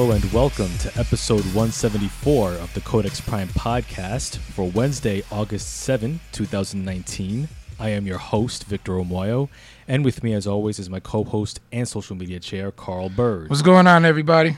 Hello 0.00 0.12
and 0.12 0.32
welcome 0.32 0.70
to 0.78 0.88
episode 0.98 1.44
174 1.52 2.52
of 2.54 2.72
the 2.72 2.80
Codex 2.80 3.20
Prime 3.20 3.48
podcast 3.48 4.38
for 4.38 4.64
Wednesday, 4.70 5.22
August 5.30 5.74
7, 5.80 6.20
2019. 6.32 7.46
I 7.78 7.90
am 7.90 8.06
your 8.06 8.16
host, 8.16 8.64
Victor 8.64 8.92
Omoyo, 8.92 9.50
and 9.86 10.02
with 10.02 10.22
me, 10.22 10.32
as 10.32 10.46
always, 10.46 10.78
is 10.78 10.88
my 10.88 11.00
co 11.00 11.22
host 11.24 11.60
and 11.70 11.86
social 11.86 12.16
media 12.16 12.40
chair, 12.40 12.70
Carl 12.70 13.10
Bird. 13.10 13.50
What's 13.50 13.60
going 13.60 13.86
on, 13.86 14.06
everybody? 14.06 14.56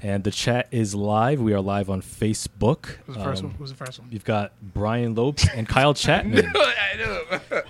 And 0.00 0.24
the 0.24 0.30
chat 0.30 0.68
is 0.70 0.94
live. 0.94 1.38
We 1.38 1.52
are 1.52 1.60
live 1.60 1.90
on 1.90 2.00
Facebook. 2.00 2.96
Who's 3.04 3.16
the 3.16 3.24
first 3.24 3.42
Um, 3.42 3.50
one? 3.50 3.58
Who's 3.58 3.70
the 3.72 3.76
first 3.76 3.98
one? 3.98 4.08
You've 4.10 4.24
got 4.24 4.52
Brian 4.62 5.14
Lopes 5.14 5.46
and 5.54 5.68
Kyle 5.68 5.92
Chapman. 5.94 6.50
I 6.56 6.96
know. 6.96 7.60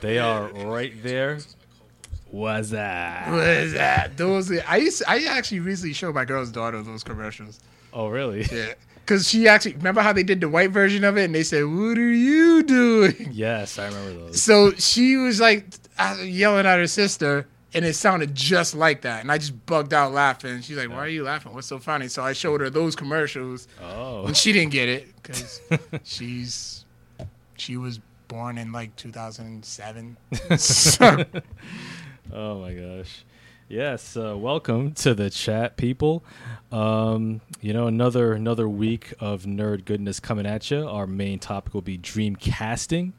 They 0.00 0.18
are 0.18 0.48
right 0.48 0.92
there. 1.04 1.38
What's 2.30 2.70
that? 2.70 3.30
What 3.30 3.46
is 3.46 3.72
that? 3.72 4.16
Those 4.16 4.52
I 4.60 4.76
used. 4.76 5.02
I 5.06 5.24
actually 5.24 5.60
recently 5.60 5.92
showed 5.92 6.14
my 6.14 6.24
girl's 6.24 6.50
daughter 6.50 6.80
those 6.82 7.02
commercials. 7.02 7.58
Oh, 7.92 8.08
really? 8.08 8.44
Yeah, 8.44 8.74
because 8.94 9.28
she 9.28 9.48
actually 9.48 9.74
remember 9.74 10.00
how 10.00 10.12
they 10.12 10.22
did 10.22 10.40
the 10.40 10.48
white 10.48 10.70
version 10.70 11.02
of 11.02 11.16
it, 11.18 11.24
and 11.24 11.34
they 11.34 11.42
said, 11.42 11.64
"What 11.64 11.98
are 11.98 12.12
you 12.12 12.62
doing?" 12.62 13.30
Yes, 13.32 13.78
I 13.80 13.86
remember 13.86 14.26
those. 14.26 14.42
So 14.42 14.70
she 14.74 15.16
was 15.16 15.40
like 15.40 15.66
uh, 15.98 16.18
yelling 16.22 16.66
at 16.66 16.78
her 16.78 16.86
sister, 16.86 17.48
and 17.74 17.84
it 17.84 17.94
sounded 17.94 18.32
just 18.32 18.76
like 18.76 19.02
that. 19.02 19.22
And 19.22 19.32
I 19.32 19.38
just 19.38 19.66
bugged 19.66 19.92
out 19.92 20.12
laughing. 20.12 20.60
She's 20.60 20.76
like, 20.76 20.88
"Why 20.88 20.98
are 20.98 21.08
you 21.08 21.24
laughing? 21.24 21.52
What's 21.52 21.66
so 21.66 21.80
funny?" 21.80 22.06
So 22.06 22.22
I 22.22 22.32
showed 22.32 22.60
her 22.60 22.70
those 22.70 22.94
commercials, 22.94 23.66
Oh. 23.82 24.26
and 24.26 24.36
she 24.36 24.52
didn't 24.52 24.70
get 24.70 24.88
it 24.88 25.08
because 25.20 25.60
she's 26.04 26.84
she 27.56 27.76
was 27.76 27.98
born 28.28 28.56
in 28.56 28.70
like 28.70 28.94
2007. 28.94 30.16
so, 30.56 31.24
Oh 32.32 32.60
my 32.60 32.72
gosh. 32.74 33.24
Yes, 33.68 34.16
uh, 34.16 34.36
welcome 34.36 34.92
to 34.94 35.14
the 35.14 35.30
chat, 35.30 35.76
people. 35.76 36.24
Um, 36.72 37.40
you 37.60 37.72
know, 37.72 37.86
another 37.86 38.32
another 38.32 38.68
week 38.68 39.14
of 39.20 39.44
nerd 39.44 39.84
goodness 39.84 40.18
coming 40.20 40.46
at 40.46 40.70
you. 40.70 40.86
Our 40.88 41.06
main 41.06 41.38
topic 41.38 41.74
will 41.74 41.82
be 41.82 41.96
dream 41.96 42.34
casting, 42.36 43.12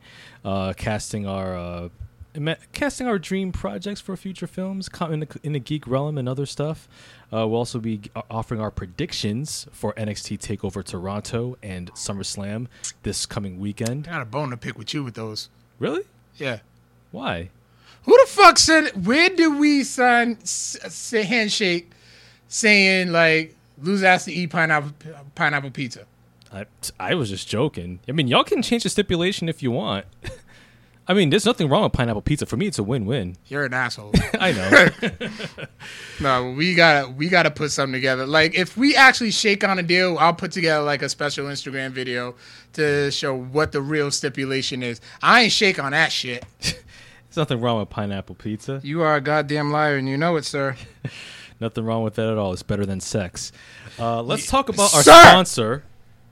uh, 0.43 0.73
casting 0.73 1.25
our 1.25 1.55
uh, 1.57 1.89
ima- 2.33 2.57
casting 2.73 3.07
our 3.07 3.17
dream 3.17 3.51
projects 3.51 4.01
for 4.01 4.15
future 4.17 4.47
films 4.47 4.89
in 5.09 5.21
the, 5.21 5.39
in 5.43 5.53
the 5.53 5.59
geek 5.59 5.87
realm 5.87 6.17
and 6.17 6.27
other 6.27 6.45
stuff. 6.45 6.87
Uh, 7.31 7.47
we'll 7.47 7.59
also 7.59 7.79
be 7.79 8.01
offering 8.29 8.59
our 8.59 8.71
predictions 8.71 9.67
for 9.71 9.93
NXT 9.93 10.37
Takeover 10.39 10.83
Toronto 10.83 11.57
and 11.63 11.93
SummerSlam 11.93 12.67
this 13.03 13.25
coming 13.25 13.59
weekend. 13.59 14.07
I 14.07 14.11
got 14.11 14.21
a 14.21 14.25
bone 14.25 14.49
to 14.51 14.57
pick 14.57 14.77
with 14.77 14.93
you 14.93 15.03
with 15.03 15.15
those. 15.15 15.49
Really? 15.79 16.03
Yeah. 16.37 16.59
Why? 17.11 17.49
Who 18.03 18.17
the 18.17 18.31
fuck 18.31 18.57
said? 18.57 19.05
Where 19.05 19.29
did 19.29 19.59
we 19.59 19.83
sign 19.83 20.37
s- 20.41 20.77
s- 20.83 21.11
handshake 21.11 21.91
saying 22.47 23.11
like 23.11 23.55
lose 23.81 24.03
ass 24.03 24.25
to 24.25 24.31
eat 24.33 24.49
pineapple 24.49 24.91
pineapple 25.35 25.71
pizza? 25.71 26.05
I, 26.53 26.65
I 26.99 27.15
was 27.15 27.29
just 27.29 27.47
joking. 27.47 27.99
I 28.09 28.11
mean, 28.11 28.27
y'all 28.27 28.43
can 28.43 28.61
change 28.61 28.83
the 28.83 28.89
stipulation 28.89 29.47
if 29.47 29.63
you 29.63 29.71
want. 29.71 30.05
I 31.07 31.13
mean, 31.13 31.29
there's 31.29 31.45
nothing 31.45 31.67
wrong 31.67 31.83
with 31.83 31.93
pineapple 31.93 32.21
pizza. 32.21 32.45
For 32.45 32.57
me, 32.57 32.67
it's 32.67 32.77
a 32.77 32.83
win-win. 32.83 33.35
You're 33.47 33.65
an 33.65 33.73
asshole. 33.73 34.11
I 34.39 34.51
know. 34.51 35.09
no, 36.21 36.51
we 36.51 36.75
gotta 36.75 37.09
we 37.09 37.27
gotta 37.29 37.51
put 37.51 37.71
something 37.71 37.93
together. 37.93 38.25
Like 38.25 38.55
if 38.55 38.77
we 38.77 38.95
actually 38.95 39.31
shake 39.31 39.63
on 39.63 39.79
a 39.79 39.83
deal, 39.83 40.17
I'll 40.19 40.33
put 40.33 40.51
together 40.51 40.83
like 40.83 41.01
a 41.01 41.09
special 41.09 41.47
Instagram 41.47 41.91
video 41.91 42.35
to 42.73 43.11
show 43.11 43.35
what 43.35 43.71
the 43.71 43.81
real 43.81 44.11
stipulation 44.11 44.83
is. 44.83 45.01
I 45.21 45.43
ain't 45.43 45.51
shake 45.51 45.79
on 45.79 45.91
that 45.91 46.11
shit. 46.11 46.45
There's 47.31 47.37
nothing 47.47 47.61
wrong 47.61 47.79
with 47.79 47.89
pineapple 47.89 48.35
pizza. 48.35 48.81
You 48.83 49.01
are 49.03 49.15
a 49.15 49.21
goddamn 49.21 49.71
liar, 49.71 49.95
and 49.95 50.05
you 50.09 50.17
know 50.17 50.35
it, 50.35 50.43
sir. 50.43 50.75
Nothing 51.61 51.85
wrong 51.85 52.03
with 52.03 52.15
that 52.15 52.27
at 52.27 52.37
all. 52.37 52.51
It's 52.51 52.61
better 52.61 52.85
than 52.85 52.99
sex. 52.99 53.53
Uh, 53.97 54.21
let's 54.21 54.47
talk 54.47 54.67
about 54.67 54.93
our 54.93 55.01
Sir! 55.01 55.11
sponsor, 55.29 55.83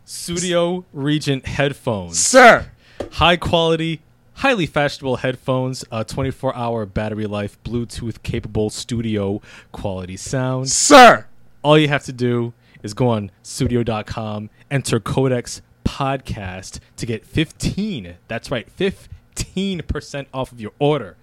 Studio 0.03 0.83
Regent 0.91 1.45
Headphones. 1.45 2.19
Sir, 2.19 2.71
High 3.11 3.37
quality, 3.37 4.01
highly 4.33 4.65
fashionable 4.65 5.17
headphones, 5.17 5.85
uh, 5.89 6.03
24 6.03 6.53
hour 6.53 6.85
battery 6.85 7.27
life, 7.27 7.57
Bluetooth 7.63 8.21
capable 8.23 8.69
studio 8.69 9.39
quality 9.71 10.17
sound. 10.17 10.69
sir. 10.69 11.27
all 11.63 11.77
you 11.79 11.87
have 11.87 12.03
to 12.05 12.11
do 12.13 12.51
is 12.83 12.93
go 12.93 13.07
on 13.07 13.31
studio.com, 13.41 14.49
enter 14.69 14.99
Codex 14.99 15.61
Podcast 15.85 16.79
to 16.97 17.05
get 17.05 17.25
15. 17.25 18.15
That's 18.27 18.51
right, 18.51 18.67
15% 18.77 19.07
off 20.33 20.51
of 20.51 20.59
your 20.61 20.71
order. 20.79 21.15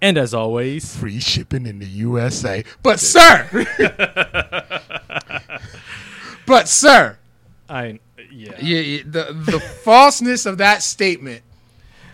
And 0.00 0.18
as 0.18 0.34
always, 0.34 0.96
Free 0.96 1.20
shipping 1.20 1.64
in 1.66 1.78
the 1.78 1.86
USA. 1.86 2.64
But 2.82 2.98
sir, 2.98 3.48
but 6.46 6.68
sir, 6.68 7.18
I 7.68 8.00
yeah. 8.30 8.52
yeah, 8.60 8.80
yeah, 8.80 9.02
the 9.04 9.32
the 9.32 9.60
falseness 9.60 10.44
of 10.44 10.58
that 10.58 10.82
statement 10.82 11.42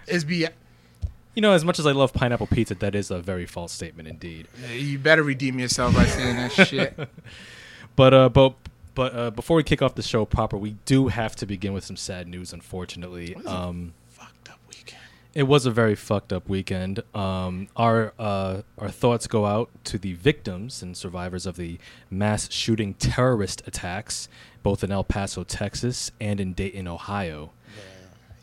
is 0.07 0.25
be. 0.25 0.47
You 1.35 1.43
know, 1.43 1.53
as 1.53 1.65
much 1.65 1.79
as 1.79 1.87
I 1.87 1.93
love 1.93 2.13
pineapple 2.13 2.49
pizza, 2.49 2.75
that 2.75 2.97
is 2.97 3.13
a 3.13 3.21
very 3.21 3.47
false 3.47 3.73
statement 3.73 4.09
indeed. 4.09 4.49
You 4.73 4.99
better 4.99 5.23
redeem 5.23 5.61
yourself 5.61 5.95
by 5.95 6.05
saying 6.05 6.37
that 6.37 6.53
shit. 6.53 6.99
But 7.97 8.15
uh 8.15 8.29
but 8.29 8.55
but 8.95 9.15
uh, 9.15 9.31
before 9.33 9.57
we 9.57 9.65
kick 9.65 9.83
off 9.83 9.97
the 9.97 10.03
show 10.03 10.25
proper, 10.25 10.57
we 10.57 10.77
do 10.85 11.09
have 11.09 11.35
to 11.37 11.47
begin 11.47 11.73
with 11.73 11.85
some 11.85 11.97
sad 11.97 12.29
news 12.29 12.53
unfortunately. 12.53 13.35
Um 13.45 13.95
Fucked 14.08 14.08
up 14.08 14.08
weekend. 14.08 14.08
It 15.35 15.43
was 15.45 15.67
a 15.67 15.71
very 15.71 15.95
fucked 15.95 16.33
up 16.33 16.49
weekend. 16.49 17.03
Um, 17.15 17.69
our 17.77 18.13
uh, 18.19 18.63
our 18.79 18.89
thoughts 18.89 19.27
go 19.27 19.47
out 19.47 19.71
to 19.85 19.99
the 19.99 20.15
victims 20.15 20.83
and 20.83 20.97
survivors 20.97 21.47
of 21.47 21.57
the 21.57 21.79
mass 22.11 22.51
shooting 22.51 22.95
terrorist 22.95 23.63
attacks, 23.67 24.29
both 24.63 24.83
in 24.83 24.91
El 24.91 25.05
Paso, 25.05 25.45
Texas, 25.45 26.11
and 26.21 26.41
in 26.41 26.55
Dayton, 26.55 26.89
Ohio. 26.89 27.53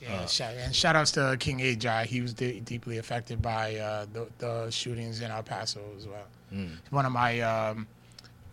Yeah, 0.02 0.28
shout, 0.28 0.54
and 0.54 0.76
shout 0.76 0.96
outs 0.96 1.12
to 1.14 1.36
King 1.40 1.60
Ajay. 1.60 2.06
He 2.06 2.22
was 2.22 2.34
de- 2.36 2.60
deeply 2.60 3.00
affected 3.00 3.42
by 3.42 3.76
uh, 3.78 4.06
the, 4.14 4.28
the 4.38 4.70
shootings 4.70 5.20
in 5.22 5.32
El 5.32 5.42
Paso 5.42 5.82
as 5.98 6.08
well. 6.08 6.28
He's 6.52 6.70
one 6.92 7.08
of 7.08 7.12
my 7.12 7.42
um, 7.42 7.88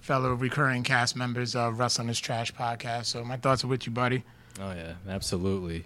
fellow 0.00 0.32
recurring 0.32 0.82
cast 0.82 1.14
members 1.14 1.54
of 1.54 1.78
Wrestling 1.78 2.08
is 2.08 2.18
Trash 2.18 2.54
podcast. 2.54 3.04
So 3.04 3.22
my 3.22 3.36
thoughts 3.36 3.64
are 3.64 3.68
with 3.68 3.84
you, 3.86 3.92
buddy. 3.92 4.24
Oh 4.60 4.72
yeah, 4.72 4.94
absolutely. 5.08 5.84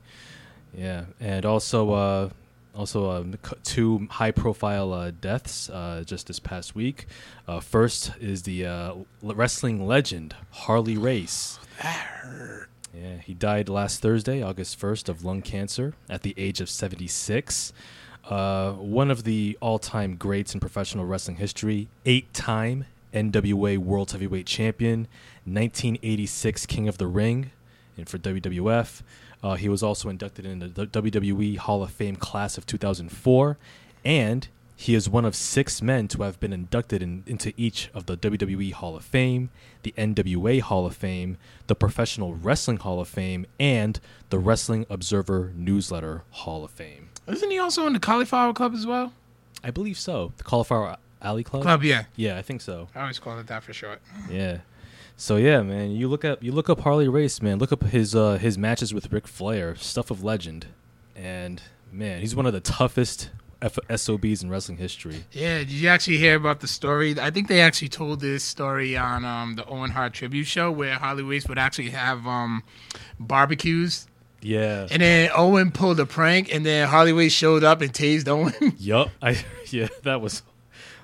Yeah, 0.77 1.07
and 1.21 1.47
also 1.47 1.93
uh, 1.93 2.29
also 2.75 3.11
uh, 3.11 3.25
two 3.65 4.07
high 4.11 4.31
profile 4.31 4.93
uh, 4.93 5.11
deaths 5.11 5.71
uh, 5.71 6.05
just 6.05 6.27
this 6.27 6.39
past 6.39 6.75
week. 6.75 7.07
Uh, 7.49 7.61
first 7.61 8.13
is 8.21 8.43
the 8.43 8.67
uh, 8.67 8.95
wrestling 9.23 9.87
legend 9.87 10.37
Harley 10.51 10.97
Race. 10.97 11.59
Yeah, 12.95 13.19
he 13.19 13.35
died 13.35 13.69
last 13.69 14.01
Thursday, 14.01 14.43
August 14.43 14.81
1st, 14.81 15.11
of 15.11 15.25
lung 15.25 15.43
cancer 15.43 15.95
at 16.09 16.23
the 16.23 16.33
age 16.39 16.63
of 16.63 16.71
76. 16.71 17.73
Uh, 18.29 18.73
one 18.73 19.11
of 19.11 19.25
the 19.25 19.57
all 19.61 19.79
time 19.79 20.17
greats 20.17 20.55
in 20.55 20.61
professional 20.61 21.05
wrestling 21.05 21.37
history, 21.37 21.89
eight 22.07 22.33
time 22.33 22.87
NWA 23.13 23.79
World 23.79 24.13
Heavyweight 24.13 24.47
Champion, 24.47 25.09
1986 25.45 26.67
King 26.67 26.89
of 26.89 26.99
the 26.99 27.07
Ring, 27.07 27.51
and 27.97 28.09
for 28.09 28.19
WWF. 28.19 29.03
Uh, 29.43 29.55
he 29.55 29.69
was 29.69 29.83
also 29.83 30.09
inducted 30.09 30.45
into 30.47 30.69
the 30.69 30.87
WWE 30.87 31.57
Hall 31.59 31.83
of 31.83 31.91
Fame 31.91 32.17
class 32.17 32.59
of 32.59 32.67
2004, 32.67 33.59
and 34.05 34.49
he 34.79 34.95
is 34.95 35.09
one 35.09 35.25
of 35.25 35.35
six 35.35 35.81
men 35.81 36.07
to 36.09 36.23
have 36.23 36.39
been 36.39 36.53
inducted 36.53 37.03
in, 37.03 37.25
into 37.27 37.53
each 37.57 37.91
of 37.95 38.07
the 38.07 38.17
WWE 38.17 38.73
Hall 38.73 38.97
of 38.97 39.05
Fame, 39.05 39.51
the 39.83 39.95
NWA 39.97 40.61
Hall 40.61 40.85
of 40.85 40.95
Fame, 40.95 41.39
the 41.67 41.75
Professional 41.75 42.35
Wrestling 42.35 42.77
Hall 42.79 43.01
of 43.01 43.09
Fame, 43.09 43.47
and 43.59 43.99
the 44.31 44.39
Wrestling 44.39 44.85
Observer 44.91 45.53
Newsletter 45.55 46.25
Hall 46.31 46.65
of 46.65 46.71
Fame. 46.71 47.09
Isn't 47.27 47.51
he 47.51 47.59
also 47.59 47.87
in 47.87 47.95
the 47.95 48.01
Cauliflower 48.01 48.53
Club 48.53 48.75
as 48.75 48.87
well? 48.87 49.13
I 49.65 49.71
believe 49.71 49.99
so. 49.99 50.33
The 50.37 50.45
Cauliflower 50.45 50.99
Alley 51.23 51.43
Club? 51.43 51.63
Club, 51.63 51.83
yeah. 51.83 52.05
Yeah, 52.15 52.37
I 52.37 52.43
think 52.43 52.61
so. 52.61 52.89
I 52.95 53.01
always 53.01 53.19
call 53.19 53.39
it 53.39 53.47
that 53.47 53.63
for 53.63 53.73
short. 53.73 54.01
Yeah. 54.31 54.59
So 55.17 55.37
yeah, 55.37 55.63
man, 55.63 55.93
you 55.93 56.09
look 56.09 56.25
up 56.25 56.43
you 56.43 56.53
look 56.53 56.69
up 56.69 56.81
Harley 56.81 57.09
Race, 57.09 57.41
man. 57.41 57.59
Look 57.59 57.73
up 57.73 57.85
his 57.85 58.15
uh, 58.15 58.37
his 58.37 58.59
matches 58.59 58.93
with 58.93 59.11
Ric 59.13 59.27
Flair, 59.27 59.75
stuff 59.77 60.11
of 60.11 60.23
legend, 60.23 60.67
and 61.15 61.63
man, 61.91 62.21
he's 62.21 62.37
one 62.37 62.45
of 62.45 62.53
the 62.53 62.61
toughest 62.61 63.31
F- 63.63 63.79
SOBs 63.95 64.43
in 64.43 64.51
wrestling 64.51 64.77
history. 64.77 65.25
Yeah, 65.33 65.59
did 65.59 65.73
you 65.73 65.89
actually 65.89 66.19
hear 66.19 66.37
about 66.37 66.61
the 66.61 66.69
story? 66.69 67.19
I 67.19 67.31
think 67.31 67.49
they 67.49 67.63
actually 67.63 67.89
told 67.89 68.21
this 68.21 68.45
story 68.45 68.97
on 68.97 69.25
um, 69.25 69.55
the 69.55 69.65
Owen 69.67 69.91
Hart 69.91 70.13
tribute 70.13 70.47
show 70.47 70.71
where 70.71 70.95
Harley 70.95 71.23
Race 71.23 71.49
would 71.49 71.59
actually 71.59 71.91
have 71.91 72.27
um, 72.27 72.63
barbecues. 73.19 74.07
Yeah. 74.43 74.87
And 74.91 75.01
then 75.01 75.31
Owen 75.35 75.73
pulled 75.73 75.99
a 75.99 76.07
prank, 76.07 76.55
and 76.55 76.65
then 76.65 76.87
Harley 76.89 77.15
Race 77.15 77.33
showed 77.33 77.65
up 77.65 77.81
and 77.81 77.93
tased 77.93 78.29
Owen. 78.29 78.75
Yup. 78.79 79.11
I 79.23 79.43
yeah, 79.71 79.89
that 80.03 80.21
was 80.21 80.43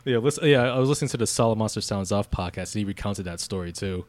yeah. 0.05 0.19
Listen, 0.19 0.49
yeah, 0.49 0.63
I 0.73 0.79
was 0.79 0.89
listening 0.89 1.09
to 1.11 1.17
the 1.17 1.27
Solid 1.27 1.57
Monster 1.59 1.81
Sounds 1.81 2.13
Off 2.13 2.31
podcast, 2.31 2.75
and 2.75 2.81
he 2.81 2.85
recounted 2.85 3.25
that 3.27 3.41
story 3.41 3.73
too. 3.73 4.05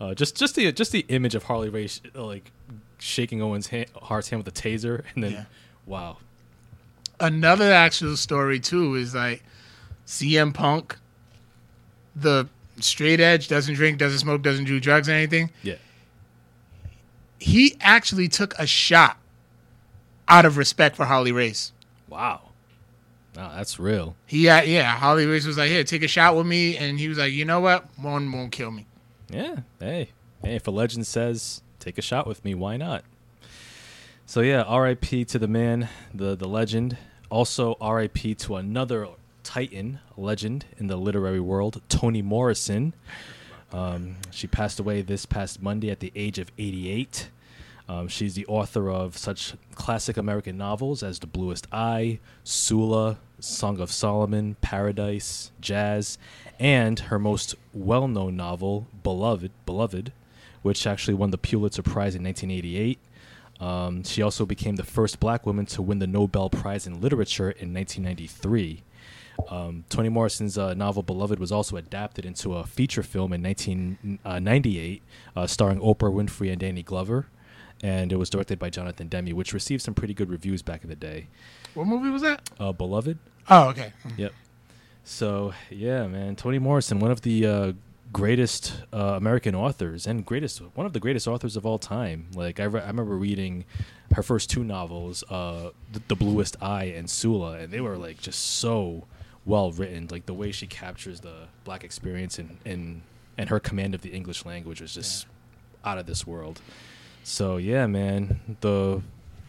Uh, 0.00 0.14
just 0.14 0.36
just 0.36 0.54
the 0.54 0.70
just 0.72 0.92
the 0.92 1.04
image 1.08 1.34
of 1.34 1.44
Harley 1.44 1.68
Race 1.68 2.00
uh, 2.16 2.24
like 2.24 2.50
shaking 2.98 3.42
Owen's 3.42 3.66
hand, 3.68 3.86
Hart's 4.02 4.28
hand 4.30 4.42
with 4.44 4.56
a 4.58 4.62
taser, 4.62 5.02
and 5.14 5.24
then 5.24 5.32
Yeah. 5.32 5.44
wow, 5.86 6.16
Another 7.18 7.70
actual 7.72 8.16
story 8.16 8.60
too 8.60 8.94
is 8.94 9.14
like 9.14 9.42
CM 10.06 10.54
Punk, 10.54 10.96
the 12.16 12.48
straight 12.80 13.20
edge, 13.20 13.48
doesn't 13.48 13.74
drink, 13.74 13.98
doesn't 13.98 14.20
smoke, 14.20 14.40
doesn't 14.42 14.64
do 14.64 14.80
drugs 14.80 15.08
or 15.08 15.12
anything. 15.12 15.50
Yeah. 15.62 15.74
He 17.38 17.76
actually 17.80 18.28
took 18.28 18.54
a 18.58 18.66
shot 18.66 19.18
out 20.28 20.44
of 20.44 20.56
respect 20.56 20.96
for 20.96 21.04
Harley 21.06 21.32
Race. 21.32 21.72
Wow. 22.08 22.49
Wow, 23.36 23.52
that's 23.54 23.78
real. 23.78 24.16
He, 24.26 24.48
uh, 24.48 24.62
yeah, 24.62 24.96
Harley 24.96 25.26
Race 25.26 25.46
was 25.46 25.56
like, 25.56 25.70
"Here, 25.70 25.84
take 25.84 26.02
a 26.02 26.08
shot 26.08 26.36
with 26.36 26.46
me," 26.46 26.76
and 26.76 26.98
he 26.98 27.08
was 27.08 27.18
like, 27.18 27.32
"You 27.32 27.44
know 27.44 27.60
what? 27.60 27.86
One 27.96 28.30
won't 28.32 28.52
kill 28.52 28.70
me." 28.70 28.86
Yeah. 29.28 29.60
Hey. 29.78 30.10
Hey, 30.42 30.56
if 30.56 30.66
a 30.66 30.70
legend 30.70 31.06
says 31.06 31.62
take 31.78 31.98
a 31.98 32.02
shot 32.02 32.26
with 32.26 32.44
me, 32.44 32.54
why 32.54 32.76
not? 32.76 33.04
So 34.26 34.40
yeah, 34.40 34.62
R.I.P. 34.62 35.24
to 35.26 35.38
the 35.38 35.48
man, 35.48 35.88
the 36.14 36.36
the 36.36 36.48
legend. 36.48 36.96
Also 37.30 37.76
R.I.P. 37.80 38.34
to 38.36 38.56
another 38.56 39.06
titan, 39.44 40.00
legend 40.16 40.66
in 40.78 40.88
the 40.88 40.96
literary 40.96 41.40
world, 41.40 41.80
Toni 41.88 42.22
Morrison. 42.22 42.94
Um, 43.72 44.16
she 44.30 44.46
passed 44.46 44.80
away 44.80 45.02
this 45.02 45.26
past 45.26 45.62
Monday 45.62 45.90
at 45.90 46.00
the 46.00 46.12
age 46.16 46.38
of 46.38 46.50
88. 46.58 47.28
Um, 47.90 48.06
she's 48.06 48.34
the 48.34 48.46
author 48.46 48.88
of 48.88 49.18
such 49.18 49.54
classic 49.74 50.16
American 50.16 50.56
novels 50.56 51.02
as 51.02 51.18
The 51.18 51.26
Bluest 51.26 51.66
Eye, 51.72 52.20
Sula, 52.44 53.18
Song 53.40 53.80
of 53.80 53.90
Solomon, 53.90 54.54
Paradise, 54.60 55.50
Jazz, 55.60 56.16
and 56.60 57.00
her 57.00 57.18
most 57.18 57.56
well-known 57.74 58.36
novel, 58.36 58.86
Beloved, 59.02 59.50
Beloved, 59.66 60.12
which 60.62 60.86
actually 60.86 61.14
won 61.14 61.32
the 61.32 61.38
Pulitzer 61.38 61.82
Prize 61.82 62.14
in 62.14 62.22
1988. 62.22 63.00
Um, 63.58 64.04
she 64.04 64.22
also 64.22 64.46
became 64.46 64.76
the 64.76 64.84
first 64.84 65.18
black 65.18 65.44
woman 65.44 65.66
to 65.66 65.82
win 65.82 65.98
the 65.98 66.06
Nobel 66.06 66.48
Prize 66.48 66.86
in 66.86 67.00
Literature 67.00 67.50
in 67.50 67.74
1993. 67.74 68.84
Um, 69.48 69.84
Toni 69.88 70.10
Morrison's 70.10 70.56
uh, 70.56 70.74
novel 70.74 71.02
Beloved 71.02 71.40
was 71.40 71.50
also 71.50 71.76
adapted 71.76 72.24
into 72.24 72.54
a 72.54 72.64
feature 72.64 73.02
film 73.02 73.32
in 73.32 73.42
1998, 73.42 75.02
uh, 75.34 75.46
starring 75.48 75.80
Oprah 75.80 76.14
Winfrey 76.14 76.52
and 76.52 76.60
Danny 76.60 76.84
Glover, 76.84 77.26
and 77.82 78.12
it 78.12 78.16
was 78.16 78.30
directed 78.30 78.58
by 78.58 78.70
Jonathan 78.70 79.08
Demme, 79.08 79.30
which 79.30 79.52
received 79.52 79.82
some 79.82 79.94
pretty 79.94 80.14
good 80.14 80.30
reviews 80.30 80.62
back 80.62 80.82
in 80.82 80.90
the 80.90 80.96
day. 80.96 81.28
What 81.74 81.86
movie 81.86 82.10
was 82.10 82.22
that? 82.22 82.48
Uh, 82.58 82.72
Beloved. 82.72 83.18
Oh, 83.48 83.68
okay. 83.70 83.92
Yep. 84.16 84.32
So 85.04 85.54
yeah, 85.70 86.06
man, 86.06 86.36
Toni 86.36 86.58
Morrison, 86.58 87.00
one 87.00 87.10
of 87.10 87.22
the 87.22 87.46
uh, 87.46 87.72
greatest 88.12 88.82
uh, 88.92 89.14
American 89.16 89.54
authors 89.54 90.06
and 90.06 90.26
greatest 90.26 90.58
one 90.74 90.86
of 90.86 90.92
the 90.92 91.00
greatest 91.00 91.26
authors 91.26 91.56
of 91.56 91.64
all 91.64 91.78
time. 91.78 92.26
Like 92.34 92.60
I, 92.60 92.64
re- 92.64 92.80
I 92.82 92.86
remember 92.88 93.16
reading 93.16 93.64
her 94.14 94.22
first 94.22 94.50
two 94.50 94.64
novels, 94.64 95.24
uh, 95.30 95.70
the, 95.92 96.02
the 96.08 96.16
Bluest 96.16 96.56
Eye 96.60 96.84
and 96.96 97.08
Sula, 97.08 97.58
and 97.58 97.72
they 97.72 97.80
were 97.80 97.96
like 97.96 98.20
just 98.20 98.40
so 98.40 99.06
well 99.44 99.72
written. 99.72 100.08
Like 100.10 100.26
the 100.26 100.34
way 100.34 100.52
she 100.52 100.66
captures 100.66 101.20
the 101.20 101.48
black 101.64 101.82
experience 101.84 102.38
and 102.38 102.58
and 102.64 103.02
and 103.38 103.48
her 103.48 103.58
command 103.60 103.94
of 103.94 104.02
the 104.02 104.10
English 104.10 104.44
language 104.44 104.80
was 104.80 104.94
just 104.94 105.26
out 105.84 105.98
of 105.98 106.06
this 106.06 106.26
world. 106.26 106.60
So 107.30 107.58
yeah, 107.58 107.86
man, 107.86 108.56
the 108.60 109.02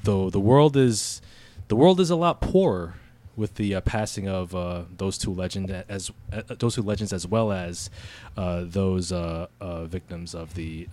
the 0.04 0.30
the 0.30 0.40
world 0.40 0.78
is 0.78 1.20
the 1.68 1.76
world 1.76 2.00
is 2.00 2.12
a 2.12 2.16
lot 2.16 2.40
poorer 2.40 2.94
with 3.36 3.56
the 3.56 3.74
uh, 3.74 3.82
passing 3.82 4.28
of 4.28 4.54
uh, 4.54 4.84
those 4.96 5.18
two 5.18 5.34
legends 5.34 5.72
as 5.90 6.12
uh, 6.32 6.44
those 6.60 6.76
two 6.76 6.84
legends 6.84 7.12
as 7.12 7.26
well 7.26 7.52
as 7.52 7.90
uh, 8.38 8.66
those 8.66 9.12
uh, 9.12 9.48
uh, 9.60 9.86
victims 9.86 10.36
of 10.36 10.54
the 10.54 10.88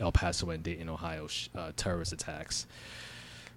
El 0.00 0.10
Paso 0.10 0.48
and 0.48 0.62
Dayton, 0.62 0.88
Ohio 0.88 1.26
sh- 1.26 1.48
terrorist 1.76 2.14
attacks. 2.14 2.66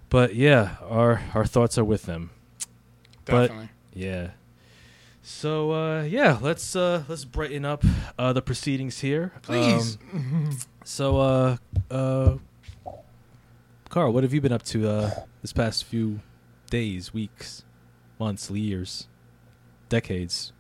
But 0.09 0.35
yeah, 0.35 0.75
our 0.83 1.21
our 1.33 1.45
thoughts 1.45 1.77
are 1.77 1.85
with 1.85 2.03
them. 2.03 2.29
Definitely. 3.23 3.69
But 3.93 3.97
yeah. 3.97 4.27
So 5.23 6.01
yeah, 6.01 6.39
let's 6.41 6.75
let's 6.75 7.23
brighten 7.23 7.63
up 7.63 7.85
the 8.17 8.41
proceedings 8.41 8.99
here. 8.99 9.31
Please. 9.43 9.97
Um, 10.13 10.57
so 10.83 11.57
Carl, 13.95 14.11
what 14.11 14.23
have 14.23 14.33
you 14.33 14.41
been 14.41 14.51
up 14.51 14.63
to 14.63 15.09
this 15.41 15.53
past 15.53 15.85
few 15.85 16.19
days, 16.69 17.13
weeks? 17.13 17.63
months, 18.19 18.51
years, 18.51 19.07
decades. 19.87 20.51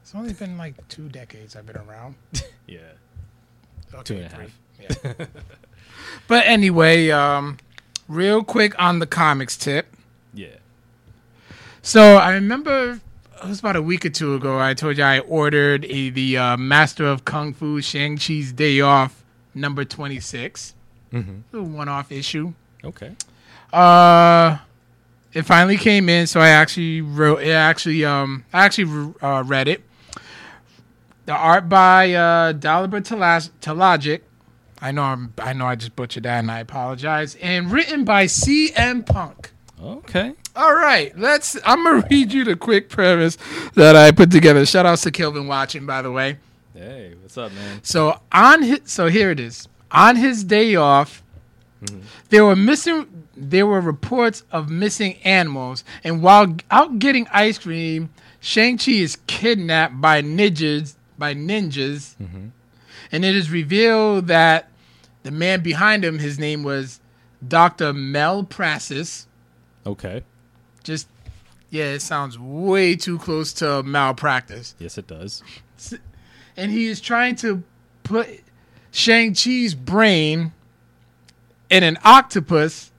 It's 0.00 0.14
only 0.14 0.32
been 0.32 0.56
like 0.56 0.86
two 0.86 1.08
decades 1.08 1.56
I've 1.56 1.66
been 1.66 1.78
around. 1.78 2.14
yeah. 2.68 2.78
Okay, 3.92 4.02
two 4.04 4.16
and 4.18 4.26
a 4.26 4.28
three. 4.28 4.46
Yeah. 4.80 5.26
but 6.28 6.46
anyway, 6.46 7.10
um, 7.10 7.56
real 8.06 8.44
quick 8.44 8.80
on 8.80 9.00
the 9.00 9.08
comics 9.08 9.56
tip. 9.56 9.88
Yeah. 10.32 10.58
So 11.82 12.14
I 12.14 12.30
remember 12.30 13.00
it 13.42 13.48
was 13.48 13.58
about 13.58 13.74
a 13.74 13.82
week 13.82 14.06
or 14.06 14.10
two 14.10 14.36
ago. 14.36 14.60
I 14.60 14.74
told 14.74 14.98
you 14.98 15.02
I 15.02 15.18
ordered 15.18 15.84
a, 15.86 16.10
the 16.10 16.38
uh, 16.38 16.56
Master 16.56 17.06
of 17.06 17.24
Kung 17.24 17.52
Fu 17.52 17.80
Shang 17.80 18.18
Chi's 18.18 18.52
Day 18.52 18.80
Off 18.80 19.24
number 19.52 19.84
twenty 19.84 20.20
six. 20.20 20.74
Mm-hmm. 21.12 21.56
A 21.56 21.62
one 21.62 21.88
off 21.88 22.12
issue. 22.12 22.52
Okay. 22.84 23.14
Uh, 23.72 24.58
it 25.32 25.42
finally 25.42 25.76
came 25.76 26.08
in, 26.08 26.26
so 26.26 26.40
I 26.40 26.48
actually 26.48 27.00
wrote. 27.00 27.42
It 27.42 27.50
actually, 27.50 28.04
um, 28.04 28.44
I 28.52 28.64
actually 28.64 29.14
uh, 29.22 29.44
read 29.46 29.68
it. 29.68 29.82
The 31.26 31.32
art 31.32 31.68
by 31.68 32.12
uh, 32.12 32.52
Dalibor 32.52 33.00
Talajic. 33.60 34.22
I 34.82 34.92
know 34.92 35.02
I'm, 35.02 35.34
I 35.38 35.52
know 35.52 35.66
I 35.66 35.76
just 35.76 35.94
butchered 35.94 36.22
that, 36.22 36.38
and 36.38 36.50
I 36.50 36.60
apologize. 36.60 37.36
And 37.36 37.70
written 37.70 38.04
by 38.04 38.24
CM 38.24 39.04
Punk. 39.04 39.52
Okay. 39.80 40.34
All 40.56 40.74
right, 40.74 41.16
let's. 41.16 41.56
I'm 41.64 41.84
gonna 41.84 42.06
read 42.10 42.32
you 42.32 42.44
the 42.44 42.56
quick 42.56 42.88
premise 42.88 43.38
that 43.74 43.94
I 43.94 44.10
put 44.10 44.30
together. 44.30 44.66
Shout 44.66 44.84
out 44.84 44.98
to 44.98 45.10
Kelvin 45.10 45.46
watching, 45.46 45.86
by 45.86 46.02
the 46.02 46.10
way. 46.10 46.38
Hey, 46.74 47.14
what's 47.20 47.38
up, 47.38 47.52
man? 47.52 47.80
So 47.82 48.20
on 48.32 48.62
his, 48.62 48.80
so 48.84 49.06
here 49.06 49.30
it 49.30 49.38
is. 49.38 49.68
On 49.92 50.16
his 50.16 50.44
day 50.44 50.74
off, 50.76 51.22
mm-hmm. 51.82 52.00
there 52.28 52.44
were 52.44 52.56
missing 52.56 53.26
there 53.36 53.66
were 53.66 53.80
reports 53.80 54.44
of 54.52 54.68
missing 54.68 55.16
animals, 55.24 55.82
and 56.04 56.22
while 56.22 56.56
out 56.70 56.98
getting 56.98 57.26
ice 57.32 57.58
cream, 57.58 58.10
Shang-Chi 58.40 58.92
is 58.92 59.16
kidnapped 59.26 60.00
by 60.00 60.22
ninjas 60.22 60.94
by 61.18 61.34
ninjas. 61.34 62.16
Mm-hmm. 62.16 62.48
And 63.12 63.24
it 63.24 63.34
is 63.34 63.50
revealed 63.50 64.28
that 64.28 64.68
the 65.22 65.30
man 65.30 65.62
behind 65.62 66.04
him, 66.04 66.18
his 66.18 66.38
name 66.38 66.62
was 66.62 67.00
Dr. 67.46 67.92
Mel 67.92 68.36
Malpractice. 68.36 69.26
Okay. 69.86 70.22
Just 70.82 71.08
yeah, 71.70 71.84
it 71.84 72.02
sounds 72.02 72.38
way 72.38 72.96
too 72.96 73.18
close 73.18 73.52
to 73.54 73.82
malpractice. 73.84 74.74
Yes, 74.78 74.98
it 74.98 75.06
does. 75.06 75.42
And 76.56 76.72
he 76.72 76.86
is 76.86 77.00
trying 77.00 77.36
to 77.36 77.62
put 78.02 78.28
Shang-Chi's 78.90 79.74
brain 79.74 80.52
in 81.68 81.82
an 81.82 81.98
octopus 82.04 82.90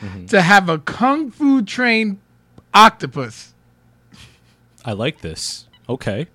mm-hmm. 0.00 0.26
to 0.26 0.42
have 0.42 0.68
a 0.68 0.78
kung 0.78 1.30
fu 1.30 1.62
trained 1.62 2.18
octopus. 2.74 3.54
I 4.84 4.92
like 4.92 5.20
this. 5.20 5.66
Okay. 5.88 6.26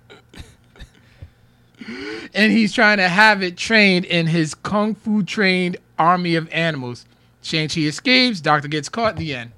and 2.34 2.52
he's 2.52 2.72
trying 2.72 2.98
to 2.98 3.08
have 3.08 3.42
it 3.42 3.56
trained 3.56 4.04
in 4.04 4.26
his 4.26 4.54
kung 4.54 4.94
fu 4.94 5.22
trained 5.22 5.76
army 5.98 6.34
of 6.34 6.48
animals. 6.50 7.04
Shang-Chi 7.42 7.82
escapes, 7.82 8.40
Doctor 8.40 8.68
gets 8.68 8.88
caught, 8.88 9.14
in 9.14 9.18
the 9.18 9.34
end. 9.34 9.52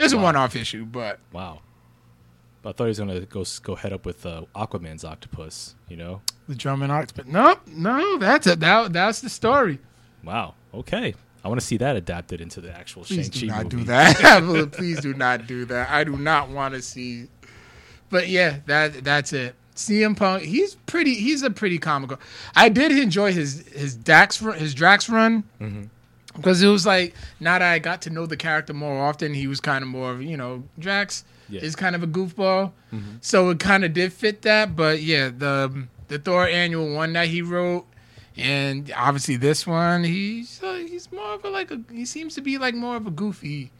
It's 0.00 0.12
wow. 0.12 0.20
a 0.20 0.24
one 0.24 0.36
off 0.36 0.56
issue, 0.56 0.84
but. 0.84 1.20
Wow. 1.32 1.60
I 2.64 2.72
thought 2.72 2.84
he 2.84 2.88
was 2.88 2.98
gonna 2.98 3.20
go 3.20 3.44
go 3.62 3.74
head 3.74 3.92
up 3.92 4.06
with 4.06 4.24
uh, 4.24 4.42
Aquaman's 4.54 5.04
octopus. 5.04 5.74
You 5.88 5.96
know, 5.96 6.22
the 6.48 6.54
German 6.54 6.90
octopus. 6.90 7.26
No, 7.26 7.58
no, 7.66 8.18
that's 8.18 8.46
it. 8.46 8.60
That 8.60 8.92
that's 8.92 9.20
the 9.20 9.28
story. 9.28 9.78
Wow. 10.22 10.54
Okay. 10.72 11.14
I 11.44 11.48
want 11.48 11.60
to 11.60 11.66
see 11.66 11.76
that 11.78 11.96
adapted 11.96 12.40
into 12.40 12.60
the 12.60 12.72
actual 12.72 13.02
Please 13.02 13.30
Shang-Chi 13.32 13.40
do 13.40 13.46
not 13.46 13.62
movie. 13.64 13.76
do 13.76 13.84
that. 13.84 14.72
Please 14.72 15.00
do 15.00 15.14
not 15.14 15.46
do 15.46 15.64
that. 15.64 15.90
I 15.90 16.04
do 16.04 16.16
not 16.16 16.50
want 16.50 16.74
to 16.74 16.82
see. 16.82 17.26
But 18.10 18.28
yeah, 18.28 18.58
that 18.66 19.02
that's 19.02 19.32
it. 19.32 19.56
CM 19.74 20.16
Punk, 20.16 20.42
he's 20.44 20.74
pretty. 20.74 21.14
He's 21.14 21.42
a 21.42 21.50
pretty 21.50 21.78
comical. 21.78 22.18
I 22.54 22.68
did 22.68 22.92
enjoy 22.92 23.32
his 23.32 23.66
his 23.68 23.96
Dax 23.96 24.38
his 24.38 24.74
Drax 24.74 25.08
run 25.08 25.44
mm-hmm. 25.60 25.84
because 26.36 26.62
it 26.62 26.68
was 26.68 26.86
like 26.86 27.14
now 27.40 27.58
that 27.58 27.62
I 27.72 27.78
got 27.78 28.02
to 28.02 28.10
know 28.10 28.26
the 28.26 28.36
character 28.36 28.74
more 28.74 29.02
often, 29.02 29.34
he 29.34 29.46
was 29.46 29.60
kind 29.60 29.82
of 29.82 29.88
more 29.88 30.12
of 30.12 30.22
you 30.22 30.36
know 30.36 30.64
Drax 30.78 31.24
yeah. 31.52 31.60
is 31.60 31.76
kind 31.76 31.94
of 31.94 32.02
a 32.02 32.06
goofball, 32.06 32.72
mm-hmm. 32.92 33.16
so 33.20 33.50
it 33.50 33.58
kind 33.58 33.84
of 33.84 33.92
did 33.92 34.12
fit 34.12 34.42
that. 34.42 34.74
But 34.74 35.02
yeah, 35.02 35.28
the 35.28 35.86
the 36.08 36.18
Thor 36.18 36.46
annual 36.46 36.94
one 36.94 37.12
that 37.12 37.28
he 37.28 37.42
wrote 37.42 37.86
and 38.36 38.90
obviously 38.96 39.36
this 39.36 39.66
one, 39.66 40.04
he's 40.04 40.62
uh, 40.62 40.74
he's 40.74 41.10
more 41.12 41.34
of 41.34 41.44
a 41.44 41.50
like 41.50 41.70
a 41.70 41.80
he 41.90 42.04
seems 42.04 42.34
to 42.34 42.40
be 42.40 42.58
like 42.58 42.74
more 42.74 42.96
of 42.96 43.06
a 43.06 43.10
goofy 43.10 43.70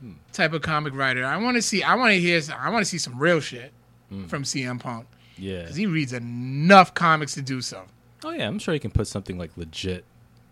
hmm. 0.00 0.12
type 0.32 0.52
of 0.52 0.62
comic 0.62 0.94
writer. 0.94 1.24
I 1.24 1.36
want 1.36 1.56
to 1.56 1.62
see 1.62 1.82
I 1.82 1.94
want 1.94 2.12
to 2.12 2.20
hear 2.20 2.40
I 2.58 2.70
want 2.70 2.82
to 2.82 2.88
see 2.88 2.98
some 2.98 3.18
real 3.18 3.40
shit 3.40 3.72
hmm. 4.08 4.26
from 4.26 4.42
CM 4.42 4.80
Punk. 4.80 5.06
Yeah, 5.36 5.62
because 5.62 5.76
he 5.76 5.86
reads 5.86 6.12
enough 6.12 6.94
comics 6.94 7.34
to 7.34 7.42
do 7.42 7.60
so. 7.60 7.84
Oh 8.24 8.30
yeah, 8.30 8.46
I'm 8.46 8.58
sure 8.58 8.74
he 8.74 8.80
can 8.80 8.90
put 8.90 9.06
something 9.06 9.38
like 9.38 9.56
legit. 9.56 10.04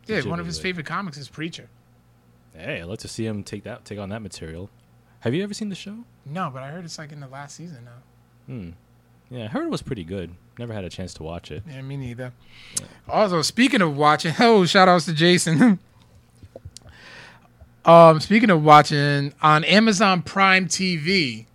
Yeah, 0.07 0.23
one 0.23 0.41
of 0.41 0.47
his 0.47 0.59
favorite 0.59 0.87
comics 0.87 1.17
is 1.17 1.29
Preacher. 1.29 1.69
Hey, 2.55 2.81
I'd 2.81 2.87
love 2.87 2.99
to 2.99 3.09
see 3.09 3.25
him 3.25 3.43
take 3.43 3.65
that 3.65 3.85
take 3.85 3.99
on 3.99 4.11
that 4.11 4.23
material. 4.23 4.71
Have 5.23 5.35
you 5.35 5.45
ever 5.45 5.55
seen 5.55 5.69
the 5.69 5.77
show? 5.77 5.99
No, 6.27 6.51
but 6.53 6.65
I 6.65 6.71
heard 6.71 6.85
it's 6.85 6.99
like 6.99 7.13
in 7.13 7.21
the 7.21 7.29
last 7.29 7.55
season 7.55 7.85
now. 7.85 8.53
Hmm. 8.53 8.71
Yeah, 9.31 9.45
I 9.45 9.47
heard 9.47 9.65
it 9.65 9.71
was 9.71 9.81
pretty 9.81 10.03
good. 10.03 10.35
Never 10.59 10.75
had 10.75 10.85
a 10.85 10.91
chance 10.91 11.15
to 11.15 11.23
watch 11.23 11.53
it. 11.53 11.63
Yeah, 11.67 11.81
me 11.81 11.97
neither. 11.97 12.33
Also, 13.09 13.41
speaking 13.43 13.81
of 13.83 13.97
watching, 13.97 14.35
oh, 14.41 14.67
shout 14.67 14.89
outs 14.89 15.05
to 15.05 15.13
Jason. 15.13 15.79
um, 17.85 18.19
speaking 18.19 18.51
of 18.51 18.65
watching 18.65 19.33
on 19.41 19.63
Amazon 19.63 20.23
Prime 20.23 20.67
TV, 20.67 21.47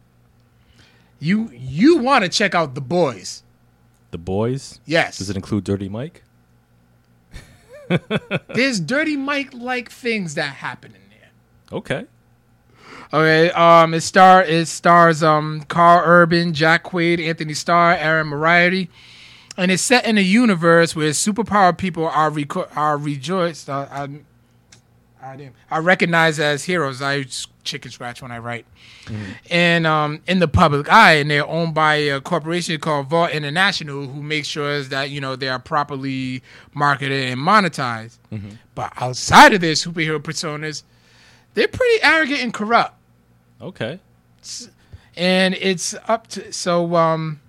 you 1.19 1.50
you 1.51 1.97
want 1.97 2.24
to 2.24 2.29
check 2.29 2.55
out 2.55 2.74
The 2.74 2.81
Boys? 2.81 3.43
The 4.12 4.17
Boys. 4.17 4.79
Yes. 4.86 5.17
Does 5.17 5.29
it 5.29 5.36
include 5.36 5.65
Dirty 5.65 5.89
Mike? 5.89 6.24
There's 8.47 8.79
Dirty 8.79 9.17
Mike 9.17 9.53
like 9.53 9.91
things 9.91 10.36
that 10.36 10.55
happen 10.55 10.93
in 10.95 11.01
there. 11.09 11.77
Okay. 11.77 12.05
Okay, 13.13 13.51
um, 13.51 13.93
it 13.93 14.01
star 14.01 14.43
it 14.43 14.67
stars 14.67 15.23
um 15.23 15.61
Karl 15.69 16.01
Urban, 16.05 16.53
Jack 16.53 16.83
Quaid, 16.83 17.25
Anthony 17.25 17.53
Starr, 17.53 17.93
Erin 17.95 18.27
Moriarty, 18.27 18.89
and 19.55 19.71
it's 19.71 19.81
set 19.83 20.05
in 20.05 20.17
a 20.17 20.21
universe 20.21 20.95
where 20.95 21.11
superpowered 21.11 21.77
people 21.77 22.05
are 22.07 22.29
reco- 22.29 22.67
are 22.75 22.97
rejoiced. 22.97 23.69
Uh, 23.69 23.87
I, 23.89 24.09
I, 25.23 25.35
damn, 25.37 25.53
I 25.71 25.77
recognize 25.79 26.37
as 26.39 26.65
heroes. 26.65 27.01
I 27.01 27.25
chicken 27.63 27.91
scratch 27.91 28.21
when 28.21 28.31
I 28.31 28.39
write, 28.39 28.65
and 29.49 29.87
um 29.87 30.21
in 30.27 30.39
the 30.39 30.47
public 30.49 30.91
eye, 30.91 31.13
and 31.13 31.31
they're 31.31 31.47
owned 31.47 31.73
by 31.73 31.95
a 31.95 32.19
corporation 32.19 32.77
called 32.81 33.07
Vought 33.07 33.31
International, 33.31 34.05
who 34.05 34.21
makes 34.21 34.49
sure 34.49 34.81
that 34.83 35.11
you 35.11 35.21
know 35.21 35.37
they 35.37 35.47
are 35.47 35.59
properly 35.59 36.43
marketed 36.73 37.29
and 37.29 37.39
monetized. 37.39 38.17
But 38.75 38.91
outside 38.97 39.53
of 39.53 39.61
their 39.61 39.73
superhero 39.73 40.19
personas, 40.19 40.83
they're 41.53 41.69
pretty 41.69 42.03
arrogant 42.03 42.41
and 42.41 42.53
corrupt 42.53 42.95
Okay. 43.61 43.99
and 45.15 45.55
it's 45.55 45.95
up 46.07 46.27
to 46.27 46.51
so 46.53 46.95
um 46.95 47.39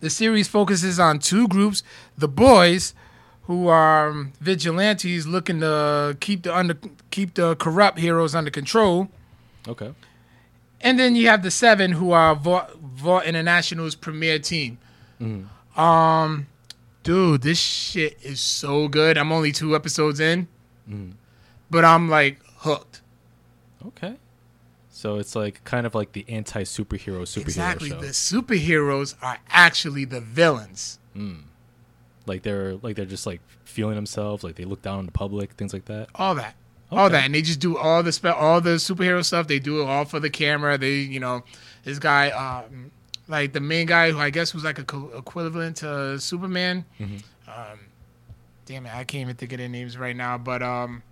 the 0.00 0.10
series 0.10 0.48
focuses 0.48 0.98
on 0.98 1.18
two 1.18 1.46
groups 1.48 1.82
the 2.18 2.28
boys 2.28 2.94
who 3.42 3.68
are 3.68 4.12
vigilantes 4.40 5.26
looking 5.26 5.60
to 5.60 6.16
keep 6.20 6.42
the 6.42 6.54
under 6.54 6.76
keep 7.10 7.34
the 7.34 7.54
corrupt 7.56 7.98
heroes 7.98 8.34
under 8.34 8.50
control. 8.50 9.08
Okay. 9.68 9.92
and 10.80 10.98
then 10.98 11.14
you 11.16 11.28
have 11.28 11.42
the 11.42 11.50
seven 11.50 11.92
who 11.92 12.10
are 12.12 12.34
Vought, 12.34 12.74
Vought 12.80 13.24
International's 13.24 13.94
premier 13.94 14.38
team. 14.38 14.78
Um 15.76 16.46
dude 17.02 17.42
this 17.42 17.58
shit 17.58 18.18
is 18.22 18.40
so 18.40 18.88
good. 18.88 19.16
I'm 19.16 19.30
only 19.32 19.52
two 19.52 19.74
episodes 19.76 20.18
in. 20.20 20.48
But 21.70 21.84
i'm 21.84 22.08
like 22.10 22.40
hooked. 22.58 23.00
Okay. 23.86 24.16
So 24.96 25.16
it's 25.16 25.34
like 25.34 25.64
kind 25.64 25.86
of 25.86 25.94
like 25.96 26.12
the 26.12 26.24
anti 26.28 26.62
superhero 26.62 27.22
superhero 27.22 27.40
exactly. 27.40 27.88
show. 27.90 28.00
the 28.00 28.06
superheroes 28.06 29.16
are 29.20 29.38
actually 29.50 30.04
the 30.04 30.20
villains. 30.20 31.00
Like 32.26 32.42
they're 32.42 32.76
like 32.76 32.94
they're 32.94 33.04
just 33.04 33.26
like 33.26 33.40
feeling 33.64 33.96
themselves, 33.96 34.44
like 34.44 34.54
they 34.54 34.64
look 34.64 34.82
down 34.82 35.00
on 35.00 35.06
the 35.06 35.12
public, 35.12 35.50
things 35.54 35.72
like 35.72 35.86
that. 35.86 36.10
all 36.14 36.36
that. 36.36 36.54
All 36.92 37.10
that. 37.10 37.24
And 37.24 37.34
they 37.34 37.42
just 37.42 37.58
do 37.58 37.76
all 37.76 38.04
the 38.04 38.12
spe- 38.12 38.26
all 38.26 38.60
the 38.60 38.76
superhero 38.76 39.24
stuff. 39.24 39.48
They 39.48 39.58
do 39.58 39.82
it 39.82 39.86
all 39.86 40.04
for 40.04 40.20
the 40.20 40.30
camera. 40.30 40.78
They 40.78 40.98
you 40.98 41.18
know 41.18 41.42
this 41.82 41.98
guy 41.98 42.30
um 42.30 42.92
like 43.26 43.52
the 43.52 43.60
main 43.60 43.86
guy 43.86 44.12
who 44.12 44.18
i 44.20 44.30
guess 44.30 44.54
was 44.54 44.62
like 44.62 44.78
a 44.78 44.84
co- 44.84 45.10
equivalent 45.16 45.78
to 45.78 46.20
superman. 46.20 46.84
Um 47.00 47.80
damn 48.64 48.86
it. 48.86 48.94
I 48.94 49.02
can't 49.02 49.22
even 49.22 49.34
think 49.34 49.52
of 49.52 49.58
their 49.58 49.68
names 49.68 49.98
right 49.98 50.14
now. 50.14 50.38
But 50.38 50.62
um 50.62 51.02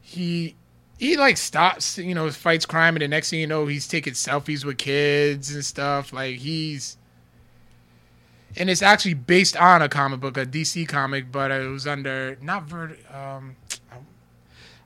he 0.00 0.56
he 1.02 1.16
like 1.16 1.36
stops 1.36 1.98
you 1.98 2.14
know 2.14 2.30
fights 2.30 2.64
crime 2.64 2.94
and 2.94 3.02
the 3.02 3.08
next 3.08 3.30
thing 3.30 3.40
you 3.40 3.46
know 3.46 3.66
he's 3.66 3.88
taking 3.88 4.12
selfies 4.12 4.64
with 4.64 4.78
kids 4.78 5.52
and 5.52 5.64
stuff 5.64 6.12
like 6.12 6.36
he's 6.36 6.96
and 8.56 8.70
it's 8.70 8.82
actually 8.82 9.14
based 9.14 9.56
on 9.56 9.80
a 9.80 9.88
comic 9.88 10.20
book, 10.20 10.36
a 10.36 10.44
DC 10.44 10.86
comic, 10.86 11.32
but 11.32 11.50
it 11.50 11.66
was 11.68 11.86
under 11.86 12.36
not 12.42 12.64
Vert. 12.64 12.98
Um, 13.10 13.56
I, 13.90 13.96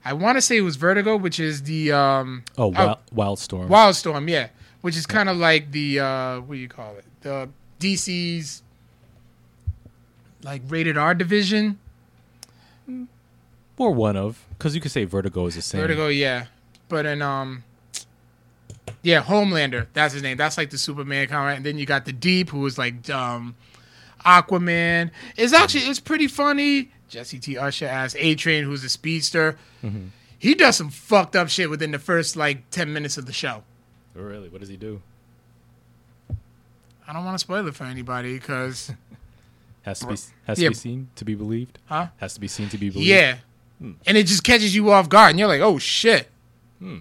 I 0.05 0.13
want 0.13 0.37
to 0.37 0.41
say 0.41 0.55
it 0.55 0.61
was 0.61 0.77
Vertigo, 0.77 1.17
which 1.17 1.37
is 1.37 1.63
the 1.63 1.91
um, 1.91 2.43
Oh, 2.57 2.67
Wild, 2.67 2.99
Wildstorm. 3.13 3.67
Wildstorm, 3.67 4.29
yeah, 4.29 4.47
which 4.81 4.95
is 4.95 5.05
kind 5.05 5.27
of 5.27 5.35
like 5.35 5.71
the 5.71 5.99
uh, 5.99 6.39
what 6.39 6.55
do 6.55 6.61
you 6.61 6.69
call 6.69 6.95
it? 6.95 7.03
The 7.21 7.49
DC's 7.81 8.63
like 10.43 10.61
rated 10.69 10.97
R 10.97 11.13
division. 11.13 11.77
or 13.77 13.91
one 13.93 14.15
of, 14.15 14.45
because 14.57 14.73
you 14.75 14.81
could 14.81 14.91
say 14.91 15.03
Vertigo 15.05 15.45
is 15.47 15.55
the 15.55 15.61
same. 15.61 15.81
Vertigo, 15.81 16.07
yeah, 16.07 16.45
but 16.89 17.05
in 17.05 17.21
um, 17.21 17.63
yeah, 19.03 19.21
Homelander, 19.23 19.87
that's 19.93 20.13
his 20.13 20.23
name. 20.23 20.37
That's 20.37 20.57
like 20.57 20.69
the 20.69 20.77
Superman 20.77 21.27
comic, 21.27 21.57
and 21.57 21.65
then 21.65 21.77
you 21.77 21.85
got 21.85 22.05
the 22.05 22.13
Deep, 22.13 22.49
who 22.49 22.59
was 22.59 22.77
like 22.77 23.09
um, 23.09 23.55
Aquaman. 24.25 25.11
It's 25.35 25.53
actually 25.53 25.85
it's 25.85 25.99
pretty 25.99 26.27
funny. 26.27 26.91
Jessie 27.09 27.39
T. 27.39 27.57
Usher 27.57 27.85
as 27.87 28.15
A 28.17 28.35
Train, 28.35 28.63
who's 28.65 28.83
a 28.83 28.89
speedster. 28.89 29.57
He 30.39 30.53
does 30.53 30.75
some 30.75 30.89
fucked 30.89 31.35
up 31.35 31.49
shit 31.49 31.69
within 31.69 31.91
the 31.91 31.99
first 31.99 32.35
like 32.35 32.69
ten 32.69 32.91
minutes 32.93 33.17
of 33.17 33.25
the 33.25 33.33
show. 33.33 33.63
Oh, 34.17 34.21
really? 34.21 34.49
What 34.49 34.59
does 34.61 34.69
he 34.69 34.77
do? 34.77 35.01
I 37.07 37.13
don't 37.13 37.23
want 37.23 37.35
to 37.35 37.39
spoil 37.39 37.65
it 37.67 37.75
for 37.75 37.85
anybody 37.85 38.33
because 38.37 38.91
Has 39.83 39.99
to 40.01 40.07
be 40.07 40.15
has 40.45 40.57
to 40.57 40.63
Yeah. 40.63 40.69
be 40.69 40.75
seen 40.75 41.07
to 41.15 41.23
be 41.23 41.33
believed. 41.35 41.79
Huh? 41.85 42.07
Has 42.17 42.33
to 42.33 42.41
be 42.41 42.47
seen 42.49 42.67
to 42.69 42.77
be 42.77 42.89
believed. 42.89 43.07
yeah, 43.07 43.37
and 43.79 44.17
it 44.17 44.25
just 44.27 44.43
catches 44.43 44.75
you 44.75 44.91
off 44.91 45.07
guard, 45.09 45.31
and 45.31 45.39
you're 45.39 45.47
like, 45.47 45.61
oh 45.61 45.77
shit, 45.77 46.27
hmm. 46.79 46.99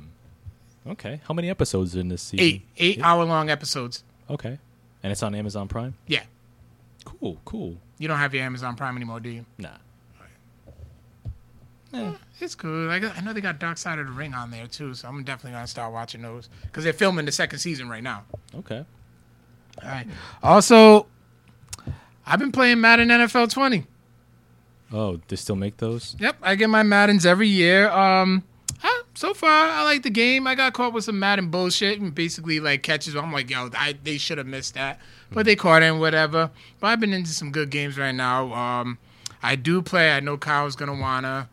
Okay. 0.89 1.21
How 1.27 1.35
many 1.35 1.51
episodes 1.51 1.97
in 1.97 2.09
this 2.09 2.23
season? 2.23 2.45
eight 2.47 2.63
eight 2.77 3.01
hour 3.03 3.25
long 3.25 3.51
episodes. 3.51 4.05
Okay. 4.31 4.59
And 5.03 5.11
it's 5.13 5.23
on 5.23 5.35
Amazon 5.35 5.67
Prime. 5.69 5.95
Yeah, 6.07 6.23
Cool. 7.05 7.39
Cool. 7.45 7.77
you 7.99 8.07
don't 8.09 8.19
have 8.19 8.35
your 8.35 8.43
Amazon 8.45 8.77
Prime 8.77 8.97
anymore, 8.97 9.21
do 9.21 9.29
you? 9.31 9.45
Nah. 9.59 9.71
Eh, 11.95 12.13
it's 12.41 12.55
cool. 12.55 12.87
Like 12.87 13.05
I 13.05 13.21
know 13.21 13.33
they 13.33 13.41
got 13.41 13.59
Dark 13.59 13.79
Side 13.79 13.99
of 13.99 14.07
the 14.07 14.13
Ring 14.13 14.35
on 14.35 14.51
there 14.51 14.67
too, 14.67 14.93
so 14.95 15.09
I'm 15.09 15.23
definitely 15.25 15.53
gonna 15.53 15.67
start 15.67 15.93
watching 15.93 16.21
those 16.23 16.49
because 16.63 16.85
they're 16.85 16.93
filming 16.93 17.25
the 17.25 17.33
second 17.33 17.59
season 17.61 17.89
right 17.89 18.03
now. 18.03 18.25
Okay. 18.55 18.85
All 19.83 19.89
right. 19.89 20.07
Also, 20.43 21.07
I've 22.27 22.39
been 22.41 22.53
playing 22.53 22.81
Madden 22.81 23.09
NFL 23.09 23.51
20. 23.53 23.85
Oh, 24.93 25.21
they 25.29 25.37
still 25.37 25.57
make 25.57 25.79
those? 25.79 26.17
Yep, 26.21 26.37
I 26.43 26.55
get 26.55 26.71
my 26.71 26.83
Maddens 26.83 27.27
every 27.27 27.49
year. 27.49 27.89
Um, 27.91 28.45
ah, 28.85 29.03
so 29.15 29.35
far 29.35 29.51
I 29.51 29.83
like 29.83 30.03
the 30.03 30.11
game. 30.11 30.47
I 30.47 30.55
got 30.55 30.75
caught 30.75 30.93
with 30.93 31.05
some 31.05 31.19
Madden 31.19 31.51
bullshit 31.51 32.01
and 32.01 32.15
basically 32.15 32.61
like 32.61 32.83
catches. 32.83 33.17
I'm 33.17 33.33
like, 33.33 33.51
yo, 33.51 33.71
I, 33.75 33.97
they 34.05 34.19
should 34.19 34.39
have 34.39 34.47
missed 34.47 34.75
that, 34.75 35.01
but 35.33 35.45
they 35.45 35.57
caught 35.57 35.83
and 35.83 35.99
whatever. 35.99 36.51
But 36.81 36.87
I've 36.89 37.01
been 37.01 37.13
into 37.13 37.31
some 37.31 37.51
good 37.51 37.71
games 37.71 37.99
right 37.99 38.15
now. 38.15 38.53
Um, 38.53 38.99
I 39.43 39.57
do 39.57 39.83
play. 39.83 40.13
I 40.13 40.21
know 40.21 40.37
Kyle's 40.37 40.77
gonna 40.77 40.99
wanna 40.99 41.49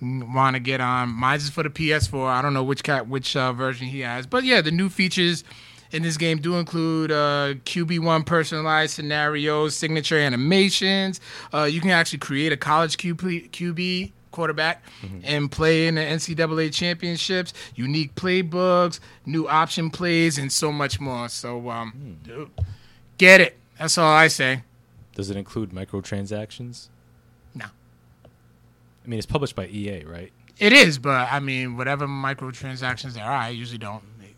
wanna 0.00 0.60
get 0.60 0.80
on. 0.80 1.10
Mine's 1.10 1.44
is 1.44 1.50
for 1.50 1.62
the 1.62 1.70
PS4. 1.70 2.26
I 2.28 2.42
don't 2.42 2.52
know 2.52 2.64
which 2.64 2.82
cat 2.82 3.08
which 3.08 3.36
uh, 3.36 3.52
version 3.52 3.86
he 3.86 4.00
has, 4.00 4.26
but 4.26 4.44
yeah, 4.44 4.60
the 4.60 4.72
new 4.72 4.88
features 4.88 5.44
in 5.92 6.02
this 6.02 6.16
game 6.16 6.38
do 6.38 6.56
include 6.56 7.10
uh, 7.10 7.54
QB1 7.64 8.26
personalized 8.26 8.94
scenarios, 8.94 9.76
signature 9.76 10.18
animations. 10.18 11.20
Uh, 11.52 11.64
you 11.64 11.80
can 11.80 11.90
actually 11.90 12.18
create 12.18 12.52
a 12.52 12.56
college 12.56 12.96
QB, 12.96 13.50
QB 13.50 14.12
quarterback 14.30 14.84
and 15.24 15.50
play 15.50 15.86
in 15.86 15.94
the 15.94 16.02
NCAA 16.02 16.72
championships, 16.72 17.54
unique 17.74 18.14
playbooks, 18.14 19.00
new 19.24 19.48
option 19.48 19.88
plays, 19.90 20.36
and 20.36 20.52
so 20.52 20.70
much 20.70 21.00
more. 21.00 21.28
So, 21.28 21.70
um, 21.70 22.18
dude, 22.22 22.50
get 23.16 23.40
it. 23.40 23.56
That's 23.78 23.96
all 23.96 24.12
I 24.12 24.28
say. 24.28 24.62
Does 25.14 25.30
it 25.30 25.36
include 25.38 25.70
microtransactions? 25.70 26.88
No. 27.54 27.64
I 28.24 29.08
mean, 29.08 29.18
it's 29.18 29.26
published 29.26 29.56
by 29.56 29.68
EA, 29.68 30.04
right? 30.04 30.32
It 30.58 30.72
is, 30.72 30.98
but 30.98 31.32
I 31.32 31.40
mean, 31.40 31.76
whatever 31.76 32.06
microtransactions 32.06 33.14
there 33.14 33.24
are, 33.24 33.32
I 33.32 33.48
usually 33.48 33.78
don't 33.78 34.02
make. 34.18 34.36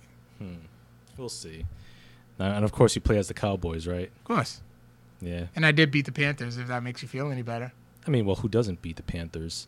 We'll 1.18 1.28
see. 1.28 1.66
And 2.38 2.64
of 2.64 2.72
course, 2.72 2.94
you 2.94 3.00
play 3.00 3.18
as 3.18 3.28
the 3.28 3.34
Cowboys, 3.34 3.86
right? 3.86 4.10
Of 4.16 4.24
course. 4.24 4.60
Yeah. 5.20 5.46
And 5.56 5.66
I 5.66 5.72
did 5.72 5.90
beat 5.90 6.06
the 6.06 6.12
Panthers, 6.12 6.56
if 6.56 6.68
that 6.68 6.82
makes 6.82 7.02
you 7.02 7.08
feel 7.08 7.30
any 7.30 7.42
better. 7.42 7.72
I 8.06 8.10
mean, 8.10 8.24
well, 8.24 8.36
who 8.36 8.48
doesn't 8.48 8.80
beat 8.80 8.96
the 8.96 9.02
Panthers? 9.02 9.66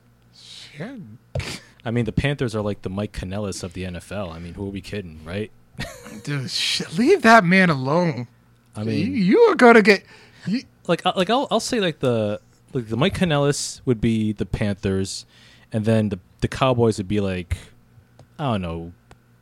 Yeah. 0.78 0.97
I 1.85 1.90
mean, 1.90 2.04
the 2.04 2.12
Panthers 2.12 2.54
are 2.54 2.62
like 2.62 2.83
the 2.83 2.90
Mike 2.90 3.12
Kanellis 3.12 3.62
of 3.62 3.73
the 3.73 3.85
NFL. 3.85 4.33
I 4.33 4.38
mean, 4.38 4.54
who 4.54 4.66
are 4.66 4.71
we 4.71 4.80
kidding, 4.80 5.21
right? 5.25 5.50
Dude, 6.25 6.50
sh- 6.50 6.83
leave 6.97 7.23
that 7.23 7.45
man 7.45 7.71
alone. 7.71 8.28
I 8.76 8.85
mean, 8.85 9.14
you 9.14 9.38
are 9.40 9.54
going 9.54 9.75
to 9.75 9.83
get. 9.83 10.04
You, 10.47 10.62
like, 10.87 11.04
uh, 11.04 11.12
like 11.16 11.30
I'll, 11.30 11.49
I'll 11.50 11.61
say 11.61 11.80
like 11.80 11.99
the 11.99 12.40
like 12.73 12.88
the 12.88 12.97
Mike 12.97 13.14
Kanellis 13.19 13.80
would 13.85 14.00
be 14.00 14.33
the 14.33 14.47
Panthers, 14.47 15.26
and 15.73 15.85
then 15.85 16.11
the 16.11 16.19
the 16.40 16.49
Cowboys 16.49 16.99
would 16.99 17.09
be 17.09 17.21
like, 17.21 17.57
I 18.38 18.52
don't 18.52 18.62
know, 18.62 18.92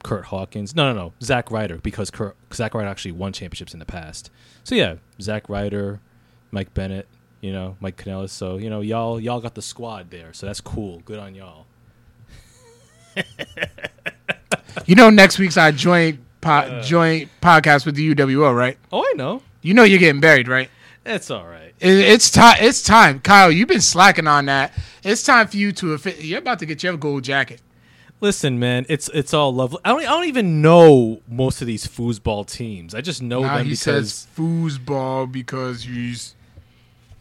Kurt 0.02 0.26
Hawkins. 0.26 0.74
No, 0.76 0.92
no, 0.92 0.98
no, 0.98 1.12
Zack 1.22 1.50
Ryder 1.50 1.78
because 1.78 2.10
Kurt, 2.10 2.36
Zack 2.52 2.74
Ryder 2.74 2.88
actually 2.88 3.12
won 3.12 3.32
championships 3.32 3.72
in 3.72 3.78
the 3.78 3.86
past. 3.86 4.30
So 4.64 4.74
yeah, 4.74 4.96
Zack 5.20 5.48
Ryder, 5.48 6.00
Mike 6.50 6.72
Bennett, 6.74 7.08
you 7.40 7.52
know, 7.52 7.76
Mike 7.80 7.96
Kanellis. 7.96 8.30
So 8.30 8.56
you 8.56 8.70
know, 8.70 8.80
y'all 8.80 9.18
y'all 9.20 9.40
got 9.40 9.54
the 9.54 9.62
squad 9.62 10.10
there. 10.10 10.32
So 10.32 10.46
that's 10.46 10.60
cool. 10.60 11.00
Good 11.00 11.18
on 11.18 11.34
y'all. 11.34 11.66
you 14.86 14.94
know, 14.94 15.10
next 15.10 15.38
week's 15.38 15.56
our 15.56 15.72
joint 15.72 16.20
po- 16.40 16.50
uh. 16.50 16.82
joint 16.82 17.28
podcast 17.40 17.86
with 17.86 17.94
the 17.96 18.14
UWO, 18.14 18.54
right? 18.54 18.78
Oh, 18.92 19.02
I 19.02 19.12
know. 19.16 19.42
You 19.62 19.74
know 19.74 19.82
you're 19.84 19.98
getting 19.98 20.20
buried, 20.20 20.48
right? 20.48 20.70
It's 21.04 21.30
all 21.30 21.46
right. 21.46 21.74
It, 21.80 21.90
it's 21.90 22.30
time. 22.30 22.56
It's 22.60 22.82
time, 22.82 23.20
Kyle. 23.20 23.50
You've 23.50 23.68
been 23.68 23.80
slacking 23.80 24.26
on 24.26 24.46
that. 24.46 24.72
It's 25.02 25.22
time 25.22 25.46
for 25.48 25.56
you 25.56 25.72
to. 25.72 25.96
affi- 25.96 26.16
You're 26.20 26.38
about 26.40 26.58
to 26.60 26.66
get 26.66 26.82
your 26.82 26.96
gold 26.96 27.24
jacket. 27.24 27.60
Listen, 28.20 28.58
man, 28.58 28.84
it's 28.88 29.08
it's 29.14 29.32
all 29.32 29.54
lovely. 29.54 29.78
I 29.84 29.90
don't 29.90 30.00
I 30.00 30.04
don't 30.06 30.24
even 30.26 30.60
know 30.60 31.20
most 31.28 31.60
of 31.60 31.66
these 31.66 31.86
foosball 31.86 32.46
teams. 32.50 32.94
I 32.94 33.00
just 33.00 33.22
know 33.22 33.42
Now 33.42 33.56
them 33.58 33.66
he 33.66 33.70
because 33.72 33.80
says 33.80 34.26
foosball 34.36 35.30
because 35.30 35.84
he's. 35.84 36.34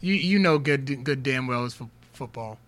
You 0.00 0.14
you 0.14 0.38
know 0.38 0.58
good 0.58 1.04
good 1.04 1.22
damn 1.22 1.46
well 1.46 1.64
it's 1.64 1.74
fo- 1.74 1.90
football. 2.12 2.58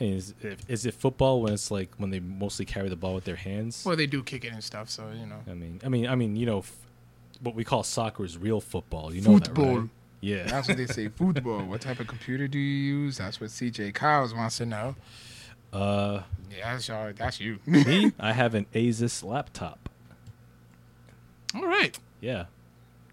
I 0.00 0.04
mean, 0.04 0.14
is, 0.14 0.34
is 0.68 0.86
it 0.86 0.94
football 0.94 1.42
when 1.42 1.52
it's 1.52 1.70
like 1.70 1.90
when 1.98 2.10
they 2.10 2.18
mostly 2.20 2.64
carry 2.64 2.88
the 2.88 2.96
ball 2.96 3.14
with 3.14 3.24
their 3.24 3.36
hands? 3.36 3.84
Well, 3.86 3.96
they 3.96 4.06
do 4.06 4.22
kick 4.22 4.44
it 4.44 4.52
and 4.52 4.62
stuff, 4.62 4.88
so 4.90 5.10
you 5.16 5.26
know. 5.26 5.40
I 5.48 5.54
mean, 5.54 5.80
I 5.84 5.88
mean, 5.88 6.06
I 6.08 6.14
mean, 6.16 6.34
you 6.36 6.46
know, 6.46 6.58
f- 6.58 6.76
what 7.40 7.54
we 7.54 7.62
call 7.64 7.82
soccer 7.82 8.24
is 8.24 8.38
real 8.38 8.60
football. 8.60 9.14
You 9.14 9.20
know 9.22 9.38
that, 9.38 9.46
Football. 9.48 9.78
right? 9.80 9.88
Yeah. 10.20 10.44
That's 10.44 10.68
what 10.68 10.76
they 10.76 10.86
say. 10.86 11.08
Football. 11.16 11.62
What 11.64 11.80
type 11.80 11.98
of 12.00 12.06
computer 12.06 12.46
do 12.48 12.58
you 12.58 12.94
use? 13.04 13.18
That's 13.18 13.40
what 13.40 13.50
CJ 13.50 13.92
Kyles 13.94 14.32
wants 14.34 14.58
to 14.58 14.66
know. 14.66 14.94
Uh, 15.72 16.22
Yeah, 16.50 16.72
that's 16.72 16.88
y'all. 16.88 17.12
That's 17.16 17.40
you. 17.40 17.58
me, 17.66 18.12
I 18.20 18.32
have 18.32 18.54
an 18.54 18.66
Asus 18.74 19.24
laptop. 19.24 19.88
All 21.54 21.66
right. 21.66 21.98
Yeah, 22.20 22.46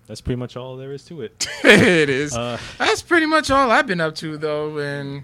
that's 0.08 0.22
pretty 0.22 0.38
much 0.38 0.56
all 0.56 0.78
there 0.78 0.94
is 0.94 1.04
to 1.06 1.22
it. 1.22 1.48
it 1.63 2.10
is. 2.10 2.36
Uh, 2.36 2.58
That's 2.78 3.01
pretty 3.01 3.25
much 3.25 3.50
all 3.51 3.70
I've 3.72 3.88
been 3.88 4.00
up 4.01 4.16
to, 4.16 4.38
though. 4.38 4.78
And 4.78 5.24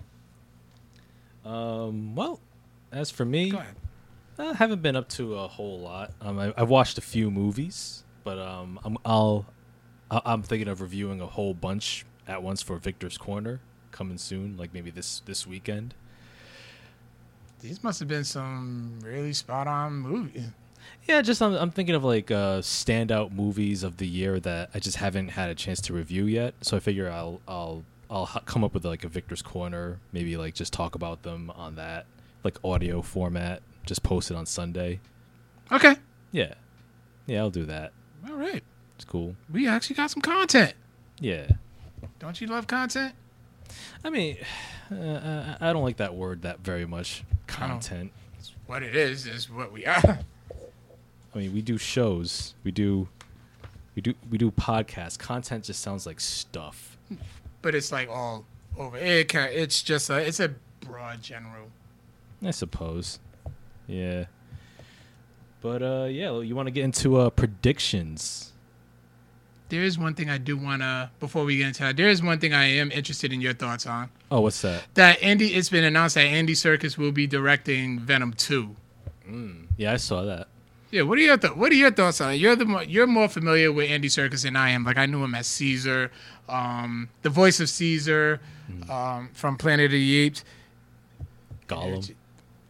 um, 1.46 2.16
well, 2.16 2.40
as 2.92 3.12
for 3.12 3.26
me. 3.26 3.54
I 4.38 4.52
haven't 4.54 4.82
been 4.82 4.98
up 4.98 5.08
to 5.10 5.36
a 5.36 5.48
whole 5.48 5.80
lot. 5.80 6.12
Um, 6.20 6.38
I, 6.40 6.54
I've 6.58 6.68
watched 6.70 6.98
a 6.98 7.02
few 7.02 7.32
movies, 7.32 8.04
but 8.26 8.38
um, 8.38 8.78
I'm, 8.84 8.98
I'll, 9.06 9.46
I'm 10.12 10.44
thinking 10.44 10.68
of 10.68 10.82
reviewing 10.82 11.22
a 11.22 11.26
whole 11.28 11.54
bunch 11.54 12.06
at 12.28 12.44
once 12.44 12.62
for 12.62 12.76
Victor's 12.78 13.18
Corner 13.18 13.62
coming 13.92 14.18
soon, 14.18 14.58
like 14.58 14.74
maybe 14.74 14.90
this 14.92 15.22
this 15.26 15.48
weekend. 15.48 15.94
These 17.66 17.84
must 17.84 18.00
have 18.00 18.08
been 18.08 18.24
some 18.24 19.00
really 19.04 19.34
spot 19.34 19.66
on 19.66 19.94
movies. 19.94 20.50
Yeah, 21.08 21.24
just 21.24 21.42
I'm, 21.42 21.56
I'm 21.56 21.72
thinking 21.72 21.96
of 21.96 22.04
like 22.04 22.30
uh, 22.30 22.60
standout 22.60 23.32
movies 23.32 23.82
of 23.82 23.98
the 23.98 24.06
year 24.06 24.40
that 24.42 24.70
I 24.76 24.80
just 24.80 24.98
haven't 24.98 25.30
had 25.30 25.50
a 25.50 25.56
chance 25.56 25.82
to 25.82 25.94
review 25.94 26.26
yet. 26.26 26.54
So 26.62 26.78
I 26.78 26.80
figure 26.80 27.10
I'll 27.10 27.42
I'll 27.48 27.84
I'll 28.08 28.28
come 28.46 28.64
up 28.64 28.76
with 28.76 28.86
like 28.86 29.04
a 29.04 29.08
Victor's 29.08 29.42
Corner, 29.42 30.00
maybe 30.12 30.38
like 30.38 30.54
just 30.54 30.74
talk 30.74 30.94
about 30.94 31.24
them 31.24 31.52
on 31.56 31.74
that 31.76 32.06
like 32.44 32.60
audio 32.64 33.02
format, 33.02 33.64
just 33.84 34.04
post 34.04 34.30
it 34.30 34.38
on 34.38 34.46
Sunday. 34.46 35.00
Okay. 35.72 35.96
Yeah, 36.32 36.54
yeah, 37.26 37.40
I'll 37.40 37.50
do 37.50 37.66
that. 37.66 37.94
All 38.30 38.36
right. 38.36 38.64
It's 38.96 39.06
cool. 39.06 39.36
We 39.52 39.68
actually 39.68 39.96
got 39.96 40.12
some 40.12 40.22
content. 40.22 40.76
Yeah, 41.20 41.48
Don't 42.20 42.40
you 42.40 42.46
love 42.46 42.68
content? 42.68 43.16
I 44.06 44.10
mean, 44.12 44.38
uh, 44.92 45.58
I 45.60 45.70
I 45.70 45.74
don't 45.74 45.84
like 45.84 45.98
that 45.98 46.16
word 46.16 46.44
that 46.44 46.60
very 46.60 46.86
much. 46.86 47.24
Content. 47.48 48.12
It's 48.38 48.54
what 48.68 48.84
it 48.84 48.96
is 48.96 49.26
is 49.28 49.50
what 49.50 49.72
we 49.72 49.86
are. 49.86 50.20
I 51.36 51.38
mean, 51.38 51.54
we 51.54 51.62
do 51.62 51.78
shows. 51.78 52.54
We 52.64 52.72
do. 52.72 53.10
We 53.96 54.02
do 54.02 54.14
we 54.30 54.38
do 54.38 54.52
podcasts. 54.52 55.18
Content 55.18 55.66
just 55.66 55.82
sounds 55.82 56.06
like 56.06 56.20
stuff. 56.20 56.98
but 57.62 57.76
it's 57.76 57.92
like 57.92 58.10
all 58.10 58.46
over. 58.78 58.98
It 58.98 59.28
can, 59.30 59.50
it's 59.52 59.82
just 59.82 60.10
a 60.10 60.18
it's 60.18 60.40
a 60.40 60.54
broad 60.82 61.22
general. 61.22 61.72
I 62.44 62.52
suppose. 62.52 63.20
Yeah. 63.88 64.26
But 65.62 65.82
uh 65.82 66.08
yeah, 66.12 66.40
you 66.42 66.56
want 66.56 66.68
to 66.68 66.72
get 66.72 66.84
into 66.84 67.18
uh 67.18 67.30
predictions. 67.32 68.52
There 69.70 69.82
is 69.84 69.98
one 69.98 70.14
thing 70.14 70.30
I 70.30 70.38
do 70.38 70.58
want 70.58 70.82
to 70.82 71.10
before 71.20 71.44
we 71.44 71.58
get 71.58 71.68
into 71.68 71.84
that. 71.84 71.98
There 71.98 72.08
is 72.08 72.22
one 72.22 72.40
thing 72.40 72.54
I 72.54 72.66
am 72.66 72.92
interested 72.92 73.34
in 73.34 73.42
your 73.42 73.54
thoughts 73.54 73.86
on. 73.88 74.10
Oh, 74.30 74.42
what's 74.42 74.62
that? 74.62 74.84
That 74.94 75.22
Andy, 75.24 75.56
it's 75.56 75.70
been 75.70 75.84
announced 75.84 76.16
that 76.16 76.22
Andy 76.26 76.54
Serkis 76.54 76.98
will 76.98 77.12
be 77.12 77.26
directing 77.28 78.00
Venom 78.00 78.34
Two. 78.34 78.76
Yeah, 79.78 79.94
I 79.94 79.98
saw 79.98 80.24
that. 80.24 80.48
Yeah, 80.92 81.02
what 81.02 81.18
are 81.18 81.22
your 81.22 81.38
th- 81.38 81.56
what 81.56 81.72
are 81.72 81.76
your 81.76 81.92
thoughts 81.92 82.22
on 82.22 82.34
it? 82.34 82.36
You're 82.36 82.56
the 82.56 82.66
more, 82.66 82.84
you're 82.84 83.08
more 83.08 83.28
familiar 83.28 83.72
with 83.72 83.90
Andy 83.90 84.08
Serkis 84.08 84.44
than 84.44 84.56
I 84.56 84.70
am. 84.70 84.84
Like 84.84 84.98
I 84.98 85.08
knew 85.08 85.24
him 85.24 85.34
as 85.36 85.48
Caesar, 85.48 86.12
um, 86.48 87.10
the 87.24 87.30
voice 87.30 87.60
of 87.60 87.68
Caesar 87.70 88.40
um, 88.90 89.30
from 89.34 89.58
Planet 89.58 89.86
of 89.86 89.92
the 89.92 90.18
Apes. 90.20 90.44
Gollum. 91.68 92.14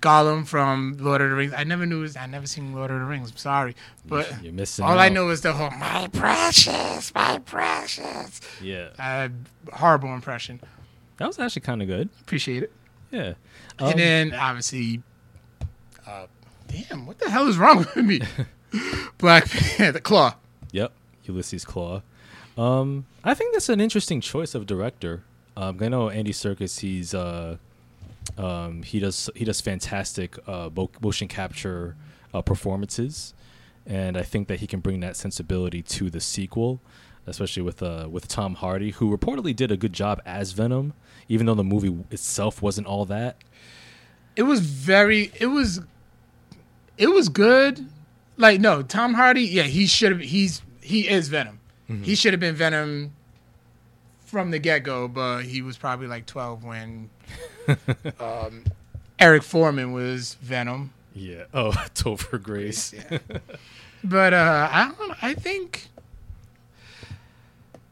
Gollum 0.05 0.45
from 0.45 0.97
Lord 0.99 1.21
of 1.21 1.29
the 1.31 1.35
Rings. 1.35 1.53
I 1.55 1.63
never 1.63 1.85
knew. 1.85 2.01
His, 2.01 2.15
I 2.15 2.27
never 2.27 2.45
seen 2.45 2.73
Lord 2.73 2.91
of 2.91 2.99
the 2.99 3.05
Rings. 3.05 3.31
I'm 3.31 3.37
sorry, 3.37 3.75
but 4.05 4.31
You're 4.43 4.53
missing 4.53 4.85
all 4.85 4.99
I 4.99 5.09
know 5.09 5.29
is 5.29 5.41
the 5.41 5.53
whole 5.53 5.71
"My 5.71 6.07
precious, 6.13 7.13
my 7.15 7.39
precious." 7.39 8.39
Yeah. 8.61 8.89
Uh, 8.99 9.29
horrible 9.73 10.13
impression. 10.13 10.61
That 11.17 11.27
was 11.27 11.39
actually 11.39 11.63
kind 11.63 11.81
of 11.81 11.87
good. 11.87 12.09
Appreciate 12.21 12.63
it. 12.63 12.71
Yeah. 13.09 13.33
Um, 13.79 13.91
and 13.91 13.99
then 13.99 14.33
obviously, 14.33 15.01
uh, 16.05 16.27
damn, 16.67 17.05
what 17.05 17.19
the 17.19 17.29
hell 17.29 17.47
is 17.47 17.57
wrong 17.57 17.79
with 17.79 17.95
me? 17.95 18.21
Black 19.17 19.49
Panther, 19.49 19.91
the 19.91 20.01
Claw. 20.01 20.35
Yep, 20.71 20.91
Ulysses 21.25 21.65
Klaue. 21.65 22.01
Um, 22.57 23.05
I 23.23 23.33
think 23.33 23.53
that's 23.53 23.69
an 23.69 23.81
interesting 23.81 24.21
choice 24.21 24.55
of 24.55 24.65
director. 24.65 25.23
Um, 25.57 25.77
I 25.81 25.87
know 25.89 26.09
Andy 26.09 26.31
Serkis. 26.31 26.79
He's 26.79 27.13
uh, 27.13 27.57
um, 28.38 28.83
he 28.83 28.99
does 28.99 29.29
he 29.35 29.45
does 29.45 29.61
fantastic 29.61 30.38
uh, 30.47 30.69
mo- 30.75 30.91
motion 31.01 31.27
capture 31.27 31.95
uh, 32.33 32.41
performances, 32.41 33.33
and 33.85 34.17
I 34.17 34.23
think 34.23 34.47
that 34.47 34.59
he 34.59 34.67
can 34.67 34.79
bring 34.79 34.99
that 35.01 35.15
sensibility 35.15 35.81
to 35.83 36.09
the 36.09 36.19
sequel, 36.19 36.81
especially 37.27 37.63
with 37.63 37.81
uh, 37.81 38.07
with 38.09 38.27
Tom 38.27 38.55
Hardy, 38.55 38.91
who 38.91 39.15
reportedly 39.15 39.55
did 39.55 39.71
a 39.71 39.77
good 39.77 39.93
job 39.93 40.21
as 40.25 40.51
Venom, 40.51 40.93
even 41.29 41.45
though 41.45 41.55
the 41.55 41.63
movie 41.63 41.95
itself 42.11 42.61
wasn't 42.61 42.88
all 42.88 43.05
that. 43.05 43.38
It 44.35 44.43
was 44.43 44.59
very. 44.59 45.31
It 45.39 45.47
was. 45.47 45.81
It 46.97 47.07
was 47.07 47.29
good. 47.29 47.85
Like 48.38 48.59
no, 48.59 48.81
Tom 48.81 49.13
Hardy. 49.13 49.43
Yeah, 49.43 49.63
he 49.63 49.85
should 49.85 50.11
have. 50.11 50.21
He's 50.21 50.61
he 50.81 51.07
is 51.07 51.29
Venom. 51.29 51.59
He 52.01 52.15
should 52.15 52.33
have 52.33 52.39
been 52.39 52.55
Venom 52.55 53.13
from 54.25 54.49
the 54.49 54.57
get 54.57 54.79
go, 54.83 55.07
but 55.07 55.43
he 55.43 55.61
was 55.61 55.77
probably 55.77 56.07
like 56.07 56.25
twelve 56.25 56.63
when 56.63 57.09
um, 58.19 58.63
Eric 59.19 59.43
Forman 59.43 59.91
was 59.93 60.35
Venom. 60.35 60.91
Yeah. 61.13 61.45
Oh, 61.53 61.71
Topher 61.95 62.41
Grace. 62.41 62.93
Yeah. 62.93 63.19
but 64.03 64.33
uh, 64.33 64.69
I 64.71 64.91
don't. 64.97 65.23
I 65.23 65.33
think. 65.33 65.88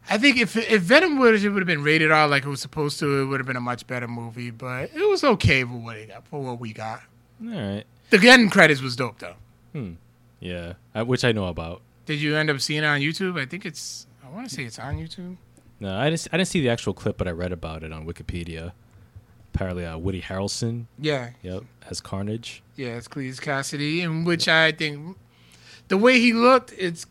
I 0.09 0.17
think 0.17 0.37
if 0.37 0.57
if 0.57 0.81
Venom 0.81 1.17
would 1.19 1.41
would 1.41 1.61
have 1.61 1.65
been 1.65 1.81
rated 1.83 2.11
R 2.11 2.27
like 2.27 2.45
it 2.45 2.49
was 2.49 2.61
supposed 2.61 2.99
to, 2.99 3.21
it 3.21 3.25
would 3.25 3.39
have 3.39 3.47
been 3.47 3.55
a 3.55 3.61
much 3.61 3.87
better 3.87 4.07
movie. 4.07 4.51
But 4.51 4.91
it 4.93 5.09
was 5.09 5.23
okay 5.23 5.63
for 5.63 5.77
what 5.77 5.95
it 5.97 6.09
got 6.09 6.27
for 6.27 6.41
what 6.41 6.59
we 6.59 6.73
got. 6.73 7.01
All 7.41 7.49
right. 7.49 7.83
The 8.09 8.29
end 8.29 8.51
credits 8.51 8.81
was 8.81 8.95
dope 8.95 9.19
though. 9.19 9.35
Hmm. 9.71 9.93
Yeah, 10.39 10.73
I, 10.93 11.03
which 11.03 11.23
I 11.23 11.31
know 11.31 11.45
about. 11.45 11.81
Did 12.05 12.21
you 12.21 12.35
end 12.35 12.49
up 12.49 12.59
seeing 12.59 12.83
it 12.83 12.85
on 12.85 12.99
YouTube? 12.99 13.39
I 13.39 13.45
think 13.45 13.65
it's. 13.65 14.05
I 14.23 14.29
want 14.29 14.47
to 14.49 14.53
say 14.53 14.63
it's 14.65 14.77
on 14.77 14.97
YouTube. 14.97 15.37
No, 15.79 15.97
I 15.97 16.09
didn't. 16.09 16.27
I 16.33 16.37
didn't 16.37 16.49
see 16.49 16.59
the 16.61 16.69
actual 16.69 16.93
clip, 16.93 17.17
but 17.17 17.27
I 17.27 17.31
read 17.31 17.53
about 17.53 17.83
it 17.83 17.93
on 17.93 18.05
Wikipedia. 18.05 18.73
Apparently, 19.53 19.85
uh, 19.85 19.97
Woody 19.97 20.21
Harrelson, 20.21 20.85
Yeah, 20.97 21.31
yep, 21.43 21.63
as 21.89 22.01
Carnage. 22.01 22.63
yeah, 22.75 22.97
it's 22.97 23.07
Cletus 23.07 23.39
Kasady, 23.39 23.99
in 23.99 24.23
which 24.23 24.47
I 24.47 24.71
think 24.71 25.15
the 25.89 25.97
way 25.97 26.19
he 26.19 26.33
looked, 26.33 26.73
it's. 26.77 27.05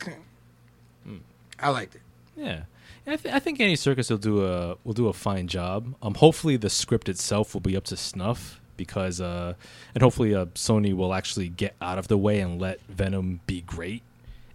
I 1.61 1.68
liked 1.68 1.94
it. 1.94 2.00
Yeah, 2.37 2.62
I, 3.07 3.14
th- 3.16 3.33
I 3.33 3.38
think 3.38 3.61
Andy 3.61 3.76
Serkis 3.76 4.11
will 4.11 4.18
do 4.18 4.44
a 4.44 4.76
will 4.83 4.94
do 4.94 5.07
a 5.07 5.12
fine 5.12 5.46
job. 5.46 5.94
Um, 6.02 6.14
hopefully 6.14 6.57
the 6.57 6.70
script 6.70 7.09
itself 7.09 7.55
will 7.55 7.61
be 7.61 7.76
up 7.76 7.85
to 7.85 7.96
snuff 7.96 8.61
because, 8.76 9.20
uh, 9.20 9.55
and 9.94 10.02
hopefully 10.02 10.35
uh, 10.35 10.46
Sony 10.57 10.92
will 10.96 11.14
actually 11.14 11.48
get 11.48 11.76
out 11.81 11.98
of 11.98 12.09
the 12.09 12.18
way 12.18 12.40
and 12.40 12.61
let 12.61 12.81
Venom 12.88 13.40
be 13.46 13.61
great 13.61 14.02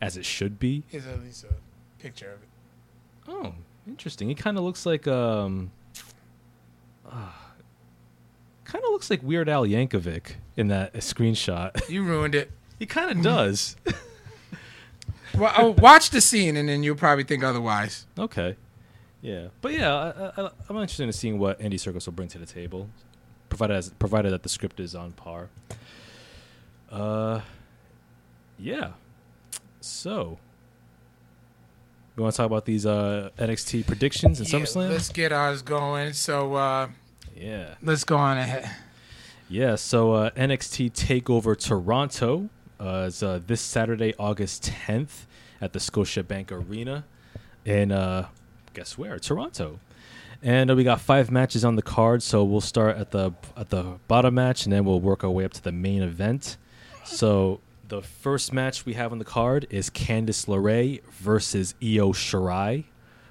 as 0.02 0.18
it 0.18 0.26
should 0.26 0.60
be. 0.60 0.84
Here's 0.90 1.08
at 1.08 1.22
least 1.24 1.46
a 1.46 1.54
picture 2.04 2.32
of 2.34 2.42
it. 2.44 2.50
Oh, 3.30 3.54
interesting. 3.88 4.28
He 4.28 4.36
kind 4.36 4.58
of 4.58 4.66
looks 4.66 4.86
like 4.86 5.08
um, 5.08 5.72
kind 8.68 8.84
of 8.86 8.92
looks 8.92 9.10
like 9.10 9.22
Weird 9.24 9.50
Al 9.50 9.66
Yankovic 9.66 10.34
in 10.56 10.68
that 10.68 10.94
screenshot. 10.96 11.72
You 11.90 12.04
ruined 12.04 12.36
it. 12.36 12.52
he 12.80 12.86
kind 12.86 13.12
of 13.12 13.22
does. 13.24 13.76
Well, 15.38 15.52
I'll 15.56 15.74
watch 15.74 16.10
the 16.10 16.22
scene 16.22 16.58
and 16.58 16.68
then 16.68 16.82
you'll 16.82 16.96
probably 16.96 17.24
think 17.24 17.44
otherwise. 17.44 18.08
okay, 18.18 18.56
yeah, 19.22 19.48
but 19.62 19.72
yeah, 19.74 19.94
I, 19.94 20.42
I, 20.42 20.50
I'm 20.68 20.78
interested 20.78 21.04
in 21.04 21.12
seeing 21.12 21.38
what 21.38 21.62
Andy 21.62 21.78
Serkis 21.78 22.06
will 22.08 22.14
bring 22.14 22.28
to 22.30 22.40
the 22.40 22.46
table, 22.46 22.90
provided 23.50 23.76
as 23.76 23.90
provided 23.90 24.32
that 24.32 24.42
the 24.42 24.50
script 24.50 24.80
is 24.80 24.96
on 24.96 25.12
par. 25.12 25.50
Uh, 26.92 27.42
yeah. 28.58 28.92
So, 29.82 30.40
we 32.16 32.24
want 32.24 32.34
to 32.34 32.38
talk 32.38 32.48
about 32.48 32.66
these 32.66 32.86
uh 32.88 33.30
NXT 33.38 33.86
predictions 33.86 34.40
and 34.40 34.52
Yeah, 34.52 34.60
SummerSlam. 34.62 34.90
let's 34.90 35.10
get 35.10 35.32
ours 35.32 35.62
going. 35.62 36.14
So 36.14 36.56
uh, 36.56 36.88
yeah. 37.40 37.76
let's 37.82 38.04
go 38.04 38.18
on 38.18 38.38
ahead. 38.38 38.70
Yeah, 39.50 39.76
so 39.76 40.14
uh, 40.14 40.30
NXT 40.32 40.92
Takeover 40.92 41.58
Toronto 41.58 42.50
uh, 42.80 43.06
is 43.08 43.24
uh, 43.24 43.40
this 43.46 43.62
Saturday, 43.62 44.14
August 44.20 44.64
10th, 44.64 45.26
at 45.62 45.74
the 45.74 45.80
Scotiabank 45.80 46.52
Arena 46.52 47.06
in 47.66 47.92
uh, 47.92 48.28
guess 48.74 48.98
where? 48.98 49.20
Toronto. 49.20 49.80
And 50.44 50.70
uh, 50.70 50.76
we 50.76 50.84
got 50.84 51.02
five 51.02 51.32
matches 51.32 51.66
on 51.66 51.76
the 51.76 51.82
card, 51.82 52.22
so 52.22 52.44
we'll 52.44 52.62
start 52.62 52.98
at 52.98 53.12
the 53.12 53.32
at 53.56 53.70
the 53.70 53.96
bottom 54.08 54.36
match, 54.36 54.66
and 54.66 54.74
then 54.74 54.86
we'll 54.86 55.00
work 55.00 55.24
our 55.24 55.32
way 55.32 55.44
up 55.46 55.54
to 55.54 55.64
the 55.64 55.72
main 55.72 56.04
event. 56.04 56.58
So 57.04 57.60
the 57.88 58.02
first 58.02 58.54
match 58.54 58.86
we 58.86 58.94
have 58.94 59.12
on 59.12 59.18
the 59.18 59.26
card 59.26 59.66
is 59.70 59.90
Candice 59.90 60.46
LeRae 60.46 61.04
versus 61.06 61.74
Io 61.82 62.12
Shirai. 62.14 62.84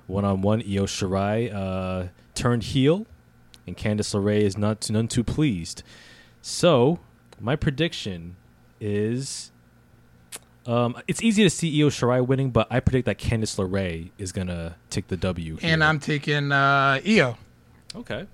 One 0.08 0.24
on 0.24 0.42
one, 0.42 0.60
Io 0.62 0.84
Shirai 0.84 1.54
uh, 1.54 2.08
turned 2.34 2.64
heel, 2.64 3.06
and 3.66 3.76
Candice 3.76 4.14
LeRae 4.14 4.40
is 4.42 4.56
not 4.56 4.88
none 4.90 5.08
too 5.08 5.24
pleased. 5.24 5.82
So 6.42 6.98
my 7.40 7.56
prediction 7.56 8.36
is 8.80 9.50
um, 10.66 10.96
it's 11.06 11.22
easy 11.22 11.42
to 11.44 11.50
see 11.50 11.80
Io 11.82 11.88
Shirai 11.90 12.26
winning, 12.26 12.50
but 12.50 12.66
I 12.70 12.80
predict 12.80 13.06
that 13.06 13.18
Candice 13.18 13.56
LeRae 13.56 14.10
is 14.18 14.32
gonna 14.32 14.76
take 14.90 15.08
the 15.08 15.16
W. 15.16 15.58
And. 15.62 15.82
I'm 15.84 16.00
taking 16.00 16.50
uh, 16.52 17.00
Io. 17.06 17.36
okay. 17.94 18.26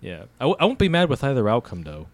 Yeah, 0.00 0.24
I, 0.38 0.44
w- 0.44 0.56
I 0.60 0.64
won't 0.64 0.78
be 0.78 0.88
mad 0.88 1.08
with 1.08 1.24
either 1.24 1.48
outcome 1.48 1.82
though. 1.82 2.06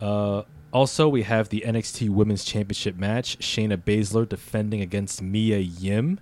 Uh, 0.00 0.42
also, 0.72 1.08
we 1.08 1.22
have 1.22 1.48
the 1.48 1.62
NXT 1.66 2.10
Women's 2.10 2.44
Championship 2.44 2.96
match: 2.96 3.38
Shayna 3.38 3.76
Baszler 3.76 4.28
defending 4.28 4.80
against 4.80 5.22
Mia 5.22 5.58
Yim. 5.58 6.18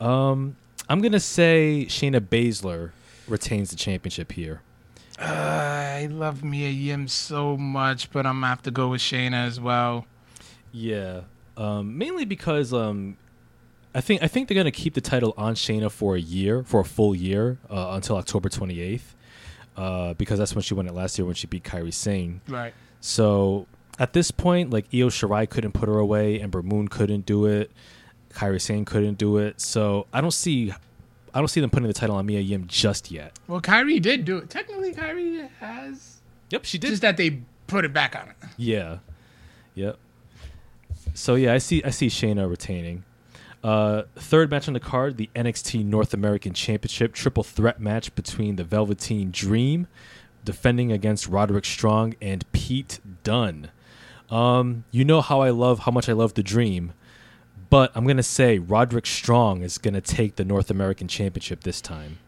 Um, 0.00 0.56
I'm 0.88 1.00
gonna 1.00 1.20
say 1.20 1.86
Shayna 1.88 2.20
Baszler 2.20 2.90
retains 3.30 3.70
the 3.70 3.76
championship 3.76 4.32
here. 4.32 4.62
Uh, 5.18 5.24
I 5.24 6.06
love 6.06 6.42
Mia 6.42 6.70
Yim 6.70 7.08
so 7.08 7.56
much, 7.56 8.10
but 8.10 8.26
I'm 8.26 8.36
gonna 8.36 8.48
have 8.48 8.62
to 8.62 8.70
go 8.70 8.88
with 8.88 9.00
Shayna 9.00 9.46
as 9.46 9.60
well. 9.60 10.06
Yeah, 10.72 11.22
um, 11.56 11.98
mainly 11.98 12.24
because 12.24 12.72
um, 12.72 13.16
I 13.94 14.00
think 14.00 14.22
I 14.22 14.28
think 14.28 14.48
they're 14.48 14.56
gonna 14.56 14.70
keep 14.70 14.94
the 14.94 15.00
title 15.00 15.34
on 15.36 15.54
Shayna 15.54 15.90
for 15.90 16.16
a 16.16 16.20
year, 16.20 16.62
for 16.64 16.80
a 16.80 16.84
full 16.84 17.14
year, 17.14 17.58
uh, 17.68 17.90
until 17.92 18.16
October 18.16 18.48
28th, 18.48 19.00
uh, 19.76 20.14
because 20.14 20.38
that's 20.38 20.54
when 20.54 20.62
she 20.62 20.74
won 20.74 20.86
it 20.86 20.94
last 20.94 21.18
year 21.18 21.26
when 21.26 21.34
she 21.34 21.46
beat 21.46 21.64
Kairi 21.64 21.92
Sane. 21.92 22.40
Right. 22.48 22.72
So 23.00 23.66
at 23.98 24.14
this 24.14 24.30
point, 24.30 24.70
like 24.70 24.86
Io 24.94 25.08
Shirai 25.08 25.48
couldn't 25.48 25.72
put 25.72 25.88
her 25.88 25.98
away, 25.98 26.40
Ember 26.40 26.62
Moon 26.62 26.88
couldn't 26.88 27.26
do 27.26 27.44
it, 27.46 27.70
Kairi 28.30 28.60
Sane 28.60 28.86
couldn't 28.86 29.18
do 29.18 29.36
it. 29.36 29.60
So 29.60 30.06
I 30.12 30.20
don't 30.22 30.30
see, 30.30 30.72
I 31.34 31.38
don't 31.38 31.48
see 31.48 31.60
them 31.60 31.70
putting 31.70 31.88
the 31.88 31.94
title 31.94 32.16
on 32.16 32.26
Mia 32.26 32.40
Yim 32.40 32.66
just 32.66 33.10
yet. 33.10 33.38
Well, 33.46 33.60
Kairi 33.60 34.00
did 34.00 34.24
do 34.24 34.38
it. 34.38 34.50
Technically, 34.50 34.94
Kairi 34.94 35.48
has. 35.60 36.20
Yep, 36.50 36.64
she 36.64 36.78
did. 36.78 36.90
Just 36.90 37.02
that 37.02 37.16
they 37.16 37.40
put 37.66 37.84
it 37.84 37.92
back 37.92 38.16
on 38.16 38.28
it. 38.28 38.36
Yeah. 38.56 38.98
Yep. 39.74 39.98
So 41.14 41.34
yeah, 41.34 41.54
I 41.54 41.58
see 41.58 41.82
I 41.84 41.90
see 41.90 42.08
Shayna 42.08 42.48
retaining. 42.48 43.04
Uh, 43.62 44.02
third 44.16 44.50
match 44.50 44.68
on 44.68 44.74
the 44.74 44.80
card, 44.80 45.16
the 45.16 45.28
NXT 45.34 45.84
North 45.84 46.14
American 46.14 46.54
Championship 46.54 47.12
triple 47.12 47.42
threat 47.42 47.78
match 47.80 48.14
between 48.14 48.56
the 48.56 48.64
Velveteen 48.64 49.30
Dream, 49.30 49.86
defending 50.44 50.90
against 50.90 51.28
Roderick 51.28 51.66
Strong 51.66 52.14
and 52.22 52.50
Pete 52.52 53.00
Dunne. 53.22 53.70
Um, 54.30 54.84
you 54.90 55.04
know 55.04 55.20
how 55.20 55.40
I 55.40 55.50
love 55.50 55.80
how 55.80 55.92
much 55.92 56.08
I 56.08 56.12
love 56.12 56.34
the 56.34 56.42
Dream, 56.42 56.92
but 57.70 57.92
I'm 57.94 58.06
gonna 58.06 58.22
say 58.22 58.58
Roderick 58.58 59.06
Strong 59.06 59.62
is 59.62 59.78
gonna 59.78 60.00
take 60.00 60.36
the 60.36 60.44
North 60.44 60.70
American 60.70 61.08
Championship 61.08 61.62
this 61.62 61.80
time. 61.80 62.18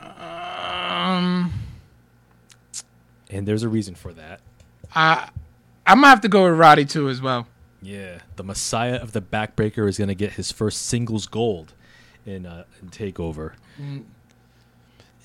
Um, 0.00 1.52
And 3.30 3.46
there's 3.48 3.62
a 3.62 3.68
reason 3.68 3.94
for 3.94 4.12
that. 4.12 4.40
I 4.94 5.28
I'm 5.86 5.98
gonna 5.98 6.08
have 6.08 6.20
to 6.22 6.28
go 6.28 6.44
with 6.48 6.58
Roddy 6.58 6.84
too 6.84 7.08
as 7.08 7.20
well. 7.20 7.46
Yeah, 7.82 8.20
the 8.36 8.44
Messiah 8.44 8.96
of 8.96 9.12
the 9.12 9.20
Backbreaker 9.20 9.86
is 9.86 9.98
going 9.98 10.08
to 10.08 10.14
get 10.14 10.32
his 10.32 10.50
first 10.50 10.86
singles 10.86 11.26
gold 11.26 11.74
in, 12.24 12.46
uh, 12.46 12.64
in 12.80 12.88
Takeover. 12.88 13.52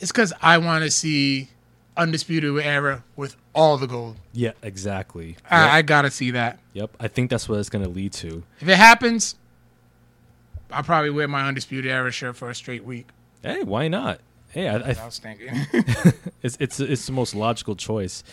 It's 0.02 0.12
because 0.12 0.34
I 0.42 0.58
want 0.58 0.84
to 0.84 0.92
see 0.92 1.52
Undisputed 2.00 2.58
Era 2.66 3.04
with 3.16 3.36
all 3.54 3.78
the 3.78 3.86
gold. 3.88 4.16
Yeah, 4.34 4.54
exactly. 4.64 5.36
I, 5.50 5.66
Yep, 5.66 5.74
I 5.74 5.82
gotta 5.82 6.12
see 6.12 6.32
that. 6.32 6.60
yep. 6.74 6.96
I 7.00 7.08
think 7.10 7.30
that's 7.30 7.48
what 7.50 7.60
it's 7.60 7.70
to 7.70 7.90
lead 7.90 8.14
to. 8.14 8.44
If 8.62 8.68
it 8.70 8.78
happens, 8.78 9.36
I'll 10.72 10.84
probably 10.84 11.10
wear 11.10 11.28
my 11.28 11.48
Undisputed 11.48 11.92
Era 11.92 12.12
shirt 12.12 12.36
for 12.38 12.50
a 12.50 12.56
straight 12.56 12.86
week. 12.86 13.08
Hey, 13.44 13.64
why 13.64 13.90
not? 13.90 14.22
Hey, 14.50 14.68
I, 14.68 14.78
I, 14.78 14.96
I 15.00 15.06
was 15.06 15.20
thinking. 15.20 15.50
it's 16.42 16.58
it's 16.60 16.80
it's 16.80 17.06
the 17.06 17.12
most 17.12 17.36
logical 17.36 17.76
choice. 17.76 18.24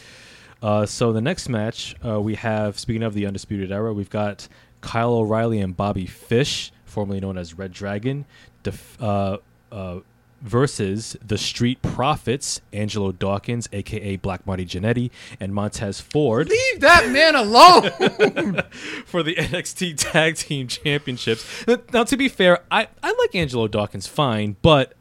Uh, 0.63 0.87
so 0.87 1.13
the 1.13 1.21
next 1.21 1.49
match 1.49 1.95
uh, 2.05 2.21
we 2.21 2.35
have, 2.37 2.79
speaking 2.79 3.03
of 3.03 3.13
the 3.15 3.27
undisputed 3.27 3.71
era, 3.71 3.93
we've 3.93 4.09
got 4.09 4.49
Kyle 4.81 5.13
O'Reilly 5.13 5.61
and 5.61 5.77
Bobby 5.77 6.07
Fish, 6.07 6.73
formerly 6.85 7.21
known 7.21 7.37
as 7.37 7.55
Red 7.55 7.73
Dragon, 7.73 8.25
def- 8.63 9.01
uh, 9.03 9.39
uh, 9.71 9.99
versus 10.41 11.17
the 11.25 11.39
Street 11.39 11.83
Profits, 11.83 12.61
Angelo 12.73 13.13
Dawkins, 13.13 13.69
aka 13.73 14.17
Black 14.17 14.47
Marty 14.47 14.65
Jannetty, 14.65 15.11
and 15.41 15.55
Montez 15.55 16.01
Ford 16.01 16.49
Leave 16.49 16.81
that 16.81 17.11
man 17.11 17.35
alone. 17.35 18.63
for 19.07 19.23
the 19.23 19.35
NXT 19.35 19.95
Tag 19.97 20.37
Team 20.37 20.69
Championships. 20.69 21.67
Now, 21.93 22.05
to 22.05 22.17
be 22.17 22.29
fair, 22.29 22.63
I, 22.71 22.89
I 23.03 23.13
like 23.13 23.35
Angelo 23.35 23.69
Dawkins 23.69 24.07
fine, 24.07 24.57
but 24.63 24.95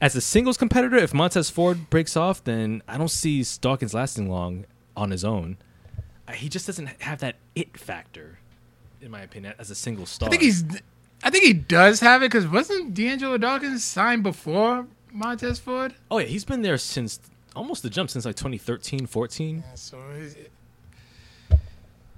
as 0.00 0.16
a 0.16 0.20
singles 0.20 0.56
competitor, 0.56 0.96
if 0.96 1.14
Montez 1.14 1.48
Ford 1.48 1.88
breaks 1.88 2.16
off, 2.16 2.42
then 2.42 2.82
I 2.88 2.98
don't 2.98 3.10
see 3.10 3.44
Dawkins 3.60 3.94
lasting 3.94 4.28
long 4.28 4.66
on 4.96 5.10
his 5.10 5.24
own. 5.24 5.58
He 6.34 6.48
just 6.48 6.66
doesn't 6.66 6.88
have 7.02 7.20
that 7.20 7.36
it 7.54 7.78
factor, 7.78 8.38
in 9.00 9.10
my 9.10 9.20
opinion, 9.20 9.54
as 9.58 9.70
a 9.70 9.74
single 9.74 10.06
star. 10.06 10.28
I 10.28 10.30
think 10.30 10.42
he's. 10.42 10.64
I 11.22 11.30
think 11.30 11.44
he 11.44 11.52
does 11.52 12.00
have 12.00 12.22
it 12.22 12.26
because 12.30 12.46
wasn't 12.48 12.94
D'Angelo 12.94 13.38
Dawkins 13.38 13.84
signed 13.84 14.22
before 14.22 14.86
Montez 15.12 15.58
Ford? 15.58 15.94
Oh 16.10 16.18
yeah, 16.18 16.26
he's 16.26 16.44
been 16.44 16.62
there 16.62 16.78
since 16.78 17.20
almost 17.54 17.82
the 17.82 17.90
jump 17.90 18.10
since 18.10 18.24
like 18.24 18.36
2013, 18.36 19.06
14. 19.06 19.56
Yeah, 19.66 19.74
so 19.74 19.98
is 20.18 20.34
it- 20.34 20.50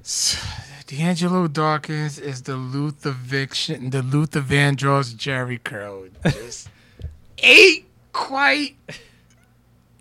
S- 0.03 0.43
D'Angelo 0.87 1.49
Dawkins 1.49 2.19
is 2.19 2.43
the 2.43 2.57
Luther 2.57 3.11
Viction, 3.11 3.91
the 3.91 4.03
Luther 4.03 4.41
Vandross 4.43 5.15
Jheri 5.15 5.63
Curl. 5.63 6.09
Just 6.25 6.69
ain't 7.39 7.87
quite 8.13 8.77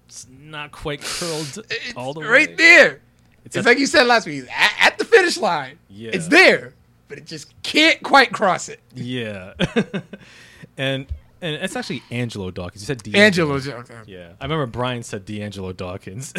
It's 0.08 0.28
not 0.42 0.72
quite 0.72 1.02
curled 1.02 1.66
all 1.96 2.14
the 2.14 2.20
way. 2.20 2.26
right 2.28 2.58
there. 2.58 3.00
It's, 3.46 3.56
It's, 3.56 3.66
like 3.66 3.80
you 3.80 3.86
said 3.88 4.04
last 4.08 4.26
week, 4.28 4.46
at, 4.52 4.72
at 4.80 4.98
the 4.98 5.06
finish 5.06 5.38
line. 5.38 5.78
Yeah. 5.90 6.12
It's 6.14 6.28
there, 6.28 6.74
but 7.08 7.18
it 7.18 7.26
just 7.26 7.54
can't 7.64 8.02
quite 8.04 8.32
cross 8.32 8.70
it. 8.70 8.80
yeah, 8.96 9.54
and 10.78 11.06
and 11.42 11.56
it's 11.56 11.76
actually 11.76 12.02
Angelo 12.10 12.52
Dawkins. 12.52 12.84
You 12.84 12.86
said 12.88 13.04
D'Angelo. 13.04 13.56
Angelo, 13.56 13.84
Yeah, 14.08 14.34
I 14.40 14.46
remember 14.46 14.66
Brian 14.66 15.04
said 15.04 15.26
D'Angelo 15.26 15.74
Dawkins, 15.74 16.34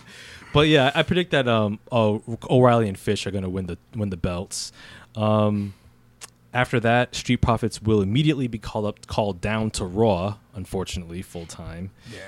but 0.52 0.68
yeah, 0.68 0.90
I 0.94 1.02
predict 1.02 1.30
that 1.30 1.46
um 1.48 1.78
oh, 1.92 2.22
O'Reilly 2.50 2.88
and 2.88 2.98
Fish 2.98 3.26
are 3.26 3.30
gonna 3.30 3.48
win 3.48 3.66
the 3.66 3.78
win 3.94 4.10
the 4.10 4.16
belts. 4.16 4.72
Um, 5.14 5.74
after 6.54 6.80
that, 6.80 7.14
Street 7.14 7.38
Profits 7.38 7.82
will 7.82 8.00
immediately 8.00 8.48
be 8.48 8.58
called 8.58 8.86
up 8.86 9.06
called 9.06 9.40
down 9.40 9.70
to 9.72 9.84
Raw, 9.84 10.36
unfortunately, 10.54 11.22
full 11.22 11.46
time. 11.46 11.90
yeah. 12.12 12.20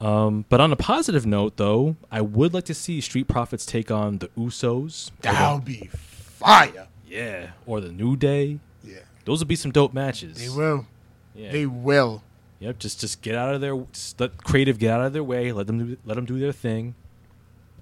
Um, 0.00 0.44
but 0.48 0.60
on 0.60 0.70
a 0.72 0.76
positive 0.76 1.26
note, 1.26 1.56
though, 1.56 1.96
I 2.10 2.20
would 2.20 2.54
like 2.54 2.64
to 2.66 2.74
see 2.74 3.00
Street 3.00 3.26
Profits 3.28 3.66
take 3.66 3.90
on 3.90 4.18
the 4.18 4.28
Usos. 4.28 5.10
That'll 5.22 5.58
be 5.58 5.88
fire. 5.92 6.87
Yeah, 7.08 7.50
or 7.66 7.80
the 7.80 7.90
New 7.90 8.16
Day. 8.16 8.58
Yeah, 8.84 8.98
Those 9.24 9.40
would 9.40 9.48
be 9.48 9.56
some 9.56 9.70
dope 9.72 9.92
matches. 9.94 10.38
they 10.38 10.48
will. 10.48 10.86
Yeah. 11.34 11.52
They 11.52 11.66
will. 11.66 12.22
Yep, 12.60 12.78
just 12.80 13.00
just 13.00 13.22
get 13.22 13.34
out 13.36 13.54
of 13.54 13.60
their 13.60 13.76
let 14.18 14.42
creative 14.42 14.78
get 14.78 14.90
out 14.92 15.02
of 15.06 15.12
their 15.12 15.22
way. 15.22 15.52
Let 15.52 15.66
them 15.68 15.78
do, 15.78 15.96
let 16.04 16.14
them 16.14 16.24
do 16.24 16.38
their 16.40 16.52
thing, 16.52 16.94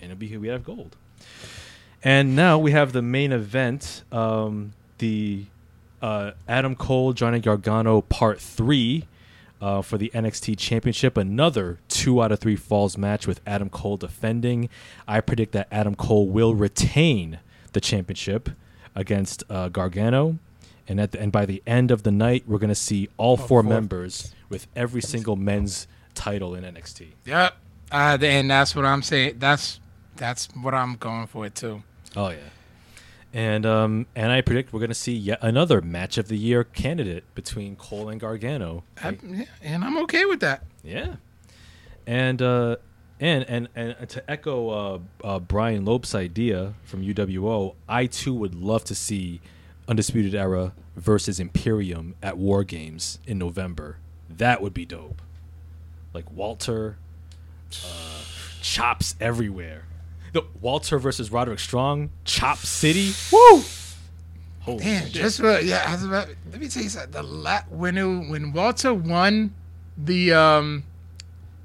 and 0.01 0.13
it'll 0.13 0.19
be 0.21 0.37
we 0.37 0.49
have 0.49 0.65
gold. 0.65 0.97
And 2.05 2.37
now 2.37 2.59
we 2.59 2.73
have 2.73 2.93
the 2.93 3.01
main 3.03 3.33
event, 3.33 4.03
um, 4.13 4.75
the 4.99 5.47
uh, 6.03 6.33
Adam 6.47 6.77
Cole 6.77 7.15
Johnny 7.15 7.41
Gargano 7.41 8.03
Part 8.03 8.39
Three 8.39 9.07
uh, 9.63 9.81
for 9.81 9.97
the 9.97 10.11
NXT 10.15 10.59
Championship. 10.59 11.17
Another 11.17 11.79
two 11.89 12.23
out 12.23 12.31
of 12.31 12.39
three 12.39 12.57
falls 12.57 12.99
match 12.99 13.27
with 13.27 13.41
Adam 13.47 13.71
Cole 13.71 13.97
defending. 13.97 14.69
I 15.09 15.21
predict 15.23 15.53
that 15.53 15.69
Adam 15.73 15.95
Cole 15.95 16.29
will 16.29 16.55
retain 16.55 17.39
the 17.73 17.81
championship 17.81 18.51
against 18.97 19.45
uh, 19.49 19.69
Gargano. 19.69 20.39
And 20.89 21.01
at 21.01 21.13
the, 21.13 21.21
and 21.21 21.31
by 21.31 21.47
the 21.47 21.63
end 21.67 21.91
of 21.91 22.03
the 22.03 22.11
night, 22.11 22.45
we're 22.47 22.59
going 22.59 22.69
to 22.69 22.75
see 22.75 23.09
all 23.17 23.37
four 23.37 23.63
four. 23.63 23.63
members 23.63 24.35
with 24.49 24.67
every 24.75 25.03
single 25.03 25.37
men's 25.37 25.87
title 26.15 26.55
in 26.55 26.65
NXT. 26.65 27.09
Yep. 27.25 27.55
Uh, 27.93 28.19
and 28.21 28.51
that's 28.51 28.75
what 28.75 28.85
I'm 28.85 29.03
saying. 29.03 29.37
That's 29.39 29.81
that's 30.17 30.49
what 30.61 30.75
I'm 30.75 30.97
going 30.97 31.27
for 31.27 31.47
it 31.47 31.55
too. 31.55 31.83
Oh 32.17 32.31
yeah. 32.31 32.39
And 33.33 33.67
um 33.67 34.07
and 34.17 34.33
I 34.33 34.41
predict 34.41 34.73
we're 34.73 34.81
going 34.81 34.89
to 34.89 34.95
see 34.95 35.13
yet 35.13 35.39
another 35.43 35.81
match 35.81 36.19
of 36.19 36.29
the 36.29 36.37
year 36.37 36.65
candidate 36.65 37.25
between 37.35 37.77
Cole 37.77 38.09
and 38.09 38.19
Gargano. 38.19 38.83
I, 39.03 39.19
and 39.63 39.85
I'm 39.85 39.99
okay 39.99 40.25
with 40.25 40.41
that. 40.41 40.65
Yeah. 40.83 41.17
And 42.07 42.41
uh 42.43 42.77
and 43.21 43.45
and 43.49 43.69
and 43.75 44.09
to 44.09 44.31
echo 44.31 44.69
uh, 44.71 44.99
uh 45.25 45.39
Brian 45.39 45.85
Lope's 45.85 46.15
idea 46.15 46.75
from 46.85 47.03
UWO, 47.03 47.75
I 47.89 48.07
too 48.07 48.35
would 48.35 48.55
love 48.55 48.85
to 48.85 48.95
see 48.95 49.41
Undisputed 49.89 50.35
Era 50.35 50.73
versus 50.97 51.39
Imperium 51.39 52.15
at 52.23 52.37
War 52.37 52.65
Games 52.65 53.19
in 53.27 53.39
November. 53.39 53.99
That 54.29 54.61
would 54.61 54.75
be 54.75 54.85
dope. 54.85 55.23
Like 56.13 56.31
Walter, 56.33 56.97
uh, 57.85 58.23
chops 58.63 59.15
everywhere. 59.21 59.85
The 60.33 60.45
Walter 60.61 60.99
versus 60.99 61.31
Roderick 61.31 61.61
Strong, 61.61 62.11
Chop 62.25 62.59
City. 62.59 63.13
Woo! 63.33 63.63
Holy 64.61 64.85
Man, 64.85 65.05
shit. 65.05 65.13
just 65.13 65.41
for, 65.41 65.61
yeah. 65.61 66.05
About, 66.05 66.29
let 66.51 66.61
me 66.61 66.69
tell 66.69 66.83
you 66.83 66.89
something. 66.89 67.13
The 67.13 67.23
la- 67.23 67.63
when 67.71 67.97
it, 67.97 68.05
when 68.29 68.53
Walter 68.53 68.93
won 68.93 69.55
the 69.97 70.33
um, 70.33 70.85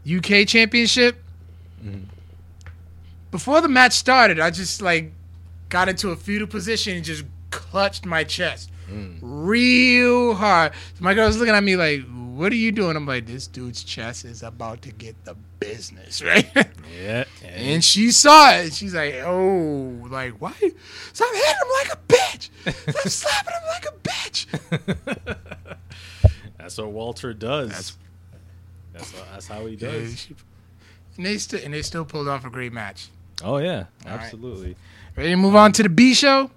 UK 0.06 0.48
Championship, 0.48 1.22
Mm-hmm. 1.84 2.04
before 3.32 3.62
the 3.62 3.67
match 3.70 3.94
started, 3.94 4.39
I 4.39 4.52
just 4.52 4.82
like 4.82 5.12
got 5.70 5.89
into 5.89 6.10
a 6.10 6.15
fetal 6.15 6.48
position 6.48 6.96
and 6.96 7.06
just 7.06 7.24
clutched 7.50 8.06
my 8.06 8.24
chest 8.24 8.70
Mm. 8.91 9.20
real 9.22 10.34
hard. 10.34 10.74
My 11.00 11.13
girl 11.13 11.28
was 11.28 11.38
looking 11.39 11.54
at 11.56 11.63
me 11.63 11.78
like, 11.78 12.02
"What 12.36 12.52
are 12.52 12.56
you 12.58 12.74
doing?" 12.74 12.98
I'm 12.98 13.06
like, 13.06 13.26
"This 13.26 13.48
dude's 13.48 13.86
chest 13.86 14.26
is 14.26 14.44
about 14.44 14.82
to 14.82 14.91
get 14.91 15.15
the 15.24 15.36
business, 15.62 16.22
right?" 16.26 16.46
yeah. 17.02 17.24
And 17.46 17.82
she 17.82 18.12
saw 18.12 18.52
it. 18.52 18.63
And 18.65 18.74
she's 18.74 18.94
like, 18.94 19.13
"Oh, 19.24 19.96
like 20.10 20.34
why? 20.41 20.52
Stop 21.13 21.34
hitting 21.34 21.56
him 21.62 21.70
like 21.80 21.94
a 21.94 22.00
bitch! 22.06 22.50
Stop 22.89 23.08
slapping 23.08 23.54
him 23.54 23.67
like 23.70 23.86
a 23.86 23.94
bitch!" 24.04 25.38
That's 26.58 26.78
what 26.78 26.91
Walter 26.91 27.34
does. 27.34 27.70
That's 28.94 29.13
that's, 29.32 29.48
how 29.48 29.65
he 29.67 29.76
Yeah, 29.76 29.91
does. 29.91 30.20
she- 30.20 30.36
and 31.17 31.26
they 31.26 31.38
still 31.38 31.60
and 31.63 31.74
they 31.74 31.82
still 31.82 32.06
pulled 32.06 32.28
off 32.28 32.45
a 32.45 32.50
great 32.50 32.74
match. 32.74 33.10
Oh 33.43 33.58
yeah, 33.58 33.86
All 34.06 34.12
right. 34.12 34.19
absolutely. 34.21 34.76
Ready 35.15 35.30
to 35.30 35.36
move 35.36 35.56
on 35.56 35.71
to 35.74 35.84
the 35.84 35.89
B 35.89 36.13
show? 36.13 36.52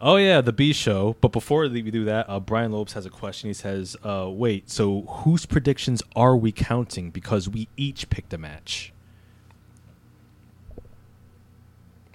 Oh 0.00 0.16
yeah, 0.16 0.40
the 0.40 0.52
B 0.52 0.72
show. 0.72 1.16
But 1.20 1.32
before 1.32 1.68
we 1.68 1.82
do 1.82 2.04
that, 2.04 2.28
uh, 2.28 2.40
Brian 2.40 2.72
Lopes 2.72 2.92
has 2.94 3.06
a 3.06 3.10
question. 3.10 3.48
He 3.48 3.54
says, 3.54 3.96
uh, 4.04 4.28
"Wait, 4.28 4.70
so 4.70 5.02
whose 5.02 5.46
predictions 5.46 6.02
are 6.16 6.36
we 6.36 6.52
counting? 6.52 7.10
Because 7.10 7.48
we 7.48 7.68
each 7.76 8.10
picked 8.10 8.34
a 8.34 8.38
match. 8.38 8.92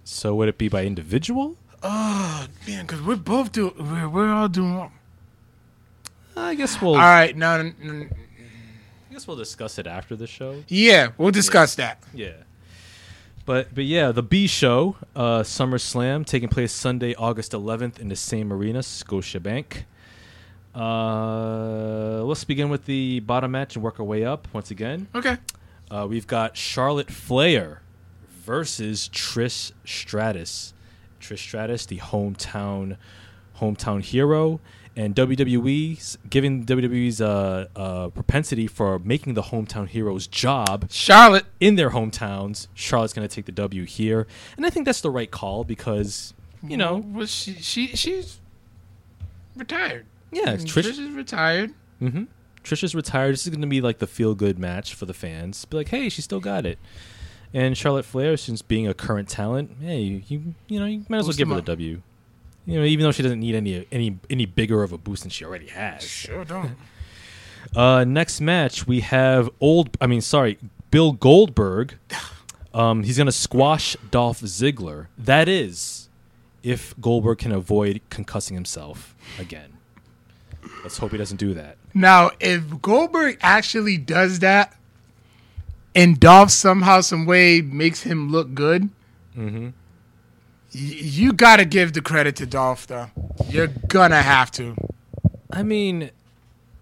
So 0.03 0.35
would 0.35 0.49
it 0.49 0.57
be 0.57 0.69
by 0.69 0.85
individual? 0.85 1.55
Oh 1.81 2.47
man, 2.67 2.85
because 2.85 3.01
we're 3.01 3.15
both 3.15 3.51
doing 3.51 3.73
we're, 3.77 4.09
we're 4.09 4.31
all 4.33 4.49
doing. 4.49 4.91
I 6.35 6.55
guess 6.55 6.81
we'll. 6.81 6.93
All 6.95 6.99
right, 6.99 7.35
no, 7.35 7.61
no, 7.61 7.73
no, 7.93 8.07
I 9.09 9.13
guess 9.13 9.27
we'll 9.27 9.37
discuss 9.37 9.79
it 9.79 9.87
after 9.87 10.15
the 10.15 10.27
show. 10.27 10.63
yeah, 10.67 11.09
we'll 11.17 11.31
discuss 11.31 11.75
that. 11.75 12.03
Yeah. 12.13 12.33
But 13.45 13.73
but 13.73 13.85
yeah, 13.85 14.11
the 14.11 14.21
B 14.21 14.45
show, 14.45 14.97
uh, 15.15 15.39
SummerSlam, 15.41 16.25
taking 16.25 16.49
place 16.49 16.71
Sunday, 16.71 17.15
August 17.15 17.53
11th 17.53 17.97
in 17.99 18.09
the 18.09 18.15
same 18.15 18.53
arena, 18.53 18.79
Scotiabank. 18.79 19.83
Uh, 20.75 22.23
let's 22.23 22.43
begin 22.43 22.69
with 22.69 22.85
the 22.85 23.19
bottom 23.21 23.51
match 23.51 23.75
and 23.75 23.83
work 23.83 23.99
our 23.99 24.05
way 24.05 24.23
up 24.23 24.47
once 24.53 24.69
again. 24.69 25.07
Okay. 25.15 25.37
Uh, 25.89 26.05
we've 26.07 26.27
got 26.27 26.55
Charlotte 26.55 27.09
Flair 27.09 27.81
versus 28.45 29.09
Trish 29.11 29.71
Stratus. 29.83 30.73
Trish 31.19 31.39
Stratus, 31.39 31.87
the 31.87 31.97
hometown 31.97 32.97
hometown 33.59 34.01
hero, 34.03 34.59
and 34.99 35.15
WWE's 35.15 36.17
giving 36.29 36.65
WWE's 36.65 37.21
uh, 37.21 37.67
uh, 37.73 38.09
propensity 38.09 38.67
for 38.67 38.99
making 38.99 39.33
the 39.33 39.43
hometown 39.43 39.88
heroes 39.88 40.27
job 40.27 40.88
Charlotte. 40.91 41.45
in 41.62 41.75
their 41.75 41.91
hometowns. 41.91 42.67
Charlotte's 42.73 43.13
going 43.13 43.25
to 43.25 43.33
take 43.33 43.45
the 43.45 43.53
W 43.53 43.85
here, 43.85 44.27
and 44.57 44.65
I 44.65 44.69
think 44.69 44.85
that's 44.85 44.99
the 44.99 45.09
right 45.09 45.31
call 45.31 45.63
because 45.63 46.33
you 46.62 46.75
know, 46.75 46.97
well, 47.07 47.25
she 47.25 47.53
she 47.53 47.88
she's 47.88 48.41
retired. 49.55 50.05
yeah, 50.33 50.57
Trish. 50.57 50.83
Trish 50.83 50.99
is 50.99 51.12
retired. 51.12 51.73
hmm 51.99 52.23
Trisha's 52.62 52.93
retired. 52.93 53.31
This 53.33 53.45
is 53.47 53.51
going 53.51 53.62
to 53.62 53.67
be 53.67 53.79
like 53.79 53.99
the 53.99 54.05
feel 54.05 54.35
good 54.35 54.59
match 54.59 54.93
for 54.93 55.05
the 55.05 55.13
fans. 55.13 55.63
Be 55.63 55.77
like, 55.77 55.88
hey, 55.88 56.09
she 56.09 56.21
still 56.21 56.41
got 56.41 56.65
it. 56.65 56.77
And 57.53 57.77
Charlotte 57.77 58.03
Flair, 58.03 58.35
since 58.35 58.62
being 58.62 58.85
a 58.85 58.93
current 58.93 59.29
talent, 59.29 59.77
hey, 59.81 60.01
you 60.27 60.55
you, 60.67 60.79
know 60.79 60.85
you 60.85 61.05
might 61.07 61.19
as 61.19 61.23
well 61.23 61.27
Boost 61.29 61.38
give 61.38 61.47
her 61.47 61.55
the 61.55 61.59
up. 61.62 61.65
W. 61.67 62.01
You 62.65 62.79
know, 62.79 62.85
even 62.85 63.03
though 63.03 63.11
she 63.11 63.23
doesn't 63.23 63.39
need 63.39 63.55
any 63.55 63.85
any 63.91 64.17
any 64.29 64.45
bigger 64.45 64.83
of 64.83 64.91
a 64.91 64.97
boost 64.97 65.23
than 65.23 65.29
she 65.31 65.43
already 65.45 65.67
has. 65.67 66.03
Sure 66.03 66.43
don't. 66.45 66.71
Uh, 67.75 68.03
next 68.05 68.39
match 68.41 68.87
we 68.87 69.01
have 69.01 69.49
old. 69.59 69.95
I 70.01 70.07
mean, 70.07 70.21
sorry, 70.21 70.57
Bill 70.91 71.11
Goldberg. 71.11 71.95
Um, 72.71 73.01
he's 73.01 73.17
gonna 73.17 73.31
squash 73.31 73.97
Dolph 74.11 74.41
Ziggler. 74.41 75.07
That 75.17 75.49
is, 75.49 76.07
if 76.61 76.93
Goldberg 77.01 77.39
can 77.39 77.51
avoid 77.51 77.99
concussing 78.11 78.53
himself 78.53 79.15
again. 79.39 79.73
Let's 80.83 80.99
hope 80.99 81.11
he 81.11 81.17
doesn't 81.17 81.37
do 81.37 81.55
that. 81.55 81.77
Now, 81.95 82.29
if 82.39 82.79
Goldberg 82.79 83.39
actually 83.41 83.97
does 83.97 84.39
that, 84.39 84.75
and 85.95 86.19
Dolph 86.19 86.51
somehow, 86.51 87.01
some 87.01 87.25
way 87.25 87.61
makes 87.61 88.03
him 88.03 88.31
look 88.31 88.53
good, 88.53 88.89
Mm-hmm. 89.35 89.69
You 90.71 91.34
got 91.34 91.58
to 91.58 91.65
give 91.65 91.93
the 91.93 92.01
credit 92.01 92.36
to 92.38 92.45
Dolph, 92.45 92.88
though. 92.88 93.10
You're 93.47 93.67
gonna 93.67 94.21
have 94.21 94.51
to. 94.51 94.75
I 95.51 95.63
mean, 95.63 96.12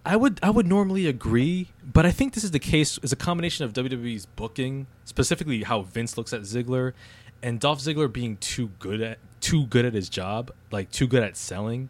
I 0.04 0.16
would 0.16 0.38
I 0.42 0.50
would 0.50 0.66
normally 0.66 1.06
agree, 1.06 1.68
but 1.84 2.04
I 2.04 2.10
think 2.10 2.34
this 2.34 2.44
is 2.44 2.50
the 2.50 2.58
case 2.58 2.98
is 3.02 3.12
a 3.12 3.16
combination 3.16 3.64
of 3.64 3.72
WWE's 3.72 4.26
booking, 4.26 4.86
specifically 5.04 5.62
how 5.62 5.82
Vince 5.82 6.18
looks 6.18 6.32
at 6.32 6.42
Ziggler, 6.42 6.92
and 7.42 7.60
Dolph 7.60 7.80
Ziggler 7.80 8.12
being 8.12 8.36
too 8.38 8.68
good 8.78 9.00
at 9.00 9.18
too 9.40 9.66
good 9.66 9.84
at 9.84 9.94
his 9.94 10.08
job, 10.08 10.50
like 10.70 10.90
too 10.90 11.06
good 11.06 11.22
at 11.22 11.36
selling. 11.36 11.88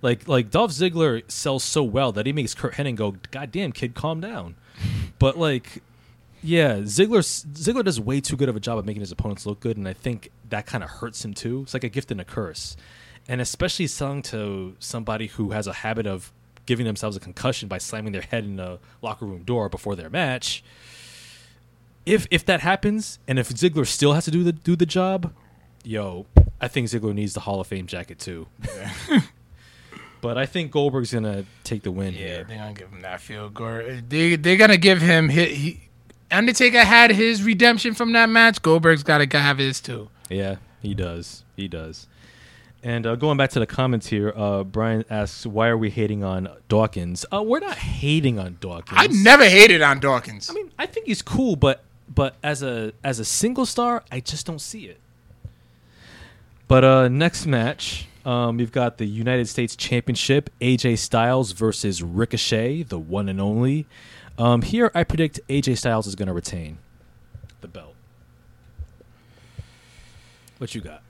Like 0.00 0.28
like 0.28 0.50
Dolph 0.50 0.70
Ziggler 0.70 1.28
sells 1.30 1.64
so 1.64 1.82
well 1.82 2.12
that 2.12 2.26
he 2.26 2.32
makes 2.32 2.54
Curt 2.54 2.74
Hennig 2.74 2.96
go, 2.96 3.16
"God 3.30 3.50
damn, 3.50 3.72
kid, 3.72 3.94
calm 3.94 4.20
down." 4.20 4.56
but 5.18 5.38
like, 5.38 5.82
yeah, 6.42 6.78
Ziggler 6.78 7.20
Ziggler 7.20 7.84
does 7.84 8.00
way 8.00 8.20
too 8.20 8.36
good 8.36 8.48
of 8.48 8.56
a 8.56 8.60
job 8.60 8.78
of 8.78 8.86
making 8.86 9.00
his 9.00 9.12
opponents 9.12 9.46
look 9.46 9.60
good, 9.60 9.76
and 9.76 9.88
I 9.88 9.92
think 9.92 10.30
that 10.52 10.64
kind 10.66 10.84
of 10.84 10.88
hurts 10.90 11.24
him 11.24 11.34
too. 11.34 11.62
It's 11.64 11.74
like 11.74 11.82
a 11.84 11.88
gift 11.88 12.10
and 12.12 12.20
a 12.20 12.24
curse, 12.24 12.76
and 13.26 13.40
especially 13.40 13.86
selling 13.88 14.22
to 14.24 14.76
somebody 14.78 15.26
who 15.26 15.50
has 15.50 15.66
a 15.66 15.72
habit 15.72 16.06
of 16.06 16.32
giving 16.64 16.86
themselves 16.86 17.16
a 17.16 17.20
concussion 17.20 17.68
by 17.68 17.78
slamming 17.78 18.12
their 18.12 18.22
head 18.22 18.44
in 18.44 18.60
a 18.60 18.78
locker 19.02 19.24
room 19.26 19.42
door 19.42 19.68
before 19.68 19.96
their 19.96 20.08
match. 20.10 20.62
If 22.06 22.26
if 22.30 22.44
that 22.46 22.60
happens, 22.60 23.18
and 23.28 23.38
if 23.38 23.48
Ziggler 23.48 23.86
still 23.86 24.12
has 24.12 24.24
to 24.26 24.30
do 24.30 24.42
the 24.44 24.52
do 24.52 24.76
the 24.76 24.86
job, 24.86 25.32
yo, 25.84 26.26
I 26.60 26.68
think 26.68 26.88
Ziggler 26.88 27.14
needs 27.14 27.32
the 27.34 27.40
Hall 27.40 27.60
of 27.60 27.66
Fame 27.66 27.86
jacket 27.86 28.18
too. 28.18 28.46
but 30.20 30.38
I 30.38 30.46
think 30.46 30.70
Goldberg's 30.70 31.12
gonna 31.12 31.44
take 31.64 31.82
the 31.82 31.90
win 31.90 32.12
Yeah, 32.14 32.18
here. 32.18 32.44
they're 32.48 32.58
gonna 32.58 32.72
give 32.74 32.88
him 32.90 33.00
that 33.02 33.20
feel 33.20 33.48
good. 33.50 34.10
They 34.10 34.36
they're 34.36 34.56
gonna 34.56 34.76
give 34.76 35.00
him 35.00 35.28
he, 35.28 35.44
he 35.46 35.80
Undertaker 36.30 36.82
had 36.82 37.10
his 37.12 37.42
redemption 37.42 37.92
from 37.94 38.12
that 38.12 38.28
match. 38.28 38.62
Goldberg's 38.62 39.02
got 39.02 39.18
to 39.18 39.38
have 39.38 39.58
his 39.58 39.80
too. 39.82 40.08
Yeah, 40.32 40.56
he 40.80 40.94
does. 40.94 41.44
He 41.56 41.68
does. 41.68 42.06
And 42.84 43.06
uh, 43.06 43.14
going 43.14 43.36
back 43.36 43.50
to 43.50 43.60
the 43.60 43.66
comments 43.66 44.08
here, 44.08 44.32
uh, 44.34 44.64
Brian 44.64 45.04
asks, 45.08 45.46
"Why 45.46 45.68
are 45.68 45.76
we 45.78 45.90
hating 45.90 46.24
on 46.24 46.48
Dawkins?" 46.68 47.24
Uh, 47.32 47.42
we're 47.42 47.60
not 47.60 47.78
hating 47.78 48.40
on 48.40 48.58
Dawkins. 48.60 48.98
I 49.00 49.06
never 49.06 49.44
hated 49.44 49.82
on 49.82 50.00
Dawkins. 50.00 50.50
I 50.50 50.54
mean, 50.54 50.72
I 50.78 50.86
think 50.86 51.06
he's 51.06 51.22
cool, 51.22 51.54
but 51.54 51.84
but 52.12 52.34
as 52.42 52.62
a 52.62 52.92
as 53.04 53.20
a 53.20 53.24
single 53.24 53.66
star, 53.66 54.02
I 54.10 54.18
just 54.18 54.46
don't 54.46 54.60
see 54.60 54.86
it. 54.86 54.98
But 56.66 56.82
uh, 56.82 57.08
next 57.08 57.46
match, 57.46 58.08
um, 58.24 58.56
we've 58.56 58.72
got 58.72 58.98
the 58.98 59.06
United 59.06 59.46
States 59.46 59.76
Championship: 59.76 60.50
AJ 60.60 60.98
Styles 60.98 61.52
versus 61.52 62.02
Ricochet, 62.02 62.82
the 62.84 62.98
one 62.98 63.28
and 63.28 63.40
only. 63.40 63.86
Um, 64.38 64.62
here, 64.62 64.90
I 64.92 65.04
predict 65.04 65.38
AJ 65.48 65.78
Styles 65.78 66.08
is 66.08 66.16
going 66.16 66.26
to 66.26 66.32
retain 66.32 66.78
the 67.60 67.68
belt. 67.68 67.91
What 70.62 70.76
you 70.76 70.80
got? 70.80 71.02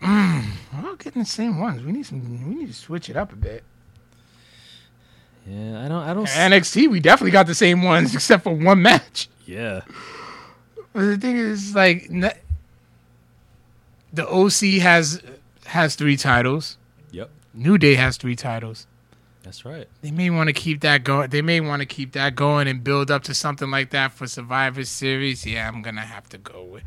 Mm, 0.00 0.44
we're 0.72 0.88
all 0.88 0.94
getting 0.94 1.22
the 1.22 1.26
same 1.28 1.58
ones. 1.58 1.82
We 1.82 1.90
need 1.90 2.06
some. 2.06 2.48
We 2.48 2.54
need 2.54 2.68
to 2.68 2.72
switch 2.72 3.10
it 3.10 3.16
up 3.16 3.32
a 3.32 3.34
bit. 3.36 3.64
Yeah, 5.44 5.84
I 5.84 5.88
don't. 5.88 6.02
I 6.04 6.14
don't. 6.14 6.28
s- 6.28 6.36
NXT, 6.36 6.88
we 6.88 7.00
definitely 7.00 7.32
got 7.32 7.48
the 7.48 7.54
same 7.56 7.82
ones 7.82 8.14
except 8.14 8.44
for 8.44 8.54
one 8.54 8.80
match. 8.82 9.28
yeah, 9.46 9.80
But 10.92 11.00
the 11.00 11.18
thing 11.18 11.36
is, 11.38 11.74
like, 11.74 12.08
the 14.12 14.28
OC 14.28 14.80
has 14.80 15.20
has 15.66 15.96
three 15.96 16.16
titles. 16.16 16.76
yep, 17.10 17.30
New 17.52 17.76
Day 17.78 17.96
has 17.96 18.16
three 18.16 18.36
titles. 18.36 18.86
that's 19.42 19.64
right. 19.64 19.88
They 20.02 20.12
may 20.12 20.30
want 20.30 20.46
to 20.46 20.52
keep 20.52 20.82
that 20.82 21.02
going. 21.02 21.30
They 21.30 21.42
may 21.42 21.60
want 21.60 21.80
to 21.80 21.86
keep 21.86 22.12
that 22.12 22.36
going 22.36 22.68
and 22.68 22.84
build 22.84 23.10
up 23.10 23.24
to 23.24 23.34
something 23.34 23.72
like 23.72 23.90
that 23.90 24.12
for 24.12 24.28
Survivor 24.28 24.84
Series. 24.84 25.44
Yeah, 25.44 25.66
I'm 25.66 25.82
gonna 25.82 26.02
have 26.02 26.28
to 26.28 26.38
go 26.38 26.62
with. 26.62 26.84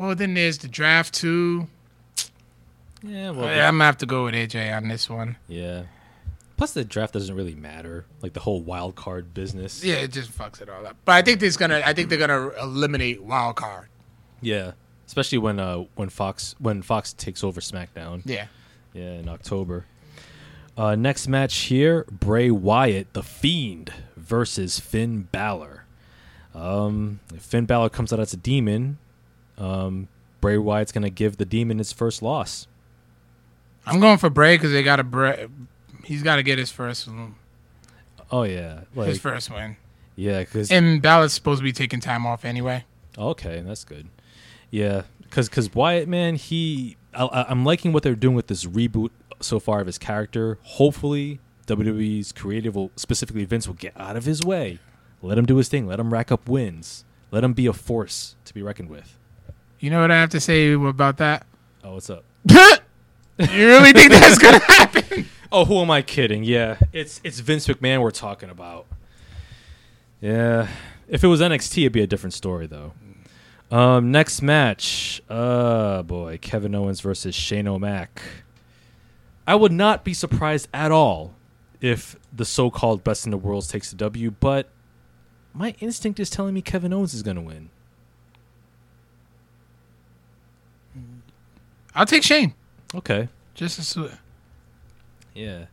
Well, 0.00 0.14
then 0.14 0.32
there's 0.32 0.56
the 0.56 0.66
draft 0.68 1.12
too. 1.12 1.68
Yeah, 3.02 3.30
well, 3.30 3.46
Yeah, 3.54 3.68
I'm 3.68 3.74
gonna 3.74 3.84
have 3.84 3.98
to 3.98 4.06
go 4.06 4.24
with 4.24 4.34
AJ 4.34 4.74
on 4.74 4.88
this 4.88 5.10
one. 5.10 5.36
yeah. 5.46 5.82
Plus, 6.56 6.72
the 6.72 6.84
draft 6.84 7.12
doesn't 7.14 7.34
really 7.34 7.54
matter. 7.54 8.04
Like 8.22 8.32
the 8.34 8.40
whole 8.40 8.60
wild 8.62 8.94
card 8.94 9.32
business. 9.34 9.82
Yeah, 9.84 9.96
it 9.96 10.12
just 10.12 10.30
fucks 10.30 10.60
it 10.62 10.68
all 10.70 10.86
up. 10.86 10.96
But 11.06 11.12
I 11.16 11.22
think 11.22 11.40
there's 11.40 11.56
gonna. 11.58 11.82
I 11.84 11.92
think 11.94 12.08
they're 12.10 12.18
gonna 12.18 12.48
eliminate 12.62 13.22
Wild 13.22 13.56
Card. 13.56 13.88
Yeah, 14.42 14.72
especially 15.06 15.38
when 15.38 15.58
uh 15.58 15.84
when 15.96 16.08
Fox 16.10 16.54
when 16.58 16.80
Fox 16.82 17.12
takes 17.14 17.42
over 17.44 17.60
SmackDown. 17.62 18.22
Yeah. 18.26 18.46
Yeah, 18.94 19.12
in 19.12 19.28
October. 19.28 19.84
Uh, 20.76 20.96
next 20.96 21.28
match 21.28 21.54
here: 21.56 22.04
Bray 22.10 22.50
Wyatt, 22.50 23.12
the 23.14 23.22
Fiend, 23.22 23.92
versus 24.16 24.78
Finn 24.80 25.28
Balor. 25.32 25.84
Um, 26.54 27.20
if 27.34 27.40
Finn 27.42 27.64
Balor 27.66 27.88
comes 27.90 28.12
out 28.12 28.20
as 28.20 28.32
a 28.34 28.36
demon, 28.38 28.98
um, 29.60 30.08
Bray 30.40 30.58
Wyatt's 30.58 30.90
gonna 30.90 31.10
give 31.10 31.36
the 31.36 31.44
demon 31.44 31.78
his 31.78 31.92
first 31.92 32.22
loss. 32.22 32.66
I'm 33.86 34.00
going 34.00 34.18
for 34.18 34.28
Bray 34.30 34.56
because 34.56 34.72
they 34.72 34.82
got 34.82 34.96
to 34.96 35.04
Bray. 35.04 35.46
He's 36.04 36.22
got 36.22 36.36
to 36.36 36.42
get 36.42 36.58
his 36.58 36.70
first 36.72 37.08
Oh 38.32 38.42
yeah, 38.44 38.80
like 38.94 39.08
his 39.08 39.18
first 39.20 39.50
win. 39.50 39.76
yeah, 40.16 40.40
because 40.40 40.70
And 40.70 41.00
Balor's 41.02 41.32
supposed 41.32 41.60
to 41.60 41.64
be 41.64 41.72
taking 41.72 42.00
time 42.00 42.26
off 42.26 42.44
anyway. 42.44 42.84
Okay, 43.18 43.62
that's 43.66 43.84
good. 43.84 44.08
Yeah, 44.70 45.02
because 45.22 45.48
because 45.48 45.74
Wyatt, 45.74 46.08
man, 46.08 46.36
he 46.36 46.96
I, 47.14 47.24
I- 47.24 47.50
I'm 47.50 47.64
liking 47.64 47.92
what 47.92 48.02
they're 48.02 48.14
doing 48.14 48.34
with 48.36 48.46
this 48.48 48.64
reboot 48.64 49.10
so 49.40 49.58
far 49.58 49.80
of 49.80 49.86
his 49.86 49.98
character. 49.98 50.58
Hopefully, 50.62 51.40
WWE's 51.66 52.32
creative 52.32 52.74
will 52.76 52.90
specifically 52.96 53.44
Vince 53.44 53.66
will 53.66 53.74
get 53.74 53.92
out 53.98 54.16
of 54.16 54.24
his 54.24 54.42
way, 54.44 54.78
let 55.22 55.38
him 55.38 55.46
do 55.46 55.56
his 55.56 55.68
thing, 55.68 55.86
let 55.86 55.98
him 55.98 56.12
rack 56.12 56.30
up 56.30 56.48
wins, 56.48 57.04
let 57.30 57.42
him 57.42 57.52
be 57.52 57.66
a 57.66 57.72
force 57.72 58.36
to 58.44 58.54
be 58.54 58.62
reckoned 58.62 58.90
with. 58.90 59.16
You 59.80 59.88
know 59.88 60.02
what 60.02 60.10
I 60.10 60.20
have 60.20 60.30
to 60.30 60.40
say 60.40 60.72
about 60.72 61.16
that? 61.16 61.46
Oh, 61.82 61.94
what's 61.94 62.10
up? 62.10 62.22
you 62.48 63.66
really 63.66 63.92
think 63.92 64.10
that's 64.12 64.36
gonna 64.38 64.58
happen? 64.68 65.26
Oh, 65.50 65.64
who 65.64 65.78
am 65.78 65.90
I 65.90 66.02
kidding? 66.02 66.44
Yeah, 66.44 66.76
it's 66.92 67.20
it's 67.24 67.40
Vince 67.40 67.66
McMahon 67.66 68.02
we're 68.02 68.10
talking 68.10 68.50
about. 68.50 68.86
Yeah, 70.20 70.68
if 71.08 71.24
it 71.24 71.28
was 71.28 71.40
NXT, 71.40 71.78
it'd 71.78 71.92
be 71.92 72.02
a 72.02 72.06
different 72.06 72.34
story 72.34 72.66
though. 72.66 72.92
Um, 73.70 74.12
next 74.12 74.42
match, 74.42 75.22
uh, 75.30 76.02
boy, 76.02 76.38
Kevin 76.42 76.74
Owens 76.74 77.00
versus 77.00 77.34
Shane 77.34 77.66
O'Mac. 77.66 78.20
I 79.46 79.54
would 79.54 79.72
not 79.72 80.04
be 80.04 80.12
surprised 80.12 80.68
at 80.74 80.92
all 80.92 81.34
if 81.80 82.16
the 82.32 82.44
so-called 82.44 83.02
best 83.02 83.24
in 83.24 83.30
the 83.30 83.38
world 83.38 83.66
takes 83.68 83.90
the 83.90 83.96
W, 83.96 84.32
but 84.32 84.68
my 85.54 85.74
instinct 85.80 86.20
is 86.20 86.28
telling 86.28 86.52
me 86.52 86.62
Kevin 86.62 86.92
Owens 86.92 87.14
is 87.14 87.22
going 87.22 87.36
to 87.36 87.42
win. 87.42 87.70
I'll 92.00 92.06
take 92.06 92.22
Shane. 92.22 92.54
Okay, 92.94 93.28
Just 93.54 93.78
as 93.78 93.88
sw- 93.88 94.16
Yeah. 95.34 95.66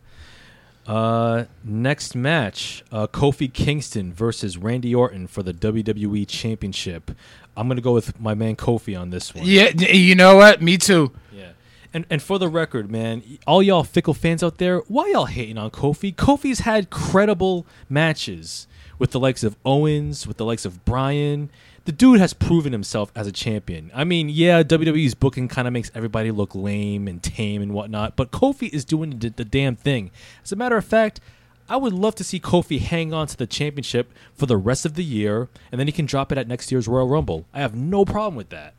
Uh, 0.86 1.46
next 1.63 2.16
match, 2.16 2.84
uh, 2.92 3.08
Kofi 3.08 3.52
Kingston 3.52 4.12
versus 4.12 4.58
Randy 4.58 4.94
Orton 4.94 5.28
for 5.28 5.42
the 5.42 5.54
WWE 5.54 6.28
Championship. 6.28 7.12
I'm 7.56 7.70
gonna 7.70 7.80
go 7.80 7.94
with 7.94 8.20
my 8.20 8.34
man 8.34 8.58
Kofi 8.58 9.00
on 9.00 9.10
this 9.10 9.34
one. 9.34 9.46
Yeah, 9.46 9.70
you 9.74 10.16
know 10.16 10.36
what? 10.36 10.62
Me 10.62 10.78
too. 10.78 11.13
Yeah. 11.34 11.52
And 11.94 12.06
and 12.10 12.22
for 12.22 12.40
the 12.40 12.50
record, 12.50 12.92
man, 12.92 13.24
all 13.48 13.63
y'all 13.63 13.86
fickle 13.86 14.13
fans 14.13 14.44
out 14.44 14.58
there, 14.58 14.80
why 14.90 15.08
y'all 15.08 15.26
hating 15.28 15.58
on 15.58 15.72
Kofi? 15.72 16.13
Kofi's 16.13 16.60
had 16.60 16.90
credible 16.90 17.66
matches 17.88 18.68
with 19.00 19.12
the 19.12 19.20
likes 19.20 19.44
of 19.46 19.56
Owens, 19.66 20.28
with 20.28 20.36
the 20.36 20.46
likes 20.46 20.66
of 20.66 20.84
Bryan. 20.84 21.50
The 21.88 21.93
dude 21.93 22.19
has 22.19 22.34
proven 22.34 22.73
himself 22.73 23.13
as 23.15 23.28
a 23.28 23.32
champion. 23.32 23.91
I 23.95 24.04
mean, 24.04 24.28
yeah, 24.28 24.62
WWE's 24.62 25.15
booking 25.15 25.47
kind 25.47 25.69
of 25.69 25.73
makes 25.73 25.89
everybody 25.95 26.32
look 26.32 26.54
lame 26.54 27.08
and 27.08 27.23
tame 27.23 27.62
and 27.62 27.73
whatnot, 27.73 28.17
but 28.17 28.30
Kofi 28.30 28.67
is 28.73 28.84
doing 28.84 29.17
the, 29.17 29.30
the 29.30 29.45
damn 29.45 29.78
thing. 29.78 30.12
As 30.43 30.52
a 30.52 30.58
matter 30.58 30.76
of 30.76 30.84
fact, 30.84 31.21
I 31.69 31.78
would 31.78 31.93
love 31.93 32.13
to 32.15 32.26
see 32.26 32.41
Kofi 32.41 32.82
hang 32.82 33.13
on 33.13 33.28
to 33.28 33.38
the 33.38 33.47
championship 33.47 34.12
for 34.34 34.47
the 34.47 34.58
rest 34.58 34.86
of 34.86 34.95
the 34.95 35.04
year, 35.06 35.47
and 35.71 35.80
then 35.80 35.88
he 35.88 35.93
can 35.93 36.06
drop 36.06 36.30
it 36.30 36.38
at 36.38 36.45
next 36.45 36.73
year's 36.73 36.89
Royal 36.89 37.08
Rumble. 37.08 37.45
I 37.54 37.60
have 37.62 37.73
no 37.73 38.04
problem 38.04 38.36
with 38.36 38.50
that. 38.50 38.73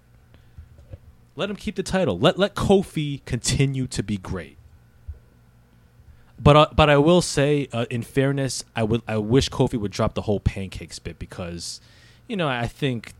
Let 1.35 1.49
him 1.49 1.57
keep 1.57 1.77
the 1.77 1.83
title. 1.83 2.18
Let 2.18 2.38
let 2.38 2.55
Kofi 2.55 3.25
continue 3.25 3.87
to 3.87 4.03
be 4.03 4.18
great. 4.18 4.59
But 6.38 6.57
uh, 6.57 6.66
but 6.77 6.90
I 6.90 6.99
will 6.99 7.23
say, 7.23 7.71
uh, 7.73 7.87
in 7.88 8.03
fairness, 8.03 8.66
I 8.77 8.83
would 8.83 9.01
I 9.09 9.16
wish 9.16 9.49
Kofi 9.49 9.81
would 9.81 9.92
drop 9.92 10.12
the 10.12 10.23
whole 10.23 10.40
pancakes 10.40 10.99
bit 10.99 11.18
because, 11.18 11.81
you 12.29 12.37
know, 12.37 12.49
I 12.49 12.67
think 12.67 13.14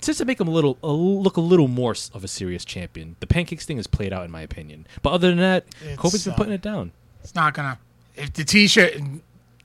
just 0.00 0.18
to 0.18 0.24
make 0.24 0.40
him 0.40 0.48
a 0.48 0.50
little 0.50 0.78
a, 0.82 0.88
look 0.88 1.36
a 1.36 1.40
little 1.40 1.68
more 1.68 1.94
of 2.12 2.24
a 2.24 2.28
serious 2.28 2.64
champion. 2.64 3.16
The 3.20 3.26
pancakes 3.26 3.64
thing 3.64 3.78
is 3.78 3.86
played 3.86 4.12
out 4.12 4.24
in 4.24 4.30
my 4.30 4.42
opinion. 4.42 4.86
But 5.02 5.12
other 5.12 5.28
than 5.28 5.38
that, 5.38 5.64
It's, 5.82 6.00
Kofi's 6.00 6.24
been 6.24 6.34
uh, 6.34 6.36
putting 6.36 6.52
it 6.52 6.62
down. 6.62 6.92
It's 7.22 7.34
not 7.34 7.54
gonna. 7.54 7.78
If 8.16 8.32
the 8.32 8.44
t-shirt, 8.44 8.94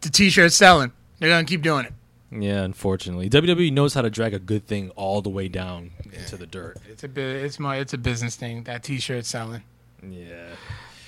the 0.01 0.09
t-shirt's 0.09 0.55
selling, 0.55 0.91
they're 1.19 1.29
gonna 1.29 1.45
keep 1.45 1.61
doing 1.61 1.85
it. 1.85 1.93
Yeah, 2.31 2.61
unfortunately, 2.61 3.29
WWE 3.29 3.73
knows 3.73 3.93
how 3.95 4.01
to 4.03 4.09
drag 4.09 4.33
a 4.33 4.39
good 4.39 4.67
thing 4.67 4.91
all 4.91 5.21
the 5.21 5.29
way 5.29 5.47
down 5.47 5.91
into 6.13 6.37
the 6.37 6.45
dirt. 6.45 6.77
It's 6.87 7.03
a 7.03 7.07
bit. 7.07 7.43
It's 7.43 7.59
my. 7.59 7.77
It's 7.77 7.93
a 7.93 7.97
business 7.97 8.35
thing. 8.35 8.63
That 8.63 8.83
t-shirt's 8.83 9.27
selling. 9.29 9.63
Yeah. 10.07 10.45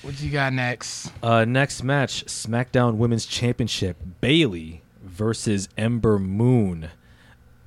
What 0.02 0.20
you 0.20 0.30
got 0.30 0.52
next? 0.52 1.12
Uh, 1.22 1.44
next 1.44 1.84
match: 1.84 2.24
SmackDown 2.26 2.96
Women's 2.96 3.24
Championship. 3.24 3.96
Bayley 4.20 4.82
versus 5.00 5.68
Ember 5.78 6.18
Moon. 6.18 6.90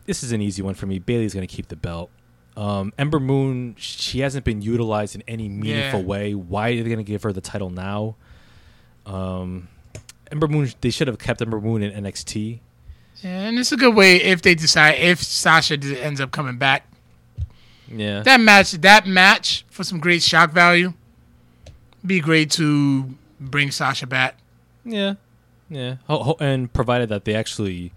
This 0.05 0.23
is 0.23 0.31
an 0.31 0.41
easy 0.41 0.61
one 0.61 0.73
for 0.75 0.85
me. 0.85 0.99
Bayley's 0.99 1.33
going 1.33 1.47
to 1.47 1.53
keep 1.53 1.67
the 1.67 1.75
belt. 1.75 2.09
Um, 2.57 2.93
Ember 2.97 3.19
Moon, 3.19 3.75
she 3.77 4.19
hasn't 4.21 4.45
been 4.45 4.61
utilized 4.61 5.15
in 5.15 5.23
any 5.27 5.49
meaningful 5.49 6.01
Yeah. 6.01 6.05
way. 6.05 6.33
Why 6.35 6.69
are 6.69 6.75
they 6.83 6.89
going 6.89 6.97
to 6.97 7.03
give 7.03 7.23
her 7.23 7.33
the 7.33 7.41
title 7.41 7.69
now? 7.69 8.15
Um, 9.05 9.67
Ember 10.31 10.47
Moon, 10.47 10.71
they 10.81 10.89
should 10.89 11.07
have 11.07 11.17
kept 11.19 11.41
Ember 11.41 11.59
Moon 11.59 11.83
in 11.83 11.91
NXT. 12.03 12.59
And 13.23 13.57
it's 13.59 13.71
a 13.71 13.77
good 13.77 13.95
way 13.95 14.17
if 14.17 14.41
they 14.41 14.55
decide 14.55 14.95
if 14.99 15.21
Sasha 15.21 15.77
ends 16.01 16.19
up 16.21 16.31
coming 16.31 16.57
back. 16.57 16.87
Yeah, 17.91 18.21
That 18.23 18.39
match, 18.39 18.71
that 18.73 19.05
match 19.07 19.63
for 19.69 19.83
some 19.83 19.99
great 19.99 20.23
shock 20.23 20.51
value, 20.51 20.93
be 22.05 22.19
great 22.19 22.49
to 22.51 23.15
bring 23.39 23.69
Sasha 23.71 24.07
back. 24.07 24.37
yeah, 24.83 25.15
yeah. 25.69 25.97
And 26.39 26.71
provided 26.73 27.09
that 27.09 27.25
they 27.25 27.35
actually, 27.35 27.91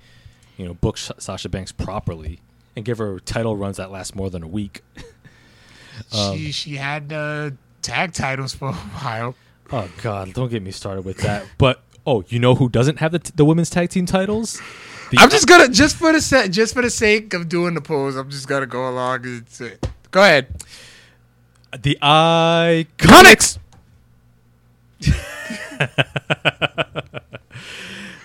you 0.59 0.66
know, 0.66 0.75
book 0.75 0.99
Sasha 0.99 1.49
Banks 1.49 1.73
properly 1.73 2.40
and 2.77 2.85
give 2.85 2.99
her 2.99 3.18
title 3.21 3.57
runs 3.57 3.79
that 3.79 3.90
last 3.90 4.14
more 4.14 4.29
than 4.29 4.42
a 4.42 4.49
week. 4.49 4.83
Um, 6.16 6.37
she 6.37 6.53
she 6.53 6.77
had 6.77 7.12
uh, 7.12 7.51
tag 7.83 8.12
titles 8.12 8.55
for 8.55 8.68
a 8.68 8.73
while. 8.73 9.35
Oh 9.73 9.90
God, 10.01 10.33
don't 10.33 10.49
get 10.49 10.62
me 10.62 10.71
started 10.71 11.05
with 11.05 11.18
that. 11.18 11.44
But 11.59 11.83
oh, 12.07 12.23
you 12.29 12.38
know 12.38 12.55
who 12.55 12.68
doesn't 12.68 13.01
have 13.01 13.11
the 13.11 13.18
t- 13.18 13.33
the 13.35 13.44
women's 13.44 13.68
tag 13.68 13.90
team 13.90 14.07
titles? 14.07 14.62
The, 15.11 15.18
I'm 15.18 15.29
just 15.29 15.49
gonna 15.49 15.68
just 15.68 15.97
for 15.97 16.12
the 16.12 16.49
just 16.49 16.73
for 16.73 16.83
the 16.83 16.90
sake 16.90 17.35
of 17.35 17.49
doing 17.49 17.75
the 17.75 17.81
pose, 17.81 18.14
I'm 18.14 18.31
just 18.31 18.47
gonna 18.47 18.66
go 18.66 18.88
along 18.88 19.27
and 19.27 19.49
say, 19.49 19.73
go 20.12 20.23
ahead. 20.23 20.47
the 21.77 21.99
iconics. 22.01 23.59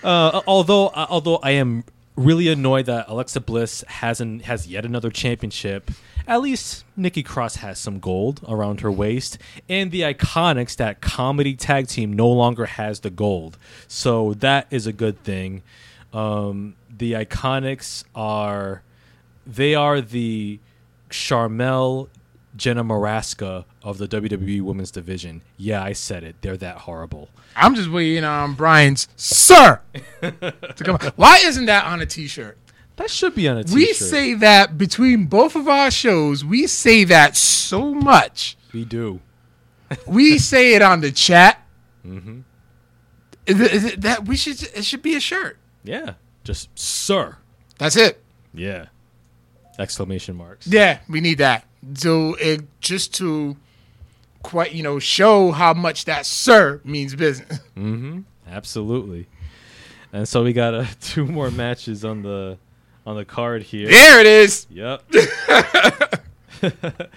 uh, 0.04 0.40
although 0.46 0.86
uh, 0.88 1.06
although 1.10 1.36
I 1.42 1.52
am 1.52 1.84
really 2.16 2.48
annoyed 2.48 2.86
that 2.86 3.06
Alexa 3.08 3.40
Bliss 3.40 3.84
hasn't 3.88 4.42
has 4.42 4.66
yet 4.66 4.84
another 4.84 5.10
championship. 5.10 5.90
At 6.26 6.40
least 6.40 6.84
Nikki 6.96 7.22
Cross 7.22 7.56
has 7.56 7.78
some 7.78 7.98
gold 7.98 8.40
around 8.48 8.80
her 8.80 8.90
waist, 8.90 9.36
and 9.68 9.90
the 9.90 10.02
Iconics, 10.02 10.76
that 10.76 11.00
comedy 11.00 11.54
tag 11.54 11.88
team, 11.88 12.12
no 12.12 12.28
longer 12.28 12.66
has 12.66 13.00
the 13.00 13.10
gold. 13.10 13.58
So 13.88 14.34
that 14.34 14.66
is 14.70 14.86
a 14.86 14.92
good 14.92 15.22
thing. 15.22 15.62
Um, 16.12 16.76
the 16.96 17.12
Iconics 17.12 18.04
are 18.14 18.82
they 19.46 19.74
are 19.74 20.00
the 20.00 20.60
Charmel 21.10 22.08
Jenna 22.56 22.84
Maraska 22.84 23.64
of 23.82 23.98
the 23.98 24.06
WWE 24.06 24.62
Women's 24.62 24.90
Division. 24.90 25.42
Yeah, 25.56 25.82
I 25.82 25.92
said 25.92 26.22
it. 26.24 26.36
They're 26.40 26.56
that 26.58 26.78
horrible. 26.78 27.28
I'm 27.56 27.74
just 27.74 27.90
waiting 27.90 28.24
on 28.24 28.54
Brian's 28.54 29.08
sir 29.16 29.80
to 30.22 30.74
come. 30.84 30.98
Why 31.16 31.38
isn't 31.44 31.66
that 31.66 31.84
on 31.84 32.00
a 32.00 32.06
T-shirt? 32.06 32.58
That 32.96 33.10
should 33.10 33.34
be 33.34 33.48
on 33.48 33.56
a 33.58 33.64
t-shirt. 33.64 33.74
We 33.76 33.92
say 33.92 34.34
that 34.34 34.78
between 34.78 35.26
both 35.26 35.56
of 35.56 35.66
our 35.66 35.90
shows. 35.90 36.44
We 36.44 36.68
say 36.68 37.02
that 37.04 37.36
so 37.36 37.92
much. 37.92 38.56
we 38.72 38.84
do. 38.84 39.18
We 40.06 40.38
say 40.52 40.74
it 40.74 40.82
on 40.82 41.00
the 41.00 41.10
chat. 41.10 41.60
Mm-hmm. 42.06 42.40
Is 43.46 43.60
it- 43.60 43.72
is 43.72 43.84
it 43.84 44.00
that 44.02 44.26
we 44.26 44.36
should? 44.36 44.62
It 44.62 44.84
should 44.84 45.02
be 45.02 45.16
a 45.16 45.20
shirt. 45.20 45.58
Yeah, 45.82 46.14
just 46.44 46.68
sir. 46.78 47.36
That's 47.78 47.96
it. 47.96 48.22
Yeah, 48.54 48.86
exclamation 49.78 50.36
marks. 50.36 50.66
Yeah, 50.68 51.00
we 51.08 51.20
need 51.20 51.38
that. 51.38 51.64
So 51.94 52.34
it 52.34 52.62
just 52.80 53.14
to 53.14 53.56
quite 54.42 54.72
you 54.72 54.82
know 54.82 54.98
show 54.98 55.50
how 55.50 55.74
much 55.74 56.04
that 56.04 56.26
sir 56.26 56.80
means 56.84 57.14
business. 57.14 57.60
Absolutely. 58.46 59.26
And 60.12 60.28
so 60.28 60.44
we 60.44 60.52
got 60.52 60.74
uh, 60.74 60.84
two 61.00 61.26
more 61.26 61.50
matches 61.50 62.04
on 62.04 62.22
the 62.22 62.58
on 63.06 63.16
the 63.16 63.24
card 63.24 63.62
here. 63.62 63.88
There 63.88 64.20
it 64.20 64.26
is. 64.26 64.66
Yep. 64.70 65.02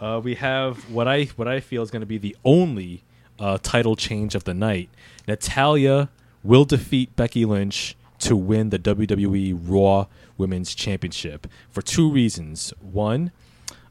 uh, 0.00 0.20
we 0.22 0.36
have 0.36 0.90
what 0.90 1.06
I 1.06 1.24
what 1.36 1.48
I 1.48 1.60
feel 1.60 1.82
is 1.82 1.90
going 1.90 2.00
to 2.00 2.06
be 2.06 2.18
the 2.18 2.36
only 2.44 3.02
uh, 3.38 3.58
title 3.62 3.96
change 3.96 4.34
of 4.34 4.44
the 4.44 4.54
night. 4.54 4.88
Natalya 5.28 6.08
will 6.42 6.64
defeat 6.64 7.14
Becky 7.16 7.44
Lynch 7.44 7.96
to 8.20 8.36
win 8.36 8.70
the 8.70 8.78
WWE 8.78 9.58
Raw 9.62 10.06
Women's 10.36 10.74
Championship 10.74 11.46
for 11.70 11.82
two 11.82 12.10
reasons. 12.10 12.72
One, 12.80 13.32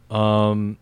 um, 0.09 0.77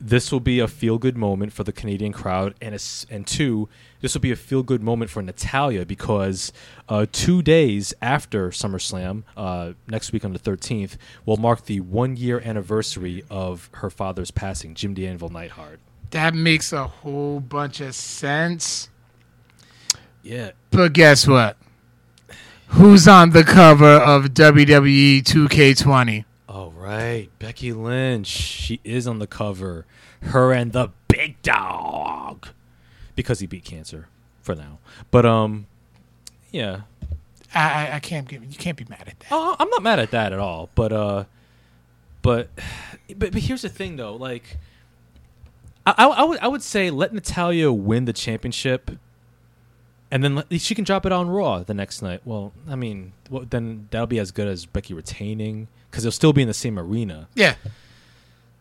this 0.00 0.30
will 0.30 0.40
be 0.40 0.60
a 0.60 0.68
feel 0.68 0.98
good 0.98 1.16
moment 1.16 1.52
for 1.52 1.64
the 1.64 1.72
Canadian 1.72 2.12
crowd, 2.12 2.54
and 2.60 2.74
it's, 2.74 3.04
and 3.10 3.26
two, 3.26 3.68
this 4.00 4.14
will 4.14 4.20
be 4.20 4.30
a 4.30 4.36
feel 4.36 4.62
good 4.62 4.82
moment 4.82 5.10
for 5.10 5.22
Natalya 5.22 5.84
because 5.84 6.52
uh, 6.88 7.06
two 7.10 7.42
days 7.42 7.92
after 8.00 8.50
SummerSlam, 8.50 9.24
uh, 9.36 9.72
next 9.88 10.12
week 10.12 10.24
on 10.24 10.32
the 10.32 10.38
13th, 10.38 10.96
will 11.26 11.36
mark 11.36 11.64
the 11.64 11.80
one 11.80 12.16
year 12.16 12.40
anniversary 12.44 13.24
of 13.28 13.70
her 13.74 13.90
father's 13.90 14.30
passing, 14.30 14.74
Jim 14.74 14.94
the 14.94 15.06
Anvil 15.06 15.30
Neidhart. 15.30 15.80
That 16.10 16.34
makes 16.34 16.72
a 16.72 16.86
whole 16.86 17.40
bunch 17.40 17.80
of 17.80 17.94
sense. 17.94 18.88
Yeah. 20.22 20.52
But 20.70 20.92
guess 20.92 21.26
what? 21.26 21.56
Who's 22.68 23.08
on 23.08 23.30
the 23.30 23.44
cover 23.44 23.94
of 23.96 24.26
WWE 24.26 25.22
2K20? 25.22 26.24
Right. 26.88 27.28
Becky 27.38 27.74
Lynch. 27.74 28.28
She 28.28 28.80
is 28.82 29.06
on 29.06 29.18
the 29.18 29.26
cover. 29.26 29.84
Her 30.22 30.54
and 30.54 30.72
the 30.72 30.88
big 31.06 31.40
dog. 31.42 32.48
Because 33.14 33.40
he 33.40 33.46
beat 33.46 33.64
cancer 33.64 34.08
for 34.40 34.54
now. 34.54 34.78
But, 35.10 35.26
um, 35.26 35.66
yeah. 36.50 36.82
I, 37.54 37.88
I, 37.88 37.96
I 37.96 38.00
can't 38.00 38.26
give 38.26 38.42
you 38.42 38.56
can't 38.56 38.78
be 38.78 38.86
mad 38.88 39.02
at 39.06 39.20
that. 39.20 39.28
Oh, 39.30 39.54
I'm 39.58 39.68
not 39.68 39.82
mad 39.82 39.98
at 39.98 40.12
that 40.12 40.32
at 40.32 40.38
all. 40.38 40.70
But, 40.74 40.94
uh, 40.94 41.24
but, 42.22 42.48
but, 43.14 43.32
but 43.32 43.42
here's 43.42 43.60
the 43.60 43.68
thing 43.68 43.96
though. 43.96 44.14
Like, 44.14 44.56
I, 45.86 45.92
I, 45.98 46.06
I 46.06 46.22
would, 46.22 46.38
I 46.38 46.48
would 46.48 46.62
say 46.62 46.88
let 46.88 47.12
Natalya 47.12 47.70
win 47.70 48.06
the 48.06 48.14
championship. 48.14 48.92
And 50.10 50.24
then 50.24 50.36
let, 50.36 50.60
she 50.62 50.74
can 50.74 50.84
drop 50.84 51.04
it 51.04 51.12
on 51.12 51.28
Raw 51.28 51.62
the 51.64 51.74
next 51.74 52.00
night. 52.00 52.22
Well, 52.24 52.54
I 52.66 52.76
mean, 52.76 53.12
well, 53.28 53.44
then 53.48 53.88
that'll 53.90 54.06
be 54.06 54.18
as 54.18 54.30
good 54.30 54.48
as 54.48 54.64
Becky 54.64 54.94
retaining 54.94 55.68
because 55.90 56.04
they'll 56.04 56.12
still 56.12 56.32
be 56.32 56.42
in 56.42 56.48
the 56.48 56.54
same 56.54 56.78
arena. 56.78 57.28
Yeah. 57.34 57.54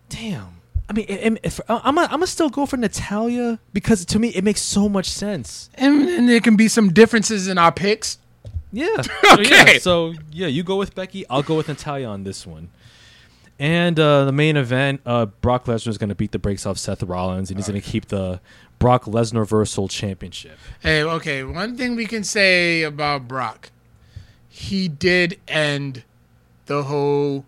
Damn. 0.09 0.57
I 0.89 0.93
mean, 0.93 1.05
if, 1.43 1.59
I'm 1.67 1.95
gonna, 1.95 2.03
I'm 2.03 2.11
gonna 2.11 2.28
still 2.28 2.49
go 2.49 2.65
for 2.65 2.78
Natalya 2.78 3.59
because 3.73 4.05
to 4.05 4.19
me 4.19 4.30
it 4.30 4.43
makes 4.43 4.61
so 4.61 4.88
much 4.88 5.09
sense. 5.09 5.69
And, 5.75 6.07
and 6.07 6.30
there 6.30 6.39
can 6.39 6.55
be 6.55 6.67
some 6.67 6.93
differences 6.93 7.47
in 7.47 7.57
our 7.57 7.71
picks. 7.71 8.19
Yeah. 8.73 9.01
Okay. 9.32 9.80
So 9.80 10.13
yeah, 10.30 10.47
you 10.47 10.61
go 10.61 10.75
with 10.75 10.93
Becky. 10.93 11.25
I'll 11.30 11.41
go 11.41 11.55
with 11.55 11.69
Natalya 11.69 12.05
on 12.05 12.25
this 12.25 12.45
one. 12.45 12.67
And 13.57 13.97
uh, 13.97 14.25
the 14.25 14.34
main 14.34 14.57
event, 14.57 15.01
uh, 15.05 15.28
Brock 15.28 15.65
Lesnar 15.65 15.88
is 15.88 15.97
going 15.97 16.09
to 16.09 16.15
beat 16.15 16.32
the 16.34 16.38
brakes 16.38 16.65
off 16.65 16.78
Seth 16.78 17.01
Rollins, 17.01 17.49
and 17.49 17.57
he's 17.57 17.67
going 17.67 17.82
to 17.82 17.88
keep 17.88 18.07
the 18.07 18.39
Brock 18.78 19.05
Lesnar 19.05 19.47
Versal 19.47 19.89
Championship. 19.89 20.59
Hey, 20.82 21.01
okay. 21.01 21.43
One 21.43 21.78
thing 21.78 21.95
we 21.95 22.05
can 22.05 22.23
say 22.23 22.84
about 22.84 23.28
Brock, 23.28 23.71
he 24.49 24.88
did 24.88 25.39
end 25.47 26.03
the 26.68 26.84
whole 26.84 27.45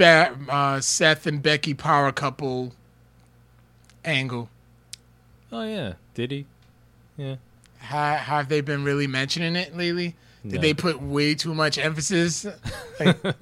uh, 0.00 0.80
Seth 0.80 1.26
and 1.26 1.42
Becky 1.42 1.74
power 1.74 2.10
couple 2.12 2.72
angle. 4.04 4.48
Oh 5.52 5.62
yeah, 5.64 5.94
did 6.14 6.30
he? 6.30 6.46
Yeah. 7.16 7.36
Ha- 7.80 8.16
have 8.16 8.48
they 8.48 8.60
been 8.60 8.84
really 8.84 9.06
mentioning 9.06 9.54
it 9.56 9.76
lately? 9.76 10.14
Did 10.44 10.54
No. 10.54 10.60
they 10.60 10.74
put 10.74 11.00
way 11.02 11.34
too 11.34 11.54
much 11.54 11.78
emphasis? 11.78 12.46
Like, 12.98 13.16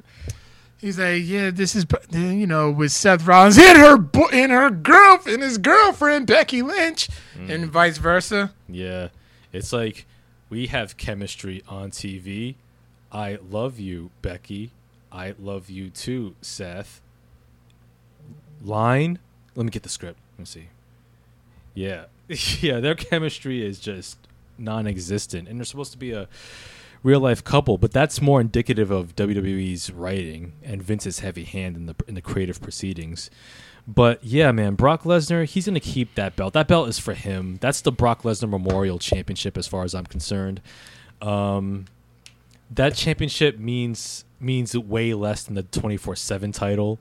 he's 0.78 0.98
like, 0.98 1.22
yeah, 1.24 1.50
this 1.50 1.74
is 1.74 1.86
you 2.10 2.46
know 2.46 2.70
with 2.70 2.92
Seth 2.92 3.26
Rollins 3.26 3.56
and 3.58 3.78
her 3.78 3.96
bo- 3.96 4.28
and 4.32 4.50
her 4.52 4.70
girl 4.70 5.20
and 5.26 5.40
his 5.42 5.56
girlfriend 5.58 6.26
Becky 6.26 6.62
Lynch, 6.62 7.08
Mm. 7.38 7.50
and 7.50 7.66
vice 7.70 7.96
versa. 7.98 8.52
Yeah. 8.68 9.08
It's 9.52 9.72
like 9.72 10.04
we 10.50 10.66
have 10.66 10.96
chemistry 10.96 11.62
on 11.68 11.90
TV. 11.90 12.56
I 13.12 13.38
love 13.48 13.78
you, 13.78 14.10
Becky. 14.22 14.70
I 15.12 15.34
love 15.38 15.68
you 15.70 15.90
too, 15.90 16.34
Seth. 16.40 17.00
Line. 18.62 19.18
Let 19.54 19.64
me 19.64 19.70
get 19.70 19.82
the 19.82 19.88
script. 19.88 20.18
Let 20.34 20.38
me 20.40 20.44
see. 20.44 20.68
Yeah. 21.74 22.04
yeah, 22.60 22.80
their 22.80 22.94
chemistry 22.94 23.66
is 23.66 23.80
just 23.80 24.18
non 24.58 24.86
existent. 24.86 25.48
And 25.48 25.58
they're 25.58 25.64
supposed 25.64 25.92
to 25.92 25.98
be 25.98 26.12
a 26.12 26.28
real 27.02 27.20
life 27.20 27.42
couple, 27.42 27.78
but 27.78 27.92
that's 27.92 28.20
more 28.20 28.40
indicative 28.40 28.90
of 28.90 29.16
WWE's 29.16 29.90
writing 29.90 30.52
and 30.62 30.82
Vince's 30.82 31.20
heavy 31.20 31.44
hand 31.44 31.76
in 31.76 31.86
the 31.86 31.94
in 32.06 32.14
the 32.14 32.20
creative 32.20 32.60
proceedings. 32.60 33.30
But 33.88 34.22
yeah, 34.22 34.52
man, 34.52 34.74
Brock 34.74 35.02
Lesnar, 35.04 35.44
he's 35.46 35.66
gonna 35.66 35.80
keep 35.80 36.14
that 36.14 36.36
belt. 36.36 36.52
That 36.52 36.68
belt 36.68 36.88
is 36.88 36.98
for 36.98 37.14
him. 37.14 37.58
That's 37.60 37.80
the 37.80 37.90
Brock 37.90 38.22
Lesnar 38.22 38.48
Memorial 38.48 38.98
Championship, 38.98 39.56
as 39.56 39.66
far 39.66 39.84
as 39.84 39.94
I'm 39.94 40.06
concerned. 40.06 40.60
Um, 41.22 41.86
that 42.70 42.94
championship 42.94 43.58
means 43.58 44.24
means 44.38 44.76
way 44.76 45.12
less 45.14 45.44
than 45.44 45.54
the 45.54 45.62
24 45.62 46.16
seven 46.16 46.52
title. 46.52 46.98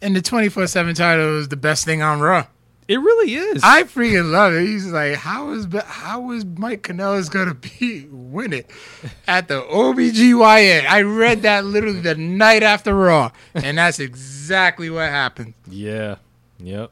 And 0.00 0.14
the 0.14 0.22
twenty 0.22 0.48
four 0.48 0.66
seven 0.68 0.94
title 0.94 1.38
is 1.40 1.48
the 1.48 1.56
best 1.56 1.84
thing 1.84 2.02
on 2.02 2.20
Raw. 2.20 2.46
It 2.86 2.98
really 3.00 3.34
is. 3.34 3.60
I 3.64 3.82
freaking 3.82 4.30
love 4.30 4.54
it. 4.54 4.64
He's 4.64 4.86
like, 4.86 5.16
how 5.16 5.50
is 5.50 5.66
how 5.84 6.30
is 6.30 6.44
Mike 6.44 6.82
Kanellis 6.84 7.30
gonna 7.30 7.54
be 7.54 8.06
win 8.10 8.52
it 8.52 8.70
at 9.26 9.48
the 9.48 9.60
OBGYN? 9.60 10.86
I 10.86 11.02
read 11.02 11.42
that 11.42 11.64
literally 11.64 12.00
the 12.00 12.14
night 12.14 12.62
after 12.62 12.94
Raw, 12.94 13.32
and 13.54 13.76
that's 13.76 13.98
exactly 13.98 14.88
what 14.88 15.08
happened. 15.10 15.54
yeah. 15.68 16.16
Yep. 16.60 16.90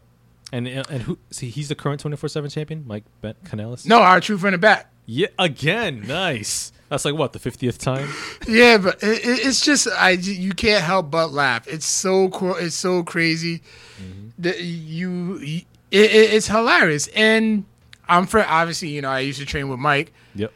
And 0.53 0.69
and 0.69 1.03
who? 1.03 1.19
See, 1.31 1.49
he's 1.49 1.69
the 1.69 1.75
current 1.75 2.01
24 2.01 2.29
seven 2.29 2.51
champion, 2.51 2.85
Mike 2.87 3.05
Kanellis. 3.23 3.87
No, 3.87 4.01
R-Truth 4.01 4.41
friend 4.41 4.55
of 4.55 4.61
back. 4.61 4.93
Yeah. 5.07 5.29
Again, 5.39 6.07
nice. 6.07 6.73
That's 6.89 7.05
like 7.05 7.15
what 7.15 7.33
the 7.33 7.39
50th 7.39 7.79
time. 7.79 8.09
Yeah, 8.47 8.79
but 8.79 9.03
it, 9.03 9.25
it- 9.25 9.47
it's 9.47 9.61
just 9.61 9.89
I 9.89 10.11
you 10.11 10.53
can't 10.53 10.85
help 10.85 11.11
but 11.11 11.33
laugh. 11.33 11.67
It's 11.67 11.87
so 11.87 12.29
cool. 12.31 12.55
It's 12.57 12.77
so 12.77 13.03
crazy. 13.03 13.63
Mm-hmm. 14.01 14.29
That 14.39 14.61
you, 14.61 15.37
it, 15.37 15.65
it, 15.91 16.35
it's 16.35 16.47
hilarious. 16.47 17.09
And 17.09 17.65
I'm 18.09 18.27
for 18.27 18.45
obviously 18.45 18.89
you 18.89 19.03
know 19.03 19.11
I 19.11 19.21
used 19.21 19.41
to 19.41 19.47
train 19.47 19.69
with 19.69 19.79
Mike. 19.79 20.13
Yep. 20.35 20.53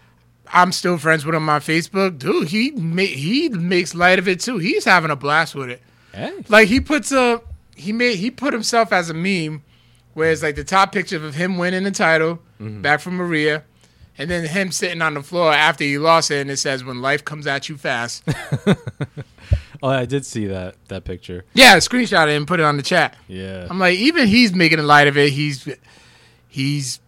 I'm 0.52 0.72
still 0.72 0.98
friends 0.98 1.24
with 1.24 1.34
him 1.34 1.48
on 1.48 1.60
Facebook. 1.60 2.18
Dude, 2.18 2.48
he 2.48 2.72
ma- 2.72 3.02
he 3.02 3.48
makes 3.48 3.94
light 3.94 4.18
of 4.18 4.28
it 4.28 4.40
too. 4.40 4.58
He's 4.58 4.84
having 4.84 5.10
a 5.10 5.16
blast 5.16 5.54
with 5.54 5.70
it. 5.70 5.82
Hey. 6.12 6.44
Like 6.48 6.68
he 6.68 6.80
puts 6.80 7.12
a 7.12 7.40
he 7.74 7.92
made 7.92 8.16
he 8.18 8.30
put 8.30 8.52
himself 8.52 8.92
as 8.92 9.10
a 9.10 9.14
meme, 9.14 9.62
where 10.14 10.30
it's 10.30 10.42
like 10.42 10.56
the 10.56 10.64
top 10.64 10.92
picture 10.92 11.24
of 11.24 11.34
him 11.34 11.56
winning 11.58 11.84
the 11.84 11.90
title 11.90 12.36
mm-hmm. 12.60 12.82
back 12.82 13.00
from 13.00 13.14
Maria, 13.16 13.64
and 14.18 14.30
then 14.30 14.44
him 14.46 14.70
sitting 14.72 15.02
on 15.02 15.14
the 15.14 15.22
floor 15.22 15.52
after 15.52 15.84
he 15.84 15.98
lost 15.98 16.30
it, 16.30 16.40
and 16.40 16.50
it 16.50 16.58
says 16.58 16.84
"When 16.84 17.00
life 17.02 17.24
comes 17.24 17.46
at 17.46 17.68
you 17.68 17.76
fast." 17.76 18.24
Oh, 19.82 19.88
I 19.88 20.04
did 20.04 20.26
see 20.26 20.46
that 20.46 20.74
that 20.88 21.04
picture. 21.04 21.46
yeah, 21.54 21.76
screenshot 21.78 22.28
it 22.28 22.36
and 22.36 22.46
put 22.46 22.60
it 22.60 22.64
on 22.64 22.76
the 22.76 22.82
chat. 22.82 23.16
Yeah. 23.28 23.66
I'm 23.70 23.78
like, 23.78 23.96
even 23.96 24.28
he's 24.28 24.54
making 24.54 24.78
a 24.78 24.82
light 24.82 25.08
of 25.08 25.16
it. 25.16 25.32
He's 25.32 25.66
he's 26.48 27.00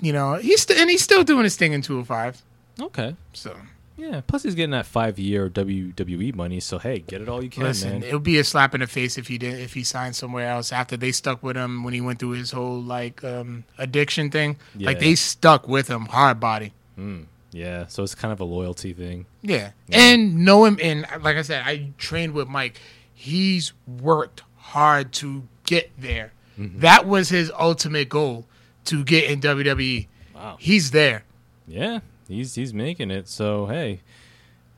you 0.00 0.12
know 0.12 0.34
he's 0.34 0.62
st- 0.62 0.80
and 0.80 0.90
he's 0.90 1.02
still 1.02 1.22
doing 1.22 1.44
his 1.44 1.54
thing 1.56 1.72
in 1.72 1.80
205. 1.80 2.42
Okay. 2.80 3.14
So 3.34 3.56
Yeah. 3.96 4.22
Plus, 4.26 4.42
he's 4.42 4.54
getting 4.54 4.70
that 4.72 4.86
five 4.86 5.18
year 5.18 5.48
WWE 5.48 6.34
money. 6.34 6.60
So 6.60 6.78
hey, 6.78 7.00
get 7.00 7.20
it 7.22 7.28
all 7.28 7.42
you 7.42 7.50
can, 7.50 7.62
Listen, 7.62 8.00
man. 8.00 8.02
it 8.02 8.12
would 8.12 8.22
be 8.22 8.38
a 8.38 8.44
slap 8.44 8.74
in 8.74 8.80
the 8.80 8.86
face 8.86 9.16
if 9.18 9.28
he 9.28 9.38
did 9.38 9.58
if 9.60 9.74
he 9.74 9.84
signed 9.84 10.16
somewhere 10.16 10.48
else 10.48 10.72
after 10.72 10.96
they 10.96 11.12
stuck 11.12 11.42
with 11.42 11.56
him 11.56 11.84
when 11.84 11.94
he 11.94 12.00
went 12.00 12.18
through 12.18 12.30
his 12.30 12.50
whole 12.50 12.80
like 12.80 13.22
um, 13.22 13.64
addiction 13.78 14.30
thing. 14.30 14.56
Like 14.78 15.00
they 15.00 15.14
stuck 15.14 15.68
with 15.68 15.88
him 15.88 16.06
hard 16.06 16.40
body. 16.40 16.72
Mm, 16.98 17.26
yeah. 17.52 17.86
So 17.86 18.02
it's 18.02 18.14
kind 18.14 18.32
of 18.32 18.40
a 18.40 18.44
loyalty 18.44 18.92
thing. 18.92 19.26
Yeah. 19.42 19.70
And 19.90 20.44
know 20.44 20.64
him 20.64 20.78
and 20.82 21.06
like 21.22 21.36
I 21.36 21.42
said, 21.42 21.62
I 21.64 21.90
trained 21.98 22.34
with 22.34 22.48
Mike. 22.48 22.80
He's 23.12 23.72
worked 23.86 24.42
hard 24.56 25.12
to 25.14 25.46
get 25.64 25.92
there. 25.96 26.32
Mm-hmm. 26.58 26.80
That 26.80 27.06
was 27.06 27.28
his 27.28 27.50
ultimate 27.58 28.08
goal 28.08 28.46
to 28.86 29.04
get 29.04 29.30
in 29.30 29.40
WWE. 29.40 30.06
Wow. 30.34 30.56
He's 30.58 30.90
there. 30.90 31.24
Yeah. 31.66 32.00
He's 32.28 32.54
he's 32.54 32.72
making 32.72 33.10
it. 33.10 33.28
So 33.28 33.66
hey, 33.66 34.00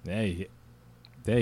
hey, 0.04 0.48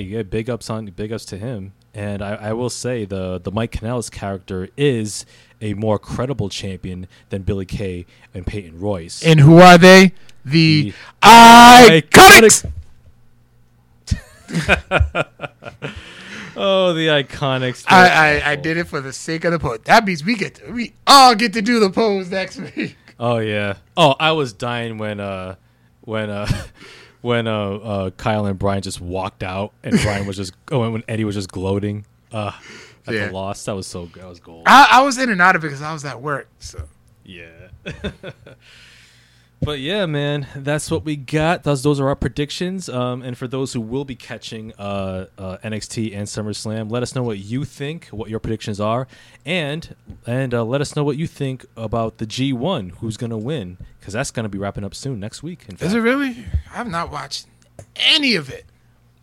you 0.01 0.19
go. 0.19 0.23
Big 0.23 0.51
ups 0.51 0.71
on 0.71 0.87
big 0.87 1.13
ups 1.13 1.25
to 1.27 1.39
him. 1.39 1.73
And 1.95 2.23
I, 2.23 2.35
I 2.35 2.53
will 2.53 2.71
say 2.71 3.05
the 3.05 3.39
the 3.39 3.53
Mike 3.53 3.73
Kanellis 3.73 4.11
character 4.11 4.69
is 4.77 5.25
a 5.61 5.75
more 5.75 5.99
credible 5.99 6.49
champion 6.49 7.07
than 7.31 7.43
Billie 7.43 7.67
Kay 7.67 8.07
and 8.35 8.47
Peyton 8.47 8.81
Royce. 8.81 9.25
And 9.25 9.41
who 9.41 9.59
are 9.59 9.79
they? 9.79 10.13
The, 10.45 10.93
The 11.23 12.03
Iconics. 12.03 12.71
oh, 16.57 16.93
the 16.93 17.09
iconics. 17.09 17.85
I, 17.89 18.41
I, 18.43 18.53
I 18.53 18.57
did 18.57 18.77
it 18.77 18.87
for 18.87 19.01
the 19.01 19.13
sake 19.13 19.45
of 19.45 19.53
the 19.53 19.59
pose. 19.59 19.81
That 19.85 20.05
means 20.05 20.25
we 20.25 20.37
get 20.37 20.57
to, 20.57 20.71
we 20.71 20.93
all 21.07 21.35
get 21.35 21.53
to 21.55 21.63
do 21.63 21.81
the 21.81 21.91
pose 21.91 22.31
next 22.31 22.59
week. 22.77 22.97
Oh 23.19 23.39
yeah. 23.39 23.77
Oh, 23.97 24.15
I 24.21 24.33
was 24.33 24.53
dying 24.53 24.99
when 24.99 25.21
uh 25.21 25.55
when 26.05 26.31
uh 26.31 26.47
when 27.23 27.47
uh, 27.47 27.71
uh 27.71 28.11
Kyle 28.11 28.47
and 28.47 28.59
Brian 28.59 28.83
just 28.83 29.01
walked 29.01 29.43
out 29.43 29.73
and 29.83 29.99
Brian 30.03 30.27
was 30.27 30.37
just 30.37 30.53
oh 30.73 30.91
when 30.91 31.03
Eddie 31.09 31.25
was 31.25 31.35
just 31.35 31.51
gloating 31.51 32.05
uh 32.33 32.53
at 33.07 33.15
Yeah. 33.15 33.27
the 33.29 33.33
loss. 33.33 33.65
That 33.65 33.75
was 33.77 33.87
so 33.87 34.07
that 34.15 34.27
was 34.29 34.41
gold. 34.41 34.65
I, 34.67 34.89
I 34.93 35.03
was 35.03 35.19
in 35.19 35.29
and 35.31 35.41
out 35.43 35.57
of 35.57 35.65
it 35.65 35.69
because 35.69 35.83
I 35.83 35.93
was 35.93 36.05
at 36.05 36.21
work. 36.23 36.49
So 36.59 36.89
Yeah. 37.25 37.49
But 39.65 39.81
yeah, 39.81 40.05
man, 40.07 40.47
that's 40.55 40.91
what 40.91 41.05
we 41.05 41.17
got. 41.17 41.63
Those 41.63 41.83
those 41.83 41.99
are 41.99 42.09
our 42.09 42.17
predictions. 42.17 42.89
Um, 42.89 43.23
and 43.23 43.37
for 43.37 43.49
those 43.49 43.73
who 43.73 43.81
will 43.81 44.05
be 44.05 44.15
catching 44.15 44.73
uh, 44.79 45.27
uh, 45.39 45.57
NXT 45.65 46.15
and 46.15 46.27
SummerSlam, 46.27 46.91
let 46.91 47.03
us 47.03 47.15
know 47.15 47.23
what 47.23 47.39
you 47.39 47.65
think, 47.65 48.09
what 48.09 48.29
your 48.29 48.41
predictions 48.41 48.79
are, 48.79 49.09
and 49.47 49.97
and 50.27 50.53
uh, 50.53 50.65
let 50.65 50.81
us 50.81 50.95
know 50.95 51.05
what 51.05 51.17
you 51.17 51.27
think 51.27 51.65
about 51.77 52.19
the 52.19 52.27
G1, 52.27 52.97
who's 52.99 53.17
gonna 53.17 53.39
win, 53.39 53.79
because 53.99 54.13
that's 54.13 54.31
gonna 54.31 54.49
be 54.51 54.59
wrapping 54.59 54.85
up 54.85 54.95
soon 54.95 55.19
next 55.19 55.43
week. 55.43 55.65
Is 55.81 55.95
it 55.95 56.01
really? 56.01 56.45
I've 56.75 56.89
not 56.89 57.11
watched 57.11 57.47
any 57.97 58.35
of 58.35 58.51
it. 58.51 58.67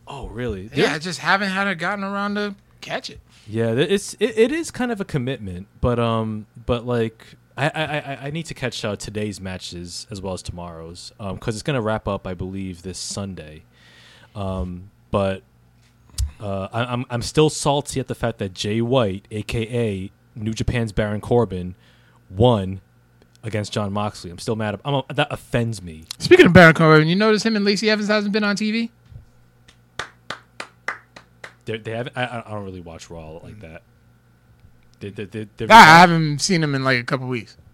Oh, 0.08 0.28
really? 0.28 0.70
Yeah, 0.74 0.94
I 0.94 1.00
just 1.00 1.20
haven't 1.20 1.50
had 1.50 1.74
gotten 1.78 2.04
around 2.04 2.36
to 2.36 2.56
catch 2.82 3.10
it. 3.10 3.20
Yeah, 3.48 3.72
it's 3.72 4.16
it, 4.16 4.38
it 4.38 4.52
is 4.52 4.72
kind 4.72 4.92
of 4.92 5.00
a 5.00 5.06
commitment, 5.06 5.68
but 5.82 6.00
um, 6.00 6.48
but 6.66 6.86
like 6.86 7.36
I 7.58 7.68
I, 7.70 8.28
I- 8.28 8.32
need 8.32 8.46
to 8.48 8.54
catch 8.54 8.84
uh, 8.86 8.96
today's 8.96 9.40
matches 9.42 10.08
as 10.10 10.22
well 10.22 10.34
as 10.34 10.42
tomorrow's 10.42 11.12
um 11.20 11.36
because 11.36 11.56
it's 11.56 11.64
gonna 11.64 11.82
wrap 11.82 12.08
up 12.08 12.26
I 12.28 12.34
believe 12.34 12.82
this 12.84 12.98
Sunday, 12.98 13.64
um 14.36 14.90
but 15.12 15.44
uh 16.40 16.68
I, 16.72 16.84
I'm 16.86 17.06
I'm 17.10 17.22
still 17.22 17.50
salty 17.50 18.00
at 18.00 18.08
the 18.08 18.16
fact 18.16 18.40
that 18.40 18.54
Jay 18.54 18.82
White, 18.82 19.28
aka 19.32 20.12
New 20.36 20.54
Japan's 20.54 20.92
Baron 20.92 21.20
Corbin, 21.22 21.76
won 22.30 22.82
against 23.44 23.74
Jon 23.74 23.92
Moxley. 23.92 24.30
I'm 24.32 24.38
still 24.40 24.56
mad. 24.56 24.80
I'm, 24.86 25.02
that 25.14 25.28
offends 25.32 25.82
me. 25.82 26.06
Speaking 26.20 26.46
of 26.46 26.54
Baron 26.54 26.74
Corbin, 26.76 27.08
you 27.08 27.16
notice 27.16 27.44
him 27.44 27.56
and 27.56 27.66
Lacey 27.66 27.90
Evans 27.90 28.08
hasn't 28.08 28.32
been 28.34 28.44
on 28.44 28.56
TV? 28.56 28.92
They're, 31.66 31.78
they 31.78 31.92
haven't. 31.92 32.18
I, 32.18 32.44
I 32.46 32.52
don't 32.52 32.64
really 32.66 32.82
watch 32.82 33.10
Raw 33.10 33.32
like 33.44 33.60
that. 33.62 33.84
They, 35.02 35.10
they, 35.10 35.48
they, 35.58 35.68
I 35.68 36.00
haven't 36.00 36.40
seen 36.40 36.64
him 36.64 36.74
in 36.76 36.84
like 36.84 37.00
a 37.00 37.04
couple 37.04 37.28
weeks. 37.28 37.58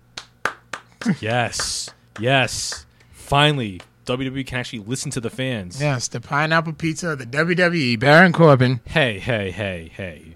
Yes. 1.21 1.89
Yes. 2.19 2.85
Finally, 3.11 3.81
WWE 4.05 4.45
can 4.45 4.59
actually 4.59 4.79
listen 4.79 5.11
to 5.11 5.21
the 5.21 5.29
fans. 5.29 5.79
Yes, 5.79 6.07
the 6.07 6.19
pineapple 6.19 6.73
pizza 6.73 7.09
of 7.09 7.19
the 7.19 7.25
WWE, 7.25 7.99
Baron 7.99 8.33
Corbin. 8.33 8.81
Hey, 8.85 9.19
hey, 9.19 9.51
hey, 9.51 9.91
hey. 9.95 10.35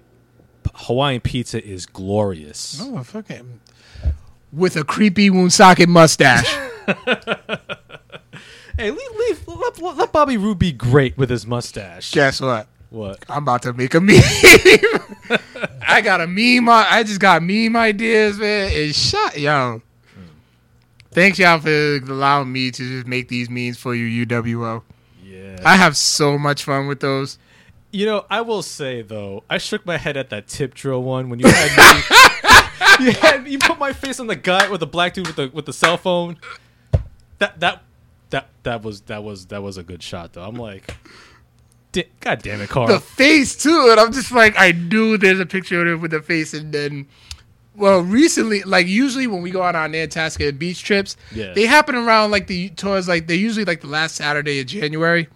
P- 0.64 0.72
Hawaiian 0.74 1.20
pizza 1.22 1.66
is 1.66 1.86
glorious. 1.88 2.80
Oh, 2.82 3.02
fuck 3.04 3.28
him. 3.28 3.60
With 4.54 4.76
a 4.78 4.84
creepy 4.84 5.30
Woonsocket 5.30 5.90
mustache. 5.90 6.54
Hey, 8.78 8.90
leave, 8.90 9.12
leave 9.20 9.48
let, 9.48 9.80
let, 9.82 9.98
let 9.98 10.12
Bobby 10.14 10.38
Roode 10.38 10.58
be 10.58 10.72
great 10.72 11.18
with 11.18 11.30
his 11.30 11.46
mustache. 11.46 12.12
Guess 12.14 12.42
what? 12.42 12.68
What? 12.90 13.24
I'm 13.30 13.44
about 13.44 13.62
to 13.64 13.74
make 13.74 13.94
a 13.94 14.00
meme. 14.02 14.16
I 15.88 16.02
got 16.02 16.22
a 16.22 16.28
meme. 16.28 16.70
I 16.70 17.04
just 17.04 17.20
got 17.20 17.44
meme 17.44 17.76
ideas, 17.76 18.38
man. 18.38 18.70
It's 18.74 18.98
shot, 18.98 19.38
yo. 19.38 19.82
Thanks, 21.12 21.38
y'all, 21.40 21.60
for 21.60 21.98
allowing 21.98 22.52
me 22.52 22.72
to 22.72 22.78
just 22.78 23.06
make 23.06 23.28
these 23.28 23.50
memes 23.50 23.78
for 23.78 23.94
you, 23.94 24.26
UWO. 24.26 24.82
Yeah. 25.24 25.60
I 25.66 25.76
have 25.76 25.98
so 25.98 26.38
much 26.38 26.64
fun 26.64 26.88
with 26.88 27.02
those. 27.02 27.38
you 27.92 28.06
know, 28.06 28.26
I 28.30 28.42
will 28.42 28.62
say 28.62 29.02
though, 29.02 29.44
I 29.50 29.58
shook 29.58 29.86
my 29.86 29.98
head 29.98 30.16
at 30.16 30.30
that 30.30 30.48
tip 30.48 30.74
drill 30.74 31.04
one 31.04 31.30
when 31.30 31.40
you 31.40 31.48
had 31.48 31.78
me. 33.00 33.06
you 33.06 33.12
had 33.12 33.48
you 33.48 33.60
put 33.60 33.78
my 33.78 33.92
face 33.94 34.20
on 34.20 34.28
the 34.28 34.36
guy 34.36 34.70
with 34.70 34.80
the 34.80 34.88
black 34.88 35.14
dude 35.14 35.28
with 35.28 35.36
the 35.36 35.50
with 35.54 35.66
the 35.66 35.74
cell 35.74 35.98
phone. 35.98 36.38
That 37.40 37.60
that 37.60 37.84
that 38.30 38.48
that 38.64 38.82
was 38.82 39.02
that 39.02 39.24
was 39.24 39.48
that 39.48 39.62
was 39.62 39.78
a 39.78 39.84
good 39.84 40.02
shot 40.02 40.34
though. 40.34 40.44
I'm 40.44 40.56
like, 40.56 40.96
God 42.22 42.42
damn 42.42 42.62
it, 42.62 42.70
Carl. 42.70 42.88
The 42.88 43.00
face, 43.00 43.56
too. 43.56 43.88
And 43.92 44.00
I'm 44.00 44.12
just 44.14 44.32
like, 44.32 44.54
I 44.58 44.72
knew 44.72 45.18
there's 45.18 45.40
a 45.40 45.46
picture 45.46 45.82
of 45.82 45.88
him 45.88 46.02
with 46.02 46.12
the 46.12 46.22
face. 46.22 46.54
And 46.54 46.74
then, 46.74 47.08
well, 47.76 48.00
recently, 48.02 48.64
like 48.64 48.88
usually 48.88 49.28
when 49.28 49.42
we 49.42 49.52
go 49.52 49.62
out 49.62 49.76
on 49.76 49.92
Nantasket 49.92 50.58
beach 50.58 50.84
trips, 50.84 51.18
Yeah. 51.34 51.54
they 51.54 51.66
happen 51.66 51.96
around 51.96 52.32
like 52.32 52.48
the 52.48 52.70
towards 52.70 53.08
like, 53.08 53.28
they're 53.28 53.36
usually 53.36 53.66
like 53.66 53.82
the 53.82 53.88
last 53.88 54.16
Saturday 54.16 54.60
of 54.60 54.68
January. 54.68 55.28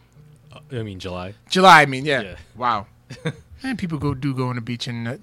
I 0.71 0.81
mean 0.83 0.99
July. 0.99 1.33
July, 1.49 1.81
I 1.81 1.85
mean, 1.85 2.05
yeah. 2.05 2.21
Yeah. 2.21 2.35
Wow. 2.55 2.87
and 3.63 3.77
people 3.77 3.97
go 3.97 4.13
do 4.13 4.33
go 4.33 4.47
on 4.47 4.55
the 4.55 4.61
beach 4.61 4.87
and 4.87 5.07
uh, 5.07 5.17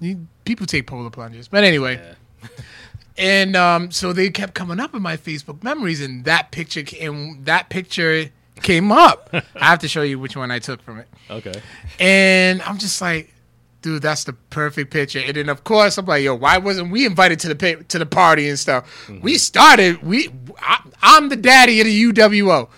people 0.45 0.65
take 0.65 0.87
polar 0.87 1.09
plunges. 1.09 1.47
But 1.47 1.63
anyway, 1.63 1.95
Yeah. 2.41 2.47
and 3.17 3.55
um, 3.55 3.91
so 3.91 4.13
they 4.13 4.29
kept 4.29 4.53
coming 4.53 4.79
up 4.79 4.93
in 4.93 5.01
my 5.01 5.17
Facebook 5.17 5.63
memories, 5.63 6.01
and 6.01 6.25
that 6.25 6.51
picture 6.51 6.83
and 6.99 7.45
that 7.45 7.69
picture 7.69 8.29
came 8.63 8.91
up. 8.91 9.29
I 9.33 9.65
have 9.65 9.79
to 9.79 9.87
show 9.87 10.01
you 10.01 10.17
which 10.19 10.35
one 10.35 10.51
I 10.51 10.59
took 10.59 10.81
from 10.81 10.99
it. 10.99 11.07
Okay. 11.29 11.53
And 11.99 12.61
I'm 12.63 12.77
just 12.77 13.01
like, 13.01 13.33
dude, 13.81 14.01
that's 14.01 14.23
the 14.23 14.33
perfect 14.33 14.91
picture. 14.91 15.19
And 15.19 15.35
then 15.35 15.49
of 15.49 15.63
course 15.63 15.97
I'm 15.97 16.05
like, 16.05 16.23
yo, 16.23 16.35
why 16.35 16.57
wasn't 16.57 16.91
we 16.91 17.05
invited 17.05 17.39
to 17.41 17.53
the 17.53 17.55
pa- 17.55 17.83
to 17.89 17.99
the 17.99 18.05
party 18.05 18.49
and 18.49 18.57
stuff? 18.57 19.07
We 19.07 19.15
mm-hmm. 19.15 19.35
started. 19.35 20.01
We 20.01 20.29
I, 20.59 20.81
I'm 21.01 21.29
the 21.29 21.35
daddy 21.35 21.79
of 21.81 21.85
the 21.85 22.03
UWO. 22.03 22.69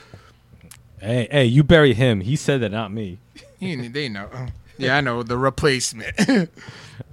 Hey, 1.00 1.28
hey, 1.32 1.46
you 1.46 1.64
bury 1.64 1.94
him. 1.94 2.22
He 2.22 2.36
said 2.36 2.62
that, 2.62 2.72
not 2.72 2.92
me. 2.92 3.20
They 3.60 4.10
know. 4.10 4.30
Yeah, 4.78 4.98
I 4.98 5.02
know 5.02 5.24
the 5.24 5.38
replacement. 5.38 6.16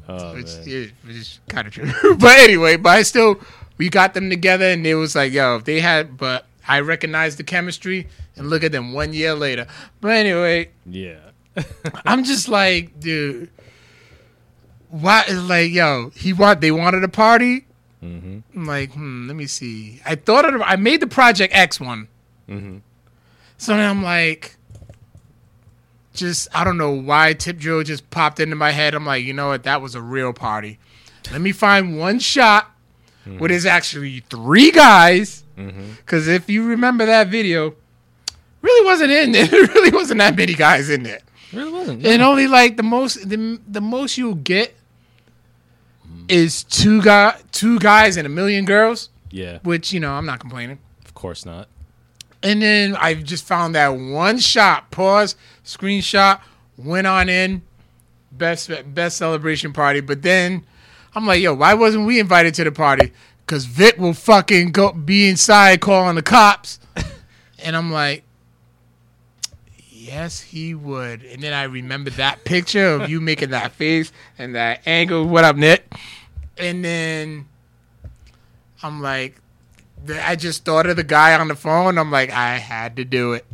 Oh, 0.09 0.35
which, 0.35 0.47
man. 0.47 0.65
yeah, 0.67 0.87
which 1.07 1.17
is 1.17 1.41
kind 1.49 1.67
of 1.67 1.73
true. 1.73 1.91
but 2.17 2.37
anyway, 2.41 2.77
but 2.77 2.91
I 2.91 3.03
still 3.03 3.41
we 3.79 3.89
got 3.89 4.15
them 4.15 4.31
together, 4.31 4.67
and 4.67 4.87
it 4.87 4.97
was 4.97 5.15
like, 5.15 5.33
yo, 5.33 5.57
if 5.57 5.65
they 5.65 5.81
had, 5.81 6.17
but 6.17 6.47
I 6.67 6.81
recognized 6.81 7.39
the 7.39 7.45
chemistry, 7.45 8.09
and 8.37 8.49
look 8.51 8.65
at 8.65 8.73
them 8.73 8.93
one 8.93 9.13
year 9.13 9.35
later. 9.35 9.67
But 10.01 10.13
anyway, 10.13 10.71
Yeah. 10.87 11.19
I'm 12.07 12.25
just 12.25 12.49
like, 12.49 12.99
dude, 12.99 13.51
why? 14.89 15.25
Is 15.29 15.43
like, 15.43 15.71
yo, 15.71 16.11
he 16.15 16.33
want 16.33 16.61
they 16.61 16.71
wanted 16.71 17.05
a 17.05 17.09
party. 17.09 17.67
mm-hmm. 18.03 18.39
I'm 18.55 18.65
like, 18.67 18.93
hmm, 18.93 19.27
let 19.27 19.37
me 19.37 19.47
see. 19.47 20.01
I 20.07 20.15
thought 20.15 20.53
of, 20.53 20.63
I 20.63 20.77
made 20.77 21.01
the 21.01 21.07
Project 21.07 21.55
X 21.55 21.79
one. 21.79 22.09
Mm-hmm. 22.49 22.79
So 23.59 23.77
then 23.77 23.89
I'm 23.89 24.03
like, 24.03 24.57
just 26.15 26.49
I 26.55 26.65
don't 26.65 26.79
know 26.79 26.91
why 26.93 27.33
Tip 27.35 27.59
Drill 27.59 27.83
just 27.83 28.09
popped 28.11 28.41
into 28.41 28.57
my 28.57 28.71
head. 28.71 28.95
I'm 28.95 29.07
like, 29.07 29.25
you 29.25 29.33
know 29.33 29.49
what? 29.49 29.63
That 29.65 29.81
was 29.83 29.95
a 29.95 30.01
real 30.03 30.33
party. 30.33 30.79
Let 31.31 31.41
me 31.41 31.53
find 31.53 31.99
one 31.99 32.19
shot 32.19 32.71
where 33.39 33.49
there's 33.49 33.67
actually 33.67 34.21
three 34.31 34.71
guys. 34.71 35.45
Mm-hmm. 35.57 35.93
Because 35.99 36.29
if 36.29 36.51
you 36.51 36.65
remember 36.67 37.07
that 37.07 37.29
video, 37.29 37.75
really 38.63 38.87
wasn't 38.87 39.11
in 39.11 39.33
there. 39.33 39.47
There 39.51 39.67
really 39.67 39.91
wasn't 39.91 40.19
that 40.19 40.37
many 40.37 40.55
guys 40.55 40.89
in 40.89 41.03
there. 41.03 41.21
Really 41.53 41.73
wasn't. 41.73 42.07
And 42.07 42.23
only 42.23 42.47
like 42.47 42.77
the 42.77 42.83
most 42.83 43.29
the, 43.29 43.61
the 43.69 43.81
most 43.81 44.17
you'll 44.17 44.35
get 44.35 44.75
is 46.29 46.63
two 46.65 47.03
guy 47.03 47.39
two 47.53 47.79
guys 47.79 48.17
and 48.17 48.27
a 48.27 48.31
million 48.31 48.65
girls, 48.65 49.11
yeah, 49.31 49.59
which 49.63 49.93
you 49.93 50.01
know 50.01 50.13
I'm 50.13 50.27
not 50.27 50.41
complaining. 50.41 50.79
of 51.05 51.15
course 51.15 51.45
not. 51.45 51.69
And 52.43 52.61
then 52.63 52.97
I 52.97 53.15
just 53.15 53.45
found 53.45 53.75
that 53.75 53.89
one 53.89 54.39
shot, 54.39 54.91
pause, 54.91 55.37
screenshot, 55.65 56.41
went 56.77 57.07
on 57.07 57.29
in, 57.29 57.63
best 58.33 58.71
best 58.95 59.17
celebration 59.17 59.73
party. 59.73 60.01
But 60.01 60.23
then 60.23 60.65
I'm 61.15 61.27
like, 61.27 61.41
yo, 61.43 61.55
why 61.55 61.75
wasn't 61.75 62.07
we 62.07 62.19
invited 62.19 62.55
to 62.55 62.65
the 62.65 62.73
party? 62.73 63.13
Cause 63.47 63.65
Vic 63.67 63.99
will 63.99 64.15
fucking 64.15 64.73
go 64.73 64.93
be 64.93 65.29
inside 65.29 65.81
calling 65.81 66.15
the 66.17 66.23
cops. 66.23 66.81
and 67.59 67.77
I'm 67.77 67.93
like, 67.93 68.25
yes, 70.13 70.41
he 70.41 70.75
would. 70.75 71.23
And 71.23 71.43
then 71.43 71.55
I 71.55 71.65
remember 71.65 72.11
that 72.11 72.45
picture 72.45 72.87
of 72.87 73.09
you 73.09 73.21
making 73.21 73.51
that 73.51 73.73
face 73.73 74.13
and 74.39 74.55
that 74.55 74.83
angle. 74.87 75.27
What 75.27 75.45
up, 75.45 75.57
Nick? 75.57 75.91
And 76.59 76.85
then 76.85 77.47
I'm 78.83 79.01
like, 79.01 79.41
I 80.09 80.37
just 80.37 80.65
thought 80.67 80.87
of 80.87 80.97
the 80.97 81.05
guy 81.05 81.35
on 81.39 81.49
the 81.49 81.55
phone. 81.55 81.97
I'm 81.97 82.11
like, 82.11 82.31
I 82.31 82.59
had 82.59 82.97
to 82.97 83.05
do 83.05 83.33
it. 83.33 83.47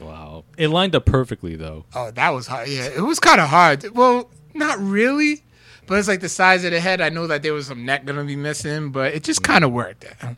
Wow, 0.00 0.44
it 0.56 0.68
lined 0.68 0.94
up 0.94 1.04
perfectly 1.04 1.56
though. 1.56 1.84
Oh, 1.92 2.12
that 2.12 2.30
was 2.30 2.46
hard. 2.46 2.68
Yeah, 2.68 2.86
it 2.86 3.00
was 3.00 3.18
kind 3.18 3.40
of 3.40 3.48
hard. 3.48 3.84
Well, 3.96 4.30
not 4.54 4.78
really, 4.78 5.42
but 5.88 5.98
it's 5.98 6.06
like 6.06 6.20
the 6.20 6.28
size 6.28 6.62
of 6.62 6.70
the 6.70 6.78
head. 6.78 7.00
I 7.00 7.08
know 7.08 7.26
that 7.26 7.42
there 7.42 7.52
was 7.52 7.66
some 7.66 7.84
neck 7.84 8.04
gonna 8.04 8.22
be 8.22 8.36
missing, 8.36 8.92
but 8.92 9.12
it 9.12 9.24
just 9.24 9.42
kind 9.42 9.64
of 9.64 9.72
worked. 9.72 10.04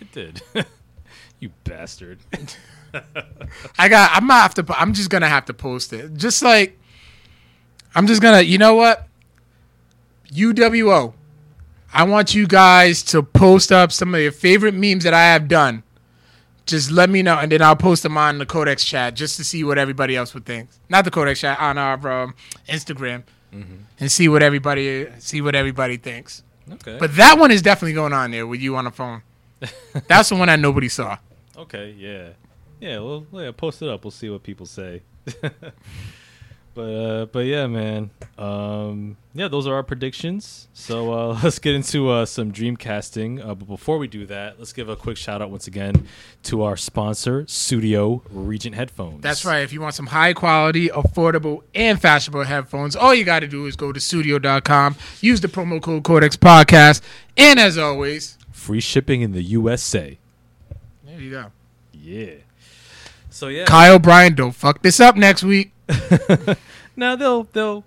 It 0.00 0.10
did. 0.10 0.42
you 1.40 1.50
bastard. 1.64 2.18
I 3.78 3.88
got. 3.88 4.10
I'm 4.14 4.26
not 4.26 4.42
have 4.42 4.66
to. 4.66 4.78
I'm 4.78 4.92
just 4.92 5.10
gonna 5.10 5.28
have 5.28 5.46
to 5.46 5.54
post 5.54 5.92
it. 5.92 6.14
Just 6.14 6.42
like, 6.42 6.78
I'm 7.94 8.06
just 8.06 8.22
gonna. 8.22 8.42
You 8.42 8.58
know 8.58 8.74
what? 8.74 9.06
UWO. 10.32 11.14
I 11.94 12.04
want 12.04 12.34
you 12.34 12.46
guys 12.46 13.02
to 13.04 13.22
post 13.22 13.70
up 13.70 13.92
some 13.92 14.14
of 14.14 14.20
your 14.20 14.32
favorite 14.32 14.74
memes 14.74 15.04
that 15.04 15.12
I 15.12 15.24
have 15.24 15.46
done. 15.46 15.82
Just 16.64 16.90
let 16.90 17.10
me 17.10 17.22
know, 17.22 17.38
and 17.38 17.50
then 17.52 17.60
I'll 17.60 17.76
post 17.76 18.02
them 18.02 18.16
on 18.16 18.38
the 18.38 18.46
Codex 18.46 18.84
chat 18.84 19.14
just 19.14 19.36
to 19.36 19.44
see 19.44 19.64
what 19.64 19.78
everybody 19.78 20.16
else 20.16 20.32
would 20.32 20.46
think. 20.46 20.70
Not 20.88 21.04
the 21.04 21.10
Codex 21.10 21.40
chat 21.40 21.60
on 21.60 21.76
our 21.76 22.22
um, 22.22 22.34
Instagram, 22.68 23.24
and 24.00 24.10
see 24.10 24.28
what 24.28 24.42
everybody 24.42 25.08
see 25.18 25.40
what 25.40 25.54
everybody 25.54 25.96
thinks. 25.96 26.42
Okay. 26.70 26.96
But 26.98 27.16
that 27.16 27.38
one 27.38 27.50
is 27.50 27.60
definitely 27.60 27.94
going 27.94 28.12
on 28.12 28.30
there 28.30 28.46
with 28.46 28.60
you 28.60 28.76
on 28.76 28.84
the 28.84 28.90
phone. 28.90 29.22
That's 30.08 30.28
the 30.28 30.36
one 30.36 30.46
that 30.46 30.60
nobody 30.60 30.88
saw. 30.88 31.18
Okay, 31.56 31.94
yeah, 31.98 32.30
yeah. 32.82 32.98
Well, 32.98 33.26
yeah. 33.32 33.52
Post 33.52 33.82
it 33.82 33.88
up. 33.88 34.04
We'll 34.04 34.10
see 34.10 34.28
what 34.28 34.42
people 34.42 34.66
say. 34.66 35.02
But 36.74 36.82
uh, 36.82 37.26
but 37.26 37.40
yeah, 37.40 37.66
man. 37.66 38.10
Um, 38.38 39.16
yeah, 39.34 39.48
those 39.48 39.66
are 39.66 39.74
our 39.74 39.82
predictions. 39.82 40.68
So 40.72 41.12
uh, 41.12 41.40
let's 41.44 41.58
get 41.58 41.74
into 41.74 42.08
uh, 42.08 42.24
some 42.24 42.50
dream 42.50 42.76
casting. 42.76 43.42
Uh, 43.42 43.54
but 43.54 43.68
before 43.68 43.98
we 43.98 44.08
do 44.08 44.24
that, 44.26 44.58
let's 44.58 44.72
give 44.72 44.88
a 44.88 44.96
quick 44.96 45.18
shout 45.18 45.42
out 45.42 45.50
once 45.50 45.66
again 45.66 46.06
to 46.44 46.62
our 46.62 46.76
sponsor, 46.76 47.44
Studio 47.46 48.22
Regent 48.30 48.74
Headphones. 48.74 49.20
That's 49.20 49.44
right. 49.44 49.60
If 49.60 49.72
you 49.72 49.82
want 49.82 49.94
some 49.94 50.06
high 50.06 50.32
quality, 50.32 50.88
affordable, 50.88 51.62
and 51.74 52.00
fashionable 52.00 52.44
headphones, 52.44 52.96
all 52.96 53.14
you 53.14 53.24
got 53.24 53.40
to 53.40 53.48
do 53.48 53.66
is 53.66 53.76
go 53.76 53.92
to 53.92 54.00
studio.com, 54.00 54.96
use 55.20 55.42
the 55.42 55.48
promo 55.48 55.80
code 55.82 56.04
Codex 56.04 56.36
Podcast, 56.36 57.02
and 57.36 57.60
as 57.60 57.76
always, 57.76 58.38
Free 58.50 58.80
shipping 58.80 59.22
in 59.22 59.32
the 59.32 59.42
USA. 59.42 60.16
there 61.04 61.20
you 61.20 61.30
go. 61.32 61.46
Yeah. 61.92 62.34
So 63.42 63.48
yeah. 63.48 63.64
Kyle 63.64 63.98
Bryan, 63.98 64.36
don't 64.36 64.54
fuck 64.54 64.82
this 64.82 65.00
up 65.00 65.16
next 65.16 65.42
week. 65.42 65.72
now 66.96 67.16
they'll 67.16 67.42
they'll 67.42 67.82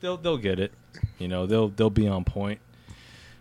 they'll 0.00 0.16
they'll 0.16 0.38
get 0.38 0.60
it. 0.60 0.70
You 1.18 1.26
know, 1.26 1.44
they'll 1.44 1.70
they'll 1.70 1.90
be 1.90 2.06
on 2.06 2.22
point. 2.22 2.60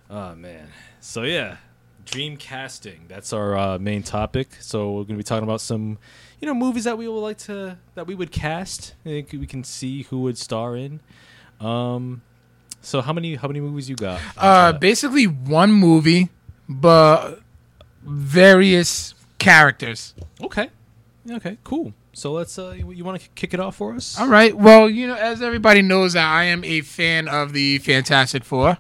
Oh 0.09 0.34
man. 0.34 0.70
So 1.01 1.22
yeah, 1.22 1.57
dream 2.03 2.36
casting. 2.36 3.05
That's 3.07 3.32
our 3.32 3.55
uh, 3.55 3.78
main 3.78 4.01
topic. 4.01 4.47
So 4.59 4.93
we're 4.93 5.03
gonna 5.03 5.18
be 5.18 5.24
talking 5.24 5.43
about 5.43 5.62
some, 5.62 5.99
you 6.39 6.47
know, 6.47 6.55
movies 6.55 6.86
that 6.86 6.97
we 6.97 7.07
would 7.07 7.20
like 7.20 7.38
to 7.45 7.78
that 7.93 8.07
we 8.07 8.16
would 8.16 8.32
cast. 8.32 8.95
I 9.05 9.09
think 9.09 9.32
we 9.32 9.45
can 9.45 9.64
see 9.64 10.01
who 10.01 10.22
would 10.22 10.39
star 10.39 10.76
in. 10.76 10.99
Um, 11.59 12.24
so 12.82 13.01
how 13.01 13.14
many 13.14 13.36
how 13.36 13.47
many 13.47 13.62
movies 13.62 13.88
you 13.88 13.95
got? 13.95 14.20
Uh, 14.36 14.74
basically 14.74 15.28
one 15.28 15.72
movie, 15.72 16.30
but 16.68 17.39
various 18.01 19.14
characters. 19.38 20.16
okay, 20.41 20.72
okay, 21.30 21.57
cool. 21.63 21.93
So 22.13 22.32
let's 22.34 22.57
uh, 22.59 22.72
you, 22.72 22.91
you 22.91 23.03
want 23.05 23.22
to 23.22 23.30
kick 23.36 23.53
it 23.53 23.59
off 23.59 23.78
for 23.78 23.93
us? 23.93 24.19
All 24.19 24.28
right. 24.28 24.55
Well, 24.55 24.89
you 24.89 25.07
know, 25.07 25.15
as 25.15 25.41
everybody 25.41 25.82
knows, 25.82 26.13
that 26.13 26.28
I 26.28 26.45
am 26.45 26.63
a 26.63 26.82
fan 26.82 27.28
of 27.28 27.53
the 27.53 27.78
Fantastic 27.80 28.43
4 28.43 28.78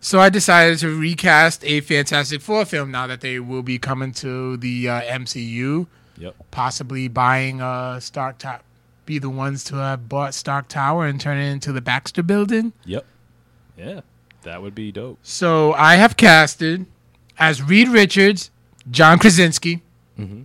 So 0.00 0.20
I 0.20 0.28
decided 0.28 0.78
to 0.80 0.88
recast 0.98 1.64
a 1.64 1.80
Fantastic 1.80 2.40
Four 2.40 2.64
film 2.64 2.90
now 2.90 3.06
that 3.06 3.20
they 3.20 3.40
will 3.40 3.62
be 3.62 3.78
coming 3.78 4.12
to 4.14 4.56
the 4.56 4.88
uh, 4.88 5.00
MCU, 5.02 5.86
Yep. 6.18 6.34
possibly 6.50 7.08
buying 7.08 7.60
uh, 7.60 8.00
Stark 8.00 8.38
Tower, 8.38 8.60
be 9.04 9.18
the 9.18 9.28
ones 9.30 9.64
to 9.64 9.74
have 9.76 10.08
bought 10.08 10.32
Stark 10.34 10.68
Tower 10.68 11.06
and 11.06 11.20
turn 11.20 11.38
it 11.38 11.50
into 11.50 11.72
the 11.72 11.80
Baxter 11.82 12.22
Building. 12.22 12.72
Yep. 12.86 13.04
Yeah, 13.76 14.00
that 14.42 14.62
would 14.62 14.74
be 14.74 14.90
dope. 14.92 15.18
So 15.22 15.74
I 15.74 15.96
have 15.96 16.16
casted 16.16 16.86
as 17.38 17.62
Reed 17.62 17.88
Richards, 17.88 18.50
John 18.90 19.18
Krasinski. 19.18 19.82
Mhm. 20.18 20.44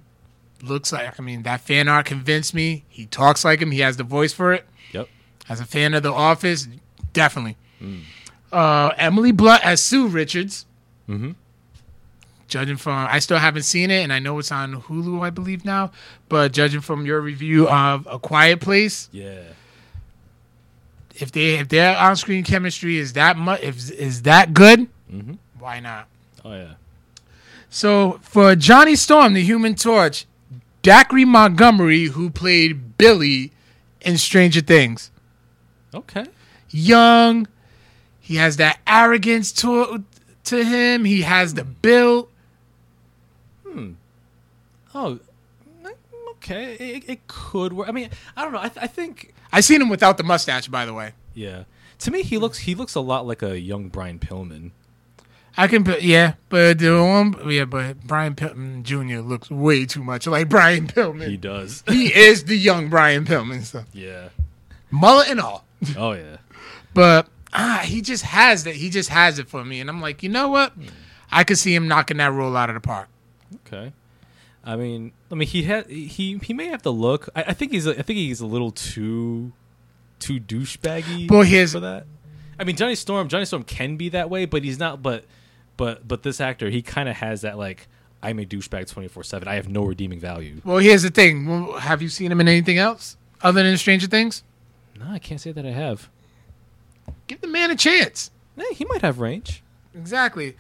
Looks 0.64 0.92
like 0.94 1.20
I 1.20 1.24
mean 1.24 1.44
that 1.44 1.62
fan 1.62 1.88
art 1.88 2.06
convinced 2.06 2.54
me. 2.54 2.84
He 2.88 3.06
talks 3.08 3.44
like 3.44 3.62
him. 3.62 3.72
He 3.72 3.80
has 3.80 3.98
the 3.98 4.04
voice 4.04 4.32
for 4.34 4.54
it. 4.54 4.66
Yep. 4.94 5.08
As 5.50 5.60
a 5.60 5.66
fan 5.66 5.94
of 5.94 6.04
The 6.04 6.12
Office, 6.14 6.68
definitely. 7.14 7.58
Uh, 8.52 8.92
Emily 8.98 9.32
Blunt 9.32 9.66
as 9.66 9.82
Sue 9.82 10.08
Richards. 10.08 10.66
Mhm. 11.10 11.36
Judging 12.48 12.76
from, 12.78 13.08
I 13.10 13.20
still 13.20 13.38
haven't 13.40 13.64
seen 13.64 13.90
it, 13.90 14.04
and 14.04 14.12
I 14.12 14.20
know 14.20 14.38
it's 14.38 14.52
on 14.52 14.82
Hulu, 14.82 15.22
I 15.22 15.30
believe 15.30 15.64
now. 15.64 15.92
But 16.30 16.52
judging 16.52 16.82
from 16.82 17.06
your 17.06 17.22
review 17.22 17.68
of 17.70 18.06
A 18.12 18.20
Quiet 18.20 18.60
Place, 18.60 19.08
Yeah. 19.12 19.40
if 21.16 21.32
they 21.32 21.56
if 21.60 21.70
their 21.70 21.98
on 21.98 22.16
screen 22.16 22.44
chemistry 22.44 22.98
is 22.98 23.14
that 23.14 23.38
much, 23.38 23.62
if 23.62 23.90
is 23.92 24.24
that 24.24 24.54
good, 24.54 24.88
Mhm. 25.12 25.38
why 25.60 25.80
not? 25.80 26.08
Oh 26.44 26.54
yeah. 26.54 26.74
So 27.70 28.20
for 28.22 28.56
Johnny 28.56 28.96
Storm, 28.96 29.34
the 29.34 29.44
Human 29.44 29.76
Torch, 29.76 30.26
Dacre 30.82 31.26
Montgomery, 31.26 32.06
who 32.06 32.30
played 32.30 32.98
Billy 32.98 33.52
in 34.02 34.18
Stranger 34.18 34.62
Things, 34.62 35.12
Okay. 35.94 36.26
young, 36.70 37.48
he 38.20 38.36
has 38.38 38.58
that 38.58 38.80
arrogance 38.88 39.52
to 39.54 40.04
to 40.46 40.64
him. 40.64 41.06
He 41.06 41.22
has 41.22 41.54
the 41.54 41.64
build. 41.64 42.30
Hmm. 43.68 43.92
Oh, 44.96 45.20
okay. 46.32 46.74
It, 46.76 47.04
it 47.10 47.28
could 47.28 47.74
work. 47.74 47.88
I 47.88 47.92
mean, 47.92 48.10
I 48.36 48.44
don't 48.44 48.52
know. 48.54 48.60
I, 48.60 48.70
th- 48.70 48.84
I 48.84 48.88
think, 48.88 49.34
I 49.52 49.62
seen 49.62 49.82
him 49.82 49.90
without 49.90 50.18
the 50.18 50.24
mustache, 50.24 50.68
by 50.68 50.86
the 50.86 50.94
way. 50.94 51.14
yeah. 51.34 51.64
To 52.00 52.10
me, 52.10 52.24
he 52.24 52.40
looks 52.40 52.58
he 52.58 52.74
looks 52.74 52.96
a 52.96 53.00
lot 53.00 53.28
like 53.28 53.44
a 53.44 53.60
young 53.60 53.90
Brian 53.90 54.18
Pillman. 54.18 54.72
I 55.58 55.68
can 55.68 55.84
put 55.84 56.02
yeah, 56.02 56.36
but 56.50 56.80
the 56.80 56.92
one 57.04 57.36
yeah, 57.50 57.66
but 57.66 58.02
Brian 58.04 58.36
Pillman 58.36 58.84
Jr. 58.84 59.20
looks 59.20 59.50
way 59.50 59.86
too 59.86 60.04
much 60.04 60.28
like 60.28 60.50
Brian 60.50 60.88
Pillman. 60.88 61.28
He 61.28 61.38
does. 61.38 61.84
He, 61.88 62.08
is 62.08 62.46
the 62.46 62.56
young 62.56 62.90
Brian 62.90 63.26
Pillman, 63.26 63.64
so 63.64 63.84
yeah. 63.94 64.30
mullet 64.90 65.30
and 65.30 65.40
all. 65.40 65.66
Oh 65.98 66.14
yeah. 66.14 66.38
But 66.94 67.30
ah, 67.54 67.84
he 67.86 68.02
just 68.02 68.24
has 68.24 68.66
that. 68.66 68.76
He 68.76 68.90
just 68.90 69.08
has 69.08 69.40
it 69.40 69.48
for 69.48 69.64
me, 69.64 69.80
and 69.80 69.90
I'm 69.90 70.02
like, 70.02 70.24
you 70.24 70.30
know 70.30 70.50
what? 70.50 70.74
I 71.32 71.46
could 71.46 71.58
see 71.58 71.74
him 71.74 71.88
knocking 71.88 72.18
that 72.18 72.34
role 72.34 72.58
out 72.58 72.70
of 72.70 72.74
the 72.74 72.82
park. 72.82 73.08
Okay. 73.66 73.94
I 74.66 74.76
mean, 74.76 75.14
I 75.32 75.36
mean, 75.36 75.48
he 75.48 75.64
had 75.64 75.88
he 75.88 76.38
he 76.44 76.54
may 76.54 76.68
have 76.68 76.82
to 76.82 76.90
look. 76.90 77.30
I, 77.34 77.44
I 77.44 77.54
think 77.54 77.72
he's 77.72 77.88
a, 77.88 77.98
I 77.98 78.02
think 78.02 78.18
he's 78.18 78.42
a 78.42 78.46
little 78.46 78.72
too 78.72 79.54
too 80.20 80.40
douchebaggy. 80.40 81.32
Well, 81.32 81.44
here's- 81.44 81.72
for 81.72 81.80
that. 81.80 82.06
I 82.60 82.64
mean, 82.64 82.76
Johnny 82.76 82.94
Storm. 82.94 83.28
Johnny 83.28 83.46
Storm 83.46 83.64
can 83.64 83.98
be 83.98 84.10
that 84.10 84.30
way, 84.30 84.46
but 84.46 84.64
he's 84.64 84.78
not. 84.78 85.02
But 85.02 85.26
but 85.82 86.08
but 86.08 86.22
this 86.22 86.40
actor, 86.40 86.70
he 86.70 86.84
kind 86.84 87.10
of 87.10 87.16
has 87.16 87.42
that 87.42 87.58
like 87.58 87.88
I'm 88.22 88.38
a 88.38 88.46
douchebag 88.46 88.88
twenty 88.88 89.08
four 89.08 89.24
seven. 89.24 89.48
I 89.48 89.56
have 89.56 89.68
no 89.68 89.84
redeeming 89.84 90.20
value. 90.20 90.62
Well, 90.64 90.78
here's 90.78 91.02
the 91.02 91.10
thing. 91.10 91.74
Have 91.80 92.04
you 92.04 92.08
seen 92.08 92.32
him 92.32 92.40
in 92.40 92.48
anything 92.48 92.78
else 92.78 93.18
other 93.42 93.64
than 93.64 93.76
Stranger 93.80 94.06
Things? 94.06 94.44
No, 95.00 95.08
I 95.10 95.18
can't 95.18 95.42
say 95.42 95.52
that 95.52 95.66
I 95.66 95.72
have. 95.72 96.08
Give 97.26 97.42
the 97.42 97.48
man 97.48 97.72
a 97.72 97.76
chance. 97.76 98.30
Eh, 98.60 98.64
he 98.76 98.86
might 98.86 99.02
have 99.02 99.18
range. 99.20 99.64
Exactly. 99.96 100.56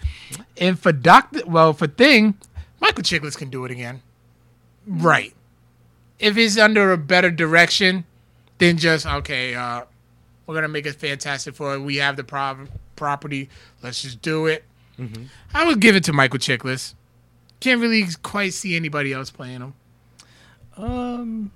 And 0.57 0.79
for 0.79 0.91
Doctor, 0.91 1.45
well, 1.45 1.73
for 1.73 1.85
Thing, 1.85 2.33
Michael 2.79 3.03
Chiklis 3.03 3.37
can 3.37 3.51
do 3.51 3.63
it 3.63 3.69
again. 3.69 4.01
Right. 4.87 5.35
If 6.17 6.35
he's 6.35 6.57
under 6.57 6.91
a 6.91 6.97
better 6.97 7.29
direction 7.29 8.05
than 8.57 8.77
just 8.77 9.05
okay, 9.05 9.53
uh, 9.53 9.83
we're 10.47 10.55
gonna 10.55 10.67
make 10.67 10.87
it 10.87 10.95
fantastic 10.95 11.53
for 11.53 11.75
it. 11.75 11.81
We 11.81 11.97
have 11.97 12.15
the 12.15 12.23
property. 12.95 13.49
Let's 13.83 14.01
just 14.01 14.23
do 14.23 14.47
it. 14.47 14.63
I 15.53 15.65
would 15.65 15.79
give 15.79 15.95
it 15.95 16.03
to 16.05 16.13
Michael 16.13 16.39
Chiklis. 16.39 16.93
Can't 17.59 17.81
really 17.81 18.05
quite 18.23 18.53
see 18.53 18.75
anybody 18.75 19.13
else 19.13 19.29
playing 19.29 19.61
him. 19.61 19.73
Um, 20.77 21.51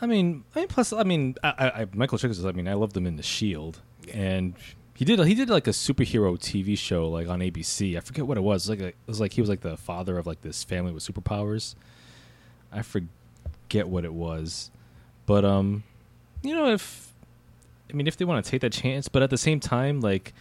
I 0.00 0.06
mean, 0.06 0.44
I 0.54 0.60
mean, 0.60 0.68
plus, 0.68 0.92
I 0.92 1.02
mean, 1.02 1.36
I, 1.42 1.48
I, 1.58 1.86
Michael 1.94 2.18
Chiklis. 2.18 2.44
I 2.46 2.52
mean, 2.52 2.68
I 2.68 2.74
loved 2.74 2.96
him 2.96 3.06
in 3.06 3.16
The 3.16 3.22
Shield, 3.22 3.80
and 4.12 4.54
he 4.94 5.04
did 5.04 5.18
he 5.26 5.34
did 5.34 5.50
like 5.50 5.66
a 5.66 5.70
superhero 5.70 6.38
TV 6.38 6.76
show 6.76 7.08
like 7.08 7.28
on 7.28 7.40
ABC. 7.40 7.96
I 7.96 8.00
forget 8.00 8.26
what 8.26 8.38
it 8.38 8.42
was. 8.42 8.68
It 8.68 8.72
was 8.72 8.80
like 8.80 8.80
a, 8.80 8.88
it 8.88 8.96
was 9.06 9.20
like 9.20 9.32
he 9.32 9.40
was 9.40 9.50
like 9.50 9.60
the 9.60 9.76
father 9.76 10.18
of 10.18 10.26
like 10.26 10.42
this 10.42 10.64
family 10.64 10.92
with 10.92 11.02
superpowers. 11.02 11.74
I 12.72 12.82
forget 12.82 13.88
what 13.88 14.04
it 14.04 14.12
was, 14.12 14.70
but 15.24 15.44
um, 15.44 15.84
you 16.42 16.54
know, 16.54 16.68
if 16.68 17.12
I 17.90 17.94
mean, 17.94 18.06
if 18.06 18.16
they 18.16 18.24
want 18.24 18.44
to 18.44 18.50
take 18.50 18.62
that 18.62 18.72
chance, 18.72 19.08
but 19.08 19.22
at 19.22 19.30
the 19.30 19.38
same 19.38 19.60
time, 19.60 20.00
like. 20.00 20.32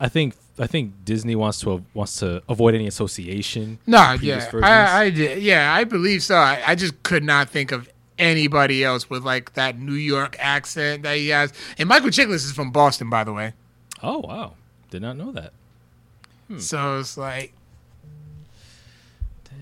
I 0.00 0.08
think 0.08 0.34
I 0.58 0.66
think 0.66 1.04
Disney 1.04 1.34
wants 1.34 1.60
to 1.60 1.84
wants 1.94 2.16
to 2.20 2.42
avoid 2.48 2.74
any 2.74 2.86
association. 2.86 3.78
No, 3.86 4.16
yeah. 4.20 4.48
I, 4.62 5.02
I 5.04 5.10
did. 5.10 5.42
Yeah, 5.42 5.72
I 5.74 5.84
believe 5.84 6.22
so. 6.22 6.34
I, 6.36 6.62
I 6.66 6.74
just 6.74 7.02
could 7.02 7.22
not 7.24 7.48
think 7.48 7.72
of 7.72 7.88
anybody 8.18 8.84
else 8.84 9.10
with 9.10 9.24
like 9.24 9.54
that 9.54 9.78
New 9.78 9.94
York 9.94 10.36
accent 10.38 11.02
that 11.02 11.16
he 11.16 11.28
has. 11.28 11.52
And 11.78 11.88
Michael 11.88 12.10
Chiklis 12.10 12.44
is 12.44 12.52
from 12.52 12.70
Boston, 12.70 13.10
by 13.10 13.24
the 13.24 13.32
way. 13.32 13.52
oh 14.02 14.18
wow, 14.18 14.54
did 14.90 15.02
not 15.02 15.16
know 15.16 15.32
that. 15.32 15.52
So 16.58 16.98
it's 17.00 17.16
like 17.16 17.52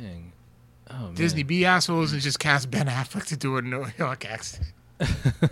Dang. 0.01 0.33
Oh 0.91 0.95
man. 1.05 1.14
Disney 1.14 1.43
be 1.43 1.64
assholes 1.64 2.12
and 2.12 2.20
just 2.20 2.39
cast 2.39 2.70
Ben 2.70 2.87
Affleck 2.87 3.24
to 3.26 3.37
do 3.37 3.57
a 3.57 3.62
New 3.62 3.87
York 3.99 4.24
accent. 4.24 4.72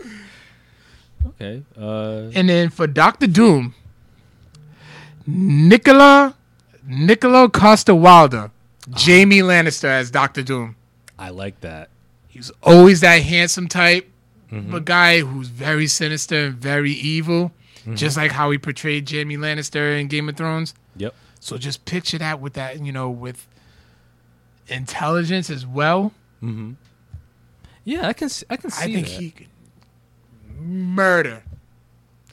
Okay. 1.26 1.62
Uh, 1.78 2.31
And 2.35 2.49
then 2.49 2.70
for 2.70 2.87
Doctor 2.87 3.26
Doom, 3.26 3.74
Nicola 5.31 6.35
Nikolaj 6.89 7.53
Coster-Waldau, 7.53 8.51
Jamie 8.91 9.41
Lannister 9.41 9.89
as 9.89 10.11
Doctor 10.11 10.43
Doom. 10.43 10.76
I 11.18 11.31
like 11.31 11.61
that. 11.61 11.91
He's 12.28 12.51
always 12.62 13.01
that 13.01 13.22
handsome 13.22 13.68
type, 13.68 14.11
mm-hmm. 14.51 14.74
a 14.74 14.81
guy 14.81 15.20
who's 15.20 15.49
very 15.49 15.87
sinister 15.87 16.47
and 16.47 16.55
very 16.55 16.93
evil, 16.93 17.53
mm-hmm. 17.81 17.95
just 17.95 18.16
like 18.16 18.33
how 18.33 18.51
he 18.51 18.59
portrayed 18.59 19.07
Jamie 19.07 19.37
Lannister 19.37 20.01
in 20.01 20.09
Game 20.09 20.28
of 20.28 20.37
Thrones. 20.37 20.74
Yep. 20.97 21.14
So 21.39 21.59
just 21.59 21.85
picture 21.85 22.18
that 22.18 22.41
with 22.41 22.55
that, 22.55 22.81
you 22.81 22.93
know, 22.93 23.11
with 23.11 23.47
intelligence 24.68 25.51
as 25.51 25.66
well. 25.66 26.12
Mm-hmm. 26.43 26.72
Yeah, 27.85 28.09
I 28.09 28.12
can. 28.12 28.28
See, 28.28 28.47
I 28.49 28.57
can 28.57 28.70
see. 28.70 28.91
I 28.91 28.95
think 28.95 29.07
that. 29.09 29.20
he 29.20 29.31
could 29.31 29.49
murder. 30.59 31.43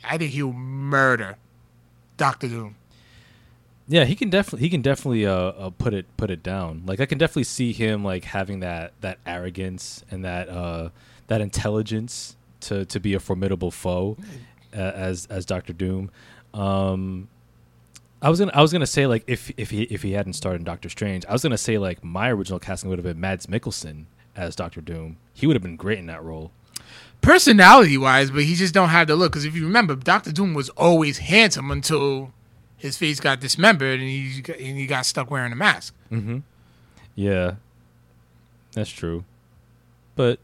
I 0.03 0.17
think 0.17 0.31
he'll 0.31 0.53
murder 0.53 1.37
Doctor 2.15 2.47
Doom. 2.47 2.75
Yeah, 3.87 4.03
he 4.03 4.15
can 4.15 4.29
definitely. 4.29 4.61
He 4.61 4.69
can 4.69 4.81
definitely 4.81 5.25
uh, 5.25 5.33
uh, 5.33 5.69
put 5.69 5.93
it 5.93 6.05
put 6.17 6.29
it 6.29 6.43
down. 6.43 6.83
Like 6.85 6.99
I 6.99 7.05
can 7.05 7.17
definitely 7.17 7.45
see 7.45 7.71
him 7.71 8.03
like 8.03 8.25
having 8.25 8.59
that 8.59 8.93
that 9.01 9.19
arrogance 9.25 10.03
and 10.11 10.25
that 10.25 10.49
uh 10.49 10.89
that 11.27 11.39
intelligence 11.39 12.35
to 12.61 12.85
to 12.85 12.99
be 12.99 13.13
a 13.13 13.19
formidable 13.19 13.71
foe 13.71 14.17
uh, 14.73 14.77
as 14.79 15.25
as 15.27 15.45
Doctor 15.45 15.71
Doom. 15.73 16.11
Um, 16.53 17.29
I 18.21 18.29
was 18.29 18.39
gonna 18.39 18.51
I 18.53 18.61
was 18.61 18.73
gonna 18.73 18.85
say 18.87 19.07
like 19.07 19.23
if 19.27 19.51
if 19.57 19.69
he 19.69 19.83
if 19.83 20.01
he 20.01 20.13
hadn't 20.13 20.33
started 20.33 20.59
in 20.59 20.65
Doctor 20.65 20.89
Strange, 20.89 21.25
I 21.25 21.33
was 21.33 21.43
gonna 21.43 21.57
say 21.57 21.77
like 21.77 22.03
my 22.03 22.29
original 22.29 22.59
casting 22.59 22.89
would 22.89 22.99
have 22.99 23.05
been 23.05 23.19
Mads 23.19 23.45
Mikkelsen 23.47 24.05
as 24.35 24.55
Doctor 24.55 24.81
Doom. 24.81 25.17
He 25.33 25.47
would 25.47 25.55
have 25.55 25.63
been 25.63 25.77
great 25.77 25.99
in 25.99 26.07
that 26.07 26.23
role. 26.23 26.51
Personality 27.21 27.97
wise, 27.97 28.31
but 28.31 28.43
he 28.43 28.55
just 28.55 28.73
don't 28.73 28.89
have 28.89 29.07
the 29.07 29.15
look. 29.15 29.31
Because 29.31 29.45
if 29.45 29.55
you 29.55 29.63
remember, 29.65 29.95
Doctor 29.95 30.31
Doom 30.31 30.53
was 30.53 30.69
always 30.69 31.19
handsome 31.19 31.71
until 31.71 32.31
his 32.77 32.97
face 32.97 33.19
got 33.19 33.39
dismembered 33.39 33.99
and 33.99 34.07
he 34.07 34.41
got, 34.41 34.57
and 34.57 34.77
he 34.77 34.85
got 34.85 35.05
stuck 35.05 35.29
wearing 35.29 35.51
a 35.51 35.55
mask. 35.55 35.93
Mm-hmm. 36.11 36.39
Yeah, 37.15 37.55
that's 38.73 38.89
true. 38.89 39.25
But 40.15 40.39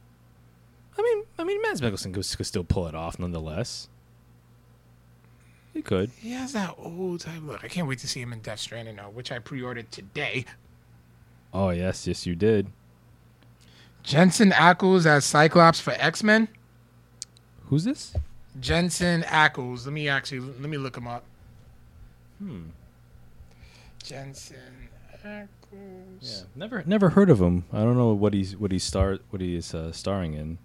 I 0.98 1.02
mean, 1.02 1.24
I 1.38 1.44
mean, 1.44 1.62
Mads 1.62 1.82
Mikkelsen 1.82 2.14
could, 2.14 2.38
could 2.38 2.46
still 2.46 2.64
pull 2.64 2.88
it 2.88 2.96
off 2.96 3.20
nonetheless. 3.20 3.88
He 5.74 5.82
could. 5.82 6.12
He 6.20 6.32
has 6.32 6.54
that 6.54 6.76
old 6.78 7.22
type 7.22 7.42
look. 7.44 7.64
I 7.64 7.68
can't 7.68 7.88
wait 7.88 8.00
to 8.00 8.08
see 8.08 8.22
him 8.22 8.34
in 8.34 8.40
Death 8.40 8.60
Stranding 8.60 8.96
though, 8.96 9.10
which 9.10 9.32
I 9.32 9.40
pre-ordered 9.40 9.92
today. 9.92 10.46
Oh 11.54 11.70
yes, 11.70 12.08
yes 12.08 12.26
you 12.26 12.36
did. 12.36 12.68
Jensen 14.04 14.52
Ackles 14.52 15.06
as 15.06 15.26
Cyclops 15.26 15.80
for 15.80 15.92
X 15.92 16.24
Men. 16.24 16.48
Who's 17.68 17.86
this? 17.86 18.14
Jensen 18.60 19.24
Ackles. 19.24 19.86
Let 19.86 19.94
me 19.94 20.10
actually 20.10 20.42
let 20.42 20.70
me 20.70 20.78
look 20.78 20.98
him 20.98 21.08
up. 21.08 21.24
Hmm. 22.44 22.62
Jensen 24.04 24.58
Ackles. 25.26 25.48
Yeah, 26.22 26.41
never 26.56 26.84
never 26.86 27.10
heard 27.12 27.30
of 27.30 27.39
him. 27.39 27.64
I 27.72 27.80
don't 27.80 27.96
know 27.96 28.14
what 28.14 28.34
he's 28.34 28.58
what 28.58 28.72
he's 28.72 28.84
star 28.84 29.20
what 29.30 29.41
he 29.41 29.56
is 29.56 29.74
uh, 29.74 29.91
starring 29.94 30.34
in. 30.34 30.58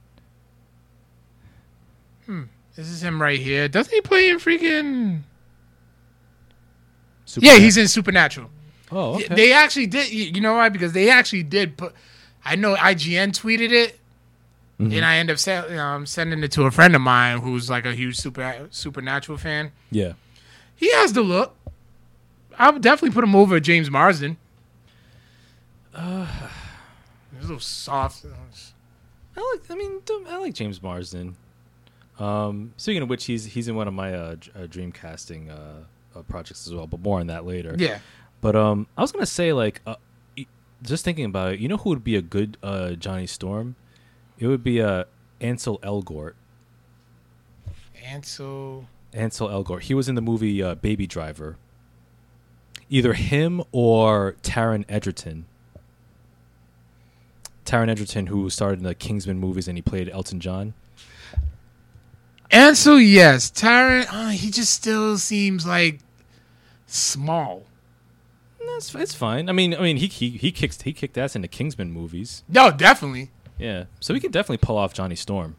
Hmm. 2.27 2.43
This 2.75 2.89
is 2.89 3.03
him 3.03 3.23
right 3.23 3.39
here. 3.39 3.69
Doesn't 3.69 3.93
he 3.95 4.01
play 4.01 4.29
in 4.29 4.39
freaking? 4.39 5.23
Yeah, 7.37 7.57
he's 7.59 7.77
in 7.77 7.89
Supernatural. 7.89 8.51
Oh, 8.91 9.17
okay. 9.17 9.35
They 9.35 9.53
actually 9.53 9.87
did. 9.87 10.11
You 10.11 10.41
know 10.41 10.55
why? 10.55 10.69
Because 10.69 10.93
they 10.93 11.11
actually 11.11 11.43
did 11.43 11.77
put. 11.77 11.93
I 12.45 12.57
know 12.57 12.75
IGN 12.75 13.33
tweeted 13.33 13.71
it, 13.71 13.99
Mhm. 14.81 14.97
and 14.97 15.05
I 15.05 15.17
end 15.19 15.31
up 15.31 15.39
se- 15.39 15.77
um, 15.77 16.07
sending 16.07 16.43
it 16.43 16.53
to 16.53 16.63
a 16.65 16.71
friend 16.71 16.95
of 16.97 17.03
mine 17.03 17.39
who's 17.41 17.69
like 17.69 17.85
a 17.85 17.95
huge 17.95 18.17
super 18.17 18.67
Supernatural 18.71 19.39
fan. 19.39 19.73
yeah. 19.91 20.15
He 20.77 20.93
has 20.93 21.13
the 21.13 21.23
look. 21.23 21.57
I 22.59 22.71
would 22.71 22.83
definitely 22.83 23.15
put 23.15 23.25
him 23.25 23.35
over 23.37 23.61
James 23.61 23.91
Marsden. 23.91 24.37
Uh, 25.95 26.27
He's 27.33 27.45
a 27.45 27.49
little 27.49 27.61
soft. 27.61 28.25
I 29.37 29.53
like. 29.53 29.71
I 29.71 29.75
mean, 29.75 30.01
I 30.29 30.39
like 30.39 30.55
James 30.55 30.83
Marsden. 30.83 31.37
Um, 32.19 32.73
speaking 32.77 33.03
of 33.03 33.09
which, 33.09 33.27
he's 33.27 33.45
he's 33.45 33.69
in 33.69 33.77
one 33.77 33.87
of 33.87 33.95
my 33.95 34.13
uh, 34.13 34.35
dr- 34.35 34.57
uh, 34.57 34.67
dream 34.67 34.91
casting 34.91 35.51
uh, 35.51 35.85
uh, 36.17 36.23
projects 36.23 36.67
as 36.67 36.75
well, 36.75 36.87
but 36.89 37.01
more 37.01 37.21
on 37.21 37.29
that 37.29 37.47
later. 37.47 37.77
Yeah. 37.79 38.01
But 38.41 38.57
um, 38.57 38.89
I 38.97 39.03
was 39.03 39.13
gonna 39.13 39.27
say 39.27 39.53
like, 39.53 39.81
uh, 39.87 39.97
just 40.83 41.05
thinking 41.05 41.27
about 41.27 41.53
it, 41.53 41.61
you 41.61 41.69
know 41.69 41.77
who 41.77 41.91
would 41.91 42.03
be 42.03 42.17
a 42.17 42.23
good 42.23 42.57
uh, 42.63 42.93
Johnny 42.93 43.27
Storm? 43.27 43.77
It 44.39 44.49
would 44.49 44.65
be 44.65 44.83
uh, 44.83 45.05
Ansel 45.41 45.79
Elgort. 45.81 46.33
Ansel. 48.05 48.87
Ansel 49.13 49.49
Elgort. 49.49 49.83
He 49.83 49.95
was 49.95 50.09
in 50.09 50.15
the 50.15 50.23
movie 50.23 50.63
uh, 50.63 50.75
Baby 50.77 51.07
Driver. 51.07 51.57
Either 52.91 53.13
him 53.13 53.63
or 53.73 54.37
Taron 54.43 54.85
Egerton. 54.89 55.45
Taron 57.65 57.91
Egerton, 57.91 58.27
who 58.29 58.49
starred 58.49 58.79
in 58.79 58.85
the 58.85 58.95
Kingsman 58.95 59.39
movies 59.39 59.69
and 59.69 59.77
he 59.77 59.83
played 59.83 60.09
Elton 60.09 60.41
John. 60.41 60.75
Ansel, 62.51 62.99
yes. 62.99 63.51
Tyrant, 63.51 64.13
uh, 64.13 64.29
he 64.29 64.51
just 64.51 64.73
still 64.73 65.19
seems 65.19 65.67
like 65.67 66.01
small. 66.87 67.65
That's 68.65 68.95
it's 68.95 69.15
fine. 69.15 69.49
I 69.49 69.53
mean, 69.53 69.75
I 69.75 69.81
mean, 69.81 69.97
he 69.97 70.07
he 70.07 70.31
he 70.31 70.53
kicks 70.53 70.81
he 70.83 70.93
kicked 70.93 71.19
ass 71.19 71.35
in 71.35 71.43
the 71.43 71.49
Kingsman 71.49 71.91
movies. 71.91 72.43
No, 72.49 72.71
definitely. 72.71 73.31
Yeah, 73.59 73.85
so 74.01 74.15
we 74.15 74.21
can 74.21 74.31
definitely 74.31 74.59
pull 74.59 74.77
off 74.77 74.95
Johnny 74.95 75.17
Storm. 75.17 75.57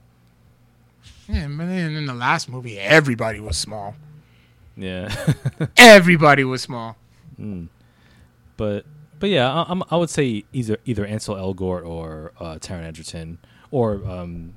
Yeah, 1.27 1.47
but 1.47 1.67
then 1.67 1.95
in 1.95 2.05
the 2.05 2.13
last 2.13 2.49
movie, 2.49 2.79
everybody 2.79 3.39
was 3.39 3.57
small. 3.57 3.95
Yeah, 4.75 5.13
Everybody 5.77 6.43
was 6.43 6.61
small. 6.61 6.95
But 8.57 8.85
but 9.19 9.29
yeah, 9.29 9.51
I, 9.51 9.65
I'm, 9.69 9.83
I 9.89 9.97
would 9.97 10.09
say 10.09 10.43
either 10.53 10.77
either 10.85 11.05
Ansel 11.05 11.35
Elgort 11.35 11.85
or 11.85 12.31
uh, 12.39 12.55
Taron 12.55 12.83
Egerton 12.85 13.37
or 13.71 13.95
um 14.09 14.53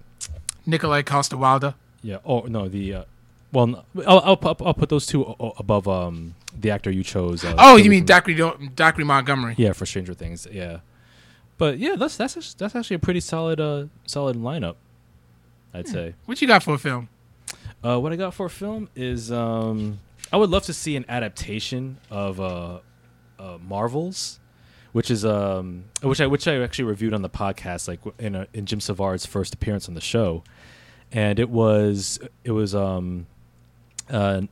Nikolaj 0.66 1.04
Coster-Waldau. 1.04 1.74
yeah 2.02 2.18
oh 2.24 2.42
no 2.42 2.68
the 2.68 2.94
uh, 2.94 3.04
well 3.52 3.84
I'll, 4.06 4.20
I'll 4.20 4.56
I'll 4.66 4.74
put 4.74 4.88
those 4.88 5.06
two 5.06 5.22
above 5.58 5.86
um 5.88 6.34
the 6.58 6.70
actor 6.70 6.90
you 6.90 7.02
chose. 7.02 7.44
Uh, 7.44 7.54
Oh, 7.58 7.76
you 7.76 7.88
mean 7.90 8.04
Dockery, 8.04 8.34
Dockery 8.74 9.04
Montgomery? 9.04 9.54
Yeah, 9.56 9.72
for 9.72 9.86
Stranger 9.86 10.14
Things. 10.14 10.46
Yeah, 10.50 10.80
but 11.58 11.78
yeah, 11.78 11.96
that's 11.96 12.16
that's 12.16 12.54
that's 12.54 12.74
actually 12.76 12.96
a 12.96 12.98
pretty 13.00 13.20
solid 13.20 13.60
uh 13.60 13.86
solid 14.06 14.36
lineup. 14.36 14.76
I'd 15.74 15.88
say. 15.88 16.14
What 16.26 16.40
you 16.42 16.46
got 16.48 16.62
for 16.62 16.74
a 16.74 16.78
film? 16.78 17.08
Uh, 17.82 17.98
what 17.98 18.12
I 18.12 18.16
got 18.16 18.34
for 18.34 18.46
a 18.46 18.50
film 18.50 18.88
is 18.94 19.32
um, 19.32 19.98
I 20.32 20.36
would 20.38 20.50
love 20.50 20.64
to 20.64 20.72
see 20.72 20.96
an 20.96 21.04
adaptation 21.08 21.98
of 22.10 22.40
uh, 22.40 22.78
uh, 23.38 23.58
Marvels, 23.60 24.40
which 24.92 25.10
is 25.10 25.24
um, 25.24 25.84
which 26.02 26.20
I 26.20 26.26
which 26.26 26.48
I 26.48 26.60
actually 26.62 26.84
reviewed 26.86 27.12
on 27.14 27.22
the 27.22 27.30
podcast, 27.30 27.86
like 27.88 28.00
in 28.18 28.34
a, 28.34 28.46
in 28.54 28.66
Jim 28.66 28.80
Savard's 28.80 29.26
first 29.26 29.52
appearance 29.54 29.88
on 29.88 29.94
the 29.94 30.00
show, 30.00 30.42
and 31.10 31.38
it 31.38 31.50
was 31.50 32.18
it 32.44 32.52
was 32.52 32.74
um, 32.74 33.26
uh, 34.10 34.42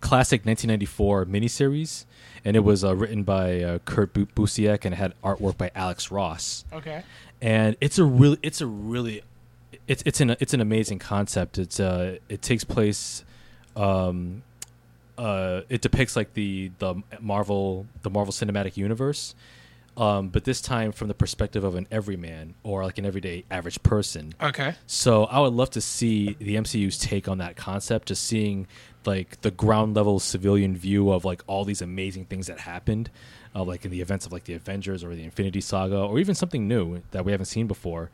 classic 0.00 0.46
1994 0.46 1.26
miniseries, 1.26 2.04
and 2.44 2.54
it 2.56 2.60
was 2.60 2.84
uh, 2.84 2.94
written 2.94 3.24
by 3.24 3.62
uh, 3.62 3.78
Kurt 3.84 4.12
Bu- 4.12 4.26
Busiek 4.26 4.84
and 4.84 4.94
it 4.94 4.98
had 4.98 5.14
artwork 5.22 5.56
by 5.58 5.70
Alex 5.74 6.10
Ross 6.12 6.64
Okay. 6.72 7.02
and 7.42 7.76
it's 7.80 7.98
a 7.98 8.04
really 8.04 8.38
it's 8.42 8.60
a 8.60 8.66
really 8.66 9.22
it's 9.88 10.02
it's 10.06 10.20
an 10.20 10.36
it's 10.38 10.54
an 10.54 10.60
amazing 10.60 10.98
concept. 11.00 11.58
It's 11.58 11.80
uh 11.80 12.18
it 12.28 12.42
takes 12.42 12.62
place 12.64 13.24
um 13.74 14.42
uh 15.18 15.62
it 15.68 15.80
depicts 15.80 16.16
like 16.16 16.34
the 16.34 16.70
the 16.78 17.02
Marvel 17.20 17.86
the 18.02 18.10
Marvel 18.10 18.32
Cinematic 18.32 18.76
Universe. 18.76 19.34
Um, 19.96 20.28
but 20.28 20.44
this 20.44 20.60
time 20.60 20.92
from 20.92 21.08
the 21.08 21.14
perspective 21.14 21.64
of 21.64 21.74
an 21.74 21.86
everyman 21.90 22.54
or 22.62 22.84
like 22.84 22.98
an 22.98 23.06
everyday 23.06 23.44
average 23.50 23.82
person. 23.82 24.34
Okay. 24.42 24.74
So 24.86 25.24
I 25.24 25.40
would 25.40 25.54
love 25.54 25.70
to 25.70 25.80
see 25.80 26.36
the 26.38 26.56
MCU's 26.56 26.98
take 26.98 27.28
on 27.28 27.38
that 27.38 27.56
concept, 27.56 28.08
just 28.08 28.22
seeing 28.24 28.66
like 29.06 29.40
the 29.40 29.50
ground 29.50 29.94
level 29.96 30.18
civilian 30.18 30.76
view 30.76 31.10
of 31.10 31.24
like 31.24 31.42
all 31.46 31.64
these 31.64 31.80
amazing 31.80 32.26
things 32.26 32.46
that 32.48 32.60
happened, 32.60 33.10
uh, 33.54 33.64
like 33.64 33.86
in 33.86 33.90
the 33.90 34.02
events 34.02 34.26
of 34.26 34.32
like 34.32 34.44
the 34.44 34.52
Avengers 34.52 35.02
or 35.02 35.14
the 35.14 35.24
Infinity 35.24 35.62
Saga, 35.62 35.98
or 35.98 36.18
even 36.18 36.34
something 36.34 36.68
new 36.68 37.02
that 37.12 37.24
we 37.24 37.32
haven't 37.32 37.46
seen 37.46 37.66
before. 37.66 38.10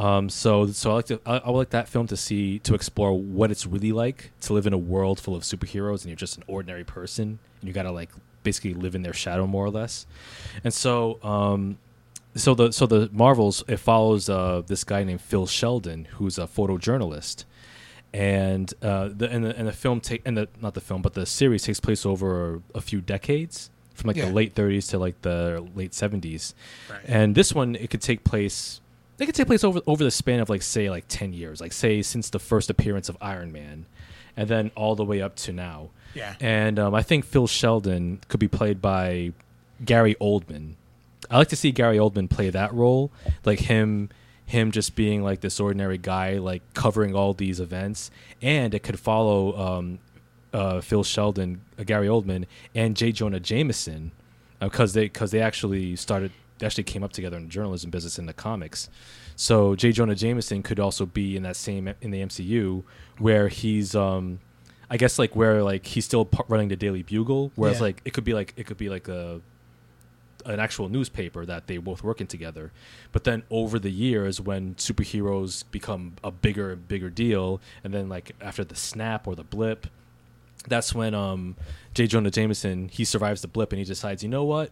Um, 0.00 0.28
so 0.30 0.66
so 0.68 0.90
I 0.92 0.94
like 0.94 1.06
to 1.06 1.20
I, 1.26 1.36
I 1.38 1.50
would 1.50 1.58
like 1.58 1.70
that 1.70 1.88
film 1.88 2.06
to 2.06 2.16
see 2.16 2.58
to 2.60 2.74
explore 2.74 3.12
what 3.18 3.50
it's 3.50 3.66
really 3.66 3.92
like 3.92 4.30
to 4.42 4.52
live 4.54 4.66
in 4.66 4.72
a 4.72 4.78
world 4.78 5.20
full 5.20 5.34
of 5.36 5.42
superheroes 5.42 6.00
and 6.02 6.06
you're 6.06 6.16
just 6.16 6.36
an 6.38 6.44
ordinary 6.46 6.84
person 6.84 7.38
and 7.60 7.68
you 7.68 7.72
gotta 7.74 7.90
like 7.92 8.10
basically 8.42 8.72
live 8.72 8.94
in 8.94 9.02
their 9.02 9.12
shadow 9.12 9.46
more 9.46 9.66
or 9.66 9.70
less. 9.70 10.06
And 10.64 10.72
so 10.72 11.18
um, 11.22 11.78
so 12.34 12.54
the 12.54 12.72
so 12.72 12.86
the 12.86 13.10
Marvels 13.12 13.62
it 13.68 13.76
follows 13.78 14.30
uh, 14.30 14.62
this 14.66 14.84
guy 14.84 15.04
named 15.04 15.20
Phil 15.20 15.46
Sheldon 15.46 16.06
who's 16.12 16.38
a 16.38 16.46
photojournalist, 16.46 17.44
and 18.14 18.72
uh, 18.82 19.10
the 19.14 19.28
and 19.30 19.44
the 19.44 19.56
and 19.58 19.68
the 19.68 19.72
film 19.72 20.00
take 20.00 20.22
and 20.24 20.36
the 20.36 20.48
not 20.62 20.74
the 20.74 20.80
film 20.80 21.02
but 21.02 21.14
the 21.14 21.26
series 21.26 21.64
takes 21.64 21.80
place 21.80 22.06
over 22.06 22.62
a 22.74 22.80
few 22.80 23.00
decades 23.00 23.70
from 23.94 24.08
like 24.08 24.16
Yeah. 24.16 24.26
the 24.26 24.32
late 24.32 24.54
30s 24.54 24.88
to 24.90 24.98
like 24.98 25.20
the 25.22 25.66
late 25.74 25.90
70s, 25.92 26.54
Right. 26.88 27.00
and 27.04 27.34
this 27.34 27.52
one 27.52 27.74
it 27.76 27.90
could 27.90 28.00
take 28.00 28.24
place. 28.24 28.79
It 29.20 29.26
could 29.26 29.34
take 29.34 29.46
place 29.46 29.62
over 29.62 29.80
over 29.86 30.02
the 30.02 30.10
span 30.10 30.40
of 30.40 30.48
like 30.48 30.62
say 30.62 30.88
like 30.90 31.04
ten 31.08 31.32
years, 31.32 31.60
like 31.60 31.72
say 31.72 32.02
since 32.02 32.30
the 32.30 32.38
first 32.38 32.70
appearance 32.70 33.08
of 33.08 33.16
Iron 33.20 33.52
Man, 33.52 33.84
and 34.36 34.48
then 34.48 34.70
all 34.74 34.96
the 34.96 35.04
way 35.04 35.20
up 35.20 35.36
to 35.36 35.52
now. 35.52 35.90
Yeah. 36.14 36.34
And 36.40 36.78
um, 36.78 36.94
I 36.94 37.02
think 37.02 37.24
Phil 37.24 37.46
Sheldon 37.46 38.20
could 38.28 38.40
be 38.40 38.48
played 38.48 38.80
by 38.80 39.32
Gary 39.84 40.16
Oldman. 40.20 40.74
I 41.30 41.38
like 41.38 41.48
to 41.48 41.56
see 41.56 41.70
Gary 41.70 41.98
Oldman 41.98 42.28
play 42.28 42.50
that 42.50 42.72
role, 42.74 43.12
like 43.44 43.60
him, 43.60 44.08
him 44.46 44.72
just 44.72 44.96
being 44.96 45.22
like 45.22 45.42
this 45.42 45.60
ordinary 45.60 45.98
guy, 45.98 46.38
like 46.38 46.62
covering 46.74 47.14
all 47.14 47.34
these 47.34 47.60
events, 47.60 48.10
and 48.42 48.74
it 48.74 48.82
could 48.82 48.98
follow 48.98 49.56
um, 49.56 49.98
uh, 50.52 50.80
Phil 50.80 51.04
Sheldon, 51.04 51.60
uh, 51.78 51.84
Gary 51.84 52.08
Oldman, 52.08 52.46
and 52.74 52.96
J. 52.96 53.12
Jonah 53.12 53.38
Jameson, 53.38 54.10
because 54.60 54.94
they 54.94 55.04
because 55.04 55.30
they 55.30 55.40
actually 55.40 55.94
started 55.94 56.32
they 56.49 56.49
actually 56.62 56.84
came 56.84 57.02
up 57.02 57.12
together 57.12 57.36
in 57.36 57.44
the 57.44 57.48
journalism 57.48 57.90
business 57.90 58.18
in 58.18 58.26
the 58.26 58.32
comics. 58.32 58.88
So 59.36 59.74
J. 59.74 59.92
Jonah 59.92 60.14
Jameson 60.14 60.62
could 60.62 60.78
also 60.80 61.06
be 61.06 61.36
in 61.36 61.42
that 61.44 61.56
same 61.56 61.88
in 62.00 62.10
the 62.10 62.20
MCU 62.22 62.82
where 63.18 63.48
he's 63.48 63.94
um 63.94 64.40
I 64.90 64.96
guess 64.96 65.18
like 65.18 65.36
where 65.36 65.62
like 65.62 65.86
he's 65.86 66.04
still 66.04 66.28
running 66.48 66.68
the 66.68 66.76
Daily 66.76 67.02
Bugle, 67.02 67.52
whereas 67.54 67.76
Yeah. 67.78 67.82
like 67.84 68.02
it 68.04 68.12
could 68.12 68.24
be 68.24 68.34
like 68.34 68.52
it 68.56 68.66
could 68.66 68.76
be 68.76 68.88
like 68.88 69.08
a 69.08 69.40
an 70.46 70.58
actual 70.58 70.88
newspaper 70.88 71.44
that 71.44 71.66
they 71.66 71.76
both 71.76 72.02
working 72.02 72.26
together. 72.26 72.72
But 73.12 73.24
then 73.24 73.42
over 73.50 73.78
the 73.78 73.90
years, 73.90 74.40
when 74.40 74.74
superheroes 74.76 75.64
become 75.70 76.14
a 76.24 76.30
bigger 76.30 76.72
and 76.72 76.88
bigger 76.88 77.10
deal, 77.10 77.60
and 77.84 77.92
then 77.92 78.08
like 78.08 78.32
after 78.40 78.64
the 78.64 78.74
snap 78.74 79.26
or 79.26 79.34
the 79.36 79.44
blip, 79.44 79.86
that's 80.66 80.94
when 80.94 81.14
um, 81.14 81.56
J. 81.94 82.06
Jonah 82.06 82.30
Jameson 82.30 82.88
he 82.88 83.04
survives 83.04 83.42
the 83.42 83.48
blip 83.48 83.70
and 83.72 83.78
he 83.78 83.84
decides, 83.84 84.22
you 84.22 84.28
know 84.30 84.44
what? 84.44 84.70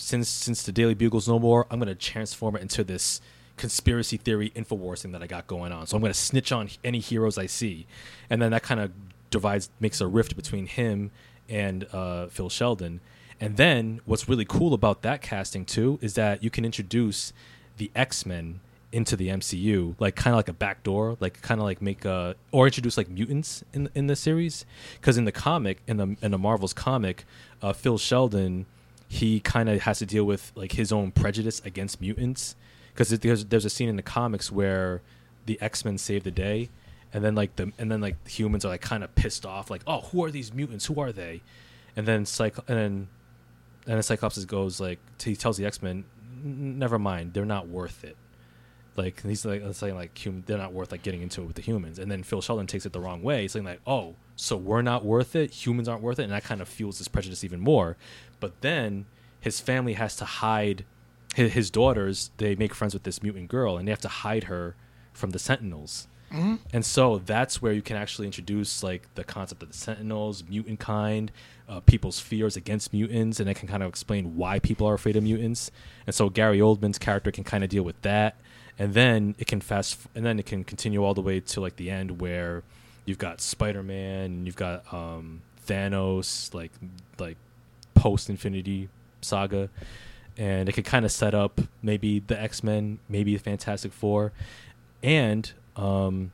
Since 0.00 0.28
since 0.28 0.62
the 0.62 0.72
Daily 0.72 0.94
Bugle's 0.94 1.28
no 1.28 1.38
more, 1.38 1.66
I'm 1.70 1.78
gonna 1.78 1.94
transform 1.94 2.56
it 2.56 2.62
into 2.62 2.84
this 2.84 3.20
conspiracy 3.56 4.16
theory 4.16 4.50
infowars 4.56 5.02
thing 5.02 5.12
that 5.12 5.22
I 5.22 5.26
got 5.26 5.46
going 5.46 5.72
on. 5.72 5.86
So 5.86 5.96
I'm 5.96 6.02
gonna 6.02 6.14
snitch 6.14 6.50
on 6.52 6.70
any 6.82 6.98
heroes 6.98 7.36
I 7.38 7.46
see, 7.46 7.86
and 8.28 8.40
then 8.40 8.50
that 8.52 8.62
kind 8.62 8.80
of 8.80 8.92
divides 9.30 9.70
makes 9.78 10.00
a 10.00 10.06
rift 10.06 10.36
between 10.36 10.66
him 10.66 11.10
and 11.48 11.86
uh, 11.92 12.26
Phil 12.28 12.48
Sheldon. 12.48 13.00
And 13.40 13.56
then 13.56 14.00
what's 14.04 14.28
really 14.28 14.44
cool 14.44 14.74
about 14.74 15.02
that 15.02 15.22
casting 15.22 15.64
too 15.64 15.98
is 16.02 16.14
that 16.14 16.42
you 16.42 16.50
can 16.50 16.64
introduce 16.64 17.32
the 17.76 17.90
X 17.94 18.26
Men 18.26 18.60
into 18.92 19.16
the 19.16 19.28
MCU, 19.28 19.94
like 19.98 20.16
kind 20.16 20.34
of 20.34 20.38
like 20.38 20.48
a 20.48 20.52
backdoor, 20.52 21.16
like 21.20 21.40
kind 21.42 21.60
of 21.60 21.64
like 21.64 21.80
make 21.80 22.04
a 22.04 22.34
or 22.50 22.66
introduce 22.66 22.96
like 22.96 23.08
mutants 23.08 23.64
in 23.72 23.88
in 23.94 24.06
the 24.08 24.16
series. 24.16 24.64
Because 25.00 25.16
in 25.16 25.24
the 25.24 25.32
comic, 25.32 25.82
in 25.86 25.96
the 25.96 26.16
in 26.22 26.30
the 26.30 26.38
Marvels 26.38 26.72
comic, 26.72 27.24
uh, 27.62 27.72
Phil 27.72 27.98
Sheldon, 27.98 28.66
he 29.12 29.40
kind 29.40 29.68
of 29.68 29.82
has 29.82 29.98
to 29.98 30.06
deal 30.06 30.24
with 30.24 30.52
like 30.54 30.70
his 30.70 30.92
own 30.92 31.10
prejudice 31.10 31.60
against 31.64 32.00
mutants. 32.00 32.54
Because 32.92 33.10
there's 33.18 33.44
there's 33.46 33.64
a 33.64 33.70
scene 33.70 33.88
in 33.88 33.96
the 33.96 34.02
comics 34.02 34.52
where 34.52 35.02
the 35.46 35.60
X 35.60 35.84
Men 35.84 35.98
save 35.98 36.22
the 36.22 36.30
day, 36.30 36.70
and 37.12 37.24
then 37.24 37.34
like 37.34 37.56
the 37.56 37.72
and 37.76 37.90
then 37.90 38.00
like 38.00 38.28
humans 38.28 38.64
are 38.64 38.68
like 38.68 38.82
kind 38.82 39.02
of 39.02 39.12
pissed 39.16 39.44
off, 39.44 39.68
like 39.68 39.82
oh 39.84 40.02
who 40.02 40.24
are 40.24 40.30
these 40.30 40.54
mutants? 40.54 40.86
Who 40.86 41.00
are 41.00 41.10
they? 41.10 41.42
And 41.96 42.06
then 42.06 42.24
psych 42.24 42.56
and 42.68 42.78
then 42.78 43.08
and 43.86 43.94
then 43.96 44.02
Cyclops 44.04 44.44
goes 44.44 44.80
like 44.80 45.00
he 45.20 45.34
tells 45.34 45.56
the 45.56 45.66
X 45.66 45.82
Men, 45.82 46.04
never 46.44 46.96
mind, 46.96 47.34
they're 47.34 47.44
not 47.44 47.66
worth 47.66 48.04
it. 48.04 48.16
Like 48.94 49.22
he's 49.22 49.44
like 49.44 49.62
saying 49.72 49.96
like 49.96 50.16
human, 50.16 50.44
they're 50.46 50.56
not 50.56 50.72
worth 50.72 50.92
like 50.92 51.02
getting 51.02 51.22
into 51.22 51.42
it 51.42 51.46
with 51.46 51.56
the 51.56 51.62
humans. 51.62 51.98
And 51.98 52.08
then 52.12 52.22
Phil 52.22 52.40
Sheldon 52.40 52.68
takes 52.68 52.86
it 52.86 52.92
the 52.92 53.00
wrong 53.00 53.24
way, 53.24 53.48
saying 53.48 53.64
like, 53.64 53.80
oh, 53.88 54.14
so 54.36 54.56
we're 54.56 54.82
not 54.82 55.04
worth 55.04 55.34
it, 55.34 55.50
humans 55.50 55.88
aren't 55.88 56.02
worth 56.02 56.20
it, 56.20 56.24
and 56.24 56.32
that 56.32 56.44
kind 56.44 56.60
of 56.60 56.68
fuels 56.68 56.98
his 56.98 57.08
prejudice 57.08 57.42
even 57.42 57.58
more. 57.58 57.96
But 58.40 58.60
then 58.62 59.06
his 59.40 59.60
family 59.60 59.94
has 59.94 60.16
to 60.16 60.24
hide 60.24 60.84
his, 61.34 61.52
his 61.52 61.70
daughters. 61.70 62.30
They 62.38 62.56
make 62.56 62.74
friends 62.74 62.94
with 62.94 63.04
this 63.04 63.22
mutant 63.22 63.48
girl, 63.48 63.76
and 63.76 63.86
they 63.86 63.92
have 63.92 64.00
to 64.00 64.08
hide 64.08 64.44
her 64.44 64.74
from 65.12 65.30
the 65.30 65.38
Sentinels. 65.38 66.08
Mm-hmm. 66.32 66.56
And 66.72 66.84
so 66.84 67.18
that's 67.18 67.60
where 67.60 67.72
you 67.72 67.82
can 67.82 67.96
actually 67.96 68.26
introduce 68.26 68.82
like 68.82 69.12
the 69.16 69.24
concept 69.24 69.62
of 69.62 69.70
the 69.70 69.76
Sentinels, 69.76 70.44
mutant 70.48 70.78
kind, 70.78 71.32
uh, 71.68 71.80
people's 71.80 72.20
fears 72.20 72.56
against 72.56 72.92
mutants, 72.92 73.40
and 73.40 73.50
it 73.50 73.54
can 73.54 73.68
kind 73.68 73.82
of 73.82 73.88
explain 73.88 74.36
why 74.36 74.58
people 74.60 74.86
are 74.86 74.94
afraid 74.94 75.16
of 75.16 75.24
mutants. 75.24 75.70
And 76.06 76.14
so 76.14 76.28
Gary 76.28 76.58
Oldman's 76.58 76.98
character 76.98 77.32
can 77.32 77.44
kind 77.44 77.64
of 77.64 77.70
deal 77.70 77.82
with 77.82 78.00
that, 78.02 78.36
and 78.78 78.94
then 78.94 79.34
it 79.38 79.46
can 79.48 79.60
fast, 79.60 79.98
and 80.14 80.24
then 80.24 80.38
it 80.38 80.46
can 80.46 80.62
continue 80.62 81.04
all 81.04 81.14
the 81.14 81.20
way 81.20 81.40
to 81.40 81.60
like 81.60 81.76
the 81.76 81.90
end 81.90 82.20
where 82.20 82.62
you've 83.04 83.18
got 83.18 83.40
Spider 83.40 83.82
Man, 83.82 84.26
and 84.26 84.46
you've 84.46 84.56
got 84.56 84.84
um, 84.92 85.42
Thanos, 85.66 86.54
like 86.54 86.70
like 87.18 87.36
post 88.00 88.30
Infinity 88.30 88.88
Saga, 89.20 89.68
and 90.38 90.68
it 90.68 90.72
could 90.72 90.84
kind 90.86 91.04
of 91.04 91.12
set 91.12 91.34
up 91.34 91.60
maybe 91.82 92.20
the 92.20 92.40
X 92.40 92.62
Men, 92.62 92.98
maybe 93.08 93.36
the 93.36 93.42
Fantastic 93.42 93.92
Four, 93.92 94.32
and 95.02 95.52
um, 95.76 96.32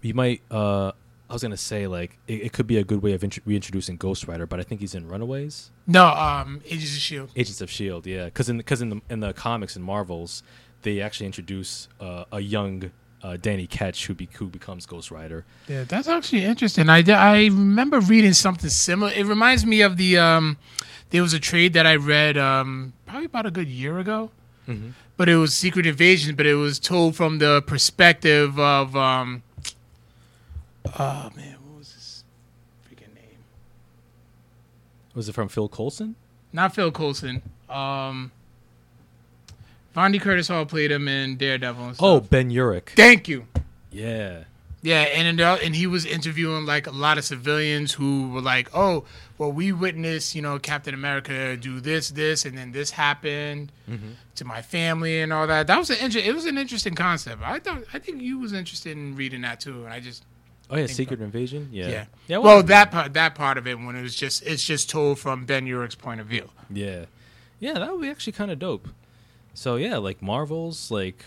you 0.00 0.14
might. 0.14 0.40
Uh, 0.50 0.92
I 1.30 1.34
was 1.34 1.42
gonna 1.42 1.58
say 1.58 1.86
like 1.86 2.18
it, 2.26 2.40
it 2.46 2.52
could 2.54 2.66
be 2.66 2.78
a 2.78 2.84
good 2.84 3.02
way 3.02 3.12
of 3.12 3.22
int- 3.22 3.44
reintroducing 3.44 3.96
Ghost 3.98 4.26
Rider, 4.26 4.46
but 4.46 4.60
I 4.60 4.62
think 4.62 4.80
he's 4.80 4.94
in 4.94 5.06
Runaways, 5.08 5.70
No, 5.86 6.06
um, 6.06 6.62
Agents 6.64 6.94
of 6.96 7.02
Shield. 7.02 7.30
Agents 7.36 7.60
of 7.60 7.70
Shield. 7.70 8.06
Yeah, 8.06 8.24
because 8.24 8.48
in 8.48 8.56
because 8.56 8.80
in 8.80 8.88
the 8.88 9.00
in 9.10 9.20
the 9.20 9.34
comics 9.34 9.76
and 9.76 9.84
Marvels, 9.84 10.42
they 10.82 11.02
actually 11.02 11.26
introduce 11.26 11.88
uh, 12.00 12.24
a 12.32 12.40
young 12.40 12.90
uh, 13.22 13.36
Danny 13.40 13.66
Ketch 13.66 14.06
who 14.06 14.14
be, 14.14 14.28
who 14.34 14.46
becomes 14.46 14.86
Ghost 14.86 15.10
Rider. 15.10 15.44
Yeah, 15.68 15.84
that's 15.84 16.08
actually 16.08 16.44
interesting. 16.44 16.88
I, 16.88 17.02
I 17.08 17.44
remember 17.46 18.00
reading 18.00 18.32
something 18.32 18.70
similar. 18.70 19.12
It 19.12 19.26
reminds 19.26 19.66
me 19.66 19.80
of 19.82 19.96
the 19.96 20.18
um, 20.18 20.56
there 21.10 21.22
was 21.22 21.32
a 21.32 21.40
trade 21.40 21.72
that 21.72 21.86
I 21.86 21.96
read 21.96 22.36
um, 22.38 22.92
probably 23.06 23.26
about 23.26 23.46
a 23.46 23.50
good 23.50 23.68
year 23.68 23.98
ago, 23.98 24.30
Mm-hmm. 24.68 24.90
but 25.16 25.30
it 25.30 25.36
was 25.36 25.54
Secret 25.54 25.86
Invasion, 25.86 26.36
but 26.36 26.44
it 26.44 26.54
was 26.54 26.78
told 26.78 27.16
from 27.16 27.38
the 27.38 27.62
perspective 27.62 28.58
of 28.60 28.94
um, 28.94 29.42
oh 30.98 31.30
man, 31.34 31.56
what 31.64 31.78
was 31.78 31.92
his 31.92 32.24
freaking 32.86 33.14
name? 33.14 33.38
Was 35.14 35.28
it 35.28 35.32
from 35.32 35.48
Phil 35.48 35.68
Coulson? 35.68 36.16
Not 36.52 36.74
Phil 36.74 36.90
Coulson. 36.92 37.42
Um, 37.68 38.30
Vondie 39.98 40.20
Curtis 40.20 40.46
Hall 40.48 40.64
played 40.64 40.90
him 40.92 41.08
in 41.08 41.36
Daredevil. 41.36 41.84
And 41.86 41.94
stuff. 41.96 42.06
Oh, 42.06 42.20
Ben 42.20 42.50
Urich. 42.50 42.90
thank 42.90 43.26
you. 43.28 43.46
Yeah. 43.90 44.44
Yeah, 44.80 45.00
and 45.02 45.26
and, 45.26 45.40
and 45.40 45.74
he 45.74 45.88
was 45.88 46.06
interviewing 46.06 46.64
like 46.64 46.86
a 46.86 46.92
lot 46.92 47.18
of 47.18 47.24
civilians 47.24 47.92
who 47.94 48.30
were 48.30 48.40
like, 48.40 48.68
"Oh, 48.72 49.04
well, 49.36 49.50
we 49.50 49.72
witnessed, 49.72 50.36
you 50.36 50.40
know, 50.42 50.60
Captain 50.60 50.94
America 50.94 51.56
do 51.56 51.80
this, 51.80 52.10
this, 52.10 52.44
and 52.44 52.56
then 52.56 52.70
this 52.70 52.92
happened 52.92 53.72
Mm-hmm. 53.90 54.10
to 54.36 54.44
my 54.44 54.62
family 54.62 55.20
and 55.20 55.32
all 55.32 55.48
that." 55.48 55.66
That 55.66 55.78
was 55.78 55.90
an 55.90 55.96
inter- 56.00 56.20
it 56.20 56.32
was 56.32 56.44
an 56.46 56.56
interesting 56.58 56.94
concept. 56.94 57.42
I 57.44 57.58
thought 57.58 57.82
I 57.92 57.98
think 57.98 58.22
you 58.22 58.38
was 58.38 58.52
interested 58.52 58.92
in 58.96 59.16
reading 59.16 59.40
that 59.42 59.58
too, 59.58 59.84
and 59.84 59.92
I 59.92 59.98
just 59.98 60.22
Oh 60.70 60.76
yeah, 60.76 60.86
Secret 60.86 61.20
Invasion. 61.20 61.70
Yeah. 61.72 61.88
yeah. 61.88 62.04
Yeah. 62.28 62.38
well, 62.38 62.62
that 62.62 62.92
part 62.92 63.14
that 63.14 63.34
part 63.34 63.58
of 63.58 63.66
it 63.66 63.80
when 63.80 63.96
it 63.96 64.02
was 64.02 64.14
just 64.14 64.46
it's 64.46 64.62
just 64.62 64.88
told 64.88 65.18
from 65.18 65.44
Ben 65.44 65.66
Urich's 65.66 65.96
point 65.96 66.20
of 66.20 66.28
view. 66.28 66.50
Yeah, 66.70 67.06
yeah, 67.58 67.72
that 67.80 67.90
would 67.92 68.00
be 68.02 68.08
actually 68.10 68.34
kind 68.34 68.52
of 68.52 68.60
dope. 68.60 68.86
So 69.58 69.74
yeah, 69.74 69.96
like 69.96 70.22
Marvels, 70.22 70.88
like 70.88 71.24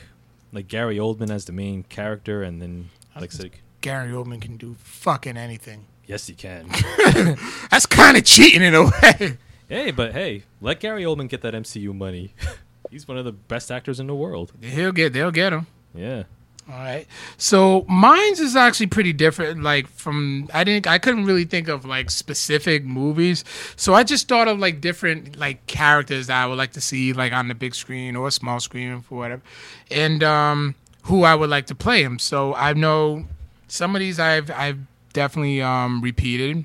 like 0.53 0.69
Gary 0.69 0.95
Oldman 0.95 1.29
as 1.29 1.43
the 1.43 1.51
main 1.51 1.83
character, 1.83 2.43
and 2.43 2.61
then 2.61 2.89
like 3.13 3.61
Gary 3.81 4.13
Oldman 4.13 4.39
can 4.39 4.55
do 4.55 4.77
fucking 4.79 5.35
anything. 5.35 5.83
yes, 6.05 6.27
he 6.27 6.33
can. 6.33 6.69
That's 7.69 7.85
kind 7.85 8.15
of 8.15 8.23
cheating 8.23 8.61
in 8.61 8.73
a 8.73 8.85
way. 8.85 9.37
hey, 9.67 9.91
but 9.91 10.13
hey, 10.13 10.43
let 10.61 10.79
Gary 10.79 11.03
Oldman 11.03 11.27
get 11.27 11.41
that 11.41 11.53
MCU 11.53 11.93
money. 11.93 12.33
He's 12.89 13.05
one 13.05 13.17
of 13.17 13.25
the 13.25 13.33
best 13.33 13.69
actors 13.69 13.99
in 13.99 14.07
the 14.07 14.15
world. 14.15 14.53
He'll 14.61 14.93
get 14.93 15.11
they'll 15.11 15.31
get 15.31 15.51
him. 15.51 15.67
Yeah. 15.93 16.23
All 16.71 16.77
right. 16.77 17.05
So 17.37 17.85
mine's 17.89 18.39
is 18.39 18.55
actually 18.55 18.87
pretty 18.87 19.11
different. 19.11 19.61
Like 19.61 19.87
from 19.87 20.49
I 20.53 20.63
didn't 20.63 20.87
I 20.87 20.99
couldn't 20.99 21.25
really 21.25 21.43
think 21.43 21.67
of 21.67 21.83
like 21.83 22.09
specific 22.09 22.85
movies. 22.85 23.43
So 23.75 23.93
I 23.93 24.03
just 24.03 24.29
thought 24.29 24.47
of 24.47 24.57
like 24.59 24.79
different 24.79 25.35
like 25.37 25.65
characters 25.67 26.27
that 26.27 26.41
I 26.41 26.47
would 26.47 26.57
like 26.57 26.71
to 26.73 26.81
see 26.81 27.11
like 27.11 27.33
on 27.33 27.49
the 27.49 27.55
big 27.55 27.75
screen 27.75 28.15
or 28.15 28.31
small 28.31 28.59
screen 28.61 29.01
for 29.01 29.17
whatever. 29.17 29.41
And 29.89 30.23
um 30.23 30.75
who 31.03 31.23
I 31.23 31.35
would 31.35 31.49
like 31.49 31.65
to 31.67 31.75
play 31.75 32.03
him. 32.03 32.19
So 32.19 32.53
I 32.55 32.71
know 32.73 33.25
some 33.67 33.95
of 33.95 33.99
these 33.99 34.17
I've 34.19 34.49
I've 34.51 34.79
definitely 35.11 35.61
um 35.61 35.99
repeated. 36.01 36.63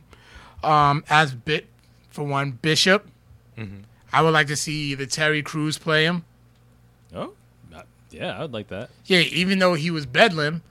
Um 0.63 1.03
as 1.11 1.35
bit 1.35 1.67
for 2.11 2.23
one 2.23 2.53
Bishop. 2.63 3.09
Mhm. 3.59 3.83
I 4.13 4.23
would 4.23 4.33
like 4.35 4.47
to 4.47 4.57
see 4.57 4.95
the 4.95 5.07
Terry 5.07 5.43
Crews 5.43 5.79
play 5.79 6.05
him. 6.05 6.25
Yeah, 8.11 8.43
I'd 8.43 8.53
like 8.53 8.69
that. 8.69 8.91
Yeah, 9.07 9.19
even 9.21 9.59
though 9.59 9.75
he 9.75 9.91
was 9.91 10.07
Bedlam, 10.07 10.63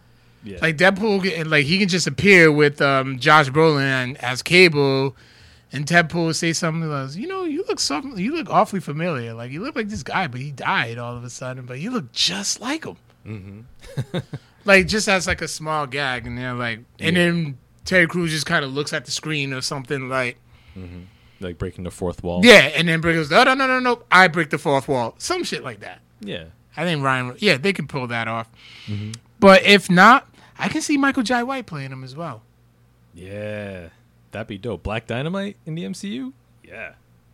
Yeah. 0.44 0.60
Like 0.62 0.78
Deadpool, 0.78 1.48
like 1.50 1.66
he 1.66 1.80
can 1.80 1.88
just 1.88 2.06
appear 2.08 2.52
with 2.52 2.82
um, 2.82 3.18
Josh 3.20 3.50
Brolin 3.50 4.16
as 4.18 4.42
Cable, 4.42 5.16
and 5.72 5.86
Deadpool 5.86 6.36
say 6.36 6.54
something 6.54 6.90
like, 6.90 7.16
"You 7.16 7.28
know, 7.28 7.44
you 7.44 7.64
look 7.68 7.80
something, 7.80 8.18
you 8.18 8.36
look 8.36 8.50
awfully 8.50 8.80
familiar. 8.80 9.34
Like 9.34 9.52
you 9.52 9.62
look 9.62 9.76
like 9.76 9.90
this 9.90 10.04
guy, 10.04 10.28
but 10.28 10.40
he 10.40 10.52
died 10.52 10.98
all 10.98 11.18
of 11.18 11.24
a 11.24 11.30
sudden, 11.30 11.66
but 11.66 11.80
you 11.80 11.90
look 11.92 12.12
just 12.12 12.62
like 12.62 12.86
him. 12.86 12.98
hmm 13.24 13.62
Like 14.66 14.88
just 14.88 15.08
as 15.08 15.28
like 15.28 15.42
a 15.42 15.48
small 15.48 15.86
gag, 15.88 16.26
and 16.26 16.38
they're 16.38 16.54
like, 16.54 16.80
and 17.00 17.16
Yeah. 17.16 17.26
then 17.26 17.58
Terry 17.84 18.08
Crews 18.08 18.32
just 18.32 18.46
kind 18.48 18.66
of 18.66 18.74
looks 18.74 18.94
at 18.94 19.06
the 19.06 19.12
screen 19.12 19.54
or 19.54 19.62
something 19.62 20.10
like, 20.10 20.38
like 21.40 21.58
breaking 21.60 21.84
the 21.84 21.92
fourth 21.92 22.24
wall. 22.24 22.44
yeah, 22.44 22.72
and 22.76 22.88
then 22.88 23.00
Brick 23.02 23.16
goes, 23.16 23.30
no, 23.30 23.44
no, 23.44 23.54
no, 23.54 23.68
no, 23.68 23.80
no, 23.80 24.02
I 24.12 24.28
break 24.28 24.50
the 24.50 24.58
fourth 24.58 24.88
wall, 24.88 25.14
some 25.18 25.44
shit 25.44 25.64
like 25.64 25.82
that. 25.82 26.02
Yeah. 26.20 26.46
I 26.78 26.84
think 26.84 27.04
Ryan, 27.04 27.36
yeah, 27.40 27.58
they 27.58 27.74
can 27.74 27.88
pull 27.88 28.08
that 28.08 28.28
off. 28.28 28.50
But 29.40 29.64
if 29.64 29.90
not, 29.90 30.28
I 30.58 30.68
can 30.70 30.82
see 30.82 30.98
Michael 30.98 31.24
Jai 31.24 31.44
White 31.44 31.66
playing 31.66 31.92
him 31.92 32.04
as 32.04 32.16
well. 32.16 32.42
Yeah. 33.14 33.90
That'd 34.32 34.48
be 34.48 34.58
dope. 34.58 34.84
Black 34.84 35.08
Dynamite 35.08 35.56
in 35.66 35.76
the 35.76 35.84
MCU. 35.84 36.34
Yeah. 36.64 36.94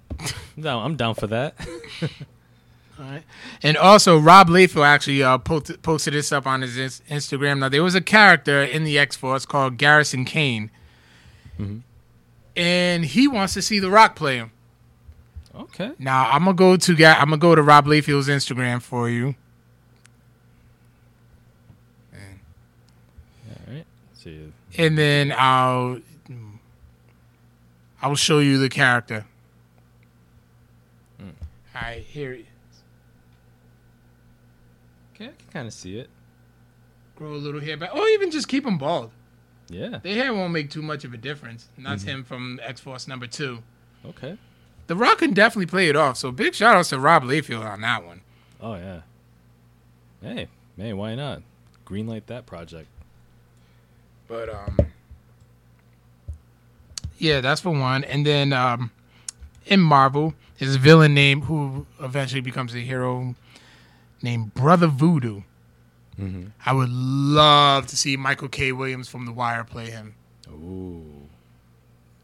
no, 0.56 0.80
I'm 0.80 0.96
down 0.96 1.16
for 1.16 1.28
that. 1.28 1.56
All 3.00 3.06
right. 3.06 3.24
And 3.64 3.78
also, 3.78 4.20
Rob 4.20 4.50
Liefeld 4.50 4.86
actually 4.86 5.24
uh, 5.24 5.40
posted, 5.40 5.82
posted 5.82 6.14
this 6.14 6.32
up 6.32 6.46
on 6.46 6.62
his 6.62 6.78
ins- 6.78 7.02
Instagram. 7.10 7.60
Now, 7.60 7.70
there 7.70 7.82
was 7.84 7.96
a 7.96 8.02
character 8.02 8.62
in 8.64 8.84
the 8.84 9.00
X 9.00 9.16
Force 9.16 9.46
called 9.48 9.78
Garrison 9.78 10.24
Kane, 10.26 10.70
Mhm. 11.60 11.82
and 12.56 13.06
he 13.06 13.28
wants 13.28 13.54
to 13.56 13.62
see 13.64 13.80
The 13.80 13.90
Rock 13.90 14.16
play 14.16 14.38
him. 14.38 14.52
Okay. 15.56 15.92
Now, 16.00 16.30
I'm 16.32 16.44
gonna 16.46 16.54
go 16.56 16.78
to 16.78 16.96
Ga- 16.96 17.18
I'm 17.20 17.26
gonna 17.30 17.38
go 17.38 17.56
to 17.56 17.62
Rob 17.62 17.86
Liefeld's 17.86 18.28
Instagram 18.28 18.82
for 18.82 19.10
you. 19.10 19.36
All 22.14 23.74
right. 23.74 23.86
See. 24.14 24.52
and 24.78 24.98
then 24.98 25.34
I'll 25.38 26.00
I'll 28.02 28.16
show 28.16 28.40
you 28.40 28.58
the 28.58 28.70
character. 28.70 29.26
All 31.20 31.28
right, 31.82 32.04
here. 32.04 32.34
he- 32.34 32.46
Okay, 35.16 35.26
I 35.26 35.34
can 35.38 35.48
kind 35.54 35.68
of 35.68 35.74
see 35.74 35.98
it. 35.98 36.10
Grow 37.16 37.34
a 37.34 37.36
little 37.36 37.62
hair 37.62 37.78
back, 37.78 37.94
or 37.96 38.06
even 38.10 38.32
just 38.32 38.48
keep 38.48 38.66
him 38.66 38.78
bald. 38.78 39.12
Yeah. 39.70 40.00
The 40.04 40.14
hair 40.14 40.34
won't 40.34 40.52
make 40.52 40.70
too 40.70 40.82
much 40.82 41.04
of 41.06 41.14
a 41.14 41.18
difference. 41.18 41.70
And 41.78 41.86
that's 41.86 42.02
Mm-hmm. 42.04 42.12
him 42.12 42.24
from 42.24 42.60
X 42.64 42.82
Force 42.82 43.08
number 43.08 43.28
two. 43.28 43.60
Okay. 44.06 44.38
The 44.88 44.96
Rock 44.96 45.20
can 45.20 45.34
definitely 45.34 45.68
play 45.68 45.90
it 45.90 45.96
off. 45.96 46.18
So 46.18 46.32
big 46.32 46.54
shout 46.54 46.76
outs 46.76 46.90
to 46.90 47.00
Rob 47.00 47.24
Layfield 47.24 47.66
on 47.66 47.82
that 47.82 48.06
one. 48.06 48.22
Oh 48.60 48.76
yeah. 48.76 49.02
Hey, 50.22 50.48
hey, 50.78 50.94
why 50.94 51.16
not? 51.16 51.42
Greenlight 51.86 52.26
that 52.28 52.46
project. 52.46 52.88
But 54.28 54.50
um, 54.50 54.78
yeah, 57.18 57.42
that's 57.42 57.62
for 57.62 57.72
one. 57.72 58.04
And 58.04 58.26
then 58.26 58.54
um, 58.54 58.92
in 59.66 59.80
Marvel, 59.80 60.34
his 60.58 60.76
villain 60.76 61.14
name, 61.14 61.42
who 61.42 61.86
eventually 62.00 62.42
becomes 62.42 62.74
a 62.76 62.80
hero, 62.80 63.36
named 64.22 64.54
Brother 64.54 64.88
Voodoo. 64.88 65.42
Mm-hmm. 66.20 66.48
I 66.66 66.74
would 66.74 66.90
love 66.90 67.88
to 67.88 67.98
see 67.98 68.16
Michael 68.18 68.48
K. 68.48 68.72
Williams 68.72 69.08
from 69.08 69.26
The 69.26 69.32
Wire 69.32 69.64
play 69.64 69.90
him, 69.90 70.16
Ooh. 70.50 71.28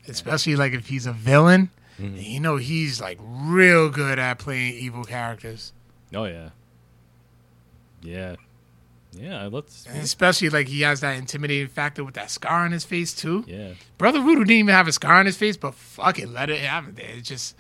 especially 0.07 0.55
like 0.55 0.73
if 0.73 0.87
he's 0.87 1.05
a 1.05 1.13
villain. 1.13 1.69
Mhm. 1.99 2.23
You 2.23 2.39
know, 2.39 2.57
he's 2.57 3.01
like 3.01 3.17
real 3.21 3.89
good 3.89 4.19
at 4.19 4.37
playing 4.39 4.75
evil 4.75 5.03
characters, 5.03 5.73
Oh 6.13 6.25
yeah. 6.25 6.49
Yeah. 8.01 8.35
Yeah. 9.11 9.49
Let's. 9.51 9.85
and 9.87 9.97
especially 10.01 10.49
like 10.49 10.67
he 10.67 10.81
has 10.81 11.01
that 11.01 11.17
intimidating 11.17 11.67
factor 11.67 12.03
with 12.03 12.13
that 12.15 12.29
scar 12.29 12.65
on 12.65 12.71
his 12.71 12.83
face 12.85 13.13
too. 13.13 13.43
Yeah. 13.47 13.71
Brother 13.97 14.19
Voodoo 14.19 14.39
didn't 14.43 14.51
even 14.51 14.73
have 14.75 14.87
a 14.87 14.91
scar 14.91 15.15
on 15.15 15.25
his 15.25 15.37
face, 15.37 15.57
but 15.57 15.73
fuck 15.73 16.19
it, 16.19 16.29
let 16.29 16.49
it 16.49 16.59
have 16.59 16.87
it. 16.89 16.99
It 16.99 17.21
just 17.23 17.55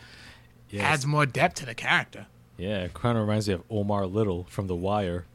Yeah. 0.69 0.83
adds 0.83 1.05
more 1.05 1.25
depth 1.25 1.55
to 1.55 1.65
the 1.65 1.73
character. 1.73 2.27
Yeah. 2.57 2.83
It 2.83 2.93
kind 2.93 3.17
of 3.17 3.23
reminds 3.27 3.47
me 3.47 3.55
of 3.55 3.63
Omar 3.69 4.05
Little 4.05 4.45
from 4.49 4.67
The 4.67 4.75
Wire. 4.75 5.25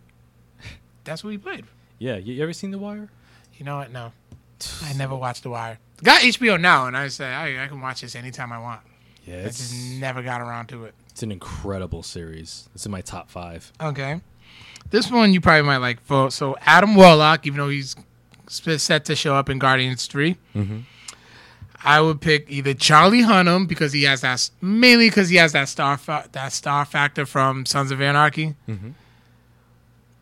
That's 1.05 1.25
what 1.25 1.31
he 1.31 1.39
played. 1.39 1.65
Yeah. 1.99 2.17
You, 2.17 2.35
you 2.35 2.43
ever 2.43 2.53
seen 2.53 2.71
The 2.71 2.79
Wire? 2.79 3.11
You 3.57 3.65
know 3.65 3.77
what? 3.79 3.91
No, 3.91 4.13
I 4.83 4.93
never 4.93 5.17
watched 5.17 5.43
The 5.43 5.51
Wire. 5.51 5.79
Got 6.05 6.23
HBO 6.23 6.61
now, 6.61 6.87
and 6.87 6.97
I 6.97 7.09
say 7.09 7.27
I, 7.27 7.65
I 7.65 7.69
can 7.69 7.81
watch 7.81 8.01
this 8.01 8.15
anytime 8.17 8.51
I 8.53 8.59
want. 8.59 8.81
Yeah. 9.25 9.41
I 9.41 9.45
just 9.47 9.75
never 10.01 10.23
got 10.23 10.41
around 10.41 10.67
to 10.69 10.85
it. 10.85 10.95
It's 11.11 11.23
an 11.23 11.31
incredible 11.33 12.03
series. 12.03 12.69
It's 12.75 12.87
in 12.87 12.93
my 12.93 13.01
top 13.03 13.31
five. 13.31 13.73
Okay, 13.81 14.21
this 14.91 15.11
one 15.11 15.33
you 15.33 15.41
probably 15.41 15.63
might 15.63 15.77
like. 15.79 16.01
For 16.03 16.31
so 16.31 16.57
Adam 16.63 16.95
Warlock, 16.95 17.47
even 17.47 17.59
though 17.59 17.69
he's 17.69 17.95
sp- 18.49 18.79
set 18.79 19.05
to 19.07 19.15
show 19.17 19.35
up 19.35 19.49
in 19.51 19.59
Guardians 19.59 20.07
3 20.07 20.37
Mm-hmm. 20.57 20.79
I 21.85 22.01
would 22.01 22.21
pick 22.21 22.47
either 22.49 22.75
Charlie 22.75 23.23
Hunnam 23.23 23.67
because 23.67 23.93
he 23.93 24.05
has 24.05 24.21
that 24.21 24.35
s- 24.35 24.53
mainly 24.61 25.09
because 25.09 25.29
he 25.31 25.37
has 25.37 25.51
that 25.53 25.69
star 25.69 25.97
fa- 25.97 26.29
that 26.33 26.53
star 26.53 26.85
factor 26.85 27.27
from 27.27 27.67
Sons 27.67 27.91
of 27.91 28.01
Anarchy, 28.01 28.55
Mm-hmm. 28.69 28.91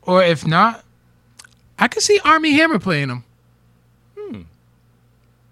or 0.02 0.22
if 0.22 0.46
not, 0.46 0.84
I 1.78 1.88
could 1.88 2.02
see 2.02 2.18
Armie 2.24 2.52
Hammer 2.52 2.78
playing 2.78 3.10
him. 3.10 3.24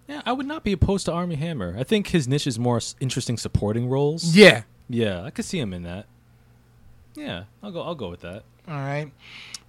Yeah, 0.08 0.22
I 0.24 0.32
would 0.32 0.46
not 0.46 0.64
be 0.64 0.72
opposed 0.72 1.04
to 1.06 1.12
Armie 1.12 1.34
Hammer. 1.36 1.76
I 1.78 1.84
think 1.84 2.08
his 2.08 2.26
niche 2.26 2.46
is 2.46 2.58
more 2.58 2.78
s- 2.78 2.96
interesting 2.98 3.36
supporting 3.36 3.88
roles. 3.88 4.34
Yeah. 4.34 4.62
Yeah, 4.88 5.22
I 5.22 5.30
could 5.30 5.44
see 5.44 5.58
him 5.58 5.74
in 5.74 5.82
that. 5.82 6.06
Yeah, 7.14 7.44
I'll 7.62 7.70
go. 7.72 7.82
I'll 7.82 7.94
go 7.94 8.08
with 8.08 8.20
that. 8.22 8.44
All 8.66 8.74
right. 8.76 9.10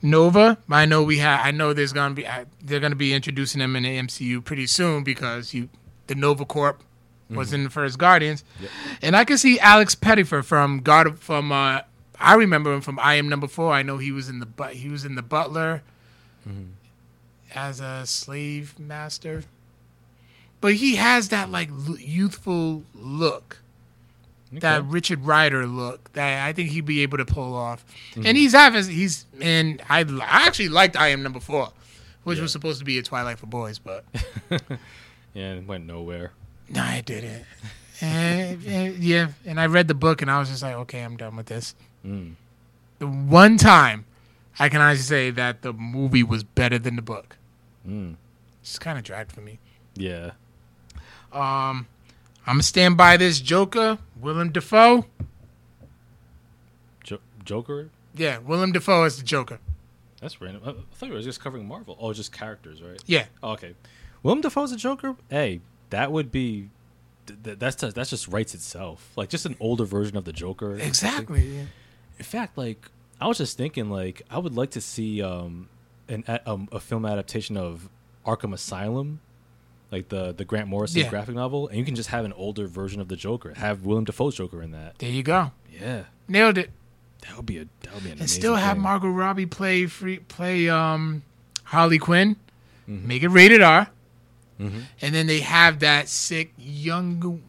Nova, 0.01 0.57
I 0.69 0.85
know 0.85 1.03
we 1.03 1.17
have. 1.17 1.41
I 1.45 1.51
know 1.51 1.73
there's 1.73 1.91
gonna 1.91 2.13
be. 2.13 2.25
I, 2.27 2.45
they're 2.63 2.79
gonna 2.79 2.95
be 2.95 3.13
introducing 3.13 3.59
him 3.59 3.75
in 3.75 3.83
the 3.83 3.97
MCU 3.97 4.43
pretty 4.45 4.65
soon 4.67 5.03
because 5.03 5.53
you, 5.53 5.67
the 6.07 6.15
Nova 6.15 6.45
Corp, 6.45 6.83
was 7.29 7.51
in 7.51 7.63
the 7.65 7.69
first 7.69 7.97
Guardians, 7.99 8.43
Yep. 8.61 8.69
and 9.01 9.15
I 9.15 9.25
can 9.25 9.37
see 9.37 9.59
Alex 9.59 9.93
Pettyfer 9.95 10.41
from 10.43 10.79
God 10.79 11.19
from. 11.19 11.51
Uh, 11.51 11.81
I 12.17 12.35
remember 12.35 12.71
him 12.73 12.81
from 12.81 12.97
I 12.99 13.15
Am 13.15 13.27
Number 13.27 13.47
Four. 13.47 13.73
I 13.73 13.83
know 13.83 13.97
he 13.97 14.11
was 14.13 14.29
in 14.29 14.39
the 14.39 14.45
but 14.45 14.73
he 14.75 14.87
was 14.89 15.03
in 15.03 15.15
the 15.15 15.21
Butler 15.23 15.81
as 17.53 17.79
a 17.79 18.05
slave 18.05 18.77
master, 18.79 19.43
but 20.61 20.73
he 20.75 20.95
has 20.95 21.29
that 21.29 21.49
like 21.49 21.69
l- 21.69 21.97
youthful 21.99 22.83
look 22.93 23.59
that 24.51 24.83
Richard 24.85 25.23
Rider 25.25 25.67
look 25.67 26.11
that 26.13 26.45
I 26.47 26.53
think 26.53 26.69
he'd 26.71 26.85
be 26.85 27.01
able 27.03 27.19
to 27.19 27.25
pull 27.25 27.53
off. 27.55 27.85
And 28.15 28.35
he's 28.35 28.53
having 28.53 28.83
he's 28.85 29.25
and 29.39 29.79
I, 29.89 29.99
I 30.01 30.47
actually 30.47 30.69
liked 30.69 30.95
I 30.97 31.09
Am 31.09 31.21
Number 31.21 31.39
Four, 31.39 31.69
which 32.23 32.37
Yeah. 32.37 32.43
was 32.43 32.51
supposed 32.51 32.79
to 32.79 32.85
be 32.85 32.97
a 32.97 33.03
Twilight 33.03 33.37
for 33.37 33.45
boys, 33.45 33.77
but 33.79 34.03
Yeah, 35.33 35.53
it 35.53 35.67
went 35.67 35.85
nowhere. 35.85 36.31
no, 36.67 36.81
I 36.81 37.01
didn't. 37.01 37.45
and, 38.01 38.63
and- 38.65 38.95
yeah, 38.97 39.27
and 39.45 39.59
I 39.59 39.67
read 39.67 39.87
the 39.87 39.93
book 39.93 40.21
and 40.23 40.31
I 40.31 40.39
was 40.39 40.49
just 40.49 40.63
like, 40.63 40.73
okay, 40.75 41.01
I'm 41.03 41.15
done 41.17 41.35
with 41.35 41.45
this. 41.45 41.75
Mm. 42.05 42.33
The 42.97 43.07
one 43.07 43.57
time 43.57 44.05
I 44.57 44.67
can 44.69 44.81
honestly 44.81 45.03
say 45.03 45.29
that 45.31 45.61
the 45.61 45.73
movie 45.73 46.23
was 46.23 46.43
better 46.43 46.79
than 46.79 46.95
the 46.95 47.01
book. 47.03 47.37
Mm. 47.87 48.15
It's 48.61 48.79
kind 48.79 48.97
of 48.97 49.03
dragged 49.03 49.31
for 49.31 49.41
me. 49.41 49.59
Yeah. 49.95 50.31
Um, 51.31 51.87
I'm 52.45 52.55
gonna 52.55 52.63
stand 52.63 52.97
by 52.97 53.17
this 53.17 53.39
Joker, 53.39 53.97
Willem 54.19 54.51
Dafoe. 54.51 55.05
Jo- 57.03 57.19
Joker. 57.45 57.89
Yeah, 58.15 58.39
Willem 58.39 58.71
Dafoe 58.71 59.03
is 59.05 59.17
the 59.17 59.23
Joker. 59.23 59.59
That's 60.21 60.41
random. 60.41 60.61
I 60.65 60.69
I 60.71 60.73
thought 60.93 61.07
you 61.09 61.13
were 61.13 61.21
just 61.21 61.39
covering 61.41 61.67
Marvel. 61.67 61.97
Oh, 61.99 62.11
just 62.13 62.31
characters, 62.31 62.81
right? 62.81 63.01
Yeah, 63.05 63.25
Oh, 63.43 63.51
okay. 63.51 63.75
Willem 64.23 64.41
Dafoe's 64.41 64.71
a 64.71 64.77
Joker. 64.77 65.15
Hey, 65.29 65.61
that 65.91 66.11
would 66.11 66.29
be. 66.31 66.69
th- 67.25 67.39
th- 67.43 67.59
That's 67.59 67.75
just, 67.77 67.95
that's 67.95 68.09
just 68.09 68.27
writes 68.27 68.53
itself. 68.53 69.11
Like 69.15 69.29
just 69.29 69.45
an 69.45 69.55
older 69.59 69.85
version 69.85 70.17
of 70.17 70.25
the 70.25 70.33
Joker. 70.33 70.75
exactly. 70.77 71.47
Yeah. 71.57 71.63
In 72.17 72.25
fact, 72.25 72.57
like 72.57 72.89
I 73.21 73.27
was 73.27 73.37
just 73.37 73.57
thinking, 73.57 73.89
like 73.89 74.23
I 74.29 74.39
would 74.39 74.55
like 74.55 74.71
to 74.71 74.81
see 74.81 75.21
um 75.21 75.69
an 76.09 76.23
a, 76.27 76.49
um, 76.49 76.67
a 76.71 76.79
film 76.81 77.05
adaptation 77.05 77.55
of 77.55 77.87
Arkham 78.25 78.53
Asylum, 78.53 79.21
like 79.91 80.09
the 80.09 80.33
the 80.33 80.45
Grant 80.45 80.67
Morrison 80.67 81.01
Yeah. 81.01 81.09
graphic 81.09 81.35
novel, 81.35 81.67
and 81.67 81.77
you 81.77 81.85
can 81.85 81.95
just 81.95 82.09
have 82.09 82.25
an 82.25 82.33
older 82.33 82.67
version 82.67 83.01
of 83.01 83.07
the 83.07 83.15
Joker. 83.15 83.53
Have 83.55 83.83
Willem 83.85 84.05
Dafoe's 84.05 84.35
Joker 84.35 84.61
in 84.61 84.71
that. 84.71 84.97
There 84.99 85.09
you 85.09 85.23
go. 85.23 85.51
Yeah, 85.71 86.03
Nailed 86.27 86.57
it. 86.57 86.71
that 87.27 87.35
would 87.37 87.45
be 87.45 87.57
a 87.57 87.65
that 87.81 87.93
would 87.93 88.03
be 88.03 88.11
an 88.11 88.19
and 88.19 88.29
still 88.29 88.55
have 88.55 88.73
thing. 88.75 88.81
Margot 88.83 89.09
Robbie 89.09 89.45
play 89.45 89.85
free 89.87 90.17
play 90.19 90.69
um 90.69 91.23
Harley 91.63 91.97
Quinn, 91.99 92.35
Mhm. 92.89 93.03
make 93.05 93.23
it 93.23 93.29
rated 93.29 93.61
R, 93.61 93.89
Mhm. 94.59 94.83
and 95.01 95.13
then 95.15 95.27
they 95.27 95.39
have 95.41 95.79
that 95.79 96.09
sick 96.09 96.53
young 96.57 97.41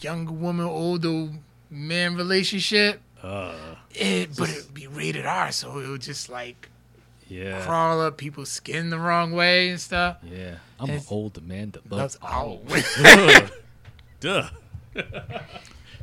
young 0.00 0.40
woman 0.40 0.66
older 0.66 1.28
man 1.70 2.14
relationship. 2.16 3.00
Uh, 3.22 3.54
It, 3.94 4.36
but 4.36 4.50
it 4.50 4.64
would 4.66 4.74
be 4.74 4.86
rated 4.86 5.24
R, 5.26 5.50
so 5.52 5.78
it 5.78 5.88
would 5.88 6.02
just 6.02 6.28
like 6.28 6.68
yeah, 7.28 7.64
crawl 7.64 8.00
up 8.00 8.16
people's 8.18 8.50
skin 8.50 8.90
the 8.90 8.98
wrong 8.98 9.32
way 9.32 9.70
and 9.70 9.80
stuff. 9.80 10.18
yeah. 10.22 10.56
I'm 10.78 10.90
an 10.90 11.00
old 11.10 11.46
man 11.46 11.70
that 11.72 11.90
loves 11.90 12.16
That's 12.18 12.32
owl. 12.32 12.60
owl. 12.70 13.40
Duh. 14.20 14.48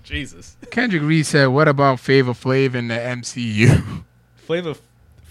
Jesus. 0.03 0.57
Kendrick 0.71 1.01
Reed 1.03 1.26
said, 1.26 1.47
"What 1.47 1.67
about 1.67 1.99
Favor 1.99 2.34
Flav 2.34 2.76
in 2.76 2.88
the 2.89 2.95
MCU?" 2.95 4.03
Flavor, 4.36 4.76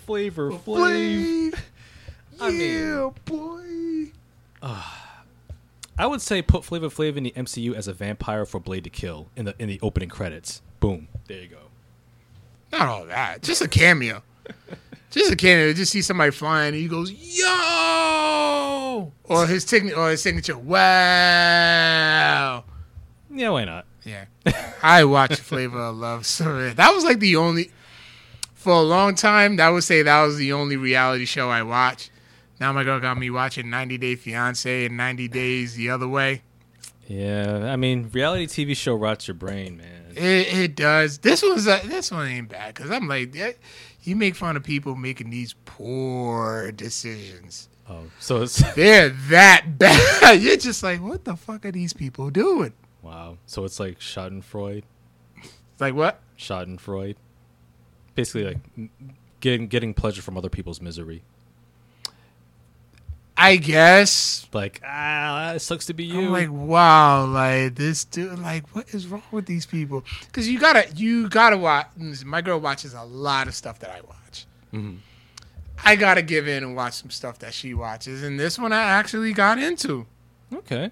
flavor, 0.06 0.50
flav. 0.50 1.54
I 2.40 2.50
mean- 2.50 2.60
yeah, 2.60 3.10
boy. 3.26 4.12
Uh, 4.62 4.82
I 5.98 6.06
would 6.06 6.22
say 6.22 6.40
put 6.40 6.64
Flavor 6.64 6.88
Flav 6.88 7.16
in 7.16 7.24
the 7.24 7.32
MCU 7.32 7.74
as 7.74 7.86
a 7.86 7.92
vampire 7.92 8.46
for 8.46 8.58
Blade 8.58 8.84
to 8.84 8.90
kill 8.90 9.26
in 9.36 9.44
the 9.44 9.54
in 9.58 9.68
the 9.68 9.78
opening 9.82 10.08
credits. 10.08 10.62
Boom. 10.80 11.08
There 11.28 11.42
you 11.42 11.48
go. 11.48 11.58
Not 12.72 12.88
all 12.88 13.04
that. 13.06 13.42
Just 13.42 13.60
a 13.60 13.68
cameo. 13.68 14.22
Just 15.12 15.30
a 15.30 15.36
cameo. 15.36 15.72
Just 15.74 15.92
see 15.92 16.02
somebody 16.02 16.32
flying 16.32 16.68
and 16.68 16.76
he 16.76 16.88
goes, 16.88 17.12
"Yo!" 17.12 19.12
Or 19.24 19.46
his 19.46 19.64
signature. 19.64 19.96
Or 19.96 20.10
his 20.10 20.22
signature. 20.22 20.58
Wow. 20.58 20.74
Yeah, 23.30 23.50
why 23.50 23.64
not? 23.64 23.86
Yeah. 24.04 24.24
I 24.82 25.04
watched 25.04 25.40
Flavor 25.40 25.80
of 25.80 25.96
Love. 25.96 26.26
So 26.26 26.70
that 26.70 26.94
was 26.94 27.04
like 27.04 27.20
the 27.20 27.36
only. 27.36 27.70
For 28.54 28.72
a 28.72 28.80
long 28.80 29.14
time, 29.16 29.60
I 29.60 29.70
would 29.70 29.84
say 29.84 30.02
that 30.02 30.22
was 30.22 30.36
the 30.36 30.52
only 30.52 30.76
reality 30.76 31.24
show 31.24 31.50
I 31.50 31.62
watched. 31.62 32.10
Now 32.60 32.72
my 32.72 32.84
girl 32.84 33.00
got 33.00 33.18
me 33.18 33.28
watching 33.28 33.68
90 33.68 33.98
Day 33.98 34.14
Fiance 34.14 34.86
and 34.86 34.96
90 34.96 35.28
Days 35.28 35.74
the 35.74 35.90
other 35.90 36.06
way. 36.06 36.42
Yeah, 37.08 37.68
I 37.70 37.76
mean, 37.76 38.08
reality 38.12 38.46
TV 38.46 38.76
show 38.76 38.94
rots 38.94 39.26
your 39.26 39.34
brain, 39.34 39.76
man. 39.76 40.12
It, 40.14 40.54
it 40.54 40.76
does. 40.76 41.18
This 41.18 41.42
one's 41.42 41.66
uh, 41.66 41.80
this 41.84 42.12
one 42.12 42.28
ain't 42.28 42.48
bad 42.48 42.74
because 42.74 42.90
I'm 42.90 43.08
like, 43.08 43.32
you 44.02 44.16
make 44.16 44.34
fun 44.34 44.56
of 44.56 44.62
people 44.62 44.94
making 44.96 45.30
these 45.30 45.54
poor 45.64 46.72
decisions. 46.72 47.68
Oh, 47.88 48.04
so 48.18 48.42
it's 48.42 48.56
They're 48.74 49.10
that 49.10 49.78
bad. 49.78 50.40
You're 50.42 50.56
just 50.56 50.82
like, 50.82 51.00
what 51.02 51.24
the 51.24 51.36
fuck 51.36 51.64
are 51.66 51.72
these 51.72 51.92
people 51.92 52.30
doing? 52.30 52.72
wow. 53.02 53.38
So 53.46 53.64
it's 53.64 53.80
like 53.80 53.98
Schadenfreude, 53.98 54.84
Like 55.80 55.94
what? 55.94 56.20
Schadenfreude. 56.38 57.16
Basically, 58.14 58.44
like 58.44 58.90
getting 59.40 59.66
getting 59.68 59.94
pleasure 59.94 60.22
from 60.22 60.36
other 60.36 60.48
people's 60.50 60.80
misery. 60.80 61.22
I 63.42 63.56
guess. 63.56 64.46
Like, 64.52 64.80
ah, 64.86 65.52
it 65.54 65.58
sucks 65.60 65.86
to 65.86 65.94
be 65.94 66.04
you. 66.04 66.20
I'm 66.26 66.30
like, 66.32 66.50
wow, 66.50 67.24
like 67.26 67.74
this 67.74 68.04
dude, 68.04 68.38
like, 68.38 68.68
what 68.74 68.88
is 68.94 69.06
wrong 69.06 69.22
with 69.32 69.46
these 69.46 69.66
people? 69.66 70.04
Because 70.26 70.48
you 70.48 70.60
gotta, 70.60 70.86
you 70.94 71.28
gotta 71.28 71.56
watch. 71.58 71.88
My 72.24 72.40
girl 72.40 72.60
watches 72.60 72.94
a 72.94 73.02
lot 73.02 73.48
of 73.48 73.54
stuff 73.54 73.78
that 73.80 73.90
I 73.90 74.00
watch. 74.02 74.46
Mhm. 74.72 74.98
I 75.84 75.96
gotta 75.96 76.22
give 76.22 76.46
in 76.46 76.62
and 76.62 76.76
watch 76.76 76.94
some 76.94 77.10
stuff 77.10 77.40
that 77.40 77.52
she 77.52 77.74
watches, 77.74 78.22
and 78.22 78.38
this 78.38 78.58
one 78.58 78.72
I 78.72 78.82
actually 78.84 79.32
got 79.32 79.58
into. 79.58 80.06
Okay. 80.54 80.90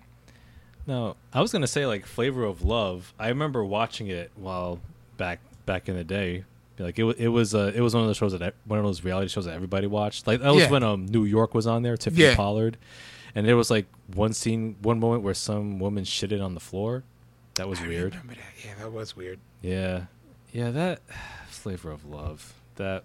Now, 0.87 1.17
I 1.33 1.41
was 1.41 1.53
gonna 1.53 1.69
say 1.69 1.87
like 1.87 2.05
Flavor 2.07 2.43
of 2.45 2.63
Love. 2.63 3.13
I 3.19 3.29
remember 3.29 3.65
watching 3.65 4.09
it 4.09 4.33
while 4.35 4.81
back 5.17 5.39
back 5.67 5.89
in 5.89 5.95
the 5.95 6.03
day. 6.03 6.45
Like 6.85 6.99
it, 6.99 7.05
it 7.19 7.29
was 7.29 7.55
uh, 7.55 7.73
it 7.75 7.81
was 7.81 7.95
one 7.95 8.03
of 8.03 8.09
those 8.09 8.17
shows 8.17 8.39
that 8.39 8.55
one 8.65 8.79
of 8.79 8.85
those 8.85 9.05
reality 9.05 9.29
shows 9.29 9.45
that 9.45 9.55
everybody 9.55 9.87
watched. 9.87 10.27
Like 10.27 10.41
that 10.41 10.53
was 10.53 10.63
Yeah. 10.65 10.71
when 10.71 10.83
um 10.83 11.07
New 11.07 11.25
York 11.25 11.55
was 11.55 11.67
on 11.67 11.83
there, 11.83 11.97
Tiffany 11.97 12.25
Yeah. 12.25 12.35
Pollard, 12.37 12.77
and 13.35 13.47
there 13.47 13.57
was 13.57 13.71
like 13.71 13.87
one 14.15 14.33
scene, 14.33 14.77
one 14.83 14.99
moment 14.99 15.23
where 15.23 15.35
some 15.35 15.79
woman 15.79 16.05
shitted 16.05 16.43
on 16.45 16.55
the 16.55 16.61
floor. 16.61 17.05
That 17.55 17.69
was 17.69 17.81
weird. 17.81 18.13
remember 18.15 18.35
that. 18.35 18.65
Yeah, 18.65 18.75
that 18.79 18.93
was 18.93 19.15
weird. 19.17 19.39
Yeah, 19.63 20.05
yeah. 20.53 20.71
That 20.71 21.01
Flavor 21.49 21.91
of 21.91 22.05
Love. 22.07 22.55
That 22.77 23.05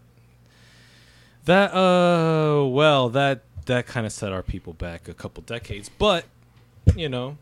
that 1.45 1.73
uh 1.75 2.65
well 2.65 3.09
that 3.09 3.41
that 3.65 3.85
kind 3.87 4.05
of 4.05 4.11
set 4.11 4.31
our 4.31 4.43
people 4.43 4.73
back 4.73 5.07
a 5.07 5.13
couple 5.13 5.43
decades, 5.43 5.89
but 5.89 6.25
you 6.95 7.09
know 7.09 7.37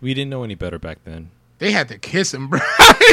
we 0.00 0.14
didn't 0.14 0.30
know 0.30 0.44
any 0.44 0.54
better 0.54 0.78
back 0.78 0.98
then. 1.04 1.30
They 1.58 1.72
had 1.72 1.88
to 1.88 1.98
kiss 1.98 2.34
him, 2.34 2.48
bro. 2.50 2.60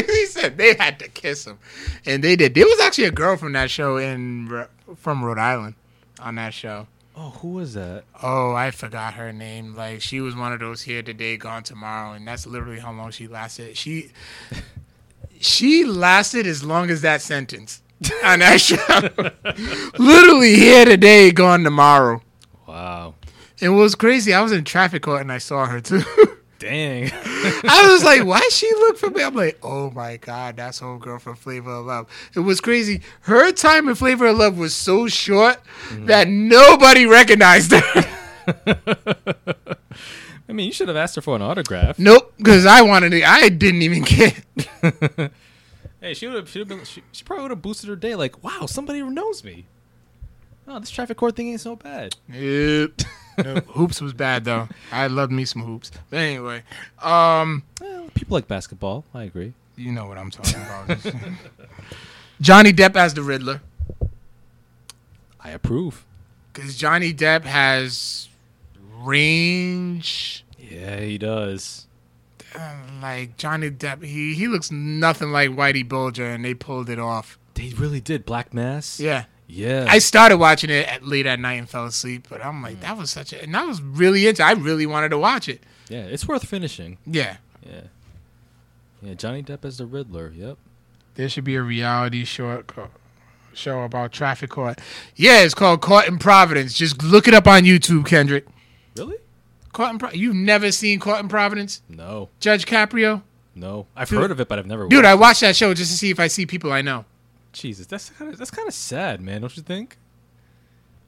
he 0.08 0.26
said 0.26 0.58
they 0.58 0.74
had 0.74 1.00
to 1.00 1.08
kiss 1.08 1.46
him, 1.48 1.60
and 2.06 2.24
they 2.24 2.36
did. 2.36 2.54
There 2.54 2.66
was 2.66 2.80
actually 2.82 3.06
a 3.06 3.12
girl 3.12 3.38
from 3.38 3.54
that 3.54 3.70
show 3.72 3.98
in 3.98 4.66
from 4.98 5.24
Rhode 5.24 5.38
Island 5.40 5.76
on 6.20 6.36
that 6.36 6.54
show. 6.54 6.88
Oh, 7.16 7.30
who 7.30 7.50
was 7.50 7.76
that? 7.76 8.06
Oh, 8.24 8.54
I 8.54 8.72
forgot 8.72 9.14
her 9.14 9.32
name. 9.32 9.76
Like 9.76 10.02
she 10.02 10.20
was 10.20 10.36
one 10.36 10.52
of 10.52 10.60
those 10.60 10.82
here 10.82 11.02
today, 11.04 11.38
gone 11.38 11.64
tomorrow, 11.64 12.14
and 12.14 12.28
that's 12.28 12.46
literally 12.48 12.80
how 12.80 12.92
long 12.92 13.12
she 13.12 13.28
lasted. 13.28 13.78
She 13.78 14.12
she 15.40 15.86
lasted 15.86 16.48
as 16.48 16.64
long 16.64 16.90
as 16.90 17.02
that 17.02 17.22
sentence 17.22 17.82
on 18.24 18.40
that 18.40 18.60
show. 18.60 18.76
literally 19.98 20.56
here 20.56 20.86
today, 20.86 21.32
gone 21.32 21.64
tomorrow. 21.64 22.22
Wow, 22.68 23.14
It 23.60 23.70
was 23.70 23.94
crazy. 23.96 24.34
I 24.34 24.42
was 24.42 24.52
in 24.52 24.64
traffic 24.64 25.04
court 25.04 25.22
and 25.22 25.32
I 25.32 25.38
saw 25.38 25.66
her 25.68 25.80
too. 25.80 26.02
Dang. 26.64 27.12
I 27.24 27.90
was 27.92 28.04
like, 28.04 28.24
why 28.24 28.42
she 28.52 28.72
look 28.74 28.98
for 28.98 29.10
me? 29.10 29.24
I'm 29.24 29.36
like, 29.36 29.60
oh 29.62 29.92
my 29.92 30.18
god, 30.18 30.58
that's 30.58 30.82
old 30.82 31.02
girl 31.02 31.20
from 31.20 31.36
Flavor 31.36 31.72
of 31.72 31.86
Love. 31.86 32.08
It 32.36 32.40
was 32.40 32.62
crazy. 32.62 33.02
Her 33.22 33.52
time 33.52 33.88
in 33.90 33.96
Flavor 33.96 34.28
of 34.28 34.38
Love 34.38 34.58
was 34.58 34.74
so 34.74 35.08
short 35.08 35.60
mm. 35.90 36.08
that 36.08 36.28
nobody 36.28 37.06
recognized 37.06 37.72
her. 37.72 37.84
I 40.50 40.52
mean, 40.52 40.68
you 40.68 40.74
should 40.74 40.88
have 40.88 40.98
asked 40.98 41.16
her 41.16 41.22
for 41.22 41.36
an 41.36 41.42
autograph. 41.42 42.00
nope, 42.00 42.34
because 42.38 42.66
I 42.66 42.82
wanted 42.82 43.12
to. 43.12 43.24
I 43.24 43.50
didn't 43.50 43.82
even 43.82 44.04
care. 44.04 44.34
Hey, 46.04 46.14
she 46.14 46.28
would 46.28 46.36
have. 46.36 46.50
She, 46.50 46.60
would've 46.60 46.78
been, 46.78 46.86
she, 46.86 47.02
she 47.14 47.24
probably 47.24 47.44
would 47.44 47.52
have 47.52 47.62
boosted 47.62 47.88
her 47.90 47.96
day. 47.96 48.16
Like, 48.16 48.44
wow, 48.44 48.66
somebody 48.66 49.02
knows 49.02 49.42
me. 49.44 49.66
Oh, 50.68 50.80
this 50.80 50.90
traffic 50.90 51.16
court 51.16 51.36
thing 51.36 51.48
ain't 51.48 51.62
so 51.62 51.78
bad. 51.78 52.16
Nope. 52.28 53.02
Nope. 53.38 53.66
Hoops 53.70 54.02
was 54.02 54.14
bad 54.14 54.46
though. 54.46 54.68
I 54.92 55.08
loved 55.08 55.32
me 55.32 55.46
some 55.46 55.64
hoops. 55.64 55.92
But 56.10 56.18
anyway, 56.20 56.64
um, 57.02 57.64
Well, 57.82 58.10
people 58.14 58.36
like 58.36 58.48
basketball. 58.48 59.06
I 59.14 59.24
agree. 59.24 59.54
you 59.76 59.92
know 59.92 60.06
what 60.06 60.18
I'm 60.18 60.30
talking 60.32 60.62
about. 60.62 61.14
Johnny 62.42 62.74
Depp 62.74 62.96
as 62.96 63.14
the 63.14 63.22
Riddler. 63.24 63.62
I 65.40 65.50
approve. 65.52 66.06
Because 66.54 66.76
Johnny 66.78 67.14
Depp 67.14 67.44
has 67.44 68.30
range. 69.02 70.46
Yeah, 70.60 71.00
he 71.00 71.18
does. 71.18 71.88
Uh, 72.56 72.76
like 73.02 73.38
Johnny 73.38 73.72
Depp, 73.72 74.04
he 74.04 74.36
he 74.36 74.48
looks 74.48 74.72
nothing 74.72 75.32
like 75.32 75.50
Whitey 75.52 75.88
Bulger, 75.88 76.26
and 76.30 76.46
they 76.46 76.54
pulled 76.54 76.90
it 76.90 77.00
off. 77.00 77.38
They 77.56 77.70
really 77.70 78.00
did. 78.02 78.26
Black 78.26 78.54
Mass. 78.54 79.00
Yeah, 79.00 79.26
Yeah. 79.54 79.86
I 79.88 80.00
started 80.00 80.38
watching 80.38 80.70
it 80.70 80.88
at 80.88 81.06
late 81.06 81.26
at 81.28 81.40
night 81.40 81.54
and 81.54 81.70
fell 81.70 81.86
asleep, 81.86 82.28
but 82.30 82.44
I'm 82.44 82.62
like, 82.64 82.78
mm. 82.78 82.82
that 82.82 82.98
was 82.98 83.12
such 83.12 83.34
a, 83.34 83.44
and 83.44 83.56
I 83.56 83.66
was 83.66 83.82
really 83.82 84.28
into. 84.28 84.44
I 84.44 84.54
really 84.54 84.86
wanted 84.86 85.10
to 85.10 85.18
watch 85.18 85.48
it. 85.48 85.62
yeah, 85.90 86.02
it's 86.02 86.28
worth 86.28 86.48
finishing. 86.48 86.98
Yeah, 87.06 87.38
Yeah. 87.66 87.82
Yeah, 89.02 89.14
Johnny 89.16 89.44
Depp 89.44 89.66
as 89.66 89.78
the 89.78 89.86
Riddler. 89.86 90.32
Yep. 90.34 90.58
there 91.16 91.28
should 91.28 91.44
be 91.44 91.56
a 91.56 91.62
reality 91.62 92.24
short 92.24 92.72
show 93.54 93.82
about 93.84 94.12
traffic 94.12 94.50
court. 94.50 94.80
Yeah, 95.16 95.42
it's 95.42 95.54
called 95.54 95.82
Caught 95.82 96.08
in 96.08 96.18
Providence. 96.18 96.74
Just 96.74 97.04
look 97.04 97.28
it 97.28 97.34
up 97.34 97.46
on 97.46 97.64
YouTube, 97.64 98.06
Kendrick. 98.08 98.48
Really? 98.98 99.18
Caught 99.74 99.92
in 99.92 100.00
Pro- 100.00 100.12
You've 100.12 100.36
never 100.36 100.72
seen 100.72 101.00
Caught 101.00 101.20
in 101.22 101.28
Providence? 101.28 101.82
No. 101.90 102.30
Judge 102.40 102.66
Caprio? 102.66 103.24
No. 103.56 103.88
I've 103.96 104.10
Dude- 104.10 104.22
heard 104.22 104.32
of 104.32 104.40
it, 104.40 104.48
but 104.48 104.58
I've 104.58 104.66
never 104.66 104.88
Dude, 104.88 105.06
I 105.06 105.16
watched 105.16 105.42
that 105.42 105.56
show 105.56 105.74
just 105.74 105.92
to 105.92 105.98
see 105.98 106.10
if 106.10 106.20
I 106.20 106.28
see 106.28 106.46
people 106.46 106.72
I 106.72 106.82
know. 106.82 107.06
Jesus, 107.54 107.86
that's 107.86 108.10
kind 108.10 108.32
of 108.32 108.38
that's 108.38 108.52
kind 108.52 108.68
of 108.68 108.74
sad, 108.74 109.22
man. 109.22 109.42
Don't 109.42 109.56
you 109.56 109.64
think? 109.64 109.98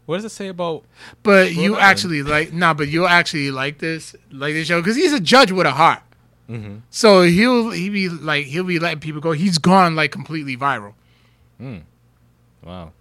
What 0.06 0.18
does 0.18 0.26
it 0.26 0.30
say 0.30 0.48
about? 0.50 0.84
But 1.24 1.54
you 1.54 1.74
Island. 1.74 1.82
actually 1.84 2.24
like 2.24 2.54
nah, 2.54 2.74
but 2.74 2.88
you'll 2.88 3.08
actually 3.08 3.52
like 3.52 3.80
this 3.80 4.16
like 4.32 4.54
this 4.54 4.68
show 4.68 4.80
because 4.80 4.96
he's 4.96 5.14
a 5.14 5.20
judge 5.20 5.52
with 5.52 5.66
a 5.66 5.72
heart. 5.72 6.02
Mm-hmm. 6.50 6.78
So 6.92 7.24
he'll 7.24 7.72
he 7.72 7.90
be 7.90 8.08
like 8.10 8.46
he'll 8.46 8.64
be 8.64 8.78
letting 8.80 9.00
people 9.00 9.20
go. 9.20 9.32
He's 9.32 9.58
gone 9.58 9.96
like 9.96 10.12
completely 10.12 10.56
viral. 10.56 10.94
Wow. 12.64 12.92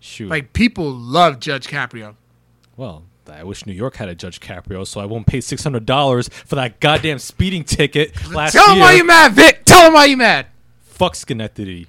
Shoot. 0.00 0.28
Like 0.28 0.52
people 0.52 0.90
love 0.90 1.38
Judge 1.40 1.68
Caprio. 1.68 2.16
well, 2.76 3.04
I 3.30 3.44
wish 3.44 3.66
New 3.66 3.72
York 3.72 3.96
had 3.96 4.08
a 4.08 4.14
Judge 4.16 4.40
Caprio, 4.40 4.84
so 4.84 5.00
I 5.00 5.04
won't 5.04 5.26
pay 5.28 5.40
six 5.40 5.62
hundred 5.62 5.86
dollars 5.86 6.28
for 6.28 6.56
that 6.56 6.80
goddamn 6.80 7.20
speeding 7.20 7.62
ticket 7.62 8.30
last 8.30 8.52
Tell 8.52 8.66
him 8.70 8.76
year. 8.78 8.84
why 8.84 8.92
you 8.94 9.04
mad, 9.04 9.32
Vic. 9.32 9.64
Tell 9.64 9.86
him 9.86 9.94
why 9.94 10.06
you 10.06 10.16
mad. 10.16 10.46
Fuck 10.80 11.14
Schenectady. 11.14 11.86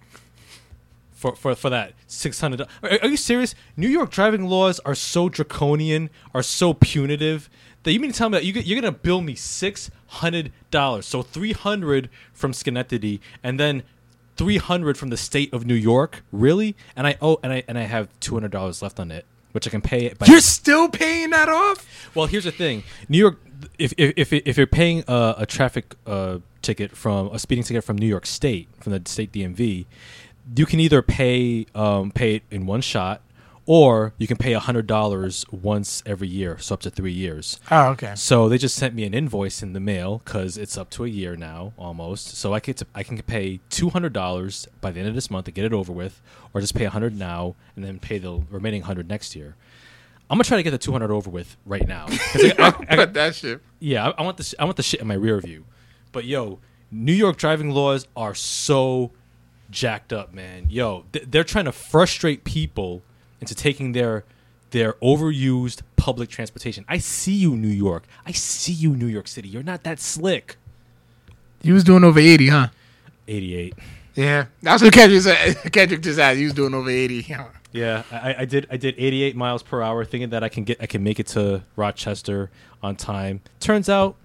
For, 1.24 1.38
for, 1.38 1.56
for 1.56 1.70
that 1.70 1.94
six 2.06 2.42
hundred. 2.42 2.64
Are, 2.64 2.68
are 3.02 3.08
you 3.08 3.16
serious? 3.16 3.56
New 3.78 3.88
York 3.88 4.10
driving 4.10 4.44
laws 4.44 4.82
are 4.82 4.94
so 4.94 5.30
draconian, 5.30 6.10
are 6.34 6.44
so 6.44 6.74
punitive 6.74 7.50
that 7.84 7.94
you 7.94 8.00
mean 8.02 8.12
to 8.12 8.18
tell 8.18 8.28
me 8.28 8.40
that 8.40 8.44
you, 8.44 8.52
you're 8.52 8.82
gonna 8.82 8.92
bill 8.92 9.22
me 9.22 9.34
six 9.34 9.90
hundred 10.08 10.52
dollars, 10.70 11.06
so 11.06 11.22
three 11.22 11.54
hundred 11.54 12.10
from 12.34 12.52
Schenectady, 12.52 13.22
and 13.42 13.58
then 13.58 13.84
three 14.36 14.58
hundred 14.58 14.98
from 14.98 15.12
the 15.12 15.16
state 15.16 15.54
of 15.54 15.66
New 15.66 15.76
York? 15.76 16.26
Really? 16.34 16.76
And 16.94 17.08
I 17.08 17.16
oh, 17.22 17.40
and 17.42 17.54
I 17.54 17.64
and 17.70 17.78
I 17.78 17.84
have 17.84 18.10
two 18.20 18.36
hundred 18.36 18.52
dollars 18.52 18.82
left 18.82 19.00
on 19.00 19.10
it, 19.10 19.26
which 19.54 19.66
I 19.66 19.70
can 19.70 19.82
pay 19.82 20.06
it. 20.08 20.20
By 20.20 20.26
You're 20.26 20.42
still 20.42 20.90
paying 20.90 21.30
that 21.30 21.48
off? 21.48 21.88
well, 22.14 22.26
here's 22.26 22.44
the 22.44 22.52
thing: 22.52 22.84
New 23.08 23.18
York, 23.18 23.40
if 23.80 23.94
if 23.98 24.14
if, 24.18 24.34
if 24.34 24.58
you're 24.58 24.68
paying 24.68 25.06
a, 25.08 25.36
a 25.38 25.46
traffic 25.46 25.96
uh, 26.06 26.40
ticket 26.62 26.98
from 26.98 27.28
a 27.28 27.40
speeding 27.40 27.64
ticket 27.64 27.86
from 27.86 27.98
New 27.98 28.08
York 28.08 28.26
State, 28.26 28.68
from 28.82 28.92
the 28.92 29.02
state 29.10 29.32
DMV, 29.32 29.86
you 30.56 30.66
can 30.66 30.80
either 30.80 31.02
pay 31.02 31.66
um, 31.76 32.12
pay 32.12 32.36
it 32.36 32.44
in 32.52 32.66
one 32.66 32.82
shot, 32.82 33.22
or 33.66 34.14
you 34.18 34.28
can 34.28 34.38
pay 34.38 34.54
hundred 34.54 34.88
dollars 34.88 35.46
once 35.52 36.04
every 36.06 36.28
year, 36.28 36.58
so 36.60 36.74
up 36.74 36.82
to 36.82 36.90
three 36.90 37.14
years. 37.14 37.60
Oh, 37.72 37.88
okay. 37.92 38.14
So 38.16 38.50
they 38.50 38.58
just 38.58 38.76
sent 38.76 38.94
me 38.94 39.04
an 39.06 39.14
invoice 39.14 39.64
in 39.64 39.74
the 39.74 39.80
mail 39.80 40.22
because 40.24 40.58
it's 40.58 40.78
up 40.78 40.90
to 40.92 41.06
a 41.06 41.08
year 41.08 41.36
now, 41.38 41.74
almost. 41.78 42.36
So 42.38 42.54
I 42.54 42.60
get 42.60 42.78
to 42.78 42.88
I 42.94 43.04
can 43.04 43.22
pay 43.22 43.60
two 43.70 43.90
hundred 43.90 44.14
dollars 44.14 44.68
by 44.82 44.92
the 44.92 45.00
end 45.00 45.10
of 45.10 45.16
this 45.16 45.32
month 45.32 45.46
to 45.46 45.52
get 45.52 45.66
it 45.66 45.74
over 45.74 45.92
with, 45.94 46.22
or 46.54 46.60
just 46.62 46.76
pay 46.76 46.86
a 46.86 46.90
hundred 46.90 47.18
now 47.18 47.56
and 47.76 47.84
then 47.86 48.00
pay 48.00 48.18
the 48.18 48.42
remaining 48.50 48.82
hundred 48.84 49.08
next 49.08 49.36
year. 49.36 49.56
I'm 50.30 50.36
gonna 50.38 50.46
try 50.46 50.58
to 50.58 50.64
get 50.64 50.72
the 50.72 50.78
two 50.78 50.92
hundred 50.92 51.12
over 51.12 51.30
with 51.30 51.56
right 51.66 51.88
now. 51.88 52.06
I- 52.10 52.54
I- 52.60 52.86
I- 52.90 52.96
But 52.96 53.14
that 53.14 53.36
shit. 53.36 53.62
yeah, 53.80 54.08
I, 54.10 54.12
I 54.18 54.22
want 54.24 54.38
this. 54.38 54.54
I 54.60 54.66
want 54.66 54.78
the 54.78 54.84
shit 54.84 55.00
in 55.00 55.08
my 55.08 55.14
rear 55.16 55.40
view. 55.40 55.66
But 56.12 56.26
yo, 56.26 56.60
New 56.92 57.14
York 57.14 57.38
driving 57.38 57.72
laws 57.72 58.08
are 58.16 58.36
so 58.36 59.12
jacked 59.74 60.14
up, 60.14 60.34
man. 60.34 60.68
Yo, 60.70 61.06
th- 61.12 61.26
they're 61.28 61.44
trying 61.44 61.66
to 61.66 61.72
frustrate 61.72 62.44
people 62.44 63.02
into 63.42 63.54
taking 63.56 63.92
their 63.92 64.24
their 64.72 64.94
overused 64.94 65.82
public 65.98 66.30
transportation. 66.30 66.84
I 66.88 66.98
see 66.98 67.34
you, 67.34 67.56
New 67.56 67.68
York. 67.68 68.04
I 68.26 68.32
see 68.32 68.72
you, 68.74 68.96
New 68.96 69.06
York 69.08 69.28
City. 69.28 69.48
You're 69.48 69.64
not 69.64 69.84
that 69.84 70.00
slick. 70.00 70.58
You 71.62 71.74
was 71.76 71.84
doing 71.84 72.04
over 72.04 72.20
80, 72.20 72.48
huh? 72.48 72.68
88. 73.28 73.76
Yeah. 74.16 74.46
That's 74.62 74.82
what 74.82 74.94
Kendrick 74.94 75.22
said. 75.22 75.56
Kendrick 75.72 76.02
just 76.02 76.18
said. 76.18 76.38
He 76.38 76.44
was 76.46 76.54
doing 76.54 76.74
over 76.74 76.90
80. 76.90 77.26
Yeah, 77.72 78.04
I, 78.12 78.36
I 78.40 78.46
did. 78.46 78.68
I 78.70 78.78
did 78.78 78.94
88 78.98 79.36
miles 79.36 79.64
per 79.64 79.82
hour, 79.82 80.06
thinking 80.06 80.30
that 80.30 80.44
I 80.44 80.50
can 80.50 80.64
get. 80.64 80.80
I 80.80 80.86
can 80.86 81.04
make 81.04 81.20
it 81.20 81.26
to 81.28 81.64
Rochester 81.76 82.52
on 82.84 82.96
time. 82.96 83.42
Turns 83.60 83.90
out, 83.90 84.16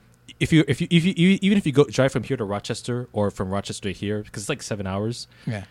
if 0.40 0.52
you 0.52 0.64
if 0.68 0.80
you, 0.80 0.88
if 0.90 1.04
you 1.04 1.14
even 1.16 1.58
if 1.58 1.66
you 1.66 1.72
go 1.72 1.84
drive 1.84 2.12
from 2.12 2.22
here 2.22 2.36
to 2.36 2.44
Rochester 2.44 3.08
or 3.12 3.30
from 3.30 3.50
Rochester 3.50 3.92
to 3.92 3.92
here, 3.92 4.22
because 4.22 4.44
it's 4.44 4.48
like 4.48 4.62
seven 4.62 4.86
hours. 4.86 5.26
Yeah. 5.46 5.64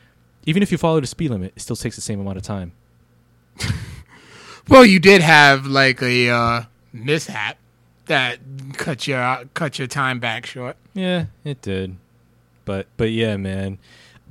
Even 0.46 0.64
if 0.64 0.72
you 0.72 0.78
follow 0.78 1.00
the 1.02 1.08
speed 1.08 1.32
limit, 1.32 1.54
it 1.56 1.62
still 1.62 1.76
takes 1.76 1.96
the 1.96 2.02
same 2.02 2.20
amount 2.20 2.38
of 2.38 2.44
time. 2.44 2.72
Well, 4.70 4.86
you 4.86 5.00
did 5.00 5.22
have 5.22 5.66
like 5.66 6.02
a 6.02 6.30
uh, 6.30 6.64
mishap 6.92 7.58
that 8.08 8.40
cut 8.74 9.08
your 9.08 9.46
cut 9.54 9.80
your 9.80 9.88
time 9.88 10.20
back 10.20 10.46
short. 10.46 10.76
Yeah, 10.94 11.26
it 11.46 11.62
did. 11.62 11.96
But 12.66 12.88
but 12.98 13.12
yeah, 13.12 13.38
man. 13.38 13.78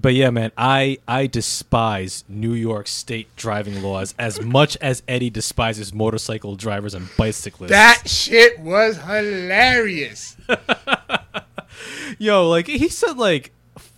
But 0.01 0.15
yeah, 0.15 0.31
man, 0.31 0.53
I 0.57 0.99
I 1.09 1.27
despise 1.27 2.25
New 2.29 2.53
York 2.53 2.87
State 2.87 3.35
driving 3.37 3.83
laws 3.83 4.15
as 4.19 4.41
much 4.41 4.77
as 4.79 5.03
Eddie 5.09 5.31
despises 5.31 5.93
motorcycle 5.93 6.57
drivers 6.57 6.95
and 6.95 7.09
bicyclists. 7.17 7.71
That 7.71 8.03
shit 8.09 8.59
was 8.61 8.97
hilarious. 8.99 10.37
Yo, 12.19 12.49
like 12.49 12.67
he 12.67 12.89
said, 12.89 13.19
like 13.19 13.53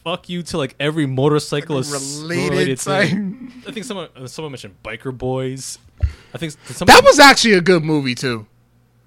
fuck 0.05 0.29
you 0.29 0.43
to 0.43 0.57
like 0.59 0.75
every 0.81 1.07
motorcyclist 1.07 1.93
Related, 2.23 2.51
related 2.51 2.87
like- 2.87 3.13
I 3.69 3.73
think 3.73 3.85
someone 3.85 4.09
uh, 4.17 4.27
someone 4.27 4.53
mentioned 4.53 4.77
biker 4.83 5.17
boys. 5.17 5.79
I 6.33 6.39
think 6.39 6.55
That 6.87 7.03
was 7.05 7.19
actually 7.19 7.55
a 7.55 7.61
good 7.61 7.85
movie 7.85 8.15
too. 8.15 8.47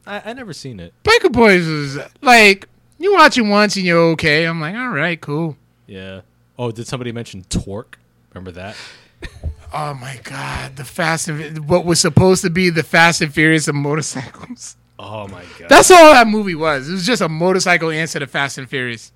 I, 0.05 0.21
I 0.31 0.33
never 0.33 0.53
seen 0.53 0.79
it. 0.79 0.93
Biker 1.03 1.31
Boys 1.31 1.65
was 1.67 1.97
like 2.21 2.67
you 2.97 3.13
watch 3.13 3.37
it 3.37 3.43
once 3.43 3.75
and 3.75 3.85
you're 3.85 3.99
okay. 4.11 4.45
I'm 4.45 4.59
like, 4.59 4.75
all 4.75 4.89
right, 4.89 5.19
cool. 5.19 5.55
Yeah. 5.87 6.21
Oh, 6.61 6.69
did 6.69 6.85
somebody 6.85 7.11
mention 7.11 7.43
Torque? 7.45 7.97
Remember 8.33 8.51
that? 8.51 8.75
Oh 9.73 9.93
my 9.93 10.19
god, 10.23 10.75
the 10.75 10.83
Fast 10.83 11.29
and 11.29 11.69
what 11.69 11.85
was 11.85 11.97
supposed 12.01 12.41
to 12.41 12.49
be 12.49 12.69
the 12.69 12.83
Fast 12.83 13.21
and 13.21 13.33
Furious 13.33 13.69
of 13.69 13.75
motorcycles. 13.75 14.75
Oh 14.99 15.29
my 15.29 15.45
god. 15.57 15.69
That's 15.69 15.89
all 15.89 16.11
that 16.11 16.27
movie 16.27 16.55
was. 16.55 16.89
It 16.89 16.91
was 16.91 17.05
just 17.05 17.21
a 17.21 17.29
motorcycle 17.29 17.89
answer 17.89 18.19
to 18.19 18.27
Fast 18.27 18.57
and 18.57 18.69
Furious 18.69 19.13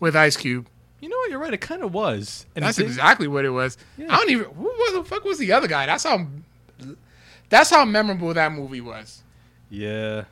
with 0.00 0.16
Ice 0.16 0.34
Cube. 0.34 0.66
you 1.00 1.10
know 1.10 1.16
what? 1.18 1.30
You're 1.30 1.40
right. 1.40 1.52
It 1.52 1.60
kind 1.60 1.82
of 1.82 1.92
was. 1.92 2.46
And 2.56 2.64
That's 2.64 2.78
exactly 2.78 3.28
what 3.28 3.44
it 3.44 3.50
was. 3.50 3.76
Yeah. 3.98 4.06
I 4.08 4.16
don't 4.16 4.30
even. 4.30 4.46
Who 4.46 4.64
what 4.64 4.94
the 4.94 5.04
fuck 5.04 5.24
was 5.24 5.38
the 5.38 5.52
other 5.52 5.68
guy? 5.68 5.84
That's 5.84 6.04
how. 6.04 6.26
That's 7.50 7.68
how 7.68 7.84
memorable 7.84 8.32
that 8.32 8.50
movie 8.50 8.80
was. 8.80 9.22
Yeah. 9.68 10.24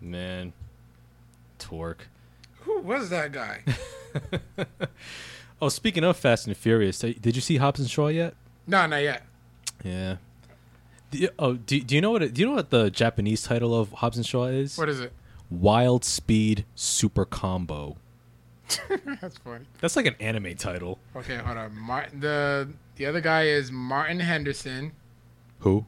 Man. 0.00 0.52
Torque. 1.58 2.06
Who 2.60 2.78
was 2.78 3.10
that 3.10 3.32
guy? 3.32 3.64
Oh, 5.64 5.70
speaking 5.70 6.04
of 6.04 6.18
Fast 6.18 6.46
and 6.46 6.54
Furious, 6.54 7.02
uh, 7.02 7.14
did 7.18 7.36
you 7.36 7.40
see 7.40 7.56
Hobbs 7.56 7.80
and 7.80 7.88
Shaw 7.88 8.08
yet? 8.08 8.34
no, 8.66 8.84
not 8.84 8.98
yet. 8.98 9.22
Yeah. 9.82 10.16
Do 11.10 11.16
you, 11.16 11.30
oh, 11.38 11.54
do, 11.54 11.80
do 11.80 11.94
you 11.94 12.02
know 12.02 12.10
what? 12.10 12.22
It, 12.22 12.34
do 12.34 12.42
you 12.42 12.46
know 12.46 12.52
what 12.52 12.68
the 12.68 12.90
Japanese 12.90 13.44
title 13.44 13.74
of 13.74 13.90
Hobbs 13.92 14.18
and 14.18 14.26
Shaw 14.26 14.44
is? 14.44 14.76
What 14.76 14.90
is 14.90 15.00
it? 15.00 15.14
Wild 15.48 16.04
Speed 16.04 16.66
Super 16.74 17.24
Combo. 17.24 17.96
That's 19.22 19.38
funny. 19.38 19.64
That's 19.80 19.96
like 19.96 20.04
an 20.04 20.16
anime 20.20 20.54
title. 20.56 20.98
Okay, 21.16 21.38
hold 21.38 21.56
on. 21.56 21.74
Martin, 21.74 22.20
the 22.20 22.68
the 22.96 23.06
other 23.06 23.22
guy 23.22 23.44
is 23.44 23.72
Martin 23.72 24.20
Henderson. 24.20 24.92
Who? 25.60 25.86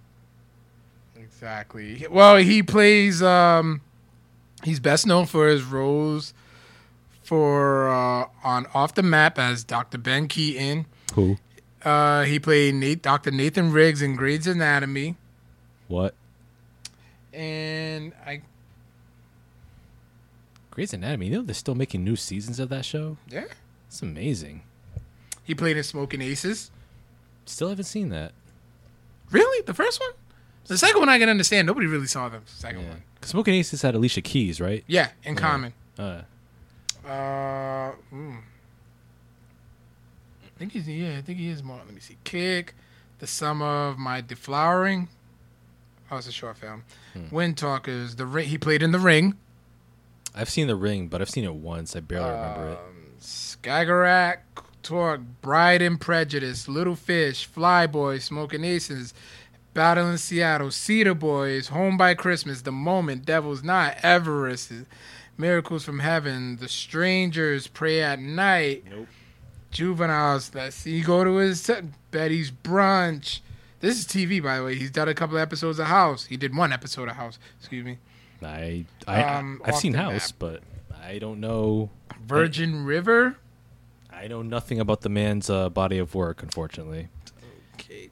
Exactly. 1.15 2.07
Well, 2.11 2.36
he 2.36 2.62
plays. 2.62 3.23
Um, 3.23 3.82
he's 4.65 4.81
best 4.81 5.07
known 5.07 5.27
for 5.27 5.48
his 5.48 5.65
roles 5.65 6.32
for 7.27 7.89
uh, 7.89 8.27
on 8.44 8.66
Off 8.74 8.94
the 8.94 9.03
Map 9.03 9.39
as 9.39 9.65
Dr. 9.65 9.98
Ben 9.98 10.28
Keaton. 10.28 10.86
Who? 11.15 11.36
Uh, 11.85 12.24
he 12.24 12.39
played 12.39 12.74
Nate, 12.74 13.03
Dr. 13.03 13.31
Nathan 13.31 13.70
Riggs 13.73 14.01
in 14.03 14.16
Grey's 14.16 14.47
Anatomy, 14.47 15.16
What? 15.89 16.15
and 17.32 18.12
I 18.27 18.40
Grey's 20.70 20.93
Anatomy. 20.93 21.27
You 21.27 21.32
know 21.36 21.43
they're 21.43 21.55
still 21.55 21.74
making 21.74 22.05
new 22.05 22.16
seasons 22.16 22.59
of 22.61 22.69
that 22.70 22.85
show. 22.85 23.16
yeah 23.28 23.44
It's 23.89 24.03
amazing. 24.03 24.62
he 25.44 25.55
played 25.55 25.77
in 25.77 25.82
Smoking 25.85 26.20
Aces. 26.23 26.70
Still 27.44 27.69
haven't 27.69 27.85
seen 27.85 28.09
that. 28.11 28.32
Really, 29.31 29.62
the 29.66 29.74
first 29.74 30.01
one? 30.01 30.11
The 30.66 30.77
second 30.78 30.98
one 30.98 31.09
I 31.09 31.19
can 31.19 31.28
understand. 31.28 31.66
Nobody 31.66 31.86
really 31.86 32.07
saw 32.09 32.28
the 32.28 32.40
second 32.47 32.81
Yeah. 32.82 32.89
one. 32.90 33.03
Cause 33.20 33.31
Smoking 33.31 33.55
Aces 33.55 33.82
had 33.82 33.94
Alicia 33.94 34.20
Keys, 34.23 34.61
right? 34.61 34.82
Yeah, 34.89 35.11
in 35.23 35.36
common. 35.36 35.73
Uh, 35.98 36.23
Uh, 37.07 37.93
mm. 38.12 38.39
I 40.43 40.59
think 40.59 40.73
he's 40.73 40.89
yeah. 40.89 41.19
I 41.19 41.23
think 41.23 41.39
he 41.39 41.49
is 41.49 41.62
more. 41.62 41.78
Let 41.78 41.95
me 41.95 42.01
see. 42.01 42.16
Kick, 42.24 42.74
the 43.20 43.27
sum 43.27 43.62
of 43.62 43.99
my 43.99 44.20
deflowering. 44.23 45.09
Oh, 46.11 46.16
it's 46.16 46.28
a 46.28 46.33
short 46.33 46.57
film. 46.57 46.85
Wind 47.31 47.57
Talkers. 47.59 48.16
The 48.16 48.27
ring. 48.27 48.49
He 48.49 48.59
played 48.59 48.83
in 48.83 48.93
the 48.93 48.99
Ring. 48.99 49.37
I've 50.35 50.51
seen 50.51 50.66
The 50.66 50.77
Ring, 50.77 51.09
but 51.09 51.23
I've 51.23 51.31
seen 51.31 51.45
it 51.45 51.55
once. 51.55 51.97
I 51.97 52.01
barely 52.01 52.31
remember 52.31 52.69
it. 52.69 52.78
Um, 52.78 53.07
Skagerrak, 53.19 54.39
Torque, 54.83 55.23
Bride 55.41 55.81
and 55.81 55.99
Prejudice, 55.99 56.69
Little 56.69 56.95
Fish, 56.95 57.49
Flyboy, 57.49 58.20
Smoking 58.20 58.62
Aces, 58.62 59.15
Battle 59.73 60.11
in 60.11 60.19
Seattle, 60.19 60.70
Cedar 60.70 61.15
Boys, 61.15 61.69
Home 61.69 61.97
by 61.97 62.15
Christmas, 62.15 62.62
The 62.62 62.73
Moment, 62.73 63.24
Devil's 63.24 63.62
Knot, 63.62 63.97
Everest, 64.03 64.73
Miracles 65.38 65.84
from 65.84 65.98
Heaven, 66.00 66.56
The 66.56 66.68
Strangers, 66.68 67.66
Prey 67.66 68.02
at 68.02 68.18
Night, 68.18 68.84
Nope. 68.90 69.06
Juveniles. 69.70 70.52
Let's 70.54 70.76
see, 70.76 71.00
go 71.02 71.24
to 71.24 71.36
his 71.36 71.70
Betty's 72.10 72.50
Brunch. 72.50 73.40
This 73.80 73.98
is 73.98 74.06
TV, 74.06 74.42
by 74.42 74.58
the 74.58 74.64
way. 74.64 74.74
He's 74.76 74.90
done 74.90 75.08
a 75.08 75.14
couple 75.14 75.36
episodes 75.38 75.78
of 75.78 75.86
House. 75.86 76.24
He 76.24 76.36
did 76.36 76.56
one 76.56 76.72
episode 76.72 77.08
of 77.08 77.16
House. 77.16 77.38
Excuse 77.60 77.84
me. 77.84 77.98
I 78.42 78.84
I 79.06 79.22
Um, 79.22 79.60
I've 79.64 79.76
seen 79.76 79.94
House, 79.94 80.32
but 80.32 80.62
I 81.02 81.18
don't 81.18 81.40
know. 81.40 81.90
Virgin 82.26 82.84
River. 82.84 83.36
I 84.12 84.28
know 84.28 84.40
nothing 84.42 84.80
about 84.80 85.02
the 85.02 85.08
man's 85.10 85.50
uh, 85.50 85.68
body 85.68 85.98
of 85.98 86.14
work, 86.14 86.42
unfortunately. 86.42 87.08
Okay, 87.74 88.08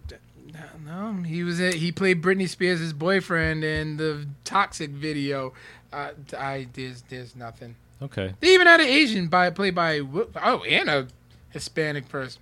no, 0.52 1.12
no, 1.14 1.22
he 1.22 1.42
was 1.42 1.60
a, 1.60 1.72
he 1.72 1.90
played 1.90 2.20
Britney 2.22 2.48
Spears' 2.48 2.92
boyfriend 2.92 3.64
in 3.64 3.96
the 3.96 4.26
Toxic 4.44 4.90
video. 4.90 5.54
Uh, 5.94 6.36
I 6.36 6.66
there's 6.72 7.02
there's 7.02 7.36
nothing. 7.36 7.76
Okay. 8.02 8.34
They 8.40 8.54
even 8.54 8.66
had 8.66 8.80
an 8.80 8.88
Asian 8.88 9.28
by 9.28 9.50
played 9.50 9.74
by 9.74 10.00
oh 10.00 10.62
and 10.68 10.88
a 10.88 11.06
Hispanic 11.50 12.08
person. 12.08 12.40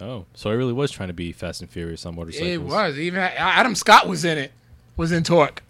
Oh, 0.00 0.24
so 0.34 0.50
I 0.50 0.54
really 0.54 0.72
was 0.72 0.90
trying 0.90 1.08
to 1.08 1.14
be 1.14 1.32
Fast 1.32 1.60
and 1.60 1.70
Furious 1.70 2.06
on 2.06 2.14
motorcycles. 2.14 2.48
It 2.48 2.62
was 2.62 2.98
even 2.98 3.20
Adam 3.20 3.74
Scott 3.74 4.06
was 4.06 4.24
in 4.24 4.38
it. 4.38 4.52
Was 4.96 5.12
in 5.12 5.24
Torque. 5.24 5.62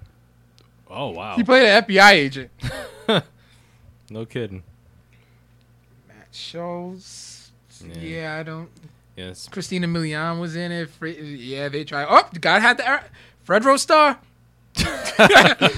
Oh 0.89 1.11
wow. 1.11 1.37
He 1.37 1.45
played 1.45 1.67
an 1.67 1.85
FBI 1.85 2.11
agent. 2.13 2.51
no 4.11 4.25
kidding. 4.27 4.63
Matt 6.09 6.29
Schulze. 6.33 7.53
Yeah. 7.87 8.01
Yeah, 8.01 8.37
I 8.39 8.43
don't. 8.43 8.69
Yes. 9.17 9.49
Christina 9.49 9.87
Milian 9.87 10.41
was 10.41 10.57
in 10.57 10.73
it. 10.73 10.91
Yeah, 11.03 11.69
they 11.69 11.85
tried. 11.85 12.07
Oh, 12.09 12.29
God 12.41 12.61
had 12.63 12.79
the 12.79 13.01
Fredro 13.47 13.79
Starr. 13.79 14.19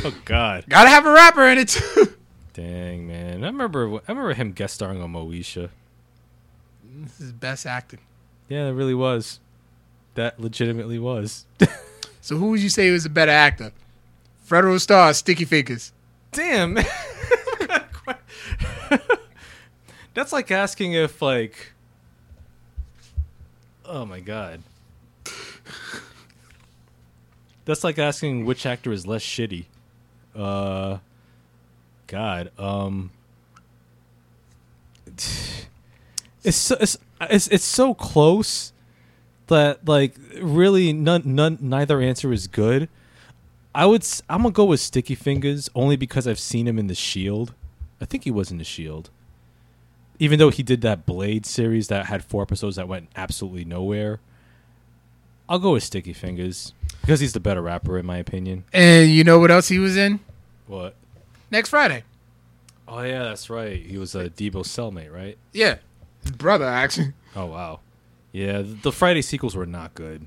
Oh 0.04 0.14
God. 0.24 0.64
Gotta 0.68 0.88
have 0.88 1.04
a 1.04 1.12
rapper 1.12 1.48
in 1.48 1.58
it 1.58 1.68
too. 1.68 2.14
Dang 2.52 3.06
man. 3.08 3.42
I 3.42 3.46
remember. 3.46 3.96
I 3.96 4.00
remember 4.08 4.34
him 4.34 4.52
guest 4.52 4.74
starring 4.74 5.02
on 5.02 5.12
Moesha. 5.12 5.70
this 6.84 7.20
is 7.20 7.32
best 7.32 7.66
acting. 7.66 7.98
Yeah, 8.48 8.68
it 8.68 8.72
really 8.72 8.94
was. 8.94 9.40
That 10.14 10.38
legitimately 10.40 10.98
was. 10.98 11.46
So 12.24 12.36
who 12.36 12.50
would 12.50 12.60
you 12.60 12.68
say 12.68 12.88
was 12.92 13.04
a 13.04 13.10
better 13.10 13.32
actor? 13.32 13.72
Fredro 14.48 14.80
Starr, 14.80 15.12
Sticky 15.12 15.44
Fingaz. 15.44 15.90
Damn. 16.30 16.78
That's 20.14 20.32
like 20.32 20.52
asking 20.52 20.92
if 20.92 21.20
like. 21.20 21.72
Oh 23.84 24.06
my 24.06 24.20
god. 24.20 24.62
That's 27.64 27.84
like 27.84 27.98
asking 27.98 28.44
which 28.44 28.66
actor 28.66 28.92
is 28.92 29.06
less 29.06 29.22
shitty. 29.22 29.66
Uh, 30.34 30.98
God. 32.06 32.50
Um. 32.58 33.10
It's 36.44 36.56
so, 36.56 36.76
it's, 36.80 36.98
it's 37.20 37.46
it's 37.46 37.64
so 37.64 37.94
close 37.94 38.72
that 39.46 39.86
like 39.86 40.16
really 40.40 40.92
none 40.92 41.22
none 41.24 41.56
neither 41.60 42.00
answer 42.00 42.32
is 42.32 42.48
good. 42.48 42.88
I 43.74 43.86
would 43.86 44.04
I'm 44.28 44.42
gonna 44.42 44.52
go 44.52 44.64
with 44.64 44.80
Sticky 44.80 45.14
Fingaz 45.14 45.68
only 45.74 45.94
because 45.94 46.26
I've 46.26 46.38
seen 46.38 46.66
him 46.66 46.78
in 46.78 46.88
the 46.88 46.96
Shield. 46.96 47.54
I 48.00 48.06
think 48.06 48.24
he 48.24 48.30
was 48.30 48.50
in 48.50 48.58
the 48.58 48.64
Shield. 48.64 49.10
Even 50.18 50.38
though 50.38 50.50
he 50.50 50.62
did 50.62 50.80
that 50.80 51.06
Blade 51.06 51.46
series 51.46 51.88
that 51.88 52.06
had 52.06 52.24
four 52.24 52.42
episodes 52.42 52.76
that 52.76 52.88
went 52.88 53.08
absolutely 53.14 53.64
nowhere. 53.64 54.20
I'll 55.48 55.58
go 55.58 55.72
with 55.72 55.82
Sticky 55.82 56.14
Fingaz 56.14 56.72
because 57.02 57.20
he's 57.20 57.34
the 57.34 57.40
better 57.40 57.60
rapper 57.60 57.98
in 57.98 58.06
my 58.06 58.16
opinion. 58.16 58.64
And 58.72 59.10
you 59.10 59.22
know 59.22 59.38
what 59.38 59.50
else 59.50 59.68
he 59.68 59.78
was 59.78 59.96
in? 59.96 60.20
What? 60.66 60.94
Next 61.50 61.68
Friday. 61.68 62.04
Oh 62.88 63.02
yeah, 63.02 63.24
that's 63.24 63.50
right. 63.50 63.80
He 63.84 63.98
was 63.98 64.14
a 64.14 64.30
Debo 64.30 64.64
cellmate, 64.64 65.12
right? 65.12 65.36
Yeah. 65.52 65.76
His 66.22 66.32
brother, 66.32 66.64
actually. 66.64 67.12
Oh 67.34 67.46
wow. 67.46 67.80
Yeah, 68.32 68.62
the 68.64 68.92
Friday 68.92 69.22
sequels 69.22 69.54
were 69.54 69.66
not 69.66 69.94
good. 69.94 70.26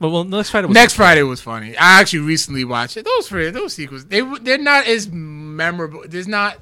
But 0.00 0.10
well, 0.10 0.24
next 0.24 0.50
Friday 0.50 0.66
was 0.66 0.74
Next 0.74 0.94
Friday 0.94 1.22
was 1.22 1.40
funny. 1.40 1.76
I 1.76 2.00
actually 2.00 2.20
recently 2.20 2.64
watched 2.64 2.96
it. 2.96 3.04
Those 3.04 3.28
Friday, 3.28 3.50
those 3.50 3.72
sequels, 3.74 4.06
they 4.06 4.20
they're 4.40 4.58
not 4.58 4.86
as 4.86 5.08
memorable. 5.08 6.02
There's 6.06 6.26
not 6.26 6.58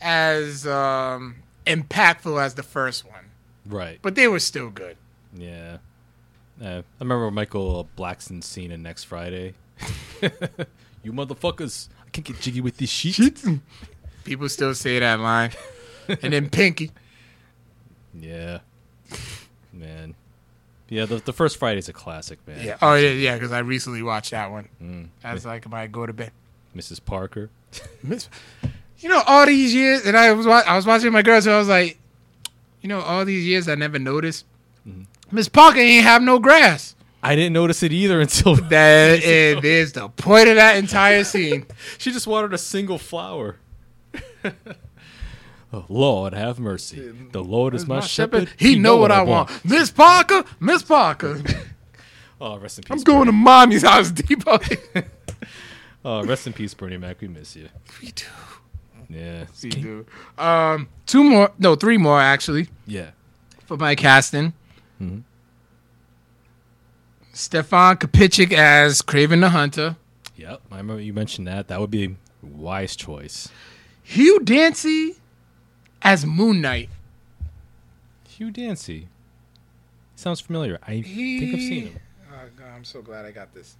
as 0.00 0.66
um, 0.66 1.36
impactful 1.66 2.42
as 2.42 2.54
the 2.54 2.62
first 2.62 3.04
one, 3.06 3.26
right. 3.66 3.98
but 4.02 4.14
they 4.16 4.26
were 4.26 4.40
still 4.40 4.70
good. 4.70 4.96
Yeah. 5.32 5.78
Uh, 6.62 6.82
I 6.82 6.82
remember 7.00 7.30
Michael 7.30 7.88
Blackson's 7.96 8.46
scene 8.46 8.70
in 8.70 8.82
Next 8.82 9.04
Friday. 9.04 9.54
you 11.02 11.12
motherfuckers, 11.12 11.88
I 12.06 12.10
can't 12.10 12.26
get 12.26 12.40
jiggy 12.40 12.60
with 12.60 12.78
this 12.78 12.90
shit. 12.90 13.42
People 14.24 14.48
still 14.48 14.74
say 14.74 14.98
that 14.98 15.20
line. 15.20 15.50
and 16.08 16.32
then 16.32 16.48
Pinky. 16.48 16.90
Yeah. 18.18 18.60
man. 19.72 20.14
Yeah, 20.88 21.04
the 21.04 21.16
the 21.16 21.32
first 21.32 21.58
Friday's 21.58 21.88
a 21.88 21.92
classic, 21.92 22.38
man. 22.46 22.64
Yeah. 22.64 22.76
Oh 22.80 22.94
yeah, 22.94 23.10
yeah. 23.10 23.34
Because 23.34 23.50
I 23.52 23.58
recently 23.58 24.02
watched 24.02 24.30
that 24.30 24.50
one. 24.50 24.68
Mm. 24.80 25.08
As 25.24 25.44
like 25.44 25.68
my 25.68 25.86
go 25.88 26.06
to 26.06 26.12
bed. 26.12 26.30
Mrs. 26.76 27.04
Parker. 27.04 27.50
Miss, 28.02 28.28
you 29.00 29.08
know, 29.08 29.22
all 29.26 29.46
these 29.46 29.74
years, 29.74 30.06
and 30.06 30.16
I 30.16 30.32
was 30.32 30.46
wa- 30.46 30.62
I 30.66 30.76
was 30.76 30.86
watching 30.86 31.10
my 31.12 31.22
girls, 31.22 31.44
so 31.44 31.54
I 31.54 31.58
was 31.58 31.68
like, 31.68 31.98
you 32.82 32.88
know, 32.88 33.00
all 33.00 33.24
these 33.24 33.44
years 33.46 33.68
I 33.68 33.74
never 33.74 33.98
noticed. 33.98 34.44
Miss 35.30 35.48
Parker 35.48 35.78
ain't 35.78 36.04
have 36.04 36.22
no 36.22 36.38
grass. 36.38 36.94
I 37.22 37.34
didn't 37.34 37.54
notice 37.54 37.82
it 37.82 37.92
either 37.92 38.20
until 38.22 38.54
That 38.56 39.22
is, 39.22 39.64
is 39.64 39.92
the 39.92 40.08
point 40.08 40.48
of 40.48 40.56
that 40.56 40.76
entire 40.76 41.24
scene. 41.24 41.66
she 41.98 42.12
just 42.12 42.26
watered 42.26 42.54
a 42.54 42.58
single 42.58 42.98
flower. 42.98 43.56
oh, 45.72 45.84
Lord, 45.88 46.32
have 46.34 46.58
mercy. 46.60 47.12
The 47.32 47.42
Lord 47.42 47.74
is 47.74 47.86
my, 47.86 48.00
shepherd. 48.00 48.50
He, 48.56 48.78
know, 48.78 48.96
what 48.96 49.10
I 49.10 49.22
want. 49.22 49.50
Miss 49.64 49.90
Parker, 49.90 50.44
Miss 50.60 50.82
Parker. 50.82 51.40
Oh, 52.40 52.58
rest 52.58 52.78
in 52.78 52.84
peace. 52.84 52.92
I'm 52.92 53.02
going 53.02 53.26
to 53.26 53.32
mommy's 53.32 53.82
house, 53.82 54.10
Depot. 54.10 54.58
Oh, 56.04 56.22
rest 56.22 56.46
in 56.46 56.52
peace, 56.52 56.72
Bernie 56.74 56.98
Mac. 56.98 57.20
We 57.20 57.26
miss 57.26 57.56
you. 57.56 57.68
we 58.00 58.12
do. 58.12 58.26
Yeah. 59.08 59.46
We 59.62 59.70
do. 59.70 60.06
Um, 60.38 60.88
two 61.06 61.24
more, 61.24 61.50
no, 61.58 61.74
three 61.74 61.96
more 61.96 62.20
actually 62.20 62.68
Yeah. 62.86 63.10
for 63.66 63.76
my 63.76 63.96
casting. 63.96 64.52
Mhm. 65.00 65.22
Stefan 67.32 67.96
Kapicic 67.98 68.52
as 68.52 69.02
Kraven 69.02 69.40
the 69.40 69.50
Hunter. 69.50 69.96
Yep. 70.36 70.62
I 70.70 70.76
remember 70.78 71.02
you 71.02 71.12
mentioned 71.12 71.46
that. 71.48 71.68
That 71.68 71.80
would 71.80 71.90
be 71.90 72.04
a 72.04 72.16
wise 72.42 72.96
choice. 72.96 73.48
Hugh 74.02 74.40
Dancy 74.40 75.16
as 76.02 76.24
Moon 76.24 76.60
Knight. 76.60 76.88
Hugh 78.28 78.50
Dancy. 78.50 79.08
Sounds 80.14 80.40
familiar. 80.40 80.78
I 80.82 81.02
think 81.02 81.54
I've 81.54 81.60
seen 81.60 81.86
him. 81.88 82.00
Oh, 82.32 82.48
God, 82.56 82.66
I'm 82.74 82.84
so 82.84 83.02
glad 83.02 83.24
I 83.26 83.32
got 83.32 83.52
this. 83.54 83.76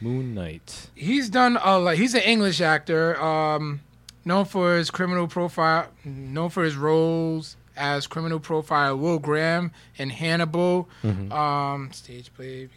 Moon 0.00 0.34
Knight. 0.34 0.90
He's 0.94 1.28
done 1.30 1.58
a 1.62 1.78
lot. 1.78 1.96
He's 1.96 2.14
an 2.14 2.22
English 2.22 2.60
actor, 2.60 3.20
um, 3.22 3.80
known 4.24 4.44
for 4.46 4.76
his 4.76 4.90
criminal 4.90 5.26
profile, 5.28 5.88
known 6.04 6.50
for 6.50 6.64
his 6.64 6.76
roles 6.76 7.56
as 7.76 8.06
criminal 8.06 8.40
profile 8.40 8.96
Will 8.96 9.18
Graham 9.18 9.72
in 9.96 10.10
Hannibal. 10.10 10.88
Um, 11.04 11.90
stage 11.92 12.32
play. 12.34 12.68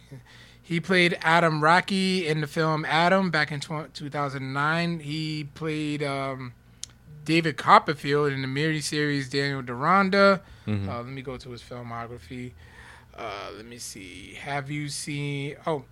He 0.62 0.80
played 0.80 1.18
Adam 1.20 1.62
Raki 1.62 2.26
in 2.26 2.40
the 2.40 2.46
film 2.46 2.84
Adam 2.86 3.30
back 3.30 3.52
in 3.52 3.60
tw- 3.60 3.92
2009. 3.92 5.00
He 5.00 5.44
played 5.54 6.02
um, 6.02 6.54
David 7.24 7.56
Copperfield 7.58 8.32
in 8.32 8.40
the 8.42 8.48
miniseries 8.48 9.30
Daniel 9.30 9.60
Deronda. 9.62 10.40
Mhm. 10.66 10.88
Uh, 10.88 10.96
let 10.98 11.06
me 11.06 11.20
go 11.20 11.36
to 11.36 11.50
his 11.50 11.60
filmography. 11.62 12.52
Uh, 13.16 13.50
let 13.56 13.66
me 13.66 13.76
see. 13.78 14.34
Have 14.40 14.70
you 14.70 14.88
seen? 14.88 15.56
Oh, 15.66 15.84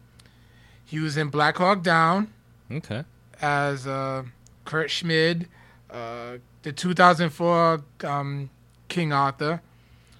he 0.84 0.98
was 0.98 1.16
in 1.18 1.28
Black 1.28 1.58
Hawk 1.58 1.82
Down 1.82 2.32
Okay. 2.70 3.04
as 3.42 3.86
uh, 3.86 4.22
Kurt 4.64 4.90
Schmid, 4.90 5.48
uh, 5.90 6.38
the 6.62 6.72
2004 6.72 7.82
um, 8.04 8.48
King 8.92 9.10
Arthur, 9.12 9.62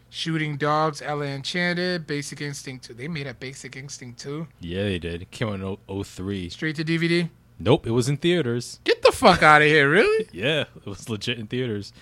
Shooting 0.09 0.57
Dogs, 0.57 1.03
Ella 1.03 1.27
Enchanted, 1.27 2.07
Basic 2.07 2.41
Instinct 2.41 2.87
2. 2.87 2.95
They 2.95 3.07
made 3.07 3.27
a 3.27 3.35
Basic 3.35 3.77
Instinct 3.77 4.19
2 4.21 4.47
Yeah, 4.61 4.85
they 4.85 4.99
did. 4.99 5.21
It 5.23 5.31
came 5.31 5.49
out 5.49 5.55
in 5.57 5.63
o- 5.89 6.03
03. 6.03 6.49
straight 6.49 6.77
to 6.77 6.85
DVD. 6.85 7.29
Nope, 7.59 7.87
it 7.87 7.91
was 7.91 8.09
in 8.09 8.17
theaters. 8.17 8.81
Get 8.85 9.03
the 9.03 9.13
fuck 9.13 9.43
out 9.43 9.61
of 9.61 9.69
here, 9.69 9.91
really? 9.91 10.27
Yeah, 10.33 10.65
it 10.75 10.87
was 10.87 11.11
legit 11.11 11.39
in 11.39 11.47
theaters. 11.49 11.93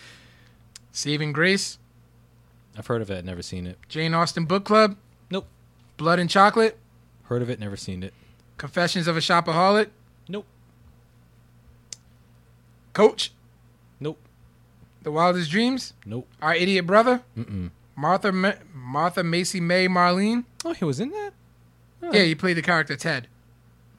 Saving 0.92 1.32
Grace, 1.32 1.78
I've 2.78 2.86
heard 2.86 3.02
of 3.02 3.10
it, 3.10 3.24
never 3.24 3.42
seen 3.42 3.66
it. 3.66 3.76
Jane 3.88 4.14
Austen 4.14 4.44
Book 4.44 4.64
Club, 4.64 4.96
Nope. 5.28 5.46
Blood 5.96 6.20
and 6.20 6.30
Chocolate, 6.30 6.78
Heard 7.24 7.42
of 7.42 7.50
it, 7.50 7.58
never 7.58 7.76
seen 7.76 8.02
it. 8.04 8.14
Confessions 8.58 9.08
of 9.08 9.16
a 9.16 9.20
Shopaholic, 9.20 9.88
Nope. 10.28 10.46
Coach. 12.92 13.32
The 15.02 15.10
Wildest 15.10 15.50
Dreams, 15.50 15.94
Nope. 16.04 16.28
Our 16.42 16.54
Idiot 16.54 16.86
Brother, 16.86 17.22
Mm-mm. 17.36 17.70
Martha 17.96 18.32
Ma- 18.32 18.52
Martha 18.74 19.22
Marcy 19.24 19.60
May 19.60 19.88
Marlene. 19.88 20.44
Oh, 20.64 20.72
he 20.72 20.84
was 20.84 21.00
in 21.00 21.10
that? 21.10 21.32
Oh. 22.02 22.12
Yeah, 22.12 22.22
he 22.24 22.34
played 22.34 22.56
the 22.56 22.62
character 22.62 22.96
Ted. 22.96 23.26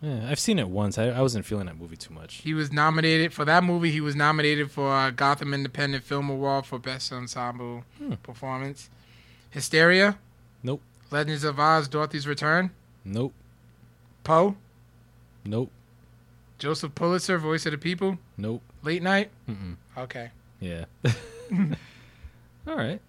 Yeah, 0.01 0.27
I've 0.29 0.39
seen 0.39 0.57
it 0.57 0.67
once. 0.69 0.97
I, 0.97 1.09
I 1.09 1.21
wasn't 1.21 1.45
feeling 1.45 1.67
that 1.67 1.77
movie 1.77 1.95
too 1.95 2.13
much. 2.13 2.35
He 2.37 2.53
was 2.55 2.71
nominated 2.71 3.33
for 3.33 3.45
that 3.45 3.63
movie. 3.63 3.91
He 3.91 4.01
was 4.01 4.15
nominated 4.15 4.71
for 4.71 4.91
uh, 4.91 5.11
Gotham 5.11 5.53
Independent 5.53 6.03
Film 6.03 6.29
Award 6.29 6.65
for 6.65 6.79
Best 6.79 7.11
Ensemble 7.13 7.83
Hmm. 7.99 8.13
Performance. 8.23 8.89
Hysteria, 9.51 10.17
Nope. 10.63 10.81
Legends 11.11 11.43
of 11.43 11.59
Oz, 11.59 11.87
Dorothy's 11.87 12.25
Return, 12.27 12.71
Nope. 13.05 13.33
Poe, 14.23 14.55
Nope. 15.45 15.71
Joseph 16.57 16.93
Pulitzer, 16.95 17.37
Voice 17.37 17.65
of 17.65 17.71
the 17.71 17.77
People, 17.77 18.17
Nope. 18.37 18.61
Late 18.83 19.03
Night. 19.03 19.29
Mm-mm. 19.49 19.75
Okay. 19.97 20.31
Yeah. 20.61 20.85
All 22.67 22.77
right. 22.77 23.01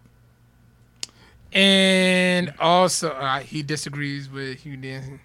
And 1.53 2.55
also, 2.59 3.11
uh, 3.11 3.41
he 3.41 3.63
disagrees 3.63 4.29
with 4.29 4.61
Hugh 4.61 4.79
Dancy. 4.79 5.21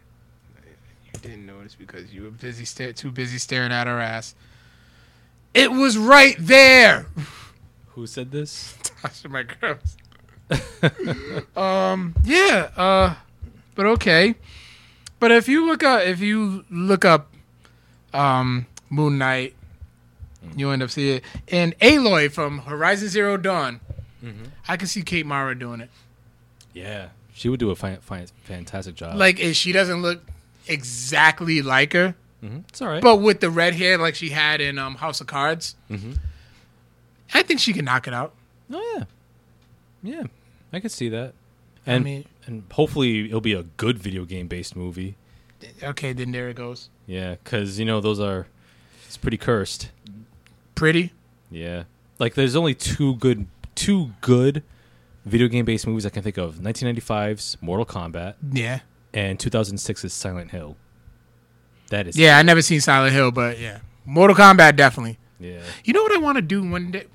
You 1.05 1.19
didn't 1.21 1.45
notice 1.45 1.73
because 1.73 2.13
you 2.13 2.23
were 2.23 2.31
busy, 2.31 2.65
sta- 2.65 2.91
too 2.91 3.11
busy 3.11 3.37
staring 3.37 3.71
at 3.71 3.87
her 3.87 3.99
ass. 3.99 4.35
It 5.53 5.71
was 5.71 5.97
right 5.97 6.35
there. 6.37 7.07
Who 7.95 8.05
said 8.05 8.31
this? 8.31 8.75
Tasha, 8.83 9.29
my 9.29 9.43
girls. 9.43 9.97
um, 11.57 12.13
yeah, 12.23 12.69
uh, 12.75 13.15
but 13.75 13.85
okay. 13.85 14.35
But 15.19 15.31
if 15.31 15.47
you 15.47 15.65
look 15.65 15.81
up, 15.81 16.03
if 16.03 16.19
you 16.19 16.65
look 16.69 17.05
up, 17.05 17.31
um, 18.13 18.67
Moon 18.89 19.17
Knight, 19.17 19.55
you 20.55 20.69
end 20.71 20.83
up 20.83 20.89
seeing 20.89 21.17
it. 21.17 21.23
And 21.49 21.77
Aloy 21.79 22.31
from 22.31 22.59
Horizon 22.59 23.09
Zero 23.09 23.37
Dawn, 23.37 23.79
I 24.67 24.77
can 24.77 24.87
see 24.87 25.01
Kate 25.03 25.25
Mara 25.25 25.57
doing 25.57 25.81
it. 25.81 25.89
Yeah, 26.73 27.09
she 27.33 27.49
would 27.49 27.59
do 27.59 27.71
a 27.71 27.75
fine, 27.75 27.97
fine, 27.97 28.27
fantastic 28.43 28.95
job. 28.95 29.17
Like, 29.17 29.39
if 29.39 29.55
she 29.55 29.71
doesn't 29.71 30.01
look 30.01 30.21
exactly 30.67 31.61
like 31.61 31.93
her, 31.93 32.15
hmm 32.41 32.59
it's 32.69 32.81
all 32.81 32.87
right. 32.89 33.01
but 33.01 33.15
with 33.17 33.39
the 33.39 33.49
red 33.49 33.73
hair 33.73 33.97
like 33.97 34.13
she 34.15 34.29
had 34.29 34.61
in 34.61 34.77
um, 34.77 34.95
House 34.95 35.21
of 35.21 35.27
Cards, 35.27 35.75
hmm 35.87 36.13
I 37.33 37.41
think 37.43 37.59
she 37.59 37.73
can 37.73 37.85
knock 37.85 38.07
it 38.07 38.13
out. 38.13 38.33
Oh 38.71 38.95
yeah, 38.97 39.03
yeah, 40.03 40.23
I 40.71 40.79
could 40.79 40.91
see 40.91 41.09
that. 41.09 41.33
And 41.85 42.03
mean- 42.03 42.25
and 42.45 42.63
hopefully 42.71 43.25
it'll 43.25 43.41
be 43.41 43.53
a 43.53 43.63
good 43.63 43.97
video 43.99 44.23
game 44.25 44.47
based 44.47 44.75
movie. 44.75 45.15
Okay, 45.83 46.13
then 46.13 46.31
there 46.31 46.49
it 46.49 46.55
goes. 46.55 46.89
Yeah, 47.07 47.35
because 47.43 47.79
you 47.79 47.85
know 47.85 47.99
those 48.01 48.19
are 48.19 48.47
it's 49.05 49.17
pretty 49.17 49.37
cursed. 49.37 49.89
Pretty. 50.77 51.11
Yeah, 51.49 51.83
like 52.19 52.35
there's 52.35 52.55
only 52.55 52.75
two 52.75 53.15
good 53.15 53.47
two 53.73 54.11
good 54.21 54.61
video 55.25 55.47
game 55.47 55.65
based 55.65 55.87
movies 55.87 56.05
I 56.05 56.09
can 56.09 56.21
think 56.23 56.37
of: 56.37 56.55
1995's 56.57 57.57
Mortal 57.61 57.85
Kombat 57.85 58.35
Yeah. 58.51 58.79
and 59.13 59.39
2006's 59.39 60.13
Silent 60.13 60.51
Hill. 60.51 60.77
That 61.89 62.07
is 62.07 62.15
Yeah, 62.17 62.37
I 62.37 62.43
never 62.43 62.61
seen 62.61 62.79
Silent 62.79 63.13
Hill, 63.13 63.31
but 63.31 63.59
yeah. 63.59 63.79
Mortal 64.05 64.35
Kombat, 64.35 64.75
definitely. 64.75 65.17
yeah. 65.39 65.61
You 65.83 65.93
know 65.93 66.03
what 66.03 66.13
I 66.13 66.17
want 66.19 66.35
to 66.37 66.41
do 66.43 66.63
one 66.63 66.91
day? 66.91 67.05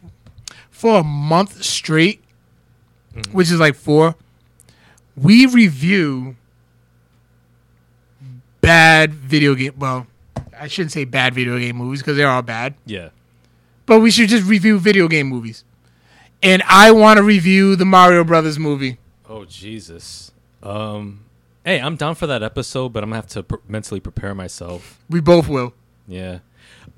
For 0.71 0.99
a 1.01 1.05
month 1.05 1.63
straight, 1.63 2.23
mm-hmm. 3.15 3.33
which 3.33 3.51
is 3.51 3.61
like 3.61 3.77
four, 3.77 4.17
we 5.17 5.47
review 5.47 6.35
bad 8.61 9.13
video 9.15 9.55
game. 9.55 9.75
Well, 9.79 10.07
I 10.59 10.69
shouldn't 10.69 10.93
say 10.93 11.05
bad 11.05 11.35
video 11.35 11.59
game 11.59 11.77
movies 11.77 12.01
because 12.01 12.17
they're 12.17 12.29
all 12.31 12.43
bad, 12.43 12.75
Yeah. 12.87 13.11
But 13.93 14.01
we 14.01 14.11
should 14.11 14.31
just 14.31 14.47
review 14.49 14.79
video 14.79 15.07
game 15.07 15.27
movies. 15.27 15.65
And 16.43 16.63
I 16.67 16.93
want 16.93 17.19
to 17.19 17.23
review 17.23 17.77
the 17.77 17.85
Mario 17.85 18.25
Brothers 18.25 18.59
movie. 18.59 18.97
Oh 19.29 19.45
Jesus. 19.45 20.33
Um. 20.63 21.27
Hey, 21.63 21.79
I'm 21.79 21.97
down 21.97 22.15
for 22.15 22.27
that 22.27 22.43
episode, 22.43 22.95
but 22.95 23.03
I'm 23.03 23.11
gonna 23.11 23.17
have 23.17 23.27
to 23.33 23.43
pr- 23.43 23.57
mentally 23.69 24.01
prepare 24.01 24.35
myself. 24.35 24.99
We 25.11 25.21
both 25.21 25.47
will. 25.47 25.75
Yeah. 26.09 26.39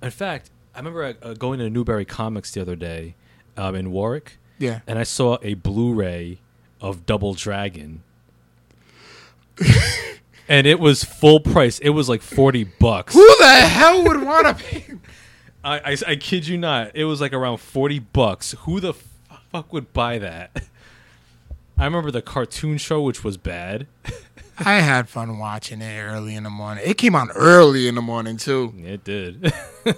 In 0.04 0.12
fact, 0.12 0.50
I 0.72 0.78
remember 0.78 1.16
uh, 1.20 1.34
going 1.34 1.58
to 1.58 1.68
Newbury 1.68 2.04
Comics 2.04 2.52
the 2.52 2.60
other 2.60 2.76
day 2.76 3.16
um, 3.56 3.74
in 3.74 3.90
Warwick, 3.90 4.38
Yeah. 4.60 4.78
and 4.86 4.96
I 4.96 5.02
saw 5.02 5.38
a 5.42 5.54
Blu-ray 5.54 6.38
of 6.80 7.06
Double 7.06 7.34
Dragon, 7.34 8.04
and 10.48 10.66
it 10.66 10.78
was 10.78 11.02
full 11.02 11.40
price. 11.40 11.80
It 11.80 11.90
was 11.90 12.08
like 12.08 12.22
forty 12.22 12.62
bucks. 12.62 13.14
Who 13.14 13.36
the 13.40 13.50
hell 13.50 14.04
would 14.04 14.22
want 14.22 14.46
to 14.46 14.64
pay? 14.64 14.84
I, 15.64 15.78
I, 15.92 15.96
I 16.08 16.16
kid 16.16 16.46
you 16.46 16.58
not. 16.58 16.92
It 16.94 17.04
was 17.06 17.20
like 17.20 17.32
around 17.32 17.58
forty 17.58 17.98
bucks. 17.98 18.54
Who 18.60 18.80
the 18.80 18.94
fuck 19.52 19.72
would 19.72 19.92
buy 19.92 20.18
that? 20.18 20.50
I 21.78 21.84
remember 21.86 22.10
the 22.12 22.22
cartoon 22.22 22.78
show, 22.78 23.02
which 23.02 23.24
was 23.24 23.36
bad. 23.36 23.86
I 24.58 24.74
had 24.74 25.08
fun 25.08 25.38
watching 25.38 25.80
it 25.82 26.00
early 26.00 26.36
in 26.36 26.44
the 26.44 26.50
morning. 26.50 26.84
It 26.86 26.96
came 26.98 27.16
on 27.16 27.30
early 27.32 27.88
in 27.88 27.96
the 27.96 28.02
morning 28.02 28.36
too. 28.36 28.72
It 28.78 29.02
did. 29.02 29.52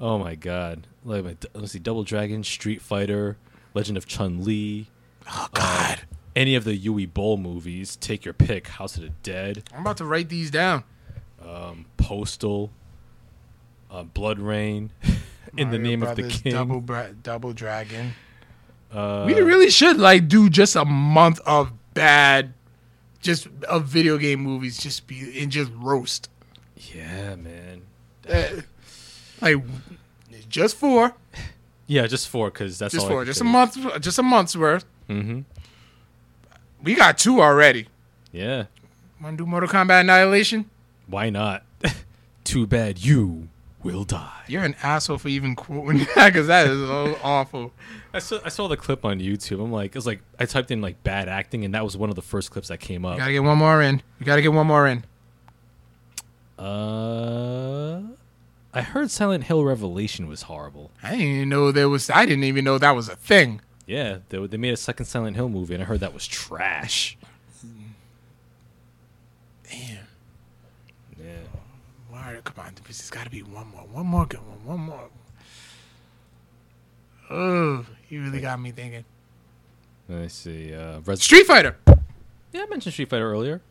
oh 0.00 0.18
my 0.18 0.34
god! 0.34 0.86
Like, 1.04 1.24
my- 1.24 1.36
let's 1.54 1.72
see, 1.72 1.78
Double 1.78 2.04
Dragon, 2.04 2.42
Street 2.44 2.80
Fighter, 2.80 3.36
Legend 3.74 3.96
of 3.98 4.06
Chun 4.06 4.44
Li, 4.44 4.88
Oh 5.28 5.48
God. 5.52 6.00
Any 6.36 6.54
of 6.56 6.64
the 6.64 6.78
Uwe 6.86 7.12
Boll 7.12 7.36
movies, 7.36 7.94
take 7.96 8.24
your 8.24 8.34
pick. 8.34 8.66
House 8.66 8.96
of 8.96 9.02
the 9.02 9.10
Dead, 9.22 9.62
I'm 9.74 9.82
about 9.82 9.98
to 9.98 10.04
write 10.04 10.28
these 10.30 10.50
down. 10.50 10.82
um, 11.46 11.86
Postal, 11.96 12.70
uh, 13.94 14.04
BloodRayne, 14.04 14.90
In 15.56 15.70
the 15.70 15.78
Name 15.78 16.00
Brothers, 16.00 16.26
of 16.26 16.32
the 16.32 16.38
King. 16.42 16.52
Double 16.52 16.80
Bra- 16.80 17.08
Double 17.22 17.52
Dragon. 17.52 18.12
uh, 18.92 19.24
we 19.26 19.34
really 19.40 19.70
should 19.70 19.98
like 19.98 20.26
do 20.28 20.50
just 20.50 20.74
a 20.76 20.84
month 20.84 21.38
of 21.46 21.72
bad, 21.94 22.52
just 23.20 23.46
of 23.68 23.84
video 23.84 24.18
game 24.18 24.40
movies, 24.40 24.78
just 24.78 25.06
be 25.06 25.40
and 25.40 25.52
just 25.52 25.70
roast. 25.76 26.28
yeah, 26.94 27.36
man. 27.36 27.82
Uh, 28.28 28.62
like 29.40 29.58
just 30.48 30.76
four, 30.76 31.14
Yeah, 31.86 32.06
just 32.06 32.28
four 32.28 32.50
because 32.50 32.78
that's 32.78 32.92
just 32.94 33.04
all 33.04 33.10
four, 33.12 33.24
just 33.24 33.40
a 33.40 33.44
month, 33.44 33.76
just 34.00 34.18
a 34.18 34.22
month's 34.22 34.56
worth. 34.56 34.84
Mm-hmm. 35.08 35.40
We 36.82 36.94
got 36.94 37.18
two 37.18 37.40
already. 37.40 37.88
Yeah, 38.32 38.64
Want 39.22 39.38
to 39.38 39.44
do 39.44 39.48
Mortal 39.48 39.68
Kombat 39.68 40.00
Annihilation? 40.00 40.68
why 41.06 41.30
not? 41.30 41.62
Too 42.44 42.66
bad 42.66 42.98
you 43.04 43.48
will 43.84 44.02
die. 44.04 44.42
You're 44.48 44.64
an 44.64 44.74
asshole 44.82 45.18
for 45.18 45.28
even 45.28 45.54
quoting 45.54 45.98
that 46.16 46.32
because 46.32 46.48
that 46.48 46.66
is 46.66 46.88
so 46.88 47.18
awful. 47.22 47.72
I 48.12 48.18
saw 48.18 48.40
I 48.44 48.48
saw 48.48 48.66
the 48.66 48.76
clip 48.76 49.04
on 49.04 49.20
YouTube. 49.20 49.62
I'm 49.62 49.70
like, 49.70 49.90
it 49.90 49.94
was 49.94 50.06
like 50.06 50.20
I 50.40 50.46
typed 50.46 50.70
in 50.70 50.80
like 50.80 51.02
bad 51.04 51.28
acting, 51.28 51.64
and 51.64 51.74
that 51.74 51.84
was 51.84 51.96
one 51.96 52.08
of 52.10 52.16
the 52.16 52.22
first 52.22 52.50
clips 52.50 52.68
that 52.68 52.78
came 52.78 53.04
up. 53.04 53.14
You 53.14 53.18
gotta 53.20 53.32
get 53.32 53.44
one 53.44 53.58
more 53.58 53.82
in. 53.82 54.02
You 54.18 54.26
gotta 54.26 54.42
get 54.42 54.52
one 54.52 54.66
more 54.66 54.88
in. 54.88 55.04
Uh, 56.58 58.00
I 58.72 58.80
heard 58.82 59.10
Silent 59.10 59.44
Hill 59.44 59.64
Revelation 59.64 60.28
was 60.28 60.42
horrible. 60.42 60.90
I 61.02 61.10
didn't 61.10 61.26
even 61.26 61.48
know 61.48 61.70
there 61.70 61.88
was. 61.88 62.10
I 62.10 62.24
didn't 62.26 62.44
even 62.44 62.64
know 62.64 62.78
that 62.78 62.92
was 62.96 63.08
a 63.08 63.16
thing. 63.16 63.60
Yeah, 63.86 64.18
they 64.30 64.44
they 64.46 64.56
made 64.56 64.72
a 64.72 64.78
second 64.78 65.06
Silent 65.06 65.36
Hill 65.36 65.48
movie, 65.48 65.74
and 65.74 65.82
I 65.82 65.86
heard 65.86 66.00
that 66.00 66.14
was 66.14 66.26
trash. 66.26 67.18
Damn. 69.70 70.06
Yeah. 71.18 71.32
Why? 72.08 72.32
Come 72.44 72.64
on, 72.66 72.72
there's 72.84 73.10
got 73.10 73.24
to 73.24 73.30
be 73.30 73.42
one 73.42 73.68
more. 73.68 73.82
One 73.90 74.06
more 74.06 74.26
good 74.26 74.40
one. 74.46 74.64
One 74.64 74.80
more. 74.80 75.08
Oh, 77.30 77.84
you 78.08 78.22
really 78.22 78.40
got 78.40 78.60
me 78.60 78.70
thinking. 78.70 79.04
Let 80.08 80.20
me 80.22 80.28
see. 80.28 80.74
Uh, 80.74 81.00
Res- 81.00 81.22
Street 81.22 81.46
Fighter. 81.46 81.76
yeah, 82.52 82.62
I 82.62 82.66
mentioned 82.66 82.92
Street 82.92 83.08
Fighter 83.08 83.30
earlier. 83.30 83.62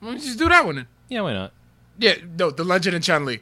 Why 0.00 0.08
don't 0.10 0.20
you 0.20 0.26
just 0.26 0.38
do 0.38 0.48
that 0.48 0.64
one 0.66 0.76
then? 0.76 0.86
Yeah, 1.08 1.22
why 1.22 1.32
not? 1.32 1.52
Yeah, 1.98 2.14
no, 2.38 2.50
The 2.50 2.64
Legend 2.64 2.96
of 2.96 3.02
Chun 3.02 3.24
Li. 3.24 3.40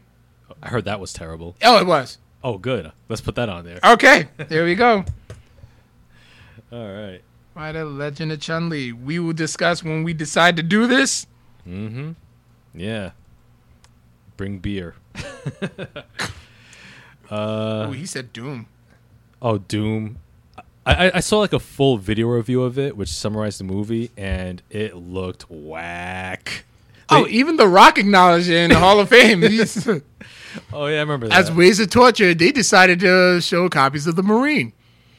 I 0.62 0.68
heard 0.68 0.84
that 0.86 1.00
was 1.00 1.12
terrible. 1.12 1.56
Oh, 1.62 1.78
it 1.78 1.86
was. 1.86 2.18
Oh, 2.42 2.56
good. 2.58 2.92
Let's 3.08 3.20
put 3.20 3.34
that 3.34 3.48
on 3.48 3.64
there. 3.64 3.80
Okay, 3.84 4.28
there 4.36 4.64
we 4.64 4.74
go. 4.74 5.04
All 6.72 6.92
right. 6.92 7.20
Why 7.54 7.72
the 7.72 7.84
Legend 7.84 8.30
of 8.32 8.40
Chun 8.40 8.68
Li? 8.68 8.92
We 8.92 9.18
will 9.18 9.32
discuss 9.32 9.82
when 9.82 10.04
we 10.04 10.12
decide 10.14 10.56
to 10.56 10.62
do 10.62 10.86
this. 10.86 11.26
Mm-hmm. 11.66 12.12
Yeah. 12.74 13.10
Bring 14.38 14.58
beer. 14.58 14.94
uh. 17.30 17.88
oh, 17.88 17.92
he 17.92 18.06
said 18.06 18.32
Doom. 18.32 18.66
Oh, 19.42 19.58
Doom. 19.58 20.18
I, 20.86 21.10
I- 21.16 21.20
saw 21.20 21.40
like 21.40 21.52
a 21.52 21.58
full 21.58 21.98
video 21.98 22.28
review 22.28 22.62
of 22.62 22.78
it, 22.78 22.96
which 22.96 23.10
summarized 23.10 23.60
the 23.60 23.64
movie, 23.64 24.10
and 24.16 24.62
it 24.70 24.96
looked 24.96 25.50
whack. 25.50 26.64
Oh, 27.10 27.26
even 27.28 27.56
The 27.56 27.66
Rock 27.66 27.98
acknowledged 27.98 28.48
it 28.48 28.56
in 28.56 28.70
the 28.70 28.78
Hall 28.78 28.98
of 29.00 29.10
Fame. 29.10 29.42
Oh 30.72 30.86
yeah, 30.86 30.96
I 30.96 31.00
remember 31.00 31.28
that. 31.28 31.38
As 31.38 31.52
ways 31.52 31.78
of 31.78 31.90
torture, 31.90 32.32
they 32.32 32.50
decided 32.52 33.00
to 33.00 33.38
show 33.40 33.68
copies 33.68 34.06
of 34.06 34.16
the 34.16 34.22
Marine. 34.22 34.72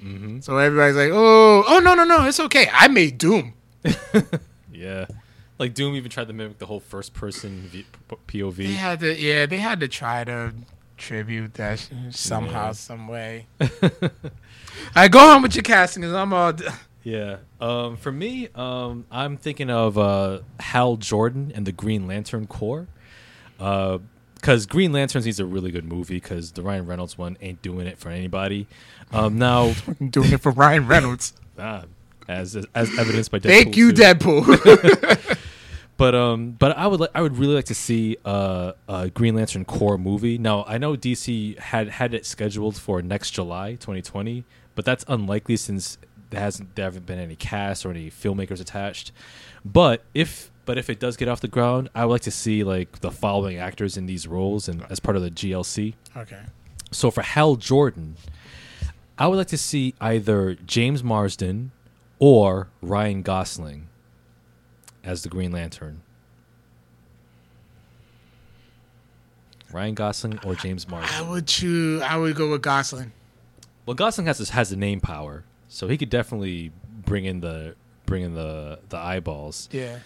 Mm-hmm. 0.03 0.39
So 0.39 0.57
everybody's 0.57 0.95
like, 0.95 1.11
"Oh, 1.11 1.63
oh 1.67 1.79
no, 1.79 1.93
no, 1.93 2.03
no, 2.03 2.25
it's 2.25 2.39
okay. 2.39 2.67
I 2.73 2.87
made 2.87 3.19
Doom." 3.19 3.53
yeah, 4.73 5.05
like 5.59 5.73
Doom 5.75 5.95
even 5.95 6.09
tried 6.09 6.27
to 6.27 6.33
mimic 6.33 6.57
the 6.57 6.65
whole 6.65 6.79
first-person 6.79 7.67
v- 7.71 7.85
p- 8.07 8.39
POV. 8.39 8.55
They 8.55 8.65
had 8.73 8.99
to, 9.01 9.15
yeah, 9.19 9.45
they 9.45 9.57
had 9.57 9.79
to 9.81 9.87
try 9.87 10.23
to 10.23 10.53
tribute 10.97 11.53
that 11.55 11.87
somehow, 12.09 12.67
Yeah. 12.67 12.71
some 12.71 13.07
way. 13.07 13.45
All 13.61 13.69
right, 14.95 15.11
go 15.11 15.19
on 15.19 15.41
with 15.41 15.55
your 15.55 15.63
casting, 15.63 16.03
cause 16.03 16.13
I'm 16.13 16.33
all. 16.33 16.53
d- 16.53 16.65
Yeah. 17.03 17.37
Um, 17.61 17.95
for 17.97 18.11
me, 18.11 18.49
um, 18.55 19.05
I'm 19.09 19.37
thinking 19.37 19.69
of 19.69 19.97
uh, 19.97 20.39
Hal 20.59 20.97
Jordan 20.97 21.51
and 21.55 21.65
the 21.65 21.71
Green 21.71 22.07
Lantern 22.07 22.45
Corps. 22.45 22.87
Because 23.57 24.65
Green 24.65 24.91
Lanterns 24.91 25.25
needs 25.25 25.39
a 25.39 25.45
really 25.45 25.71
good 25.71 25.85
movie 25.85 26.15
because 26.15 26.51
the 26.51 26.61
Ryan 26.61 26.85
Reynolds 26.85 27.17
one 27.17 27.37
ain't 27.41 27.61
doing 27.61 27.87
it 27.87 27.97
for 27.97 28.09
anybody. 28.09 28.67
Um, 29.13 29.37
now, 29.37 29.73
doing 30.09 30.33
it 30.33 30.41
for 30.41 30.51
Ryan 30.51 30.87
Reynolds. 30.87 31.33
ah, 31.57 31.85
as 32.27 32.55
as 32.75 32.97
evidenced 32.99 33.31
by 33.31 33.39
Deadpool 33.39 33.47
Thank 33.47 33.77
you, 33.77 33.91
2. 33.93 34.01
Deadpool. 34.01 35.37
But 35.99 36.15
um, 36.15 36.51
but 36.51 36.77
I 36.77 36.87
would 36.87 37.01
li- 37.01 37.09
I 37.13 37.21
would 37.21 37.37
really 37.37 37.55
like 37.55 37.65
to 37.65 37.75
see 37.75 38.15
uh, 38.23 38.71
a 38.87 39.09
Green 39.09 39.35
Lantern 39.35 39.65
Corps 39.65 39.97
movie. 39.97 40.37
Now 40.37 40.63
I 40.65 40.77
know 40.77 40.95
DC 40.95 41.59
had 41.59 41.89
had 41.89 42.13
it 42.13 42.25
scheduled 42.25 42.77
for 42.77 43.01
next 43.01 43.31
July, 43.31 43.71
2020, 43.71 44.45
but 44.75 44.85
that's 44.85 45.03
unlikely 45.09 45.57
since 45.57 45.97
there 46.29 46.39
hasn't 46.39 46.73
there 46.77 46.85
haven't 46.85 47.05
been 47.05 47.19
any 47.19 47.35
cast 47.35 47.85
or 47.85 47.91
any 47.91 48.09
filmmakers 48.09 48.61
attached. 48.61 49.11
But 49.65 50.05
if 50.13 50.49
but 50.63 50.77
if 50.77 50.89
it 50.89 51.01
does 51.01 51.17
get 51.17 51.27
off 51.27 51.41
the 51.41 51.49
ground, 51.49 51.89
I 51.93 52.05
would 52.05 52.13
like 52.13 52.21
to 52.21 52.31
see 52.31 52.63
like 52.63 53.01
the 53.01 53.11
following 53.11 53.57
actors 53.57 53.97
in 53.97 54.05
these 54.05 54.25
roles 54.25 54.69
and 54.69 54.85
as 54.89 55.01
part 55.01 55.17
of 55.17 55.21
the 55.21 55.31
GLC. 55.31 55.95
okay. 56.15 56.43
So 56.93 57.11
for 57.11 57.23
Hal 57.23 57.57
Jordan, 57.57 58.15
I 59.17 59.27
would 59.27 59.35
like 59.35 59.47
to 59.47 59.57
see 59.57 59.95
either 59.99 60.55
James 60.65 61.03
Marsden 61.03 61.71
or 62.19 62.69
Ryan 62.81 63.21
Gosling 63.21 63.88
as 65.03 65.23
the 65.23 65.29
Green 65.29 65.51
Lantern. 65.51 66.01
Ryan 69.71 69.93
Gosling 69.93 70.39
or 70.45 70.55
James 70.55 70.87
I 70.91 71.21
would 71.21 71.47
choose. 71.47 72.01
I 72.01 72.17
would 72.17 72.35
go 72.35 72.49
with 72.51 72.61
Gosling. 72.61 73.11
Well, 73.85 73.93
Gosling 73.95 74.27
has 74.27 74.39
this, 74.39 74.49
has 74.49 74.69
the 74.71 74.75
name 74.75 74.99
power, 74.99 75.43
so 75.67 75.87
he 75.87 75.97
could 75.97 76.09
definitely 76.09 76.71
bring 77.05 77.25
in 77.25 77.41
the 77.41 77.75
bring 78.05 78.23
in 78.23 78.33
the 78.33 78.79
the 78.89 78.97
eyeballs. 78.97 79.69
Yeah. 79.71 79.99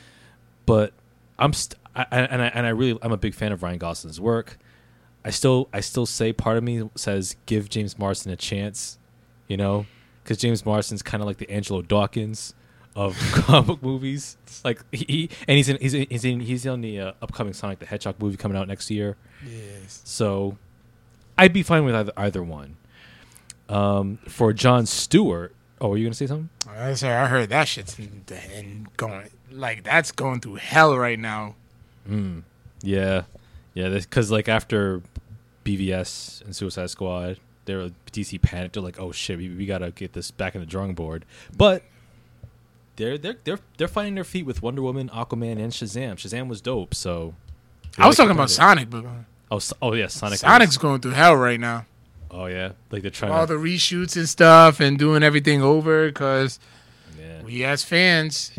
but 0.65 0.93
I'm 1.39 1.53
st- 1.53 1.79
I- 1.95 2.05
and 2.11 2.41
I 2.41 2.47
and 2.47 2.65
I 2.65 2.69
really 2.69 2.97
I'm 3.01 3.11
a 3.13 3.17
big 3.17 3.33
fan 3.33 3.51
of 3.53 3.63
Ryan 3.63 3.77
Gosling's 3.77 4.19
work. 4.19 4.57
I 5.23 5.29
still 5.29 5.69
I 5.71 5.79
still 5.79 6.05
say 6.05 6.33
part 6.33 6.57
of 6.57 6.63
me 6.63 6.89
says 6.95 7.37
give 7.45 7.69
James 7.69 7.97
Marsden 7.97 8.31
a 8.33 8.35
chance, 8.35 8.97
you 9.47 9.55
know, 9.55 9.85
because 10.23 10.37
James 10.37 10.65
Marsden's 10.65 11.01
kind 11.01 11.21
of 11.23 11.27
like 11.27 11.37
the 11.37 11.49
Angelo 11.49 11.81
Dawkins 11.81 12.53
of 12.95 13.17
comic 13.33 13.81
movies. 13.81 14.37
Like 14.63 14.81
he, 14.91 15.29
and 15.47 15.57
he's 15.57 15.69
in 15.69 15.77
he's 15.79 15.93
in, 15.93 16.07
he's 16.09 16.25
in 16.25 16.39
he's 16.39 16.67
on 16.67 16.81
the 16.81 16.99
uh, 16.99 17.11
upcoming 17.21 17.53
Sonic 17.53 17.79
the 17.79 17.85
Hedgehog 17.85 18.15
movie 18.19 18.37
coming 18.37 18.57
out 18.57 18.67
next 18.67 18.89
year. 18.91 19.17
Yes. 19.45 20.01
So 20.03 20.57
I'd 21.37 21.53
be 21.53 21.63
fine 21.63 21.85
with 21.85 21.95
either 21.95 22.13
either 22.17 22.43
one. 22.43 22.77
Um, 23.69 24.17
for 24.27 24.53
John 24.53 24.85
Stewart, 24.85 25.55
oh, 25.81 25.89
were 25.89 25.97
you 25.97 26.05
gonna 26.05 26.13
say 26.13 26.27
something? 26.27 26.49
I 26.69 26.93
said 26.93 27.11
I 27.11 27.27
heard 27.27 27.49
that 27.49 27.67
shit's 27.67 27.97
in, 27.97 28.23
in 28.55 28.87
going 28.97 29.29
like 29.51 29.83
that's 29.83 30.11
going 30.11 30.41
through 30.41 30.55
hell 30.55 30.97
right 30.97 31.19
now. 31.19 31.55
Mm. 32.09 32.43
Yeah, 32.81 33.23
yeah. 33.73 33.89
Because 33.89 34.31
like 34.31 34.49
after 34.49 35.01
BVS 35.65 36.43
and 36.43 36.55
Suicide 36.55 36.89
Squad, 36.89 37.39
they 37.65 37.75
were 37.75 37.91
DC 38.11 38.41
panicked. 38.41 38.73
They're 38.73 38.83
like, 38.83 38.99
"Oh 38.99 39.11
shit, 39.11 39.37
we, 39.37 39.49
we 39.49 39.65
gotta 39.65 39.91
get 39.91 40.13
this 40.13 40.31
back 40.31 40.55
in 40.55 40.61
the 40.61 40.67
drawing 40.67 40.93
board." 40.93 41.25
But 41.55 41.83
they're 42.95 43.17
they're 43.17 43.37
they're 43.43 43.59
they're 43.77 43.87
finding 43.87 44.15
their 44.15 44.23
feet 44.23 44.45
with 44.45 44.61
Wonder 44.61 44.81
Woman, 44.81 45.09
Aquaman, 45.09 45.53
and 45.53 45.71
Shazam. 45.71 46.13
Shazam 46.15 46.47
was 46.47 46.61
dope. 46.61 46.93
So 46.95 47.33
I 47.97 48.07
was 48.07 48.17
talking 48.17 48.31
about 48.31 48.49
it. 48.49 48.53
Sonic, 48.53 48.89
but 48.89 49.05
uh, 49.05 49.09
Oh, 49.51 49.59
so- 49.59 49.75
oh 49.81 49.93
yeah, 49.93 50.07
Sonic. 50.07 50.39
Sonic's 50.39 50.69
was- 50.71 50.77
going 50.77 51.01
through 51.01 51.11
hell 51.11 51.35
right 51.35 51.59
now. 51.59 51.85
oh 52.31 52.45
yeah, 52.47 52.71
like 52.91 53.01
they're 53.03 53.11
trying 53.11 53.31
All 53.31 53.45
to. 53.45 53.53
the 53.53 53.59
reshoots 53.59 54.15
and 54.17 54.27
stuff, 54.27 54.79
and 54.79 54.97
doing 54.97 55.21
everything 55.23 55.61
over 55.61 56.07
because 56.07 56.59
yeah. 57.19 57.43
we 57.43 57.63
as 57.63 57.83
fans, 57.83 58.51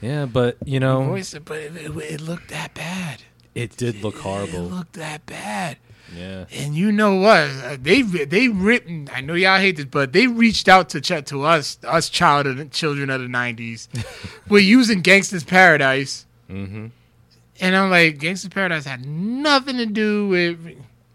yeah, 0.00 0.26
but 0.26 0.56
you 0.64 0.80
know, 0.80 1.04
voice 1.04 1.32
it, 1.34 1.44
but 1.44 1.58
it, 1.58 1.76
it, 1.76 1.90
it 1.96 2.20
looked 2.20 2.48
that 2.50 2.74
bad. 2.74 3.22
it 3.54 3.76
did 3.76 4.02
look 4.02 4.16
It 4.16 4.20
horrible. 4.20 4.62
looked 4.64 4.94
that 4.94 5.24
bad. 5.26 5.78
Yeah, 6.16 6.44
And 6.54 6.74
you 6.74 6.92
know 6.92 7.14
what? 7.16 7.48
Uh, 7.64 7.76
They 7.80 8.02
they 8.02 8.48
written. 8.48 9.08
I 9.12 9.20
know 9.22 9.34
y'all 9.34 9.58
hate 9.58 9.76
this, 9.76 9.86
but 9.86 10.12
they 10.12 10.26
reached 10.26 10.68
out 10.68 10.88
to 10.90 11.00
ch- 11.00 11.24
to 11.26 11.42
us 11.44 11.78
us 11.84 12.08
child 12.10 12.46
of 12.46 12.70
children 12.70 13.08
of 13.10 13.20
the 13.20 13.26
'90s. 13.28 13.88
We're 14.48 14.58
using 14.60 15.02
Gangsta's 15.02 15.44
Paradise, 15.44 16.26
mm-hmm. 16.50 16.86
and 17.60 17.76
I'm 17.76 17.90
like, 17.90 18.18
Gangsta's 18.18 18.48
Paradise 18.50 18.84
had 18.84 19.06
nothing 19.06 19.76
to 19.78 19.86
do 19.86 20.28
with 20.28 20.58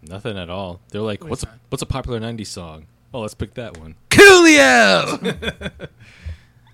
Nothing 0.01 0.37
at 0.37 0.49
all. 0.49 0.79
They're 0.89 1.01
like, 1.01 1.23
"What's 1.23 1.43
a 1.43 1.49
what's 1.69 1.81
a 1.81 1.85
popular 1.85 2.19
'90s 2.19 2.47
song?" 2.47 2.87
Oh, 3.13 3.21
let's 3.21 3.33
pick 3.33 3.53
that 3.55 3.77
one. 3.77 3.95
Coolio. 4.09 5.87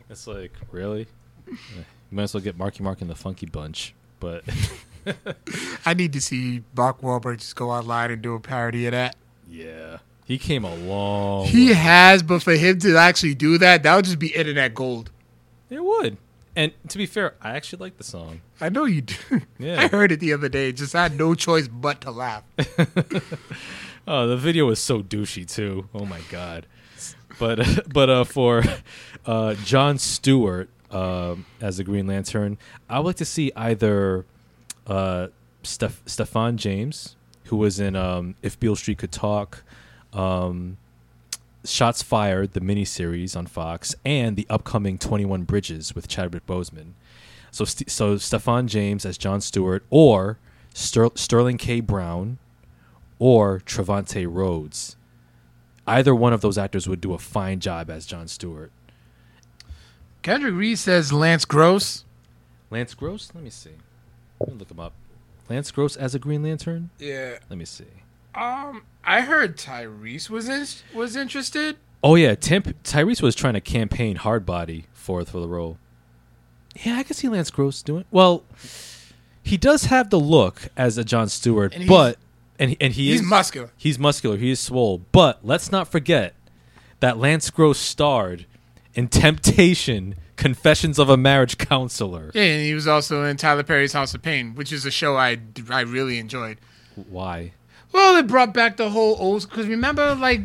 It's 0.10 0.28
like, 0.28 0.52
really? 0.72 1.08
Eh, 1.50 1.56
You 2.12 2.16
might 2.18 2.24
as 2.24 2.34
well 2.36 2.41
get 2.44 2.56
Marky 2.58 2.84
Mark 2.84 3.02
and 3.02 3.10
the 3.10 3.16
Funky 3.16 3.48
Bunch. 3.48 3.95
But 4.20 4.44
I 5.85 5.93
need 5.93 6.13
to 6.13 6.21
see 6.21 6.63
Mark 6.75 7.01
Wahlberg 7.01 7.39
just 7.39 7.55
go 7.55 7.69
online 7.71 8.11
and 8.11 8.21
do 8.21 8.34
a 8.35 8.39
parody 8.39 8.85
of 8.88 8.91
that. 8.91 9.15
yeah, 9.49 9.97
He 10.25 10.38
came 10.38 10.63
a 10.65 10.73
long. 10.75 11.45
He 11.45 11.67
way. 11.67 11.73
has, 11.73 12.23
but 12.23 12.41
for 12.43 12.53
him 12.53 12.80
to 12.80 12.97
actually 12.97 13.35
do 13.35 13.57
that, 13.57 13.84
that 13.84 13.95
would 13.95 14.05
just 14.05 14.19
be 14.19 14.27
internet 14.35 14.73
gold. 14.73 15.11
It 15.69 15.84
would. 15.84 16.17
And 16.55 16.71
to 16.89 16.97
be 16.99 17.05
fair, 17.07 17.34
I 17.41 17.55
actually 17.55 17.80
like 17.80 17.97
the 17.97 18.03
song. 18.03 18.41
I 18.61 18.69
know 18.69 18.85
you 18.85 19.01
do. 19.01 19.15
Yeah. 19.57 19.81
I 19.81 19.88
heard 19.88 20.11
it 20.11 20.19
the 20.19 20.34
other 20.34 20.49
day. 20.49 20.71
Just 20.71 20.93
had 20.93 21.17
no 21.17 21.34
choice 21.35 21.67
but 21.67 22.01
to 22.01 22.11
laugh. 22.11 22.43
Oh, 24.05 24.27
the 24.27 24.35
video 24.35 24.65
was 24.65 24.80
so 24.81 25.01
douchey 25.01 25.49
too. 25.49 25.88
Oh 25.93 26.05
my 26.05 26.19
god. 26.30 26.65
But 27.39 27.88
but 27.93 28.09
uh, 28.09 28.23
for 28.25 28.61
uh, 29.25 29.53
John 29.63 29.97
Stewart 29.97 30.69
um, 30.91 31.45
as 31.61 31.77
the 31.77 31.85
Green 31.85 32.05
Lantern, 32.05 32.57
I 32.89 32.99
would 32.99 33.05
like 33.05 33.15
to 33.17 33.25
see 33.25 33.51
either 33.55 34.25
uh, 34.88 35.27
Steph- 35.64 36.03
Stephan 36.05 36.57
James, 36.57 37.15
who 37.45 37.57
was 37.57 37.80
in 37.80 37.95
um, 37.95 38.35
If 38.41 38.60
Beale 38.60 38.76
Street 38.76 38.97
Could 38.97 39.11
Talk, 39.11 39.64
um, 40.11 40.77
Shots 41.65 42.01
Fired, 42.03 42.53
the 42.53 42.60
miniseries 42.60 43.38
on 43.38 43.47
Fox, 43.47 43.95
and 44.03 44.35
the 44.35 44.45
upcoming 44.49 44.97
Twenty 44.97 45.26
One 45.26 45.43
Bridges 45.43 45.95
with 45.95 46.07
Chadwick 46.07 46.45
Boseman. 46.45 46.93
So 47.51 47.65
St- 47.65 47.89
so 47.89 48.18
Stephan 48.18 48.68
James 48.68 49.05
as 49.05 49.18
John 49.18 49.39
Stewart, 49.39 49.85
or 49.89 50.39
Ster- 50.73 51.11
Sterling 51.15 51.57
K. 51.57 51.80
Brown 51.80 52.38
or 53.19 53.61
Trevante 53.61 54.27
Rhodes. 54.30 54.97
Either 55.88 56.14
one 56.15 56.34
of 56.34 56.41
those 56.41 56.57
actors 56.57 56.88
would 56.89 56.99
do 56.99 57.14
a 57.14 57.18
fine 57.18 57.60
job 57.60 57.89
as 57.89 58.05
John 58.05 58.27
Stewart. 58.27 58.72
Kendrick 60.22 60.53
Reed 60.55 60.80
says 60.80 61.11
Lance 61.14 61.45
Gross. 61.45 62.05
Lance 62.69 62.93
Gross? 62.93 63.31
Let 63.34 63.43
me 63.43 63.49
see. 63.49 63.72
Let 64.48 64.53
me 64.53 64.60
look 64.60 64.72
him 64.72 64.80
up. 64.80 64.94
Lance 65.49 65.72
Gross 65.72 65.95
as 65.95 66.15
a 66.15 66.20
Green 66.20 66.44
Lantern? 66.44 66.90
Yeah. 66.99 67.38
Let 67.49 67.57
me 67.57 67.65
see. 67.65 67.86
Um, 68.36 68.84
I 69.03 69.22
heard 69.22 69.57
Tyrese 69.57 70.30
was 70.30 70.49
in, 70.49 70.65
was 70.98 71.15
interested. 71.15 71.78
Oh 72.03 72.15
yeah, 72.15 72.36
Tim, 72.36 72.64
Tyrese 72.84 73.22
was 73.22 73.36
trying 73.36 73.53
to 73.53 73.61
campaign 73.61 74.18
hard 74.18 74.45
body 74.45 74.86
for 74.94 75.24
for 75.26 75.40
the 75.40 75.48
role. 75.48 75.78
Yeah, 76.84 76.98
I 76.98 77.03
can 77.03 77.15
see 77.15 77.30
Lance 77.30 77.52
Gross 77.52 77.82
doing. 77.84 78.06
Well, 78.10 78.44
he 79.44 79.57
does 79.57 79.86
have 79.86 80.10
the 80.10 80.20
look 80.20 80.70
as 80.76 80.98
a 80.98 81.03
John 81.03 81.30
Stewart, 81.30 81.74
And 81.76 81.88
but 81.88 82.18
and 82.57 82.76
and 82.82 82.94
he 82.94 83.11
He's 83.11 83.22
is 83.22 83.28
muscular. 83.28 83.70
He's 83.78 83.99
muscular. 83.99 84.38
He 84.38 84.52
is 84.52 84.60
swole. 84.60 85.02
But 85.11 85.45
let's 85.45 85.72
not 85.72 85.88
forget 85.88 86.34
that 86.99 87.18
Lance 87.18 87.49
Gross 87.52 87.78
starred 87.78 88.48
in 88.95 89.07
Temptation: 89.07 90.15
Confessions 90.44 90.99
of 90.99 91.07
a 91.10 91.15
Marriage 91.15 91.57
Counselor. 91.57 92.30
Yeah, 92.34 92.41
and 92.44 92.65
he 92.65 92.74
was 92.74 92.86
also 92.86 93.24
in 93.24 93.38
Tyler 93.38 93.64
Perry's 93.64 93.94
House 93.94 94.14
of 94.14 94.22
Payne, 94.22 94.56
which 94.56 94.74
is 94.74 94.86
a 94.86 94.91
show 94.91 95.15
I, 95.15 95.38
I 95.70 95.82
really 95.82 96.20
enjoyed. 96.20 96.57
Why? 97.10 97.53
Well, 97.94 98.18
it 98.18 98.28
brought 98.28 98.53
back 98.53 98.76
the 98.76 98.90
whole 98.90 99.15
old 99.20 99.48
because 99.49 99.68
remember, 99.68 100.15
like 100.15 100.41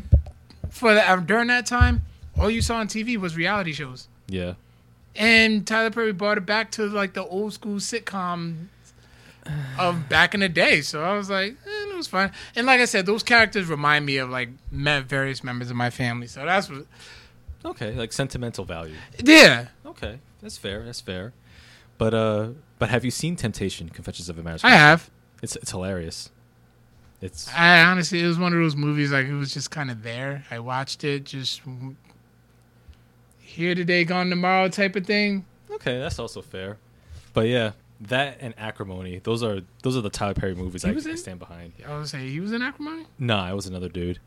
for 0.70 0.94
the, 0.94 1.02
uh, 1.10 1.16
during 1.16 1.48
that 1.48 1.66
time, 1.66 2.02
all 2.38 2.48
you 2.48 2.62
saw 2.62 2.76
on 2.76 2.86
TV 2.86 3.16
was 3.16 3.36
reality 3.36 3.72
shows, 3.72 4.06
Yeah. 4.28 4.54
and 5.16 5.66
Tyler 5.66 5.90
Perry 5.90 6.12
brought 6.12 6.38
it 6.38 6.46
back 6.46 6.70
to 6.72 6.86
like 6.86 7.14
the 7.14 7.24
old 7.24 7.52
school 7.54 7.76
sitcom 7.78 8.66
of 9.78 10.08
back 10.08 10.32
in 10.34 10.40
the 10.40 10.48
day. 10.48 10.80
So 10.82 11.02
I 11.02 11.16
was 11.16 11.28
like, 11.28 11.52
eh, 11.66 11.90
it 11.92 11.96
was 11.96 12.06
fun. 12.06 12.30
And 12.54 12.66
like 12.66 12.80
I 12.80 12.84
said, 12.84 13.04
those 13.06 13.22
characters 13.24 13.66
remind 13.66 14.06
me 14.06 14.18
of 14.18 14.30
like 14.30 14.50
various 14.70 15.42
members 15.42 15.70
of 15.70 15.76
my 15.76 15.90
family. 15.90 16.28
So 16.28 16.44
that's 16.44 16.70
what, 16.70 16.86
Okay, 17.64 17.92
like 17.94 18.12
sentimental 18.12 18.64
value. 18.64 18.94
yeah. 19.24 19.66
Okay, 19.88 20.20
that's 20.40 20.58
fair. 20.58 20.84
That's 20.84 21.00
fair. 21.00 21.32
But 21.96 22.14
uh, 22.14 22.48
but 22.78 22.90
have 22.90 23.04
you 23.04 23.10
seen 23.10 23.36
Temptation: 23.36 23.88
Confessions 23.88 24.28
of 24.28 24.38
a 24.38 24.42
Marriage? 24.42 24.64
I 24.64 24.70
have. 24.70 25.10
It's 25.42 25.56
it's 25.56 25.70
hilarious. 25.70 26.30
It's 27.20 27.52
I 27.52 27.82
honestly, 27.82 28.22
it 28.22 28.26
was 28.26 28.38
one 28.38 28.52
of 28.52 28.58
those 28.60 28.76
movies 28.76 29.10
like 29.10 29.26
it 29.26 29.34
was 29.34 29.52
just 29.52 29.70
kind 29.70 29.90
of 29.90 30.02
there. 30.02 30.44
I 30.50 30.60
watched 30.60 31.02
it, 31.02 31.24
just 31.24 31.62
here 33.40 33.74
today, 33.74 34.04
gone 34.04 34.30
tomorrow 34.30 34.68
type 34.68 34.94
of 34.94 35.06
thing. 35.06 35.44
okay. 35.70 35.98
That's 35.98 36.18
also 36.18 36.42
fair. 36.42 36.78
But 37.32 37.48
yeah, 37.48 37.72
that 38.02 38.38
and 38.40 38.54
Acrimony. 38.56 39.18
Those 39.18 39.42
are 39.42 39.60
those 39.82 39.96
are 39.96 40.00
the 40.00 40.10
Tyler 40.10 40.34
Perry 40.34 40.54
movies 40.54 40.84
I, 40.84 40.92
was 40.92 41.06
I 41.06 41.16
stand 41.16 41.40
behind. 41.40 41.72
I 41.86 41.96
would 41.96 42.08
say 42.08 42.28
he 42.28 42.40
was 42.40 42.52
in 42.52 42.62
Acrimony. 42.62 43.06
Nah, 43.18 43.50
it 43.50 43.54
was 43.54 43.66
another 43.66 43.88
dude. 43.88 44.20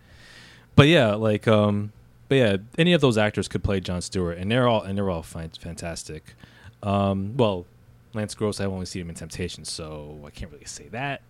But 0.75 0.87
yeah, 0.87 1.15
like 1.15 1.47
um 1.47 1.93
but 2.31 2.37
yeah, 2.37 2.55
any 2.77 2.93
of 2.93 3.01
those 3.01 3.17
actors 3.17 3.49
could 3.49 3.61
play 3.61 3.81
John 3.81 3.99
Stewart 4.01 4.37
and 4.37 4.49
they're 4.49 4.65
all 4.65 4.83
and 4.83 4.97
they're 4.97 5.09
all 5.09 5.21
fan- 5.21 5.51
fantastic. 5.59 6.33
Um 6.81 7.35
well, 7.35 7.65
Lance 8.13 8.33
Gross, 8.35 8.61
I've 8.61 8.71
only 8.71 8.85
seen 8.85 9.01
him 9.01 9.09
in 9.09 9.15
Temptation, 9.15 9.65
so 9.65 10.17
I 10.25 10.29
can't 10.29 10.49
really 10.49 10.63
say 10.63 10.87
that. 10.89 11.23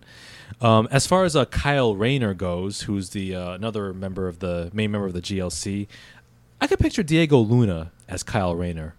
Um, 0.60 0.86
as 0.92 1.04
far 1.08 1.24
as 1.24 1.34
uh, 1.34 1.44
Kyle 1.46 1.96
Rayner 1.96 2.34
goes, 2.34 2.82
who's 2.82 3.10
the 3.10 3.34
uh, 3.34 3.50
another 3.52 3.92
member 3.92 4.28
of 4.28 4.38
the 4.38 4.70
main 4.72 4.92
member 4.92 5.08
of 5.08 5.12
the 5.12 5.20
GLC, 5.20 5.88
I 6.60 6.68
could 6.68 6.78
picture 6.78 7.02
Diego 7.02 7.38
Luna 7.38 7.90
as 8.08 8.22
Kyle 8.22 8.54
Rayner 8.54 8.94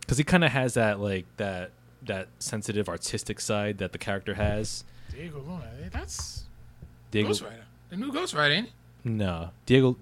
because 0.00 0.18
he 0.18 0.22
kind 0.24 0.44
of 0.44 0.52
has 0.52 0.74
that 0.74 1.00
like 1.00 1.26
that 1.38 1.72
that 2.02 2.28
sensitive 2.38 2.88
artistic 2.88 3.40
side 3.40 3.78
that 3.78 3.90
the 3.90 3.98
character 3.98 4.34
has. 4.34 4.84
Diego 5.12 5.40
Luna. 5.40 5.68
eh, 5.82 5.88
That's 5.90 6.44
Diego, 7.10 7.28
Ghost 7.30 7.42
Rider. 7.42 7.64
The 7.88 7.96
new 7.96 8.12
Ghost 8.12 8.34
Rider, 8.34 8.54
ain't 8.54 8.66
it? 8.68 8.72
No, 9.08 9.50
Diego 9.66 9.96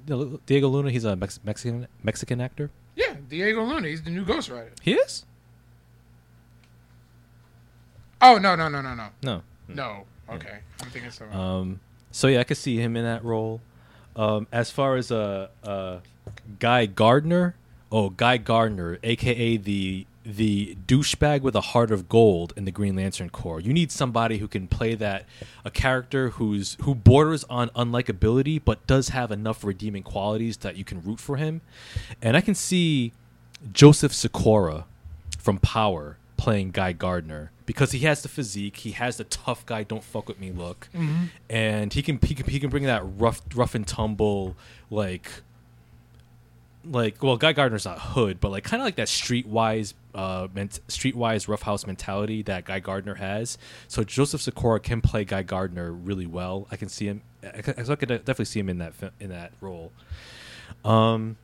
Diego 0.46 0.68
Luna, 0.68 0.90
he's 0.90 1.04
a 1.04 1.16
Mex- 1.16 1.40
Mexican 1.44 1.86
Mexican 2.02 2.40
actor. 2.40 2.70
Yeah, 2.94 3.14
Diego 3.28 3.62
Luna. 3.64 3.88
He's 3.88 4.02
the 4.02 4.10
new 4.10 4.24
Ghost 4.24 4.48
Rider. 4.50 4.72
He 4.82 4.94
is? 4.94 5.24
Oh 8.20 8.38
no 8.38 8.56
no 8.56 8.68
no 8.68 8.80
no 8.82 8.94
no 8.94 9.08
No. 9.22 9.42
no. 9.68 10.04
Okay, 10.28 10.58
I'm 10.82 10.88
thinking 10.90 11.10
so. 11.10 11.26
Um, 11.26 11.80
so 12.10 12.26
yeah, 12.26 12.40
I 12.40 12.44
could 12.44 12.56
see 12.56 12.76
him 12.78 12.96
in 12.96 13.04
that 13.04 13.24
role. 13.24 13.60
Um, 14.16 14.46
as 14.50 14.70
far 14.70 14.96
as 14.96 15.12
uh, 15.12 15.48
uh, 15.62 15.98
Guy 16.58 16.86
Gardner, 16.86 17.54
oh 17.92 18.10
Guy 18.10 18.38
Gardner, 18.38 18.98
aka 19.04 19.56
the 19.58 20.06
the 20.26 20.76
douchebag 20.86 21.42
with 21.42 21.54
a 21.54 21.60
heart 21.60 21.92
of 21.92 22.08
gold 22.08 22.52
in 22.56 22.64
the 22.64 22.72
Green 22.72 22.96
Lantern 22.96 23.30
Corps. 23.30 23.60
You 23.60 23.72
need 23.72 23.92
somebody 23.92 24.38
who 24.38 24.48
can 24.48 24.66
play 24.66 24.96
that 24.96 25.24
a 25.64 25.70
character 25.70 26.30
who's 26.30 26.76
who 26.82 26.94
borders 26.96 27.44
on 27.44 27.68
unlikability, 27.70 28.60
but 28.62 28.84
does 28.88 29.10
have 29.10 29.30
enough 29.30 29.62
redeeming 29.62 30.02
qualities 30.02 30.56
that 30.58 30.76
you 30.76 30.84
can 30.84 31.00
root 31.00 31.20
for 31.20 31.36
him. 31.36 31.60
And 32.20 32.36
I 32.36 32.40
can 32.40 32.56
see 32.56 33.12
Joseph 33.72 34.12
Sikora 34.12 34.86
from 35.38 35.58
Power 35.58 36.18
playing 36.36 36.72
Guy 36.72 36.92
Gardner 36.92 37.52
because 37.64 37.92
he 37.92 38.00
has 38.00 38.22
the 38.22 38.28
physique, 38.28 38.78
he 38.78 38.92
has 38.92 39.16
the 39.16 39.24
tough 39.24 39.64
guy, 39.64 39.84
don't 39.84 40.04
fuck 40.04 40.28
with 40.28 40.40
me 40.40 40.50
look, 40.50 40.88
mm-hmm. 40.94 41.26
and 41.48 41.92
he 41.92 42.02
can 42.02 42.18
he 42.20 42.34
can 42.34 42.46
he 42.46 42.58
can 42.58 42.68
bring 42.70 42.84
that 42.84 43.02
rough 43.04 43.42
rough 43.54 43.74
and 43.74 43.86
tumble 43.86 44.56
like 44.90 45.30
like 46.90 47.22
well 47.22 47.36
Guy 47.36 47.52
Gardner's 47.52 47.84
not 47.84 47.98
hood, 47.98 48.40
but 48.40 48.50
like 48.50 48.64
kind 48.64 48.80
of 48.80 48.84
like 48.84 48.96
that 48.96 49.08
streetwise 49.08 49.94
uh 50.14 50.48
ment- 50.54 50.80
streetwise 50.88 51.48
roughhouse 51.48 51.86
mentality 51.86 52.42
that 52.42 52.64
Guy 52.64 52.80
Gardner 52.80 53.14
has. 53.16 53.58
So 53.88 54.04
Joseph 54.04 54.40
Sikora 54.40 54.80
can 54.80 55.00
play 55.00 55.24
Guy 55.24 55.42
Gardner 55.42 55.92
really 55.92 56.26
well. 56.26 56.66
I 56.70 56.76
can 56.76 56.88
see 56.88 57.06
him. 57.06 57.22
I, 57.42 57.62
can, 57.62 57.74
I 57.78 57.94
could 57.96 58.08
definitely 58.08 58.44
see 58.46 58.60
him 58.60 58.68
in 58.68 58.78
that 58.78 58.92
in 59.20 59.30
that 59.30 59.52
role. 59.60 59.92
Um, 60.84 61.36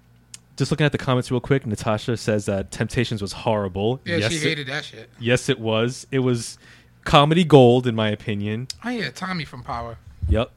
just 0.57 0.71
looking 0.71 0.85
at 0.87 0.93
the 0.93 0.99
comments 0.99 1.31
real 1.31 1.41
quick, 1.41 1.67
Natasha 1.67 2.17
says 2.17 2.47
that 2.47 2.71
Temptations 2.71 3.23
was 3.23 3.33
horrible. 3.33 4.01
yeah, 4.05 4.17
yes, 4.17 4.31
she 4.33 4.39
it- 4.39 4.43
hated 4.43 4.67
that 4.69 4.85
shit. 4.85 5.09
yes, 5.19 5.49
it 5.49 5.59
was. 5.59 6.07
It 6.11 6.21
was 6.21 6.59
comedy 7.05 7.45
gold, 7.45 7.87
in 7.87 7.95
my 7.95 8.09
opinion. 8.11 8.69
Oh 8.85 8.91
yeah, 8.91 9.11
Tommy 9.11 9.45
from 9.45 9.63
Power. 9.63 9.99
Yep. 10.29 10.51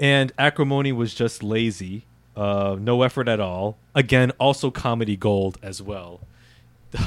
And 0.00 0.32
Acrimony 0.38 0.90
was 0.90 1.14
just 1.14 1.42
lazy. 1.42 2.06
Uh, 2.36 2.76
no 2.80 3.02
effort 3.02 3.28
at 3.28 3.40
all. 3.40 3.76
Again, 3.94 4.30
also 4.38 4.70
comedy 4.70 5.16
gold 5.16 5.58
as 5.62 5.82
well. 5.82 6.20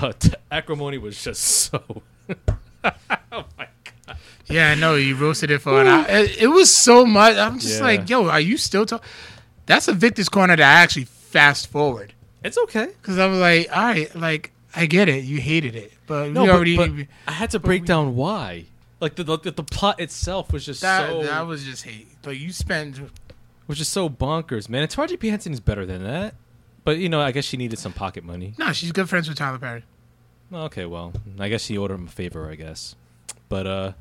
Uh, 0.01 0.11
t- 0.13 0.31
Acrimony 0.51 0.97
was 0.97 1.23
just 1.23 1.41
so. 1.43 2.01
oh 2.83 2.91
my 3.55 3.67
god. 4.07 4.17
Yeah, 4.47 4.71
I 4.71 4.75
know 4.75 4.95
you 4.95 5.15
roasted 5.15 5.51
it 5.51 5.59
for 5.61 5.79
an 5.79 5.85
hour. 5.87 6.05
It, 6.09 6.41
it 6.43 6.47
was 6.47 6.73
so 6.73 7.05
much. 7.05 7.37
I'm 7.37 7.59
just 7.59 7.77
Yeah. 7.79 7.85
like, 7.85 8.09
yo, 8.09 8.27
are 8.27 8.39
you 8.39 8.57
still 8.57 8.87
talking? 8.87 9.07
That's 9.67 9.87
a 9.87 9.93
Victor's 9.93 10.27
corner 10.27 10.55
that 10.55 10.63
I 10.77 10.81
actually 10.81 11.05
fast 11.05 11.67
forward 11.67 12.13
It's 12.43 12.57
okay. 12.57 12.87
because 12.99 13.19
I 13.19 13.27
was 13.27 13.37
like, 13.39 13.69
all 13.75 13.83
right, 13.83 14.15
like 14.15 14.51
I 14.75 14.87
get 14.87 15.07
it, 15.07 15.23
you 15.23 15.39
hated 15.39 15.75
it, 15.75 15.93
but 16.07 16.31
No, 16.31 16.41
we 16.41 16.47
but- 16.47 16.55
already 16.55 16.77
but 16.77 16.91
I 17.27 17.31
had 17.33 17.51
to 17.51 17.59
break 17.59 17.81
we- 17.83 17.87
down 17.87 18.15
why. 18.15 18.65
Like 18.99 19.13
the, 19.15 19.23
the 19.23 19.37
the 19.51 19.63
plot 19.63 19.99
itself 19.99 20.51
was 20.51 20.65
just 20.65 20.81
that 20.81 21.09
so 21.11 21.21
that 21.23 21.41
was 21.45 21.63
just 21.63 21.83
hate. 21.83 22.07
Like 22.25 22.39
you 22.39 22.51
spent 22.51 22.99
was 23.67 23.79
is 23.79 23.87
so 23.87 24.09
bonkers, 24.09 24.69
man. 24.69 24.81
And 24.83 24.91
Taraji 24.91 25.19
P 25.19 25.29
Henson 25.29 25.53
is 25.53 25.59
better 25.59 25.85
than 25.85 26.03
that. 26.03 26.35
But 26.83 26.97
you 26.99 27.09
know, 27.09 27.19
I 27.21 27.31
guess 27.31 27.45
she 27.45 27.57
needed 27.57 27.79
some 27.79 27.93
pocket 27.93 28.23
money. 28.23 28.53
no, 28.57 28.71
she's 28.73 28.91
good 28.91 29.09
friends 29.09 29.27
with 29.27 29.37
Tyler 29.37 29.57
Perry. 29.57 29.83
Okay, 30.53 30.85
well, 30.85 31.11
I 31.39 31.49
guess 31.49 31.63
she 31.63 31.77
owed 31.77 31.89
him 31.91 32.05
a 32.07 32.09
favor, 32.11 32.49
I 32.49 32.55
guess. 32.55 32.95
But 33.49 33.65
uh, 33.65 33.91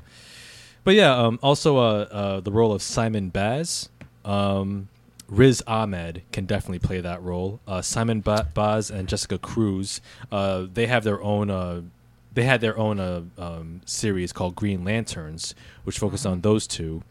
but 0.83 0.93
yeah, 0.93 1.15
um, 1.15 1.39
also 1.41 1.77
uh, 1.77 1.81
uh, 2.11 2.39
the 2.41 2.51
role 2.51 2.71
of 2.71 2.81
Simon 2.83 3.29
Baz, 3.29 3.89
um, 4.23 4.87
Riz 5.27 5.63
Ahmed 5.65 6.21
can 6.31 6.45
definitely 6.45 6.79
play 6.79 7.01
that 7.01 7.21
role. 7.23 7.59
Uh, 7.67 7.81
Simon 7.81 8.21
ba- 8.21 8.47
Baz 8.53 8.91
and 8.91 9.07
Jessica 9.07 9.39
Cruz, 9.39 9.99
uh, 10.31 10.67
they 10.71 10.85
have 10.85 11.03
their 11.03 11.21
own. 11.23 11.49
Uh, 11.49 11.81
they 12.33 12.43
had 12.43 12.61
their 12.61 12.77
own 12.77 12.99
uh, 12.99 13.23
um, 13.39 13.81
series 13.85 14.31
called 14.33 14.55
Green 14.55 14.83
Lanterns, 14.83 15.55
which 15.85 15.97
focused 15.97 16.25
on 16.27 16.41
those 16.41 16.67
two. 16.67 17.01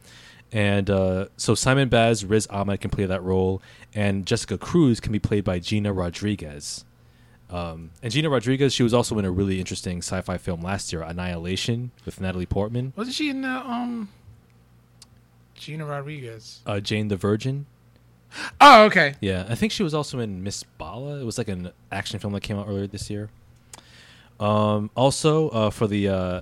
And 0.52 0.88
uh, 0.88 1.26
so 1.36 1.54
Simon 1.54 1.88
Baz, 1.88 2.24
Riz 2.24 2.46
Ahmed 2.48 2.80
can 2.80 2.90
play 2.90 3.06
that 3.06 3.22
role, 3.22 3.60
and 3.94 4.24
Jessica 4.24 4.56
Cruz 4.56 5.00
can 5.00 5.12
be 5.12 5.18
played 5.18 5.44
by 5.44 5.58
Gina 5.58 5.92
Rodriguez. 5.92 6.84
Um, 7.50 7.90
and 8.02 8.12
Gina 8.12 8.30
Rodriguez, 8.30 8.72
she 8.72 8.82
was 8.82 8.94
also 8.94 9.18
in 9.18 9.24
a 9.24 9.30
really 9.30 9.58
interesting 9.58 9.98
sci-fi 9.98 10.38
film 10.38 10.62
last 10.62 10.92
year, 10.92 11.02
Annihilation, 11.02 11.90
with 12.04 12.20
Natalie 12.20 12.46
Portman. 12.46 12.92
Wasn't 12.96 13.14
she 13.14 13.30
in 13.30 13.42
the 13.42 13.48
um? 13.48 14.08
Gina 15.54 15.86
Rodriguez. 15.86 16.60
Uh, 16.66 16.80
Jane 16.80 17.08
the 17.08 17.16
Virgin. 17.16 17.66
Oh, 18.60 18.84
okay. 18.84 19.14
Yeah, 19.20 19.46
I 19.48 19.54
think 19.54 19.72
she 19.72 19.82
was 19.82 19.94
also 19.94 20.18
in 20.18 20.42
Miss 20.42 20.62
Bala. 20.62 21.20
It 21.20 21.24
was 21.24 21.38
like 21.38 21.48
an 21.48 21.70
action 21.92 22.18
film 22.18 22.32
that 22.32 22.40
came 22.40 22.58
out 22.58 22.66
earlier 22.68 22.86
this 22.86 23.08
year. 23.08 23.30
Um, 24.40 24.90
also, 24.96 25.48
uh, 25.50 25.70
for 25.70 25.86
the 25.86 26.08
uh, 26.08 26.40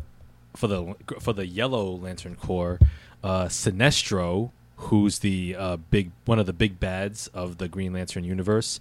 for 0.56 0.66
the 0.66 0.94
for 1.20 1.32
the 1.32 1.46
Yellow 1.46 1.96
Lantern 1.96 2.36
Corps, 2.36 2.78
uh, 3.22 3.46
Sinestro, 3.46 4.50
who's 4.76 5.20
the 5.20 5.56
uh, 5.56 5.76
big 5.76 6.10
one 6.24 6.38
of 6.38 6.46
the 6.46 6.52
big 6.52 6.80
bads 6.80 7.28
of 7.28 7.58
the 7.58 7.68
Green 7.68 7.92
Lantern 7.92 8.24
universe. 8.24 8.80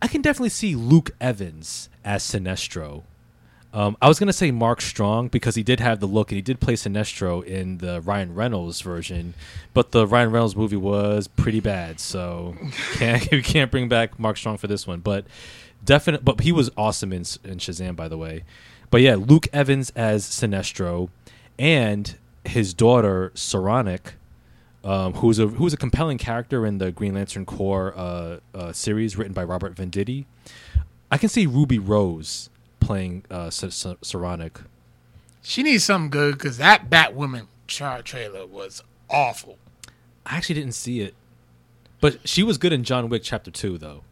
I 0.00 0.06
can 0.06 0.22
definitely 0.22 0.50
see 0.50 0.74
Luke 0.74 1.10
Evans 1.20 1.88
as 2.04 2.22
Sinestro. 2.22 3.02
Um, 3.72 3.96
I 4.00 4.06
was 4.06 4.20
gonna 4.20 4.32
say 4.32 4.52
Mark 4.52 4.80
Strong 4.80 5.28
because 5.28 5.56
he 5.56 5.64
did 5.64 5.80
have 5.80 5.98
the 5.98 6.06
look 6.06 6.30
and 6.30 6.36
he 6.36 6.42
did 6.42 6.60
play 6.60 6.74
Sinestro 6.74 7.44
in 7.44 7.78
the 7.78 8.00
Ryan 8.02 8.34
Reynolds 8.34 8.80
version, 8.80 9.34
but 9.72 9.90
the 9.90 10.06
Ryan 10.06 10.30
Reynolds 10.30 10.54
movie 10.54 10.76
was 10.76 11.26
pretty 11.26 11.58
bad, 11.58 11.98
so 11.98 12.54
can't 12.94 13.28
we 13.32 13.42
can't 13.42 13.70
bring 13.70 13.88
back 13.88 14.18
Mark 14.18 14.36
Strong 14.36 14.58
for 14.58 14.68
this 14.68 14.86
one. 14.86 15.00
But 15.00 15.26
definite, 15.84 16.24
but 16.24 16.40
he 16.42 16.52
was 16.52 16.70
awesome 16.76 17.12
in 17.12 17.22
in 17.42 17.58
Shazam, 17.58 17.96
by 17.96 18.06
the 18.06 18.16
way. 18.16 18.44
But 18.90 19.00
yeah, 19.00 19.16
Luke 19.16 19.48
Evans 19.52 19.90
as 19.96 20.24
Sinestro, 20.24 21.08
and 21.58 22.16
his 22.44 22.74
daughter 22.74 23.32
Soranik, 23.34 24.12
um, 24.82 25.14
who's 25.14 25.38
a 25.38 25.46
who's 25.46 25.72
a 25.72 25.76
compelling 25.76 26.18
character 26.18 26.66
in 26.66 26.78
the 26.78 26.92
Green 26.92 27.14
Lantern 27.14 27.44
Corps 27.44 27.96
uh, 27.96 28.40
uh, 28.54 28.72
series 28.72 29.16
written 29.16 29.32
by 29.32 29.44
Robert 29.44 29.74
Venditti. 29.74 30.26
I 31.10 31.18
can 31.18 31.28
see 31.28 31.46
Ruby 31.46 31.78
Rose 31.78 32.50
playing 32.80 33.24
uh, 33.30 33.48
Soranik. 33.48 34.64
She 35.42 35.62
needs 35.62 35.84
something 35.84 36.10
good 36.10 36.34
because 36.34 36.58
that 36.58 36.90
Batwoman 36.90 37.46
tra- 37.66 38.02
trailer 38.02 38.46
was 38.46 38.82
awful. 39.10 39.58
I 40.26 40.36
actually 40.36 40.56
didn't 40.56 40.74
see 40.74 41.00
it, 41.00 41.14
but 42.00 42.26
she 42.26 42.42
was 42.42 42.58
good 42.58 42.72
in 42.72 42.84
John 42.84 43.08
Wick 43.08 43.22
Chapter 43.22 43.50
Two, 43.50 43.78
though. 43.78 44.02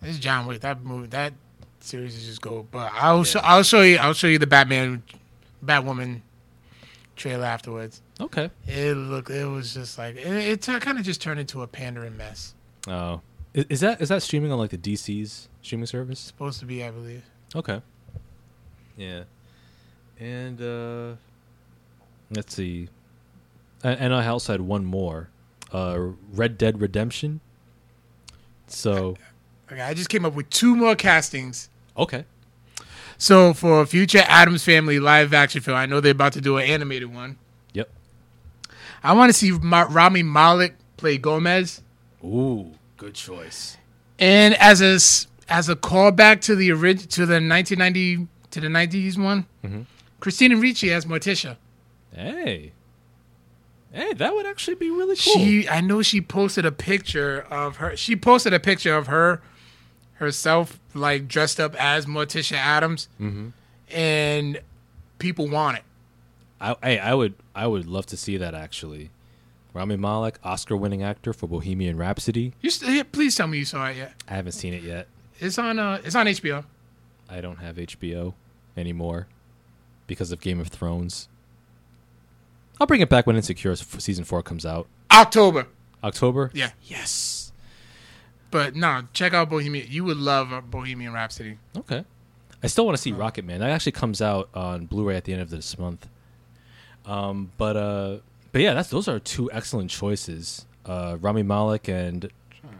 This 0.00 0.12
is 0.12 0.18
John 0.18 0.46
Wick. 0.46 0.60
That 0.60 0.82
movie, 0.82 1.08
that 1.08 1.34
series 1.80 2.16
is 2.16 2.26
just 2.26 2.40
gold. 2.40 2.68
But 2.70 2.92
I'll 2.94 3.18
yeah. 3.18 3.24
show, 3.24 3.40
I'll 3.40 3.62
show 3.62 3.82
you. 3.82 3.96
I'll 3.96 4.14
show 4.14 4.26
you 4.26 4.38
the 4.38 4.46
Batman, 4.46 5.02
Batwoman 5.64 6.20
trailer 7.20 7.44
afterwards. 7.44 8.00
Okay. 8.18 8.50
It 8.66 8.94
looked. 8.96 9.30
It 9.30 9.44
was 9.44 9.74
just 9.74 9.98
like 9.98 10.16
it. 10.16 10.26
it 10.26 10.62
t- 10.62 10.78
kind 10.80 10.98
of 10.98 11.04
just 11.04 11.20
turned 11.20 11.38
into 11.38 11.62
a 11.62 11.66
pandering 11.66 12.16
mess. 12.16 12.54
Oh, 12.88 13.20
is, 13.54 13.66
is 13.68 13.80
that 13.80 14.00
is 14.00 14.08
that 14.08 14.22
streaming 14.22 14.50
on 14.50 14.58
like 14.58 14.70
the 14.70 14.78
DC's 14.78 15.48
streaming 15.62 15.86
service? 15.86 16.18
supposed 16.18 16.58
to 16.60 16.66
be, 16.66 16.82
I 16.82 16.90
believe. 16.90 17.22
Okay. 17.54 17.82
Yeah. 18.96 19.24
And 20.18 20.60
uh 20.60 21.16
let's 22.30 22.54
see. 22.54 22.88
And 23.82 24.14
I 24.14 24.26
also 24.26 24.52
had 24.52 24.62
one 24.62 24.84
more. 24.84 25.28
Uh 25.72 26.12
Red 26.32 26.58
Dead 26.58 26.80
Redemption. 26.80 27.40
So 28.66 29.16
Okay, 29.70 29.80
I 29.82 29.94
just 29.94 30.08
came 30.08 30.24
up 30.24 30.34
with 30.34 30.50
two 30.50 30.74
more 30.74 30.96
castings. 30.96 31.68
Okay. 31.96 32.24
So 33.20 33.52
for 33.52 33.82
a 33.82 33.86
future 33.86 34.24
Addams 34.26 34.64
Family 34.64 34.98
live 34.98 35.34
action 35.34 35.60
film, 35.60 35.76
I 35.76 35.84
know 35.84 36.00
they're 36.00 36.12
about 36.12 36.32
to 36.32 36.40
do 36.40 36.56
an 36.56 36.64
animated 36.64 37.14
one. 37.14 37.36
Yep. 37.74 37.90
I 39.04 39.12
want 39.12 39.28
to 39.28 39.34
see 39.34 39.50
Ma- 39.50 39.86
Rami 39.90 40.22
Malek 40.22 40.74
play 40.96 41.18
Gomez. 41.18 41.82
Ooh, 42.24 42.72
good 42.96 43.12
choice. 43.12 43.76
And 44.18 44.54
as 44.54 44.80
a 44.80 44.94
as 45.52 45.68
a 45.68 45.76
callback 45.76 46.40
to 46.42 46.56
the 46.56 46.72
orig- 46.72 47.10
to 47.10 47.26
the 47.26 47.34
1990 47.34 48.26
to 48.52 48.60
the 48.60 48.68
90s 48.68 49.22
one, 49.22 49.44
mm-hmm. 49.62 49.82
Christina 50.20 50.56
Ricci 50.56 50.90
as 50.90 51.04
Morticia. 51.04 51.58
Hey. 52.14 52.72
Hey, 53.92 54.14
that 54.14 54.32
would 54.32 54.46
actually 54.46 54.76
be 54.76 54.88
really 54.88 55.16
cool. 55.16 55.34
She 55.34 55.68
I 55.68 55.82
know 55.82 56.00
she 56.00 56.22
posted 56.22 56.64
a 56.64 56.72
picture 56.72 57.42
of 57.50 57.76
her. 57.76 57.94
She 57.98 58.16
posted 58.16 58.54
a 58.54 58.60
picture 58.60 58.96
of 58.96 59.08
her 59.08 59.42
herself 60.20 60.78
like 60.94 61.26
dressed 61.26 61.58
up 61.58 61.74
as 61.74 62.06
Morticia 62.06 62.56
Addams, 62.56 63.08
Mm-hmm. 63.20 63.48
And 63.92 64.60
people 65.18 65.48
want 65.48 65.78
it. 65.78 65.82
I, 66.60 66.76
I 66.82 66.98
I 66.98 67.14
would 67.14 67.34
I 67.54 67.66
would 67.66 67.86
love 67.86 68.06
to 68.06 68.16
see 68.16 68.36
that 68.36 68.54
actually. 68.54 69.10
Rami 69.72 69.96
Malek, 69.96 70.38
Oscar-winning 70.44 71.02
actor 71.02 71.32
for 71.32 71.46
Bohemian 71.46 71.96
Rhapsody. 71.96 72.52
You 72.60 72.70
st- 72.70 73.12
please 73.12 73.36
tell 73.36 73.46
me 73.46 73.58
you 73.58 73.64
saw 73.64 73.86
it 73.86 73.96
yet. 73.96 74.14
I 74.28 74.34
haven't 74.34 74.52
seen 74.52 74.74
it 74.74 74.82
yet. 74.82 75.06
It's 75.38 75.58
on. 75.58 75.78
Uh, 75.78 76.00
it's 76.04 76.14
on 76.14 76.26
HBO. 76.26 76.64
I 77.28 77.40
don't 77.40 77.56
have 77.58 77.76
HBO 77.76 78.34
anymore 78.76 79.26
because 80.06 80.32
of 80.32 80.40
Game 80.40 80.58
of 80.60 80.68
Thrones. 80.68 81.28
I'll 82.80 82.86
bring 82.86 83.00
it 83.00 83.08
back 83.08 83.26
when 83.26 83.36
Insecure 83.36 83.76
season 83.76 84.24
four 84.24 84.42
comes 84.42 84.66
out. 84.66 84.86
October. 85.12 85.66
October. 86.02 86.50
Yeah. 86.52 86.70
Yes. 86.82 87.39
But 88.50 88.74
no, 88.74 89.02
check 89.12 89.32
out 89.32 89.48
Bohemian. 89.48 89.86
You 89.88 90.04
would 90.04 90.16
love 90.16 90.52
uh, 90.52 90.60
Bohemian 90.60 91.12
Rhapsody. 91.12 91.58
Okay. 91.76 92.04
I 92.62 92.66
still 92.66 92.84
want 92.84 92.96
to 92.96 93.02
see 93.02 93.12
Rocket 93.12 93.44
Man. 93.44 93.60
That 93.60 93.70
actually 93.70 93.92
comes 93.92 94.20
out 94.20 94.50
on 94.54 94.86
Blu-ray 94.86 95.16
at 95.16 95.24
the 95.24 95.32
end 95.32 95.42
of 95.42 95.50
this 95.50 95.78
month. 95.78 96.08
Um, 97.06 97.52
but 97.56 97.76
uh, 97.76 98.18
but 98.52 98.60
yeah, 98.60 98.74
that's 98.74 98.90
those 98.90 99.08
are 99.08 99.18
two 99.18 99.50
excellent 99.52 99.90
choices. 99.90 100.66
Uh, 100.84 101.16
Rami 101.20 101.42
Malek 101.42 101.88
and 101.88 102.30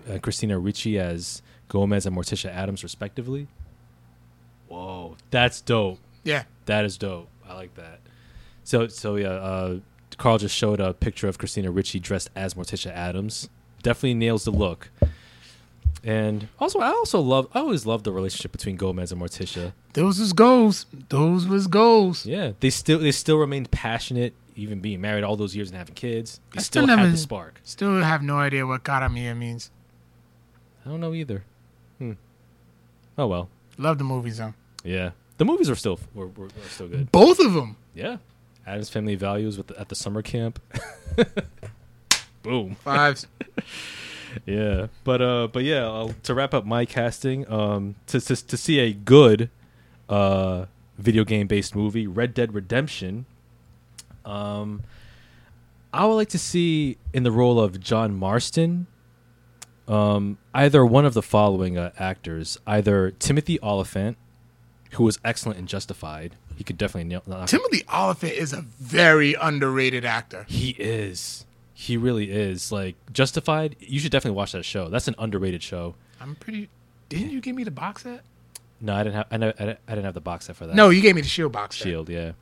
uh, 0.09 0.19
Christina 0.19 0.59
Ricci 0.59 0.99
as 0.99 1.43
Gomez 1.69 2.05
and 2.05 2.17
Morticia 2.17 2.51
Addams, 2.51 2.83
respectively. 2.83 3.47
Whoa, 4.69 5.17
that's 5.31 5.61
dope. 5.61 5.99
Yeah, 6.25 6.45
that 6.67 6.85
is 6.85 6.99
dope. 6.99 7.29
I 7.49 7.55
like 7.55 7.75
that. 7.77 8.01
So, 8.65 8.87
so 8.89 9.17
yeah, 9.17 9.29
uh, 9.29 9.79
Carl 10.17 10.39
just 10.39 10.55
showed 10.55 10.81
a 10.81 10.93
picture 10.93 11.27
of 11.29 11.39
Christina 11.39 11.71
Ricci 11.71 11.99
dressed 11.99 12.31
as 12.37 12.55
Morticia 12.55 12.93
Addams. 12.95 13.49
Definitely 13.83 14.15
nails 14.15 14.45
the 14.45 14.51
look. 14.51 14.91
And 16.03 16.49
also, 16.59 16.81
I 16.81 16.89
also 16.89 17.21
love. 17.21 17.49
I 17.55 17.61
always 17.61 17.85
loved 17.85 18.05
the 18.05 18.13
relationship 18.13 18.53
between 18.53 18.77
Gomez 18.77 19.13
and 19.13 19.21
Morticia. 19.21 19.73
Those 19.93 20.19
was 20.19 20.33
goals. 20.33 20.87
Those 21.11 21.47
was 21.47 21.67
goals. 21.67 22.25
Yeah, 22.25 22.53
they 22.61 22.71
still 22.71 22.99
they 22.99 23.13
still 23.13 23.37
remained 23.37 23.71
passionate, 23.71 24.35
even 24.57 24.81
being 24.81 25.01
married 25.01 25.25
all 25.25 25.37
those 25.37 25.55
years 25.55 25.69
and 25.69 25.77
having 25.77 25.95
kids. 25.95 26.41
They 26.53 26.59
I 26.59 26.63
still, 26.63 26.85
still 26.85 26.97
have 26.97 27.11
the 27.11 27.19
spark. 27.19 27.61
Still 27.65 28.01
have 28.03 28.23
no 28.23 28.39
idea 28.39 28.67
what 28.67 28.83
Caramia 28.83 29.37
means. 29.37 29.71
I 30.87 30.89
don't 30.89 31.01
know 31.01 31.13
either. 31.13 31.45
Hmm. 31.99 32.13
Oh 33.19 33.27
well. 33.27 33.51
Love 33.77 33.99
the 33.99 34.05
movies 34.05 34.39
though. 34.39 34.55
Yeah, 34.83 35.11
the 35.37 35.45
movies 35.45 35.69
are 35.69 35.77
still 35.77 36.01
were, 36.15 36.29
were, 36.29 36.47
were 36.47 36.51
still 36.71 36.89
good. 36.89 37.13
Both 37.13 37.41
of 37.41 37.53
them. 37.53 37.77
Yeah, 37.95 38.17
Addams 38.67 38.89
Family 38.89 39.17
Values 39.17 39.59
with 39.59 39.67
the, 39.67 39.79
at 39.79 39.91
the 39.91 39.95
summer 39.95 40.23
camp. 40.23 40.61
Boom. 42.43 42.77
Fives. 42.77 43.27
yeah, 44.47 44.87
but 45.05 45.23
uh, 45.23 45.49
but 45.53 45.65
yeah, 45.65 45.87
uh, 45.89 46.13
to 46.25 46.35
wrap 46.35 46.55
up 46.55 46.65
my 46.65 46.85
casting, 46.85 47.51
um, 47.51 47.95
to 48.07 48.21
to, 48.21 48.37
to 48.37 48.57
see 48.57 48.79
a 48.79 48.93
good, 48.93 49.51
uh, 50.09 50.67
video 50.99 51.25
game 51.25 51.47
based 51.47 51.75
movie, 51.75 52.07
Red 52.07 52.35
Dead 52.35 52.55
Redemption. 52.55 53.27
Um, 54.25 54.83
I 55.93 56.07
would 56.07 56.15
like 56.15 56.29
to 56.31 56.39
see 56.39 56.99
in 57.13 57.23
the 57.23 57.33
role 57.33 57.61
of 57.61 57.81
John 57.81 58.15
Marston 58.15 58.87
um, 59.91 60.39
either 60.55 60.87
one 60.87 61.05
of 61.05 61.15
the 61.15 61.23
following 61.23 61.77
uh, 61.77 61.91
actors, 61.99 62.59
either 62.67 63.11
Timothy 63.11 63.59
Olyphant, 63.61 64.17
who 64.93 65.05
was 65.05 65.19
excellent 65.25 65.59
in 65.59 65.67
Justified. 65.67 66.37
He 66.57 66.63
could 66.63 66.79
definitely 66.79 67.09
nail. 67.09 67.23
Timothy 67.47 67.83
Olyphant 67.93 68.35
is 68.35 68.53
a 68.53 68.61
very 68.61 69.35
underrated 69.35 70.05
actor. 70.05 70.45
He 70.49 70.71
is. 70.79 71.45
He 71.81 71.97
really 71.97 72.31
is. 72.31 72.71
Like 72.71 72.95
Justified, 73.11 73.75
you 73.81 73.99
should 74.01 74.13
definitely 74.13 74.37
watch 74.37 74.53
that 74.53 74.67
show. 74.67 74.91
That's 74.91 75.09
an 75.09 75.15
underrated 75.19 75.63
show. 75.63 75.95
I'm 76.21 76.35
pretty. 76.35 76.69
Didn't 77.09 77.31
you 77.31 77.41
give 77.41 77.57
me 77.57 77.65
the 77.65 77.71
box 77.71 78.03
set? 78.03 78.21
No, 78.83 78.95
I 78.95 79.03
didn't 79.03 79.15
have. 79.15 79.27
I, 79.31 79.37
know, 79.39 79.53
I 79.59 79.65
didn't 79.89 80.05
have 80.05 80.13
the 80.13 80.21
box 80.21 80.45
set 80.45 80.57
for 80.57 80.67
that. 80.67 80.77
No, 80.77 80.91
you 80.91 81.01
gave 81.01 81.15
me 81.15 81.23
the 81.23 81.27
Shield 81.29 81.53
box 81.53 81.79
set. 81.79 81.85
Shield, 81.85 82.11
yeah. 82.11 82.33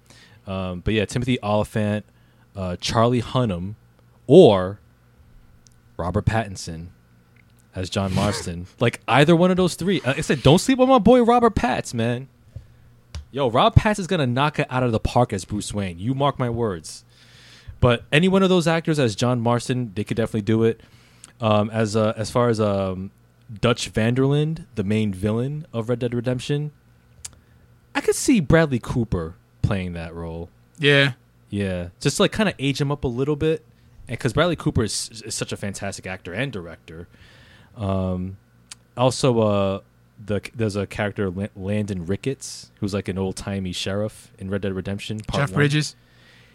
Um, 0.49 0.81
but 0.81 0.93
yeah, 0.93 1.05
Timothy 1.05 1.39
Olyphant, 1.41 2.05
uh, 2.57 2.79
Charlie 2.81 3.23
Hunnam, 3.23 3.77
or 4.27 4.81
Robert 5.97 6.25
Pattinson 6.25 6.89
as 7.77 7.89
John 7.89 8.13
Marston. 8.13 8.67
like 8.81 8.99
either 9.07 9.37
one 9.37 9.53
of 9.53 9.57
those 9.57 9.77
three. 9.77 10.01
Like 10.05 10.19
I 10.19 10.23
said, 10.23 10.43
don't 10.43 10.59
sleep 10.59 10.81
on 10.81 10.89
my 10.89 10.99
boy 10.99 11.23
Robert 11.23 11.55
Patts, 11.55 11.95
man. 11.95 12.29
Yo, 13.31 13.49
Rob 13.49 13.77
Patts 13.77 14.01
is 14.01 14.09
gonna 14.09 14.27
knock 14.27 14.59
it 14.59 14.67
out 14.69 14.83
of 14.83 14.91
the 14.91 14.99
park 14.99 15.33
as 15.33 15.45
Bruce 15.45 15.73
Wayne. 15.73 16.01
You 16.01 16.13
mark 16.13 16.41
my 16.41 16.51
words. 16.51 17.05
But 17.81 18.05
any 18.11 18.29
one 18.29 18.43
of 18.43 18.49
those 18.49 18.67
actors 18.67 18.99
as 18.99 19.15
John 19.15 19.41
Marston, 19.41 19.93
they 19.95 20.05
could 20.05 20.17
definitely 20.17 20.43
do 20.43 20.65
it. 20.65 20.81
Um, 21.41 21.71
as 21.71 21.95
uh, 21.95 22.13
as 22.17 22.31
far 22.31 22.49
as 22.49 22.61
um, 22.61 23.13
Dutch 23.61 23.89
van 23.89 24.15
der 24.15 24.25
Linde, 24.25 24.67
the 24.75 24.83
main 24.83 25.13
villain 25.15 25.67
of 25.73 25.89
Red 25.89 26.01
Dead 26.01 26.15
Redemption, 26.15 26.73
I 27.95 28.01
could 28.01 28.17
see 28.17 28.41
Bradley 28.41 28.81
Cooper 28.81 29.37
playing 29.63 29.93
that 29.93 30.15
role. 30.15 30.51
Yeah, 30.79 31.13
Yeah, 31.51 31.89
just 32.01 32.19
like 32.19 32.33
kind 32.33 32.49
of 32.49 32.55
age 32.59 32.81
him 32.81 32.91
up 32.91 33.05
a 33.05 33.09
little 33.09 33.37
bit, 33.37 33.65
and 34.09 34.19
because 34.19 34.33
Bradley 34.33 34.57
Cooper 34.57 34.83
is, 34.83 35.23
is 35.25 35.35
such 35.35 35.53
a 35.53 35.57
fantastic 35.57 36.07
actor 36.07 36.33
and 36.33 36.51
director. 36.53 37.07
Um, 37.77 38.37
also, 38.97 39.39
uh, 39.39 39.81
the 40.25 40.41
there's 40.55 40.75
a 40.77 40.87
character 40.87 41.33
Landon 41.55 42.07
Ricketts 42.07 42.73
who's 42.81 42.93
like 42.93 43.07
an 43.09 43.19
old 43.19 43.37
timey 43.37 43.73
sheriff 43.73 44.33
in 44.39 44.51
Red 44.51 44.63
Dead 44.63 44.73
Redemption. 44.73 45.21
Part 45.21 45.43
Jeff 45.43 45.53
one. 45.53 45.61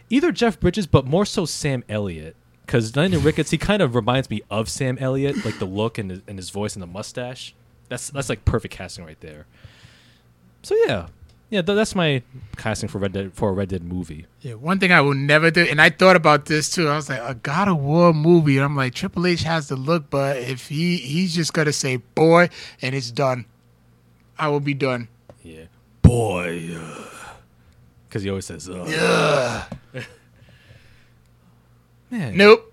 Either 0.09 0.31
Jeff 0.31 0.59
Bridges, 0.59 0.87
but 0.87 1.05
more 1.05 1.25
so 1.25 1.45
Sam 1.45 1.83
Elliott. 1.89 2.35
Because 2.65 2.95
Landon 2.95 3.21
Ricketts, 3.23 3.51
he 3.51 3.57
kind 3.57 3.81
of 3.81 3.93
reminds 3.93 4.29
me 4.29 4.41
of 4.49 4.69
Sam 4.69 4.97
Elliott, 4.99 5.43
like 5.43 5.59
the 5.59 5.65
look 5.65 5.97
and 5.97 6.09
his, 6.09 6.21
and 6.27 6.37
his 6.37 6.49
voice 6.49 6.75
and 6.75 6.81
the 6.81 6.87
mustache. 6.87 7.53
That's 7.89 8.09
that's 8.09 8.29
like 8.29 8.45
perfect 8.45 8.73
casting 8.73 9.05
right 9.05 9.19
there. 9.19 9.45
So 10.61 10.75
yeah, 10.85 11.07
yeah, 11.49 11.61
th- 11.61 11.75
that's 11.75 11.93
my 11.93 12.23
casting 12.57 12.89
for 12.89 12.97
Red 12.97 13.11
Dead 13.11 13.33
for 13.33 13.49
a 13.49 13.51
Red 13.51 13.69
Dead 13.69 13.83
movie. 13.83 14.25
Yeah, 14.41 14.53
one 14.55 14.79
thing 14.79 14.91
I 14.91 15.01
will 15.01 15.13
never 15.13 15.51
do, 15.51 15.61
and 15.61 15.79
I 15.79 15.91
thought 15.91 16.15
about 16.15 16.45
this 16.45 16.71
too. 16.73 16.87
I 16.87 16.95
was 16.95 17.09
like, 17.09 17.21
a 17.21 17.35
God 17.35 17.67
of 17.67 17.77
War 17.79 18.13
movie, 18.13 18.57
and 18.57 18.65
I'm 18.65 18.75
like, 18.75 18.95
Triple 18.95 19.27
H 19.27 19.43
has 19.43 19.67
the 19.67 19.75
look, 19.75 20.09
but 20.09 20.37
if 20.37 20.69
he 20.69 20.97
he's 20.97 21.35
just 21.35 21.53
gonna 21.53 21.73
say 21.73 21.97
boy, 21.97 22.49
and 22.81 22.95
it's 22.95 23.11
done, 23.11 23.45
I 24.39 24.47
will 24.47 24.61
be 24.61 24.73
done. 24.73 25.09
Yeah, 25.43 25.65
boy, 26.01 26.75
because 28.13 28.21
he 28.21 28.29
always 28.29 28.45
says, 28.45 28.69
uh. 28.69 29.65
man, 32.11 32.37
Nope. 32.37 32.71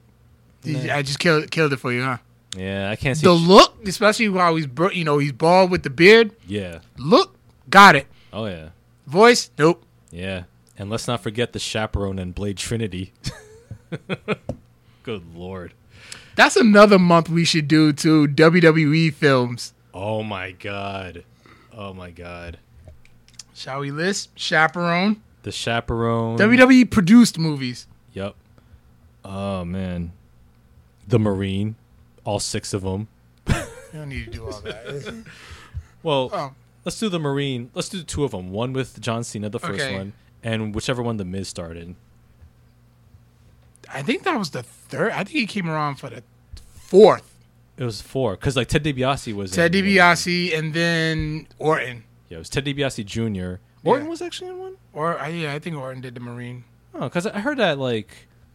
Nah. 0.67 0.95
I 0.97 1.01
just 1.01 1.19
killed 1.19 1.51
killed 1.51 1.73
it 1.73 1.79
for 1.79 1.91
you, 1.91 2.03
huh? 2.03 2.19
yeah, 2.55 2.91
I 2.91 2.97
can't 2.97 3.17
see. 3.17 3.25
The 3.25 3.33
look, 3.33 3.79
especially 3.87 4.29
while 4.29 4.55
he's 4.55 4.67
bro- 4.67 4.91
you 4.91 5.03
know 5.05 5.17
he's 5.17 5.33
bald 5.33 5.71
with 5.71 5.83
the 5.83 5.89
beard. 5.89 6.33
yeah, 6.47 6.81
Look, 6.99 7.35
got 7.71 7.97
it. 7.97 8.07
oh 8.35 8.45
yeah, 8.45 8.69
Voice, 9.07 9.51
nope. 9.57 9.83
yeah, 10.11 10.43
and 10.77 10.91
let's 10.91 11.09
not 11.09 11.23
forget 11.23 11.55
the 11.55 11.59
chaperone 11.59 12.19
and 12.19 12.35
Blade 12.35 12.59
Trinity. 12.59 13.15
Good 15.03 15.23
lord. 15.35 15.73
That's 16.37 16.57
another 16.57 16.99
month 16.99 17.31
we 17.31 17.47
should 17.47 17.67
do 17.67 17.95
too. 17.95 18.29
WWE 18.29 19.15
films. 19.15 19.73
Oh 19.95 20.23
my 20.23 20.51
god. 20.51 21.25
Oh 21.75 21.95
my 21.95 22.11
god. 22.11 22.59
Shall 23.55 23.81
we 23.81 23.91
list 23.91 24.29
Chaperone? 24.37 25.23
The 25.43 25.53
chaperone. 25.53 26.39
WWE 26.39 26.91
produced 26.91 27.39
movies. 27.39 27.87
Yep. 28.13 28.35
Oh 29.25 29.65
man. 29.65 30.13
The 31.09 31.19
Marine. 31.19 31.77
All 32.25 32.39
six 32.41 32.73
of 32.75 32.83
them. 32.83 33.09
You 33.49 33.55
don't 33.95 34.09
need 34.09 34.27
to 34.27 34.31
do 34.31 34.45
all 34.47 34.61
that. 34.61 35.25
Well, 36.03 36.31
oh, 36.33 36.53
let's 36.87 36.99
do 36.99 37.11
the 37.11 37.19
Marine. 37.19 37.71
Let's 37.75 37.91
do 37.91 38.03
two 38.03 38.25
of 38.25 38.31
them. 38.31 38.51
One 38.53 38.73
with 38.73 38.99
John 39.03 39.23
Cena, 39.23 39.51
the 39.51 39.59
first 39.61 39.83
Okay. 39.83 39.95
one, 39.95 40.15
and 40.43 40.75
whichever 40.75 41.03
one 41.03 41.19
the 41.19 41.27
Miz 41.27 41.47
started. 41.47 41.95
I 43.93 44.03
think 44.03 44.23
that 44.23 44.39
was 44.39 44.51
the 44.51 44.63
third. 44.63 45.13
I 45.13 45.25
think 45.25 45.31
he 45.41 45.47
came 45.47 45.69
around 45.69 45.97
for 45.97 46.09
the 46.09 46.23
fourth. 46.75 47.35
It 47.77 47.85
was 47.85 48.01
four 48.01 48.33
because 48.37 48.57
like 48.57 48.69
Ted 48.69 48.85
DiBiase 48.85 49.35
was 49.35 49.51
Ted 49.53 49.75
in 49.75 49.85
one. 49.85 49.93
DiBiase 49.95 50.59
and 50.59 50.73
then 50.73 51.47
Orton. 51.59 52.05
Yeah, 52.29 52.37
it 52.37 52.39
was 52.39 52.49
Ted 52.51 52.65
DiBiase 52.65 53.05
Jr. 53.05 53.61
Orton 53.85 54.05
Yeah. 54.07 54.11
was 54.11 54.23
actually 54.23 54.51
in 54.51 54.59
one. 54.59 54.77
Or 54.93 55.19
I 55.19 55.29
yeah, 55.29 55.55
I 55.55 55.59
think 55.59 55.77
Orton 55.77 56.01
did 56.03 56.15
the 56.15 56.21
Marine. 56.21 56.65
Oh, 56.95 57.01
because 57.05 57.27
I 57.27 57.41
heard 57.41 57.59
that 57.59 57.79
like 57.79 58.09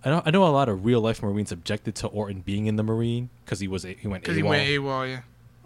I 0.03 0.10
know 0.10 0.22
I 0.26 0.31
know 0.31 0.45
a 0.45 0.49
lot 0.49 0.69
of 0.69 0.85
real 0.85 1.02
life 1.02 1.23
Marines 1.23 1.52
objected 1.52 1.95
to 1.95 2.07
Orton 2.07 2.41
being 2.41 2.68
in 2.68 2.76
the 2.76 2.84
Marine 2.84 3.30
because 3.43 3.60
he 3.60 3.68
was 3.68 3.85
a, 3.85 3.93
he 3.93 4.07
went 4.07 4.23
Because 4.23 4.35
he 4.38 4.43
went 4.43 4.68
AWOL, 4.69 5.10
yeah. 5.10 5.22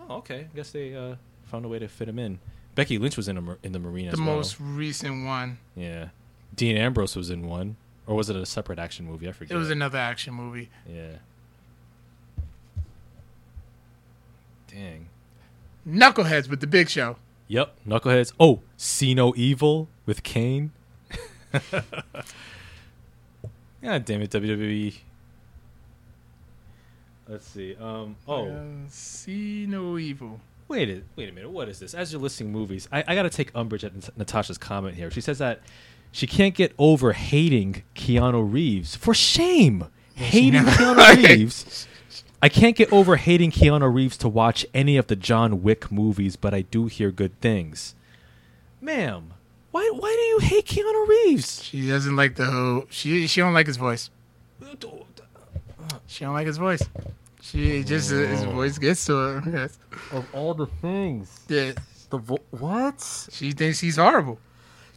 Oh, 0.10 0.16
okay. 0.18 0.48
I 0.52 0.56
guess 0.56 0.72
they 0.72 0.96
uh, 0.96 1.16
found 1.46 1.66
a 1.66 1.68
way 1.68 1.80
to 1.80 1.88
fit 1.88 2.08
him 2.08 2.18
in. 2.20 2.40
Becky 2.76 2.98
Lynch 2.98 3.18
was 3.18 3.28
in 3.28 3.38
a, 3.38 3.58
in 3.64 3.74
the 3.74 3.80
Marine 3.80 4.06
The 4.08 4.14
as 4.14 4.18
well. 4.20 4.36
most 4.38 4.58
recent 4.60 5.26
one. 5.26 5.58
Yeah. 5.76 6.10
Dean 6.56 6.78
Ambrose 6.78 7.16
was 7.16 7.30
in 7.30 7.48
one, 7.48 7.76
or 8.08 8.16
was 8.16 8.30
it 8.30 8.36
a 8.36 8.46
separate 8.46 8.80
action 8.80 9.06
movie? 9.06 9.28
I 9.28 9.34
forget. 9.34 9.56
It 9.56 9.60
was 9.60 9.70
another 9.70 9.98
action 9.98 10.34
movie. 10.34 10.70
Yeah. 10.90 11.18
Dang. 14.68 15.08
Knuckleheads 15.88 16.48
with 16.50 16.60
the 16.62 16.68
Big 16.68 16.90
Show. 16.90 17.18
Yep. 17.50 17.76
Knuckleheads. 17.88 18.32
Oh, 18.40 18.62
See 18.78 19.14
No 19.14 19.34
Evil 19.36 19.90
with 20.06 20.24
Kane. 20.24 20.72
God 23.82 24.06
damn 24.06 24.22
it, 24.22 24.30
WWE. 24.30 24.96
Let's 27.28 27.48
see. 27.48 27.76
Um. 27.76 28.16
Oh. 28.28 28.48
Uh, 28.48 28.64
see 28.90 29.66
no 29.68 29.98
evil. 29.98 30.40
Wait 30.68 30.90
a 30.90 31.02
wait 31.16 31.30
a 31.30 31.32
minute. 31.32 31.50
What 31.50 31.70
is 31.70 31.80
this? 31.80 31.94
As 31.94 32.12
you're 32.12 32.22
listing 32.22 32.52
movies, 32.52 32.88
I, 32.92 33.04
I 33.08 33.16
got 33.16 33.24
to 33.24 33.30
take 33.30 33.52
umbrage 33.56 33.84
at 33.84 33.96
Nat- 33.96 34.18
Natasha's 34.18 34.58
comment 34.58 34.96
here. 34.96 35.10
She 35.12 35.22
says 35.22 35.38
that 35.40 35.62
she 36.12 36.26
can't 36.28 36.56
get 36.56 36.74
over 36.78 37.14
hating 37.14 37.84
Keanu 37.96 38.52
Reeves. 38.52 38.96
For 38.96 39.14
shame, 39.14 39.86
hating 40.16 40.54
Keanu 40.64 41.28
Reeves. 41.28 41.88
I 42.42 42.48
can't 42.50 42.76
get 42.76 42.92
over 42.94 43.18
hating 43.18 43.52
Keanu 43.52 43.94
Reeves 43.94 44.18
to 44.18 44.30
watch 44.30 44.66
any 44.74 44.96
of 44.98 45.08
the 45.08 45.16
John 45.16 45.62
Wick 45.62 45.92
movies, 45.92 46.36
but 46.38 46.54
I 46.54 46.62
do 46.62 46.86
hear 46.88 47.12
good 47.12 47.40
things. 47.42 47.96
Ma'am, 48.82 49.34
why 49.72 49.92
why 49.94 50.10
do 50.16 50.22
you 50.22 50.40
hate 50.40 50.66
Keanu 50.66 51.08
Reeves? 51.08 51.64
She 51.64 51.88
doesn't 51.90 52.16
like 52.16 52.36
the 52.36 52.46
whole. 52.46 52.86
She 52.90 53.28
she 53.28 53.42
don't 53.42 53.54
like 53.54 53.68
his 53.68 53.78
voice. 53.78 54.10
She 56.08 56.24
don't 56.26 56.34
like 56.34 56.48
his 56.48 56.58
voice. 56.58 56.82
She 57.42 57.84
just 57.84 58.12
uh, 58.12 58.16
his 58.18 58.44
Oh. 58.44 58.52
voice 58.52 58.78
gets 58.78 59.06
to 59.06 59.14
her. 59.16 59.44
Yes. 59.52 59.78
Of 60.12 60.26
all 60.34 60.54
the 60.54 60.68
things, 60.68 61.40
Yeah. 61.48 61.74
the 62.10 62.18
vo- 62.18 62.40
what? 62.52 63.28
She 63.32 63.52
thinks 63.52 63.80
he's 63.80 63.98
horrible. 63.98 64.40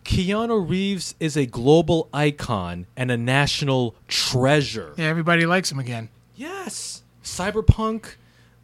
Keanu 0.05 0.69
Reeves 0.69 1.15
is 1.21 1.37
a 1.37 1.47
global 1.47 2.09
icon 2.13 2.87
and 2.97 3.11
a 3.11 3.17
national 3.17 3.95
treasure. 4.09 4.93
Yeah, 4.97 5.07
everybody 5.07 5.47
likes 5.47 5.71
him 5.71 5.79
again. 5.79 6.09
Yes, 6.35 7.02
Cyberpunk, 7.23 8.15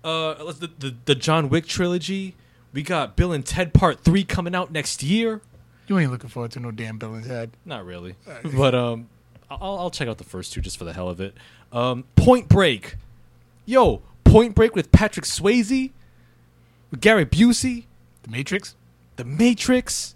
uh, 0.05 0.35
the, 0.53 0.71
the 0.79 0.95
the 1.05 1.15
John 1.15 1.49
Wick 1.49 1.67
trilogy. 1.67 2.35
We 2.73 2.83
got 2.83 3.17
Bill 3.17 3.33
and 3.33 3.45
Ted 3.45 3.73
Part 3.73 4.01
Three 4.05 4.25
coming 4.25 4.55
out 4.55 4.71
next 4.73 5.03
year. 5.03 5.41
You 5.87 5.99
ain't 5.99 6.11
looking 6.13 6.29
forward 6.29 6.51
to 6.53 6.61
no 6.61 6.71
damn 6.71 6.99
Bill 6.99 7.15
and 7.15 7.25
Ted. 7.25 7.51
Not 7.65 7.85
really, 7.87 8.15
but 8.57 8.75
um, 8.75 9.09
I'll 9.51 9.79
I'll 9.79 9.91
check 9.91 10.09
out 10.09 10.19
the 10.19 10.25
first 10.25 10.53
two 10.53 10.61
just 10.61 10.77
for 10.77 10.85
the 10.85 10.93
hell 10.93 11.09
of 11.09 11.21
it. 11.21 11.35
Um, 11.73 12.05
Point 12.17 12.49
Break, 12.49 12.97
yo, 13.65 14.03
Point 14.25 14.55
Break 14.55 14.75
with 14.75 14.93
Patrick 14.93 15.25
Swayze, 15.27 15.91
with 16.91 17.01
Gary 17.01 17.25
Busey, 17.27 17.85
The 18.23 18.31
Matrix 18.31 18.75
The 19.17 19.25
Matrix. 19.25 20.15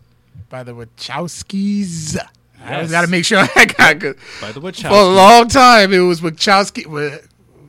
by 0.49 0.63
the 0.63 0.73
Wachowskis. 0.75 2.19
I 2.65 2.83
Yes. 2.83 2.91
got 2.93 3.01
to 3.03 3.09
make 3.09 3.25
sure 3.25 3.39
I 3.57 3.65
got 3.65 3.99
good. 3.99 4.17
By 4.41 4.53
the 4.53 4.61
For 4.61 4.87
a 4.89 5.05
long 5.05 5.49
time, 5.49 5.93
it 5.93 5.99
was 5.99 6.21
Wachowski, 6.21 6.87
Wa- 6.87 7.19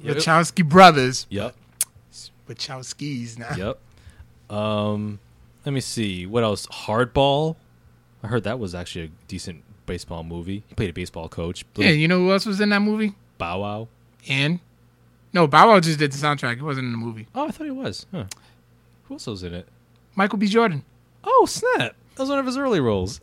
Yep. 0.04 0.18
Wachowski 0.18 0.68
brothers. 0.68 1.26
Yep. 1.30 1.56
Wachowskis 2.48 3.40
now. 3.40 3.56
Yep. 3.56 4.56
Um, 4.56 5.20
let 5.66 5.72
me 5.74 5.80
see. 5.80 6.26
What 6.26 6.44
else? 6.44 6.68
Hardball. 6.68 7.56
I 8.22 8.28
heard 8.28 8.44
that 8.44 8.60
was 8.60 8.76
actually 8.76 9.06
a 9.06 9.10
decent 9.28 9.64
baseball 9.86 10.24
movie. 10.24 10.64
He 10.68 10.76
played 10.76 10.90
a 10.90 10.94
baseball 10.94 11.30
coach. 11.30 11.66
Yeah, 11.76 11.90
you 11.90 12.08
know 12.08 12.20
who 12.20 12.32
else 12.32 12.46
was 12.46 12.62
in 12.62 12.70
that 12.70 12.82
movie? 12.82 13.14
Bow 13.38 13.62
Wow. 13.62 13.88
And 14.28 14.60
no, 15.34 15.48
Bow 15.48 15.70
Wow 15.70 15.80
just 15.80 16.00
did 16.00 16.12
the 16.12 16.18
soundtrack. 16.18 16.58
It 16.58 16.64
wasn't 16.64 16.86
in 16.86 16.92
the 16.92 16.98
movie. 16.98 17.28
Oh, 17.34 17.48
I 17.48 17.52
thought 17.52 17.66
he 17.66 17.72
was. 17.72 18.06
Huh. 18.12 18.26
Who 19.06 19.16
else 19.16 19.28
was 19.28 19.44
in 19.44 19.54
it? 19.54 19.68
Michael 20.16 20.38
B. 20.38 20.48
Jordan. 20.48 20.84
Oh, 21.24 21.46
snap. 21.48 21.96
That 22.16 22.20
was 22.22 22.30
one 22.30 22.40
of 22.40 22.46
his 22.46 22.58
early 22.58 22.80
roles. 22.80 23.20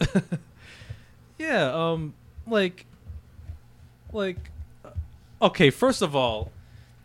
yeah, 1.39 1.71
um, 1.73 2.15
like, 2.47 2.87
like, 4.13 4.51
uh, 4.85 4.91
okay, 5.43 5.71
first 5.71 6.03
of 6.03 6.17
all, 6.17 6.51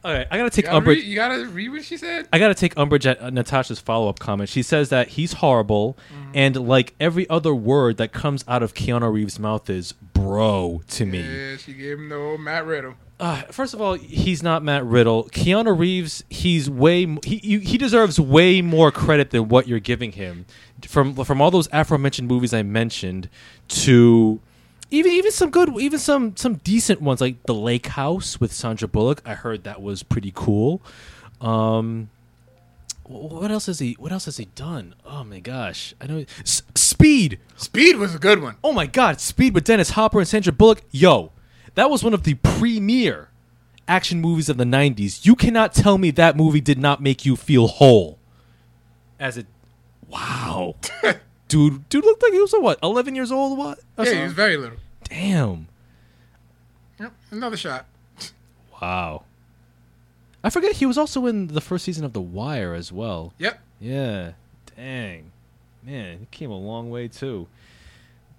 all 0.06 0.14
right, 0.14 0.28
I 0.30 0.38
gotta 0.38 0.52
take 0.52 0.72
umbrage. 0.72 1.04
you 1.04 1.16
gotta 1.16 1.48
read 1.48 1.70
what 1.70 1.84
she 1.84 1.98
said. 1.98 2.28
I 2.32 2.38
got 2.38 2.50
to 2.50 2.54
take 2.54 2.78
umbrage 2.78 3.08
at 3.08 3.20
uh, 3.20 3.32
Natasha's 3.32 3.80
follow 3.80 4.08
up 4.08 4.20
comment. 4.20 4.50
She 4.52 4.62
says 4.62 4.90
that 4.90 5.08
he's 5.10 5.34
horrible, 5.34 5.98
and 6.32 6.56
like 6.56 6.94
every 7.00 7.28
other 7.28 7.56
word 7.56 7.98
that 7.98 8.12
comes 8.12 8.46
out 8.48 8.62
of 8.62 8.76
Keanu 8.76 9.12
Reeves' 9.12 9.40
mouth 9.40 9.68
is 9.68 9.94
bro 9.94 10.84
to 10.90 11.08
me. 11.08 11.22
Yeah, 11.22 11.58
she 11.58 11.74
gave 11.74 11.98
him 11.98 12.10
the 12.10 12.18
old 12.18 12.40
Matt 12.40 12.68
Riddle. 12.68 12.94
Uh, 13.20 13.42
first 13.44 13.74
of 13.74 13.82
all, 13.82 13.96
he's 13.96 14.44
not 14.44 14.62
Matt 14.62 14.86
Riddle. 14.86 15.24
Keanu 15.30 15.76
Reeves, 15.76 16.24
he's 16.30 16.70
way 16.70 17.08
he 17.24 17.40
you, 17.44 17.60
he 17.60 17.80
deserves 17.80 18.20
way 18.20 18.62
more 18.62 18.92
credit 18.92 19.32
than 19.32 19.50
what 19.50 19.68
you're 19.68 19.80
giving 19.80 20.12
him. 20.12 20.46
From 20.88 21.16
from 21.16 21.42
all 21.42 21.50
those 21.50 21.68
aforementioned 21.74 22.28
movies 22.28 22.54
I 22.54 22.62
mentioned 22.62 23.28
to 23.70 24.40
even 24.96 25.12
even 25.12 25.32
some 25.32 25.50
good 25.50 25.70
even 25.80 26.00
some 26.00 26.36
some 26.36 26.56
decent 26.56 27.02
ones 27.02 27.22
like 27.22 27.44
The 27.44 27.54
Lake 27.54 27.88
House 27.88 28.40
with 28.40 28.52
Sandra 28.54 28.88
Bullock. 28.88 29.22
I 29.26 29.34
heard 29.34 29.64
that 29.64 29.82
was 29.82 30.04
pretty 30.04 30.32
cool. 30.34 30.82
Um 31.42 32.10
what 33.04 33.52
else 33.52 33.68
has 33.68 33.80
he 33.80 33.94
what 34.00 34.12
else 34.12 34.26
has 34.26 34.38
he 34.38 34.46
done? 34.46 34.96
Oh 35.06 35.24
my 35.24 35.40
gosh. 35.40 35.94
I 36.02 36.08
know 36.08 36.26
S- 36.40 36.64
Speed. 36.76 37.40
Speed 37.56 37.98
was 37.98 38.16
a 38.16 38.20
good 38.20 38.42
one. 38.42 38.56
Oh 38.64 38.72
my 38.74 38.88
God, 38.88 39.20
Speed 39.20 39.54
with 39.54 39.66
Dennis 39.66 39.92
Hopper 39.92 40.20
and 40.20 40.28
Sandra 40.28 40.54
Bullock. 40.54 40.82
Yo, 40.92 41.32
that 41.76 41.90
was 41.90 42.04
one 42.04 42.14
of 42.14 42.24
the 42.24 42.36
premier 42.36 43.30
action 43.88 44.22
movies 44.22 44.50
of 44.50 44.58
the 44.58 44.64
90s. 44.64 45.26
You 45.26 45.36
cannot 45.36 45.74
tell 45.74 45.98
me 45.98 46.12
that 46.12 46.36
movie 46.36 46.62
did 46.62 46.80
not 46.80 47.02
make 47.02 47.26
you 47.26 47.36
feel 47.36 47.68
whole. 47.68 48.18
As 49.20 49.38
it. 49.38 49.46
Wow. 50.08 50.76
dude, 51.48 51.88
dude 51.90 52.04
looked 52.04 52.24
like 52.24 52.34
he 52.34 52.40
was, 52.40 52.54
what, 52.54 52.80
11 52.82 53.16
years 53.16 53.32
old? 53.32 53.58
What? 53.58 53.80
Yeah, 53.98 54.14
he 54.14 54.24
was 54.24 54.34
very 54.34 54.58
little. 54.58 54.78
Damn. 55.06 55.68
Yep, 57.00 57.14
another 57.32 57.58
shot. 57.58 57.86
Wow. 58.82 59.24
I 60.44 60.50
forget 60.50 60.74
he 60.74 60.86
was 60.86 60.98
also 60.98 61.26
in 61.26 61.48
the 61.48 61.62
first 61.62 61.86
season 61.86 62.06
of 62.06 62.14
The 62.14 62.22
Wire 62.22 62.74
as 62.74 62.92
well. 62.92 63.34
Yep. 63.40 63.60
Yeah. 63.80 64.32
Dang. 64.76 65.32
Man, 65.84 66.20
he 66.20 66.28
came 66.32 66.52
a 66.52 66.58
long 66.58 66.90
way 66.90 67.08
too. 67.08 67.48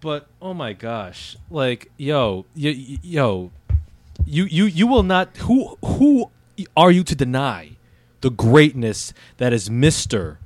But 0.00 0.26
oh 0.40 0.54
my 0.54 0.72
gosh. 0.72 1.36
Like, 1.50 1.90
yo, 1.96 2.44
yo, 2.54 2.70
yo 3.02 3.50
you 4.24 4.44
you 4.44 4.64
you 4.64 4.86
will 4.86 5.02
not 5.02 5.36
who 5.38 5.76
who 5.84 6.30
are 6.76 6.90
you 6.90 7.04
to 7.04 7.14
deny 7.14 7.76
the 8.20 8.30
greatness 8.30 9.12
that 9.36 9.52
is 9.52 9.68
Mr. 9.68 10.38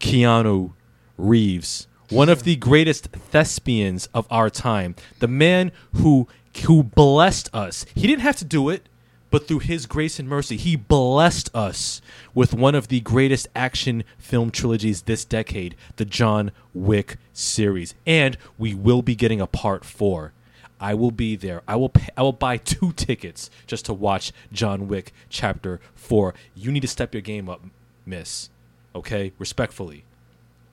Keanu 0.00 0.72
Reeves, 1.18 1.86
one 2.14 2.28
of 2.28 2.44
the 2.44 2.54
greatest 2.54 3.08
thespians 3.08 4.08
of 4.14 4.24
our 4.30 4.48
time, 4.48 4.94
the 5.18 5.26
man 5.26 5.72
who 5.94 6.28
who 6.66 6.84
blessed 6.84 7.50
us. 7.52 7.84
He 7.92 8.06
didn't 8.06 8.22
have 8.22 8.36
to 8.36 8.44
do 8.44 8.68
it, 8.68 8.88
but 9.32 9.48
through 9.48 9.58
his 9.58 9.86
grace 9.86 10.20
and 10.20 10.28
mercy, 10.28 10.56
he 10.56 10.76
blessed 10.76 11.50
us 11.52 12.00
with 12.32 12.54
one 12.54 12.76
of 12.76 12.86
the 12.86 13.00
greatest 13.00 13.48
action 13.56 14.04
film 14.16 14.52
trilogies 14.52 15.02
this 15.02 15.24
decade, 15.24 15.74
the 15.96 16.04
John 16.04 16.52
Wick 16.72 17.16
series. 17.32 17.96
And 18.06 18.38
we 18.56 18.76
will 18.76 19.02
be 19.02 19.16
getting 19.16 19.40
a 19.40 19.48
part 19.48 19.84
4. 19.84 20.32
I 20.78 20.94
will 20.94 21.10
be 21.10 21.34
there. 21.34 21.62
I 21.66 21.74
will 21.74 21.88
pay, 21.88 22.10
I 22.16 22.22
will 22.22 22.32
buy 22.32 22.58
two 22.58 22.92
tickets 22.92 23.50
just 23.66 23.86
to 23.86 23.92
watch 23.92 24.30
John 24.52 24.86
Wick 24.86 25.12
chapter 25.28 25.80
4. 25.96 26.32
You 26.54 26.70
need 26.70 26.82
to 26.82 26.88
step 26.88 27.12
your 27.12 27.22
game 27.22 27.48
up, 27.48 27.64
miss. 28.06 28.50
Okay? 28.94 29.32
Respectfully. 29.40 30.04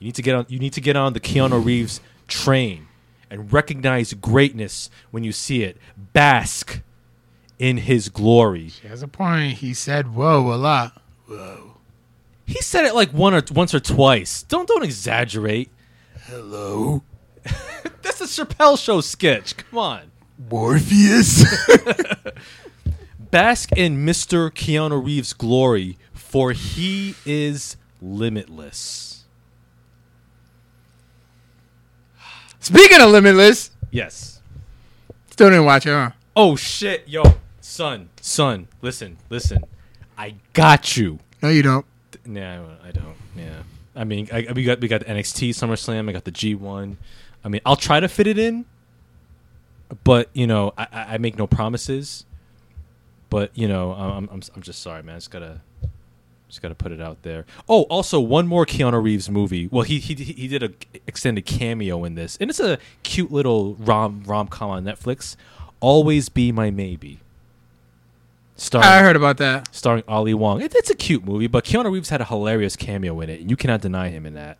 You 0.02 0.06
need 0.06 0.16
to 0.16 0.24
get 0.24 0.34
on 0.34 0.46
you 0.50 0.58
need 0.58 0.74
to 0.74 0.82
get 0.82 0.96
on 0.96 1.14
the 1.14 1.20
Keanu 1.20 1.64
Reeves 1.64 2.02
train 2.28 2.88
and 3.30 3.54
recognize 3.54 4.14
greatness 4.14 4.90
when 5.12 5.24
you 5.24 5.32
see 5.32 5.62
it. 5.62 5.78
Bask 5.96 6.82
in 7.60 7.78
his 7.78 8.10
glory. 8.10 8.70
She 8.70 8.88
has 8.88 9.04
a 9.04 9.08
point. 9.08 9.60
He 9.60 9.76
said 9.76 10.16
whoa 10.16 10.52
a 10.52 10.58
lot. 10.58 11.00
Whoa. 11.28 11.78
He 12.48 12.64
said 12.64 12.86
it 12.86 12.96
like 12.96 13.12
one 13.12 13.36
or 13.36 13.44
once 13.52 13.76
or 13.76 13.80
twice. 13.80 14.42
Don't 14.42 14.68
don't 14.68 14.84
exaggerate. 14.84 15.70
Hello. 16.24 17.04
That's 18.02 18.22
a 18.22 18.46
Chappelle 18.46 18.84
show 18.84 19.02
sketch. 19.02 19.56
Come 19.56 19.78
on. 19.78 20.12
Morpheus. 20.50 21.46
Bask 23.20 23.72
in 23.74 24.04
Mr. 24.04 24.50
Keanu 24.50 25.06
Reeves' 25.06 25.34
glory, 25.34 26.00
for 26.12 26.54
he 26.54 27.14
is 27.24 27.78
limitless. 28.02 29.11
Speaking 32.62 33.02
of 33.02 33.10
Limitless, 33.10 33.72
Yes. 33.92 34.40
still 35.30 35.50
didn't 35.50 35.66
watch 35.66 35.86
it, 35.86 35.90
huh? 35.90 36.12
Oh 36.36 36.56
shit, 36.56 37.08
yo, 37.08 37.24
son, 37.60 38.10
son, 38.22 38.68
listen, 38.82 39.18
listen. 39.30 39.64
I 40.18 40.36
got 40.54 40.96
you. 40.96 41.20
No, 41.42 41.50
you 41.50 41.64
don't. 41.64 41.86
Nah, 42.26 42.60
I 42.84 42.92
don't. 42.92 43.16
Yeah. 43.36 43.64
I 43.96 44.04
mean, 44.06 44.30
I, 44.32 44.48
we 44.54 44.64
got 44.64 44.80
we 44.80 44.88
got 44.88 45.00
the 45.02 45.08
NXT 45.08 45.50
SummerSlam. 45.50 46.08
I 46.08 46.14
got 46.14 46.24
the 46.24 46.32
G1. 46.32 46.96
I 47.44 47.50
mean, 47.50 47.62
I'll 47.66 47.76
try 47.76 48.00
to 48.00 48.08
fit 48.08 48.28
it 48.28 48.38
in, 48.38 48.66
but 50.04 50.30
you 50.34 50.46
know, 50.48 50.72
I, 50.78 50.88
I 50.92 51.02
I 51.14 51.18
make 51.18 51.38
no 51.38 51.48
promises. 51.48 52.26
But 53.32 53.52
you 53.56 53.68
know, 53.68 53.94
I'm 53.94 54.30
I'm 54.32 54.42
I'm 54.56 54.62
just 54.62 54.82
sorry, 54.82 55.02
man. 55.04 55.16
I 55.16 55.18
just 55.18 55.32
gotta 55.32 55.62
just 56.52 56.62
gotta 56.62 56.76
put 56.76 56.92
it 56.92 57.00
out 57.00 57.22
there. 57.22 57.46
Oh, 57.70 57.84
also 57.84 58.20
one 58.20 58.46
more 58.46 58.66
Keanu 58.66 59.02
Reeves 59.02 59.30
movie. 59.30 59.68
Well, 59.68 59.84
he 59.84 60.00
he 60.00 60.14
he 60.16 60.50
did 60.50 60.62
a 60.62 60.72
extended 61.08 61.46
cameo 61.46 62.04
in 62.04 62.16
this, 62.16 62.38
and 62.42 62.50
it's 62.50 62.60
a 62.60 62.78
cute 63.04 63.32
little 63.32 63.76
rom 63.76 64.24
rom 64.26 64.50
com 64.50 64.70
on 64.72 64.84
Netflix. 64.84 65.38
Always 65.80 66.28
be 66.28 66.52
my 66.52 66.70
maybe. 66.70 67.20
Starring, 68.58 68.88
I 68.88 69.00
heard 69.00 69.16
about 69.16 69.38
that. 69.38 69.74
starring 69.74 70.04
Ali 70.10 70.34
Wong. 70.34 70.62
It, 70.62 70.76
it's 70.76 70.90
a 70.90 70.96
cute 70.96 71.24
movie, 71.24 71.48
but 71.48 71.64
Keanu 71.64 71.90
Reeves 71.90 72.10
had 72.10 72.20
a 72.20 72.26
hilarious 72.26 72.76
cameo 72.76 73.20
in 73.22 73.30
it, 73.30 73.40
and 73.40 73.50
you 73.50 73.56
cannot 73.56 73.82
deny 73.82 74.10
him 74.10 74.26
in 74.26 74.34
that. 74.34 74.58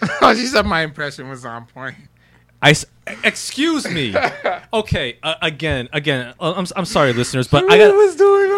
Oh, 0.20 0.34
she 0.34 0.46
said 0.46 0.66
my 0.66 0.80
impression 0.82 1.28
was 1.28 1.44
on 1.44 1.66
point. 1.66 1.94
I 2.60 2.74
excuse 3.24 3.88
me. 3.90 4.14
Okay, 4.74 5.18
uh, 5.22 5.34
again, 5.42 5.88
again. 5.92 6.32
uh, 6.40 6.54
I'm 6.56 6.66
I'm 6.74 6.86
sorry, 6.86 7.12
listeners, 7.12 7.46
but 7.46 7.70
I 7.70 7.76
got. 7.76 7.94
was 7.94 8.16
doing 8.16 8.50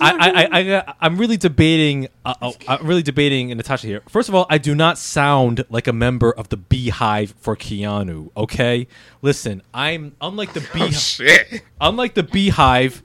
I, 0.00 0.12
I, 0.12 0.12
I, 0.12 0.42
I, 0.44 0.48
I 0.60 0.62
got, 0.62 0.96
I'm 1.00 1.16
really 1.16 1.36
debating. 1.36 2.06
Uh, 2.24 2.34
uh, 2.40 2.52
I'm 2.68 2.86
really 2.86 3.02
debating 3.02 3.48
Natasha 3.48 3.86
here. 3.88 4.02
First 4.08 4.28
of 4.28 4.34
all, 4.36 4.46
I 4.48 4.58
do 4.58 4.76
not 4.76 4.96
sound 4.96 5.64
like 5.68 5.88
a 5.88 5.92
member 5.92 6.30
of 6.30 6.50
the 6.50 6.56
Beehive 6.56 7.34
for 7.40 7.56
Keanu. 7.56 8.30
Okay, 8.36 8.86
listen, 9.22 9.60
I'm 9.74 10.14
unlike 10.20 10.52
the 10.52 10.60
Oh, 10.60 10.72
Beehive. 10.74 10.94
shit. 10.94 11.62
unlike 11.80 12.14
the 12.14 12.22
Beehive, 12.22 13.02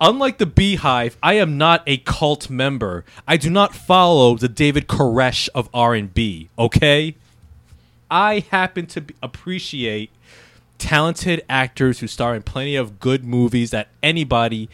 unlike 0.00 0.38
the 0.38 0.46
Beehive, 0.46 1.16
I 1.20 1.34
am 1.34 1.58
not 1.58 1.82
a 1.88 1.96
cult 1.98 2.48
member. 2.48 3.04
I 3.26 3.36
do 3.36 3.50
not 3.50 3.74
follow 3.74 4.36
the 4.36 4.48
David 4.48 4.86
Koresh 4.86 5.48
of 5.52 5.68
R 5.74 5.94
and 5.94 6.14
B. 6.14 6.48
Okay, 6.56 7.16
I 8.12 8.44
happen 8.50 8.86
to 8.88 9.00
be, 9.00 9.14
appreciate 9.22 10.10
talented 10.78 11.42
actors 11.48 12.00
who 12.00 12.06
star 12.06 12.34
in 12.34 12.42
plenty 12.42 12.76
of 12.76 13.00
good 13.00 13.24
movies 13.24 13.70
that 13.70 13.88
anybody, 14.02 14.68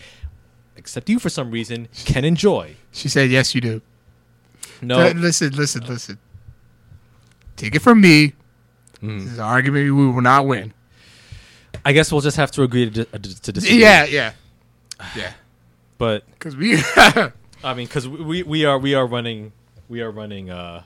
except 0.77 1.09
you 1.09 1.19
for 1.19 1.29
some 1.29 1.51
reason, 1.51 1.87
can 2.05 2.25
enjoy. 2.25 2.75
She 2.91 3.09
said, 3.09 3.31
yes, 3.31 3.55
you 3.55 3.61
do. 3.61 3.81
No, 4.83 5.01
Uh, 5.01 5.13
listen, 5.15 5.51
listen, 5.53 5.85
listen. 5.87 6.19
Take 7.57 7.75
it 7.75 7.81
from 7.83 8.01
me. 8.01 8.33
Mm. 9.03 9.21
This 9.21 9.33
is 9.33 9.39
an 9.39 9.45
argument 9.45 9.85
we 9.85 10.07
will 10.07 10.21
not 10.21 10.47
win. 10.47 10.73
I 11.85 11.93
guess 11.93 12.11
we'll 12.11 12.21
just 12.21 12.37
have 12.37 12.51
to 12.53 12.63
agree 12.63 12.91
to, 12.91 13.05
to, 13.05 13.19
to 13.19 13.53
disagree. 13.53 13.81
Yeah, 13.81 14.05
yeah. 14.05 14.33
Yeah. 15.17 15.33
but 15.97 16.29
Because 16.33 16.57
we. 16.57 16.77
I 17.63 17.75
mean, 17.75 17.87
because 17.87 18.09
we 18.09 18.43
we 18.43 18.65
are 18.65 18.79
we 18.79 18.95
are 18.95 19.07
running 19.07 19.53
we 19.89 20.01
are 20.01 20.11
running 20.11 20.51
uh 20.51 20.83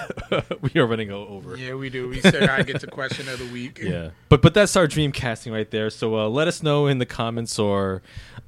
we 0.62 0.80
are 0.80 0.86
running 0.86 1.10
over. 1.10 1.56
yeah, 1.56 1.74
we 1.74 1.90
do. 1.90 2.08
We 2.08 2.20
said 2.20 2.44
I 2.44 2.62
get 2.62 2.80
the 2.80 2.86
question 2.86 3.28
of 3.28 3.38
the 3.38 3.50
week. 3.52 3.78
Yeah, 3.82 4.10
but 4.28 4.42
but 4.42 4.54
that's 4.54 4.76
our 4.76 4.86
dream 4.86 5.12
casting 5.12 5.52
right 5.52 5.70
there. 5.70 5.90
So 5.90 6.16
uh, 6.18 6.28
let 6.28 6.48
us 6.48 6.62
know 6.62 6.86
in 6.86 6.98
the 6.98 7.06
comments 7.06 7.58
or 7.58 8.00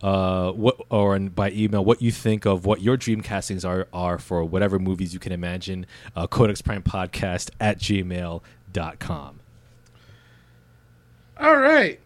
uh, 0.03 0.53
what 0.53 0.77
or 0.91 1.17
in, 1.17 1.29
by 1.29 1.51
email 1.51 1.85
what 1.85 2.01
you 2.03 2.11
think 2.13 2.45
of 2.47 2.65
what 2.67 2.81
your 2.83 2.97
dream 2.97 3.21
castings 3.21 3.65
are 3.65 3.87
are 3.93 4.19
for 4.19 4.45
whatever 4.45 4.79
movies 4.79 5.13
you 5.13 5.21
can 5.21 5.33
imagine. 5.33 5.87
Uh, 6.17 6.27
Codex 6.27 6.63
Prime 6.63 6.83
Podcast 6.83 7.51
at 7.61 7.79
gmail.com. 7.79 9.41
All 11.41 11.57
right. 11.57 12.01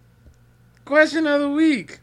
Question 0.84 1.26
of 1.26 1.40
the 1.40 1.50
week. 1.50 2.00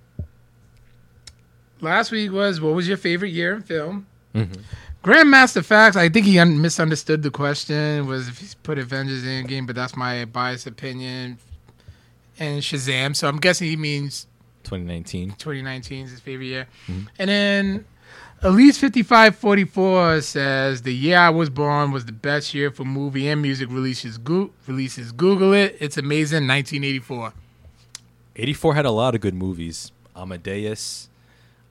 Last 1.82 2.12
week 2.12 2.32
was 2.32 2.62
what 2.62 2.74
was 2.76 2.88
your 2.88 2.98
favorite 2.98 3.32
year 3.32 3.54
in 3.56 3.62
film? 3.64 4.08
Mhm. 4.34 4.60
Grandmaster 5.06 5.64
Facts, 5.64 5.96
I 5.96 6.10
think 6.10 6.26
he 6.26 6.40
un- 6.40 6.60
misunderstood 6.60 7.22
the 7.22 7.30
question. 7.30 8.08
Was 8.08 8.28
if 8.28 8.40
he 8.40 8.48
put 8.64 8.80
Avengers 8.80 9.24
Endgame, 9.24 9.68
but 9.68 9.76
that's 9.76 9.96
my 9.96 10.26
biased 10.26 10.66
opinion. 10.66 11.38
And 12.40 12.64
Shazam, 12.64 13.16
so 13.16 13.28
I'm 13.28 13.38
guessing 13.38 13.68
he 13.68 13.76
means 13.76 14.26
2019. 14.64 15.36
2019 15.38 16.06
is 16.06 16.12
his 16.12 16.20
favorite 16.22 16.48
year. 16.48 16.68
And 17.20 17.30
then 17.30 17.86
Elise 18.42 18.80
5544 18.80 20.22
says 20.22 20.82
the 20.82 20.92
year 20.94 21.20
I 21.20 21.30
was 21.30 21.52
born 21.52 21.92
was 21.92 22.06
the 22.06 22.12
best 22.12 22.56
year 22.56 22.72
for 22.72 22.84
movie 22.84 23.28
and 23.28 23.44
music 23.44 23.70
releases. 23.70 24.18
Go- 24.18 24.50
releases. 24.66 25.12
Google 25.12 25.54
it. 25.54 25.78
It's 25.80 25.98
amazing. 25.98 26.48
1984. 26.48 27.32
84 28.38 28.74
had 28.74 28.86
a 28.86 28.92
lot 28.92 29.14
of 29.14 29.22
good 29.22 29.36
movies. 29.36 29.92
Amadeus, 30.16 31.10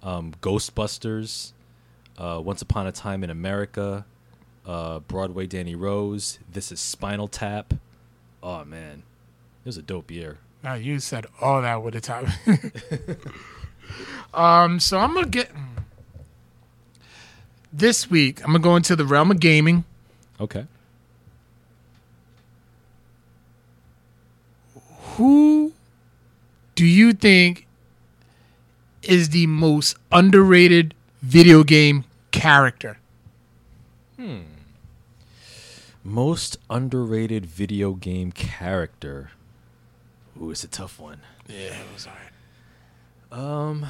um, 0.04 0.34
Ghostbusters, 0.40 1.50
uh, 2.18 2.40
Once 2.44 2.62
Upon 2.62 2.86
a 2.86 2.92
Time 2.92 3.24
in 3.24 3.30
America, 3.30 4.04
uh, 4.66 5.00
Broadway 5.00 5.46
Danny 5.46 5.74
Rose. 5.74 6.38
This 6.50 6.72
is 6.72 6.80
Spinal 6.80 7.28
Tap. 7.28 7.74
Oh 8.42 8.64
man, 8.64 9.02
it 9.64 9.66
was 9.66 9.76
a 9.76 9.82
dope 9.82 10.10
year. 10.10 10.38
Now 10.62 10.74
you 10.74 10.98
said 11.00 11.26
all 11.40 11.62
that 11.62 11.82
with 11.82 11.94
the 11.94 12.00
time. 12.00 12.28
um, 14.34 14.80
so 14.80 14.98
I'm 14.98 15.14
gonna 15.14 15.26
get 15.26 15.50
this 17.72 18.10
week. 18.10 18.40
I'm 18.40 18.48
gonna 18.48 18.60
go 18.60 18.76
into 18.76 18.96
the 18.96 19.04
realm 19.04 19.30
of 19.30 19.40
gaming. 19.40 19.84
Okay. 20.40 20.66
Who 25.16 25.72
do 26.74 26.84
you 26.84 27.12
think 27.12 27.66
is 29.02 29.30
the 29.30 29.46
most 29.46 29.96
underrated 30.10 30.94
video 31.24 31.64
game 31.64 32.04
character? 32.30 32.98
Hmm. 34.16 34.40
Most 36.04 36.58
underrated 36.68 37.46
video 37.46 37.94
game 37.94 38.30
character. 38.30 39.30
Ooh, 40.40 40.50
it's 40.50 40.62
a 40.64 40.68
tough 40.68 41.00
one. 41.00 41.20
Yeah, 41.48 41.56
it 41.80 41.86
was 41.94 42.06
hard. 42.06 42.20
Um, 43.32 43.86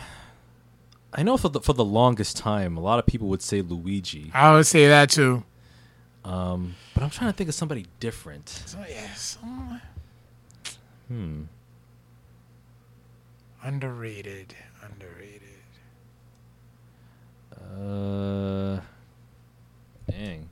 I 1.12 1.23
know 1.23 1.36
for 1.36 1.48
the 1.48 1.61
for 1.61 1.73
the 1.73 1.85
longest 1.85 2.36
time, 2.36 2.77
a 2.77 2.81
lot 2.81 2.98
of 2.98 3.06
people 3.06 3.28
would 3.28 3.43
say 3.43 3.62
Luigi. 3.62 4.31
I 4.32 4.52
would 4.52 4.66
say 4.66 4.86
that 4.89 5.11
too. 5.11 5.43
Um, 6.24 6.77
but 6.94 7.02
I'm 7.02 7.11
trying 7.11 7.31
to 7.32 7.36
think 7.36 7.48
of 7.48 7.55
somebody 7.55 7.86
different. 8.01 8.48
So 8.48 8.78
yeah, 8.89 9.12
some- 9.15 9.81
Hmm. 11.09 11.43
Underrated. 13.62 14.55
Underrated. 14.82 15.34
Uh, 17.64 18.80
dang. 20.10 20.48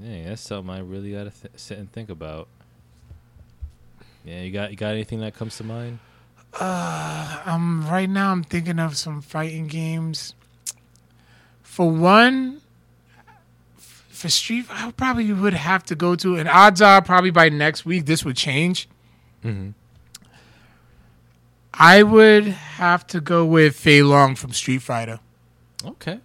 Dang, 0.00 0.24
that's 0.24 0.42
something 0.42 0.70
I 0.74 0.80
really 0.80 1.12
gotta 1.12 1.30
th- 1.30 1.52
sit 1.56 1.78
and 1.78 1.90
think 1.92 2.08
about. 2.10 2.48
Yeah, 4.24 4.42
you 4.42 4.50
got 4.50 4.70
you 4.70 4.76
got 4.76 4.90
anything 4.90 5.20
that 5.20 5.34
comes 5.34 5.56
to 5.58 5.64
mind? 5.64 5.98
Uh, 6.58 7.42
um, 7.46 7.86
right 7.88 8.08
now 8.08 8.32
I'm 8.32 8.42
thinking 8.44 8.78
of 8.78 8.96
some 8.96 9.20
fighting 9.22 9.66
games. 9.66 10.34
For 11.62 11.90
one, 11.90 12.60
f- 13.78 14.04
for 14.08 14.28
Street, 14.28 14.66
I 14.68 14.90
probably 14.90 15.32
would 15.32 15.54
have 15.54 15.84
to 15.84 15.94
go 15.94 16.16
to, 16.16 16.36
and 16.36 16.48
odds 16.48 16.82
are 16.82 17.00
probably 17.02 17.30
by 17.30 17.48
next 17.48 17.84
week 17.84 18.06
this 18.06 18.24
would 18.24 18.36
change. 18.36 18.88
Mm-hmm. 19.44 19.70
I 21.72 22.02
would 22.02 22.44
have 22.46 23.06
to 23.08 23.20
go 23.20 23.44
with 23.44 23.76
Fei 23.76 24.02
Long 24.02 24.34
from 24.34 24.52
Street 24.52 24.82
Fighter. 24.82 25.20
Okay. 25.84 26.20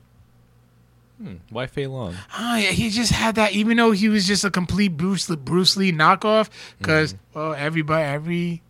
Hmm. 1.21 1.35
Why 1.49 1.67
Fei 1.67 1.87
Long? 1.87 2.15
Yeah, 2.37 2.57
he 2.71 2.89
just 2.89 3.11
had 3.11 3.35
that, 3.35 3.53
even 3.53 3.77
though 3.77 3.91
he 3.91 4.09
was 4.09 4.27
just 4.27 4.43
a 4.43 4.51
complete 4.51 4.97
Bruce 4.97 5.29
Lee, 5.29 5.37
Bruce 5.37 5.77
Lee 5.77 5.91
knockoff. 5.91 6.49
Because 6.77 7.15
well, 7.33 7.53
everybody, 7.53 8.03
every 8.03 8.61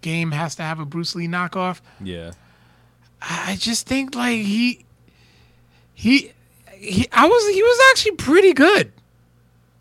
game 0.00 0.30
has 0.30 0.54
to 0.56 0.62
have 0.62 0.78
a 0.78 0.84
Bruce 0.84 1.14
Lee 1.14 1.26
knockoff. 1.28 1.80
Yeah. 2.02 2.32
I 3.20 3.52
I 3.52 3.56
just 3.56 3.86
think 3.86 4.14
like 4.14 4.38
he, 4.38 4.84
he, 5.94 6.32
he. 6.74 7.08
I 7.12 7.26
was 7.26 7.54
he 7.54 7.62
was 7.62 7.80
actually 7.90 8.16
pretty 8.16 8.52
good. 8.52 8.92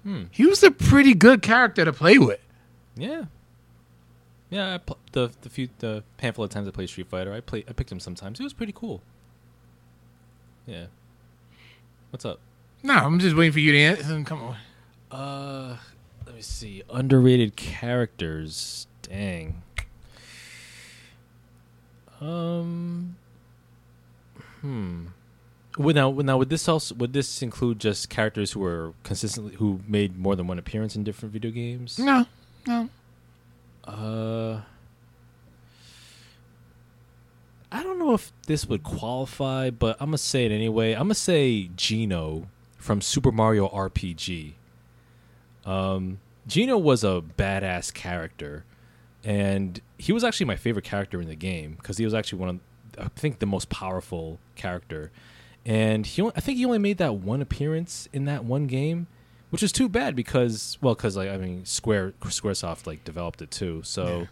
Hmm. 0.03 0.23
He 0.31 0.45
was 0.45 0.63
a 0.63 0.71
pretty 0.71 1.13
good 1.13 1.41
character 1.41 1.85
to 1.85 1.93
play 1.93 2.17
with. 2.17 2.39
Yeah. 2.95 3.25
Yeah, 4.49 4.75
I 4.75 4.77
pl- 4.79 4.97
the 5.11 5.31
the 5.41 5.49
few 5.49 5.69
the 5.79 6.03
handful 6.19 6.43
of 6.45 6.51
times 6.51 6.67
I 6.67 6.71
played 6.71 6.89
Street 6.89 7.07
Fighter, 7.07 7.33
I 7.33 7.39
play 7.39 7.63
I 7.67 7.73
picked 7.73 7.91
him 7.91 7.99
sometimes. 7.99 8.39
He 8.39 8.43
was 8.43 8.53
pretty 8.53 8.73
cool. 8.73 9.01
Yeah. 10.65 10.85
What's 12.09 12.25
up? 12.25 12.39
No, 12.81 12.93
I'm 12.95 13.19
just 13.19 13.35
waiting 13.35 13.51
for 13.51 13.59
you 13.59 13.71
to 13.73 13.79
answer. 13.79 14.23
Come 14.25 14.41
on. 14.41 14.57
Uh, 15.11 15.77
let 16.25 16.35
me 16.35 16.41
see. 16.41 16.83
Underrated 16.89 17.55
characters. 17.55 18.87
Dang. 19.01 19.61
Um. 22.21 23.15
Hmm. 24.61 25.07
Would 25.77 25.95
now, 25.95 26.09
would 26.09 26.25
now 26.25 26.37
would 26.37 26.49
this 26.49 26.67
also 26.67 26.93
would 26.95 27.13
this 27.13 27.41
include 27.41 27.79
just 27.79 28.09
characters 28.09 28.51
who 28.51 28.63
are 28.65 28.93
consistently 29.03 29.55
who 29.55 29.79
made 29.87 30.17
more 30.19 30.35
than 30.35 30.45
one 30.47 30.59
appearance 30.59 30.95
in 30.95 31.03
different 31.03 31.31
video 31.31 31.51
games? 31.51 31.97
No, 31.97 32.25
no. 32.67 32.89
Uh, 33.89 34.61
I 37.71 37.83
don't 37.83 37.99
know 37.99 38.13
if 38.13 38.31
this 38.47 38.65
would 38.67 38.83
qualify, 38.83 39.69
but 39.69 39.97
I'm 39.99 40.07
gonna 40.07 40.17
say 40.17 40.45
it 40.45 40.51
anyway. 40.51 40.93
I'm 40.93 41.03
gonna 41.03 41.15
say 41.15 41.69
Geno 41.75 42.47
from 42.77 43.01
Super 43.01 43.31
Mario 43.31 43.67
RPG. 43.67 44.53
Um, 45.65 46.19
Geno 46.47 46.77
was 46.77 47.03
a 47.03 47.23
badass 47.37 47.93
character, 47.93 48.63
and 49.23 49.81
he 49.97 50.11
was 50.11 50.23
actually 50.23 50.47
my 50.47 50.55
favorite 50.55 50.85
character 50.85 51.21
in 51.21 51.27
the 51.27 51.35
game 51.35 51.75
because 51.77 51.97
he 51.97 52.05
was 52.05 52.13
actually 52.13 52.39
one 52.39 52.49
of, 52.49 52.59
I 53.05 53.07
think, 53.09 53.39
the 53.39 53.45
most 53.45 53.69
powerful 53.69 54.39
character. 54.55 55.11
And 55.65 56.05
he, 56.05 56.23
I 56.23 56.39
think 56.39 56.57
he 56.57 56.65
only 56.65 56.79
made 56.79 56.97
that 56.97 57.15
one 57.15 57.41
appearance 57.41 58.07
in 58.13 58.25
that 58.25 58.45
one 58.45 58.65
game, 58.65 59.07
which 59.49 59.63
is 59.63 59.71
too 59.71 59.89
bad 59.89 60.15
because, 60.15 60.77
well, 60.81 60.95
because 60.95 61.15
like 61.17 61.29
I 61.29 61.37
mean, 61.37 61.65
Square 61.65 62.13
SquareSoft 62.21 62.85
like 62.87 63.03
developed 63.03 63.41
it 63.41 63.51
too. 63.51 63.81
So 63.83 64.05
Yeah. 64.21 64.25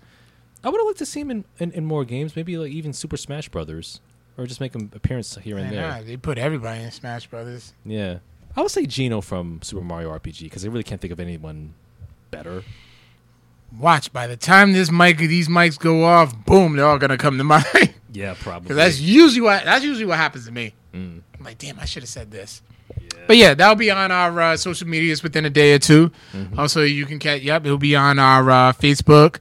I 0.64 0.69
would 0.69 0.80
have 0.80 0.85
liked 0.88 0.98
to 0.99 1.06
see 1.06 1.19
him 1.22 1.30
in, 1.31 1.45
in, 1.60 1.72
in 1.72 1.85
more 1.85 2.03
games, 2.03 2.35
maybe 2.35 2.57
like 2.57 2.72
even 2.72 2.91
Super 2.91 3.15
Smash 3.18 3.48
Brothers, 3.49 4.02
or 4.38 4.45
just 4.48 4.60
make 4.60 4.73
him 4.73 4.91
appearance 4.95 5.35
here 5.38 5.57
and 5.57 5.68
Man, 5.69 5.73
there. 5.76 5.88
nah, 5.89 6.02
they 6.02 6.18
put 6.18 6.38
everybody 6.38 6.84
in 6.84 6.91
Smash 6.91 7.27
Brothers. 7.27 7.73
Yeah, 7.85 8.19
I 8.56 8.61
would 8.61 8.72
say 8.72 8.85
Geno 8.85 9.22
from 9.22 9.61
Super 9.61 9.84
Mario 9.84 10.10
RPG 10.18 10.44
because 10.44 10.65
I 10.65 10.69
really 10.69 10.84
can't 10.84 10.99
think 10.99 11.11
of 11.14 11.19
anyone 11.19 11.73
better. 12.31 12.64
Watch 13.77 14.14
by 14.14 14.27
the 14.27 14.38
time 14.38 14.72
this 14.73 14.89
mic, 14.91 15.18
these 15.18 15.49
mics 15.49 15.77
go 15.77 16.06
off, 16.06 16.34
boom, 16.45 16.76
they're 16.77 16.85
all 16.88 16.98
gonna 16.98 17.18
come 17.18 17.38
to 17.38 17.44
mind. 17.44 17.94
Yeah, 18.14 18.34
probably. 18.39 18.64
Because 18.69 18.77
that's 18.77 18.99
usually 18.99 19.41
what 19.41 19.64
that's 19.65 19.84
usually 19.84 20.06
what 20.06 20.18
happens 20.18 20.45
to 20.45 20.52
me. 20.52 20.73
Mm. 20.94 21.22
I'm 21.38 21.44
like, 21.45 21.57
damn, 21.57 21.77
I 21.80 21.85
should 21.85 22.02
have 22.03 22.10
said 22.10 22.31
this. 22.31 22.61
But 23.27 23.35
yeah, 23.38 23.53
that'll 23.53 23.76
be 23.76 23.91
on 23.91 24.09
our 24.11 24.39
uh, 24.41 24.57
social 24.57 24.88
medias 24.88 25.22
within 25.22 25.43
a 25.45 25.49
day 25.49 25.73
or 25.73 25.80
2 25.80 26.09
Mhm. 26.34 26.57
Also, 26.57 26.81
you 26.84 27.05
can 27.05 27.19
catch. 27.19 27.41
Yep, 27.41 27.65
it'll 27.65 27.77
be 27.77 27.95
on 27.95 28.19
our 28.19 28.49
uh, 28.49 28.72
Facebook, 28.73 29.39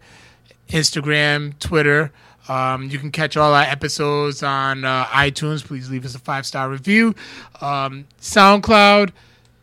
Instagram, 0.68 1.58
Twitter. 1.58 2.10
Um, 2.48 2.88
you 2.90 2.98
can 2.98 3.10
catch 3.10 3.36
all 3.36 3.54
our 3.54 3.62
episodes 3.62 4.42
on 4.42 4.84
uh, 4.84 5.04
iTunes. 5.06 5.64
Please 5.64 5.90
leave 5.90 6.04
us 6.04 6.14
a 6.14 6.18
five 6.18 6.46
star 6.46 6.68
review. 6.68 7.14
Um, 7.60 8.06
SoundCloud, 8.20 9.10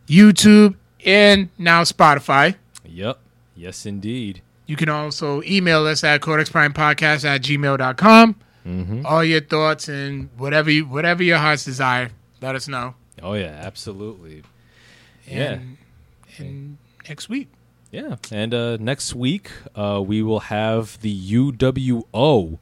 YouTube, 0.08 0.76
and 1.06 1.50
now 1.58 1.84
Spotify. 1.84 2.56
Yep. 2.86 3.20
Yes, 3.56 3.86
indeed. 3.86 4.42
You 4.66 4.76
can 4.76 4.90
also 4.90 5.42
email 5.44 5.86
us 5.86 6.04
at 6.04 6.22
codexprimepodcast 6.22 7.26
at 7.26 7.42
gmail.com. 7.42 8.36
Mm-hmm. 8.66 9.06
All 9.06 9.24
your 9.24 9.42
thoughts 9.42 9.90
and 9.90 10.30
whatever 10.38 10.72
you, 10.72 10.86
whatever 10.86 11.22
your 11.24 11.38
heart's 11.38 11.66
desire, 11.66 12.12
let 12.42 12.56
us 12.56 12.68
know. 12.70 12.96
Oh 13.24 13.34
yeah, 13.34 13.60
absolutely. 13.64 14.44
Yeah. 15.26 15.54
And, 15.54 15.78
and 16.38 16.78
next 17.08 17.30
week. 17.30 17.48
Yeah, 17.92 18.16
and 18.32 18.54
uh, 18.56 18.78
next 18.78 19.14
week 19.14 19.52
uh, 19.76 20.02
we 20.06 20.24
will 20.24 20.40
have 20.40 21.00
the 21.02 21.32
UWO 21.34 22.58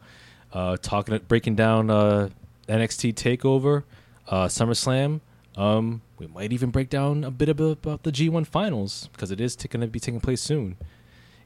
uh, 0.51 0.77
talking, 0.81 1.19
breaking 1.27 1.55
down 1.55 1.89
uh, 1.89 2.29
NXT 2.67 3.13
Takeover, 3.13 3.83
uh, 4.27 4.47
SummerSlam. 4.47 5.21
Um, 5.55 6.01
we 6.17 6.27
might 6.27 6.51
even 6.51 6.69
break 6.69 6.89
down 6.89 7.23
a 7.23 7.31
bit 7.31 7.47
about 7.47 8.03
the 8.03 8.11
G1 8.11 8.45
Finals 8.45 9.09
because 9.13 9.31
it 9.31 9.39
is 9.39 9.55
t- 9.55 9.69
going 9.69 9.81
to 9.81 9.87
be 9.87 9.99
taking 9.99 10.19
place 10.19 10.41
soon, 10.41 10.75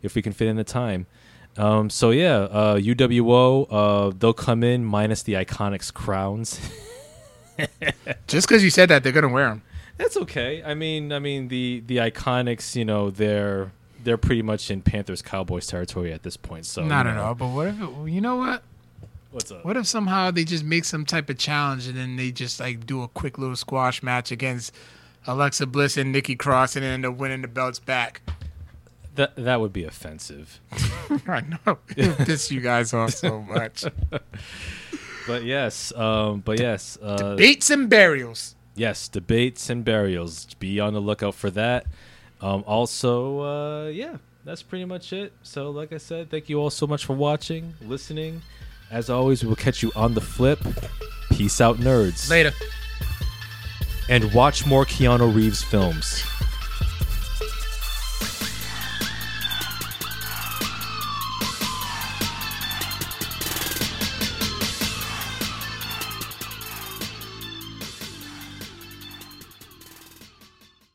if 0.01 0.15
we 0.15 0.21
can 0.23 0.33
fit 0.33 0.47
in 0.47 0.55
the 0.55 0.63
time. 0.63 1.05
Um, 1.55 1.89
so 1.91 2.09
yeah, 2.09 2.37
uh, 2.37 2.77
UWO 2.77 3.67
uh, 3.69 4.13
they'll 4.17 4.33
come 4.33 4.63
in 4.63 4.83
minus 4.83 5.21
the 5.23 5.33
Iconics 5.33 5.93
crowns. 5.93 6.59
Just 8.27 8.47
because 8.47 8.63
you 8.63 8.69
said 8.69 8.89
that, 8.89 9.03
they're 9.03 9.11
gonna 9.11 9.29
wear 9.29 9.49
them. 9.49 9.61
That's 9.97 10.17
okay. 10.17 10.61
I 10.63 10.73
mean, 10.73 11.11
I 11.11 11.19
mean 11.19 11.47
the 11.47 11.83
the 11.85 11.97
Iconics, 11.97 12.75
you 12.75 12.85
know, 12.85 13.09
they're 13.09 13.71
they're 14.03 14.17
pretty 14.17 14.41
much 14.41 14.69
in 14.69 14.81
Panthers 14.81 15.21
Cowboys 15.21 15.67
territory 15.67 16.13
at 16.13 16.23
this 16.23 16.37
point. 16.37 16.65
So 16.65 16.83
Not 16.83 17.07
at 17.07 17.17
all. 17.17 17.35
But 17.35 17.47
what 17.47 17.67
if 17.67 17.81
it, 17.81 17.89
you 18.09 18.21
know 18.21 18.37
what? 18.37 18.63
What's 19.31 19.51
up? 19.51 19.65
What 19.65 19.75
if 19.75 19.87
somehow 19.87 20.31
they 20.31 20.43
just 20.45 20.63
make 20.63 20.85
some 20.85 21.05
type 21.05 21.29
of 21.29 21.37
challenge 21.37 21.87
and 21.87 21.97
then 21.97 22.15
they 22.15 22.31
just 22.31 22.59
like 22.59 22.85
do 22.85 23.03
a 23.03 23.07
quick 23.09 23.37
little 23.37 23.55
squash 23.55 24.01
match 24.01 24.31
against 24.31 24.73
Alexa 25.27 25.65
Bliss 25.65 25.97
and 25.97 26.11
Nikki 26.11 26.35
Cross 26.35 26.75
and 26.75 26.85
end 26.85 27.05
up 27.05 27.15
winning 27.17 27.41
the 27.41 27.47
belts 27.47 27.79
back? 27.79 28.21
That 29.15 29.35
that 29.37 29.59
would 29.59 29.73
be 29.73 29.85
offensive. 29.85 30.59
I 31.27 31.41
know. 31.41 31.79
It 31.97 32.17
piss 32.19 32.51
you 32.51 32.61
guys 32.61 32.93
off 32.93 33.11
so 33.13 33.41
much. 33.41 33.85
But 35.27 35.43
yes, 35.43 35.91
um, 35.95 36.41
but 36.41 36.59
yes, 36.59 36.97
uh, 37.01 37.35
Bates 37.35 37.69
and 37.69 37.89
burials. 37.89 38.55
yes, 38.75 39.07
debates 39.07 39.69
and 39.69 39.83
burials. 39.83 40.45
Be 40.59 40.79
on 40.79 40.93
the 40.93 40.99
lookout 40.99 41.33
for 41.35 41.49
that. 41.51 41.85
Um, 42.41 42.63
also, 42.67 43.39
uh, 43.39 43.87
yeah, 43.87 44.17
that's 44.43 44.61
pretty 44.61 44.85
much 44.85 45.13
it. 45.13 45.33
So, 45.41 45.71
like 45.71 45.91
I 45.93 45.97
said, 45.97 46.29
thank 46.29 46.47
you 46.49 46.59
all 46.59 46.69
so 46.69 46.85
much 46.85 47.05
for 47.05 47.13
watching, 47.13 47.73
listening. 47.81 48.41
As 48.91 49.09
always, 49.09 49.41
we 49.43 49.49
will 49.49 49.55
catch 49.55 49.81
you 49.81 49.91
on 49.95 50.13
the 50.13 50.21
flip. 50.21 50.59
Peace 51.31 51.59
out, 51.59 51.77
nerds. 51.77 52.29
Later. 52.29 52.51
And 54.09 54.31
watch 54.33 54.67
more 54.67 54.85
Keanu 54.85 55.33
Reeves 55.33 55.63
films. 55.63 56.23